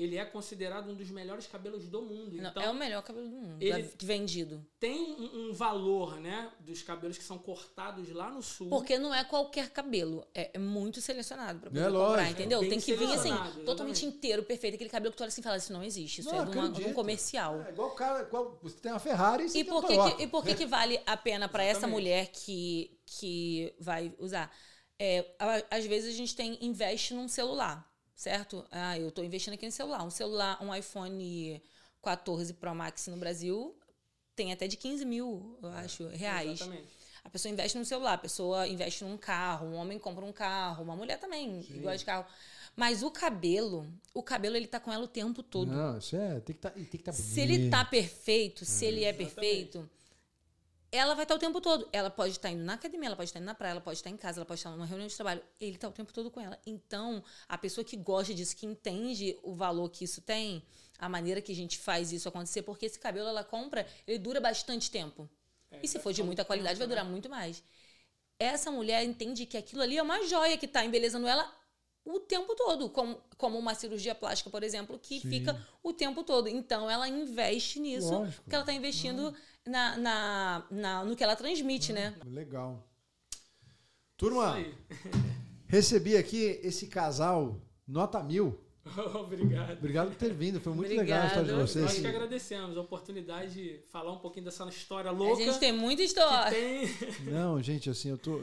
Ele 0.00 0.16
é 0.16 0.24
considerado 0.24 0.90
um 0.90 0.94
dos 0.94 1.10
melhores 1.10 1.46
cabelos 1.46 1.86
do 1.88 2.00
mundo. 2.00 2.36
Não, 2.36 2.50
então, 2.50 2.62
é 2.62 2.70
o 2.70 2.74
melhor 2.74 3.02
cabelo 3.02 3.28
do 3.28 3.36
mundo, 3.36 3.56
ele- 3.60 3.82
da- 3.82 3.88
vendido. 4.00 4.64
tem 4.78 4.98
um, 5.12 5.48
um 5.48 5.52
valor, 5.52 6.18
né, 6.18 6.50
dos 6.60 6.82
cabelos 6.82 7.18
que 7.18 7.24
são 7.24 7.36
cortados 7.38 8.08
lá 8.10 8.30
no 8.30 8.42
sul. 8.42 8.68
Porque 8.70 8.98
não 8.98 9.14
é 9.14 9.22
qualquer 9.24 9.68
cabelo. 9.70 10.26
É, 10.34 10.52
é 10.54 10.58
muito 10.58 11.00
selecionado 11.00 11.60
pra 11.60 11.68
poder 11.70 11.80
É 11.80 11.84
comprar, 11.84 11.98
lógico, 11.98 12.30
entendeu? 12.30 12.62
é 12.62 12.68
tem 12.68 12.80
que 12.80 12.94
vir 12.94 13.04
assim, 13.06 13.16
selecionado, 13.28 13.60
totalmente 13.64 13.96
exatamente. 13.96 14.06
inteiro, 14.06 14.42
perfeito. 14.44 14.74
Aquele 14.76 14.90
cabelo 14.90 15.12
que 15.12 15.18
tu 15.18 15.20
olha 15.22 15.28
assim 15.28 15.40
e 15.42 15.44
fala, 15.44 15.56
isso 15.58 15.72
não 15.72 15.82
existe. 15.84 16.20
Isso 16.22 16.30
Não, 16.32 16.40
é 16.40 16.44
de, 16.44 16.50
uma- 16.50 16.62
de 16.62 16.68
acredito. 16.70 16.90
um 16.90 16.94
comercial. 16.94 17.60
É 17.66 17.70
igual 17.70 17.88
o 17.88 17.94
cara. 17.94 18.22
igual- 18.22 18.58
você 18.62 18.76
tem 18.78 18.92
uma 18.92 18.98
Ferrari 18.98 19.44
e 19.44 19.48
você 19.50 19.58
E 19.58 19.64
tem 19.64 19.72
um 19.74 19.80
por, 19.82 19.86
que, 20.16 20.22
e 20.22 20.26
por 20.26 20.44
que, 20.44 20.54
que 20.54 20.66
vale 20.66 21.00
a 21.04 21.16
pena 21.16 21.48
para 21.48 21.62
essa 21.62 21.80
Exatamente. 21.80 21.94
mulher 21.94 22.26
que, 22.32 22.98
que 23.04 23.74
vai 23.78 24.14
usar? 24.18 24.50
É, 24.98 25.34
às 25.70 25.84
vezes 25.86 26.14
a 26.14 26.16
gente 26.16 26.36
tem 26.36 26.58
investe 26.60 27.14
num 27.14 27.26
celular, 27.26 27.89
certo? 28.20 28.66
Ah, 28.70 28.98
eu 28.98 29.08
estou 29.08 29.24
investindo 29.24 29.54
aqui 29.54 29.64
no 29.64 29.72
celular. 29.72 30.04
Um 30.04 30.10
celular, 30.10 30.62
um 30.62 30.74
iPhone 30.74 31.62
14 32.02 32.52
Pro 32.52 32.74
Max 32.74 33.06
no 33.06 33.16
Brasil 33.16 33.74
tem 34.36 34.52
até 34.52 34.68
de 34.68 34.76
15 34.76 35.06
mil, 35.06 35.58
eu 35.62 35.70
acho, 35.70 36.06
reais. 36.08 36.60
Exatamente. 36.60 37.00
A 37.24 37.30
pessoa 37.30 37.50
investe 37.52 37.78
no 37.78 37.84
celular, 37.84 38.14
a 38.14 38.18
pessoa 38.18 38.68
investe 38.68 39.04
num 39.04 39.16
carro, 39.16 39.68
um 39.68 39.74
homem 39.76 39.98
compra 39.98 40.24
um 40.24 40.32
carro, 40.32 40.84
uma 40.84 40.94
mulher 40.94 41.18
também 41.18 41.66
gosta 41.80 41.98
de 41.98 42.04
carro. 42.04 42.26
Mas 42.76 43.02
o 43.02 43.10
cabelo, 43.10 43.86
o 44.12 44.22
cabelo 44.22 44.54
ele 44.54 44.66
tá 44.66 44.78
com 44.78 44.92
ela 44.92 45.04
o 45.04 45.08
tempo 45.08 45.42
todo. 45.42 45.72
Não, 45.72 45.98
isso 45.98 46.14
é. 46.14 46.40
Tem 46.40 46.54
que 46.54 46.60
tá, 46.60 46.70
que 46.70 46.98
tá 46.98 47.12
Se 47.12 47.40
ele 47.40 47.70
tá 47.70 47.84
perfeito, 47.86 48.66
se 48.66 48.84
ele 48.84 49.02
é 49.02 49.08
Exatamente. 49.08 49.34
perfeito, 49.34 49.90
ela 50.92 51.14
vai 51.14 51.24
estar 51.24 51.34
o 51.34 51.38
tempo 51.38 51.60
todo. 51.60 51.88
Ela 51.92 52.10
pode 52.10 52.32
estar 52.32 52.50
indo 52.50 52.62
na 52.64 52.74
academia, 52.74 53.06
ela 53.08 53.16
pode 53.16 53.28
estar 53.30 53.38
indo 53.38 53.46
na 53.46 53.54
praia, 53.54 53.72
ela 53.72 53.80
pode 53.80 53.98
estar 53.98 54.10
em 54.10 54.16
casa, 54.16 54.38
ela 54.40 54.46
pode 54.46 54.58
estar 54.60 54.70
numa 54.70 54.86
reunião 54.86 55.06
de 55.06 55.14
trabalho. 55.14 55.42
Ele 55.60 55.76
tá 55.78 55.88
o 55.88 55.92
tempo 55.92 56.12
todo 56.12 56.30
com 56.30 56.40
ela. 56.40 56.58
Então, 56.66 57.22
a 57.48 57.56
pessoa 57.56 57.84
que 57.84 57.96
gosta 57.96 58.34
disso, 58.34 58.56
que 58.56 58.66
entende 58.66 59.38
o 59.42 59.54
valor 59.54 59.88
que 59.90 60.04
isso 60.04 60.20
tem, 60.20 60.62
a 60.98 61.08
maneira 61.08 61.40
que 61.40 61.52
a 61.52 61.54
gente 61.54 61.78
faz 61.78 62.12
isso 62.12 62.28
acontecer, 62.28 62.62
porque 62.62 62.86
esse 62.86 62.98
cabelo 62.98 63.28
ela 63.28 63.44
compra, 63.44 63.86
ele 64.06 64.18
dura 64.18 64.40
bastante 64.40 64.90
tempo. 64.90 65.28
É, 65.70 65.78
E 65.82 65.88
se 65.88 65.98
for 66.00 66.12
de 66.12 66.22
muita 66.22 66.44
qualidade, 66.44 66.78
vai 66.78 66.86
tempo, 66.86 66.96
né? 66.96 67.02
durar 67.02 67.10
muito 67.10 67.28
mais. 67.30 67.62
Essa 68.38 68.70
mulher 68.70 69.04
entende 69.04 69.46
que 69.46 69.56
aquilo 69.56 69.82
ali 69.82 69.96
é 69.98 70.02
uma 70.02 70.26
joia 70.26 70.56
que 70.58 70.66
está 70.66 70.84
embelezando 70.84 71.26
ela 71.28 71.50
o 72.04 72.18
tempo 72.18 72.54
todo, 72.56 72.88
como, 72.88 73.20
como 73.36 73.58
uma 73.58 73.74
cirurgia 73.74 74.14
plástica, 74.14 74.48
por 74.50 74.62
exemplo, 74.62 74.98
que 74.98 75.20
Sim. 75.20 75.28
fica 75.28 75.66
o 75.82 75.92
tempo 75.92 76.24
todo. 76.24 76.48
Então, 76.48 76.90
ela 76.90 77.06
investe 77.06 77.78
nisso, 77.78 78.10
Lógico. 78.10 78.42
porque 78.42 78.54
ela 78.54 78.62
está 78.64 78.72
investindo 78.72 79.34
na, 79.66 79.96
na, 79.96 80.66
na- 80.70 81.04
no 81.04 81.14
que 81.16 81.22
ela 81.24 81.36
transmite, 81.36 81.92
né? 81.92 82.14
Legal. 82.26 82.86
Isso 83.32 83.40
Turma, 84.16 84.56
recebi 85.66 86.16
aqui 86.16 86.60
esse 86.62 86.86
casal, 86.86 87.60
nota 87.86 88.22
mil. 88.22 88.58
Obrigado. 89.14 89.78
Obrigado 89.78 90.08
por 90.08 90.16
ter 90.16 90.32
vindo. 90.32 90.60
Foi 90.60 90.72
muito 90.74 90.92
Obrigado. 90.92 91.06
legal 91.06 91.22
a 91.22 91.26
história 91.26 91.52
de 91.52 91.58
Nós 91.58 91.70
vocês. 91.70 92.00
que 92.00 92.06
agradecemos 92.06 92.76
a 92.76 92.80
oportunidade 92.80 93.52
de 93.52 93.80
falar 93.92 94.12
um 94.12 94.18
pouquinho 94.18 94.44
dessa 94.46 94.64
história 94.68 95.10
A 95.10 95.12
louca. 95.12 95.42
gente 95.44 95.58
tem 95.58 95.72
muita 95.72 96.02
história. 96.02 96.50
tem. 96.50 96.88
Não, 97.30 97.62
gente, 97.62 97.88
assim, 97.90 98.08
eu 98.10 98.18
tô. 98.18 98.38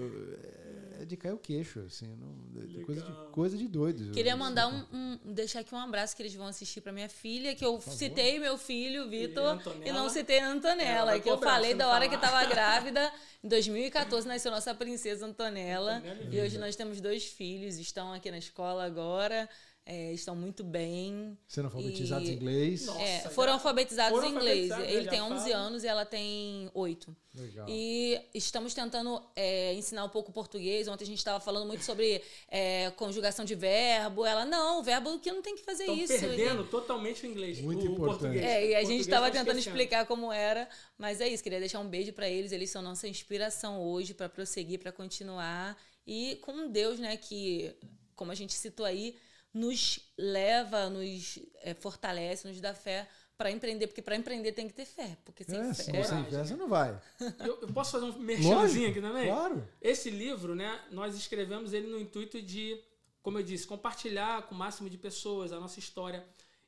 É 0.99 1.05
de 1.05 1.15
cair 1.17 1.33
o 1.33 1.37
queixo, 1.37 1.79
assim. 1.81 2.15
Não, 2.15 2.35
é 2.61 2.83
coisa, 2.83 3.01
de, 3.01 3.07
Legal. 3.09 3.25
coisa 3.31 3.57
de 3.57 3.67
doido. 3.67 4.11
Queria 4.11 4.35
mandar 4.35 4.67
um, 4.67 4.85
um- 4.91 5.19
deixar 5.33 5.59
aqui 5.59 5.73
um 5.73 5.77
abraço 5.79 6.15
que 6.15 6.21
eles 6.21 6.33
vão 6.33 6.47
assistir 6.47 6.81
pra 6.81 6.91
minha 6.91 7.07
filha, 7.09 7.53
que 7.55 7.63
eu 7.65 7.79
citei 7.81 8.39
meu 8.39 8.57
filho, 8.57 9.09
Vitor, 9.09 9.45
Antonella. 9.55 9.87
e 9.87 9.91
não 9.91 10.09
citei 10.09 10.39
a 10.39 10.49
Antonella, 10.49 11.11
vai 11.11 11.21
que 11.21 11.29
eu 11.29 11.37
falei 11.37 11.73
da 11.73 11.87
hora 11.89 12.07
que 12.09 12.17
falar. 12.17 12.31
tava 12.43 12.45
grávida. 12.53 13.11
Em 13.43 13.47
2014 13.47 14.27
nasceu 14.27 14.51
nossa 14.51 14.73
princesa 14.73 15.25
Antonella. 15.25 15.97
Antonella 15.97 16.33
E 16.35 16.41
hoje 16.41 16.57
nós 16.57 16.75
temos 16.75 16.99
dois 16.99 17.25
filhos, 17.25 17.77
estão 17.77 18.11
aqui 18.13 18.31
na 18.31 18.37
escola 18.39 18.83
agora, 18.83 19.47
é, 19.89 20.11
estão 20.11 20.35
muito 20.35 20.65
bem. 20.65 21.37
Sendo 21.47 21.65
alfabetizados 21.65 22.27
E- 22.27 22.31
em 22.33 22.35
inglês. 22.35 22.85
Nossa, 22.85 23.01
É, 23.01 23.21
já- 23.23 23.29
foram 23.29 23.53
alfabetizados 23.53 24.11
foram 24.19 24.27
em 24.29 24.35
inglês. 24.35 24.69
alfabetizados, 24.71 24.93
Ele 25.01 25.09
tem 25.09 25.21
11 25.21 25.49
falam. 25.51 25.67
anos 25.67 25.83
e 25.83 25.87
ela 25.87 26.05
tem 26.05 26.69
8. 26.73 27.15
Legal. 27.33 27.67
E 27.69 28.19
estamos 28.33 28.73
tentando 28.73 29.23
é, 29.35 29.73
ensinar 29.75 30.03
um 30.03 30.09
pouco 30.09 30.31
português. 30.31 30.87
Ontem 30.89 31.03
a 31.03 31.07
gente 31.07 31.19
estava 31.19 31.39
falando 31.39 31.65
muito 31.67 31.85
sobre 31.85 32.21
é, 32.49 32.91
conjugação 32.97 33.45
de 33.45 33.55
verbo. 33.55 34.25
Ela, 34.25 34.43
não, 34.43 34.79
o 34.79 34.83
verbo 34.83 35.17
que 35.19 35.31
não 35.31 35.41
tem 35.41 35.55
que 35.55 35.61
fazer 35.63 35.83
Estão 35.83 35.95
isso. 35.95 36.19
perdendo 36.19 36.65
totalmente 36.65 37.25
o 37.25 37.29
inglês. 37.29 37.61
Muito 37.61 37.83
o, 37.83 37.91
importante. 37.91 38.19
português. 38.19 38.43
É, 38.43 38.67
e 38.71 38.75
a 38.75 38.83
gente 38.83 39.01
estava 39.01 39.27
tá 39.27 39.31
tentando 39.33 39.57
esquecendo. 39.57 39.77
explicar 39.77 40.05
como 40.05 40.33
era, 40.33 40.67
mas 40.97 41.21
é 41.21 41.29
isso, 41.29 41.41
queria 41.43 41.59
deixar 41.59 41.79
um 41.79 41.87
beijo 41.87 42.11
para 42.11 42.27
eles, 42.27 42.51
eles 42.51 42.69
são 42.69 42.81
nossa 42.81 43.07
inspiração 43.07 43.81
hoje 43.81 44.13
para 44.13 44.27
prosseguir, 44.27 44.79
para 44.79 44.91
continuar 44.91 45.77
e 46.05 46.37
com 46.41 46.67
Deus, 46.69 46.99
né, 46.99 47.15
que 47.17 47.73
como 48.15 48.31
a 48.31 48.35
gente 48.35 48.53
citou 48.53 48.83
aí, 48.85 49.15
nos 49.57 49.99
leva, 50.17 50.89
nos 50.89 51.39
é, 51.61 51.73
fortalece, 51.73 52.47
nos 52.47 52.59
dá 52.61 52.73
fé 52.73 53.07
para 53.37 53.51
empreender, 53.51 53.87
porque 53.87 54.01
para 54.01 54.15
empreender 54.15 54.51
tem 54.53 54.67
que 54.67 54.73
ter 54.73 54.85
fé, 54.85 55.17
porque 55.23 55.43
sem 55.43 55.59
É, 55.59 55.65
fé 55.65 55.73
se 55.73 55.81
é- 55.95 56.03
você 56.03 56.09
coragem, 56.09 56.31
festa, 56.31 56.55
não 56.57 56.67
vai. 56.67 56.99
Eu, 57.39 57.59
eu 57.61 57.67
posso 57.73 57.91
fazer 57.91 58.05
um 58.05 58.17
merchanzinho 58.19 58.89
aqui 58.89 58.99
também? 59.01 59.27
Claro. 59.27 59.67
Esse 59.81 60.09
livro, 60.09 60.55
né, 60.55 60.81
nós 60.91 61.15
escrevemos 61.15 61.71
ele 61.73 61.87
no 61.87 61.99
intuito 61.99 62.41
de, 62.41 62.81
como 63.21 63.37
eu 63.37 63.43
disse, 63.43 63.67
compartilhar 63.67 64.43
com 64.47 64.55
o 64.55 64.57
máximo 64.57 64.89
de 64.89 64.97
pessoas 64.97 65.51
a 65.51 65.59
nossa 65.59 65.77
história. 65.79 66.25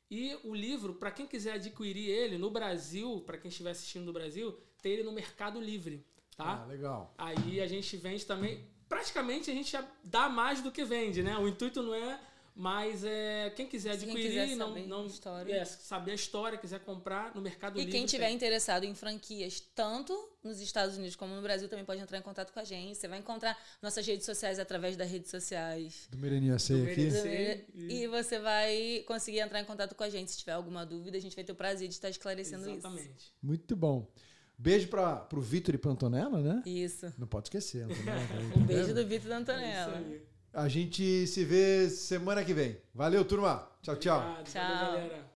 E 0.08 0.36
o 0.44 0.54
livro, 0.54 0.94
para 0.94 1.10
quem 1.10 1.26
quiser 1.26 1.54
adquirir 1.54 2.08
ele 2.08 2.36
no 2.38 2.50
Brasil, 2.50 3.20
para 3.26 3.38
quem 3.38 3.48
estiver 3.48 3.70
assistindo 3.70 4.04
no 4.04 4.12
Brasil, 4.12 4.56
tem 4.82 4.92
ele 4.92 5.02
no 5.04 5.12
Mercado 5.12 5.60
Livre, 5.60 6.04
tá? 6.36 6.62
Ah, 6.62 6.66
legal. 6.66 7.14
Aí 7.18 7.60
a 7.60 7.66
gente 7.66 7.96
vende 7.96 8.24
também. 8.26 8.64
Praticamente 8.88 9.50
a 9.50 9.54
gente 9.54 9.70
já 9.70 9.84
dá 10.04 10.28
mais 10.28 10.60
do 10.60 10.72
que 10.72 10.84
vende, 10.84 11.22
né? 11.22 11.36
O 11.38 11.46
intuito 11.48 11.80
não 11.82 11.94
é. 11.94 12.20
Mas 12.54 13.04
é, 13.04 13.50
quem 13.56 13.66
quiser 13.66 13.94
Se 13.98 14.04
quem 14.04 14.10
adquirir, 14.14 14.28
quiser 14.44 14.56
não, 14.56 14.68
saber 14.68 14.86
não 14.86 15.02
a 15.02 15.06
história. 15.06 15.52
é, 15.54 15.64
saber 15.64 16.10
a 16.10 16.14
história, 16.14 16.58
quiser 16.58 16.80
comprar 16.80 17.34
no 17.34 17.40
Mercado 17.40 17.76
E 17.78 17.84
Livre. 17.84 17.92
quem 17.92 18.06
tiver 18.06 18.26
tem. 18.26 18.36
interessado 18.36 18.84
em 18.84 18.94
franquias, 18.94 19.60
tanto 19.74 20.12
nos 20.42 20.60
Estados 20.60 20.96
Unidos 20.96 21.16
como 21.16 21.34
no 21.34 21.42
Brasil, 21.42 21.68
também 21.68 21.84
pode 21.84 22.00
entrar 22.00 22.18
em 22.18 22.22
contato 22.22 22.52
com 22.52 22.60
a 22.60 22.64
gente. 22.64 22.96
Você 22.98 23.08
vai 23.08 23.18
encontrar 23.18 23.56
nossas 23.80 24.06
redes 24.06 24.26
sociais 24.26 24.58
através 24.58 24.96
das 24.96 25.10
redes 25.10 25.30
sociais. 25.30 26.08
Do 26.10 26.16
AC 26.16 26.20
Do 26.20 26.82
aqui. 26.84 27.00
Merininho 27.10 27.58
AC. 27.60 27.66
E 27.74 28.06
você 28.08 28.38
vai 28.38 29.04
conseguir 29.06 29.38
entrar 29.40 29.60
em 29.60 29.64
contato 29.64 29.94
com 29.94 30.02
a 30.04 30.10
gente. 30.10 30.30
Se 30.30 30.38
tiver 30.38 30.52
alguma 30.52 30.84
dúvida, 30.84 31.16
a 31.16 31.20
gente 31.20 31.34
vai 31.36 31.44
ter 31.44 31.52
o 31.52 31.56
prazer 31.56 31.88
de 31.88 31.94
estar 31.94 32.08
esclarecendo 32.10 32.68
Exatamente. 32.68 33.32
Muito 33.42 33.74
bom. 33.76 34.10
Beijo 34.58 34.88
para 34.88 35.16
pro 35.16 35.40
Vitor 35.40 35.74
e 35.74 35.78
pra 35.78 35.90
Antonella, 35.92 36.40
né? 36.42 36.62
isso. 36.66 37.06
Isso. 37.06 37.14
Não 37.18 37.26
pode 37.26 37.46
esquecer, 37.46 37.84
Antonella. 37.84 38.20
tá 38.52 38.58
Um 38.58 38.64
beijo 38.64 38.92
do 38.94 39.06
Vitor 39.06 39.26
e 39.26 39.28
da 39.30 39.34
É 39.34 39.38
Antonella. 39.38 39.96
isso 40.00 40.06
aí. 40.12 40.29
A 40.52 40.68
gente 40.68 41.26
se 41.26 41.44
vê 41.44 41.88
semana 41.88 42.44
que 42.44 42.52
vem. 42.52 42.76
Valeu, 42.94 43.24
turma. 43.24 43.68
Tchau, 43.82 43.96
tchau. 43.96 44.18
Obrigado, 44.18 44.44
Tchau. 44.46 44.62
valeu, 44.62 44.92
galera. 45.08 45.29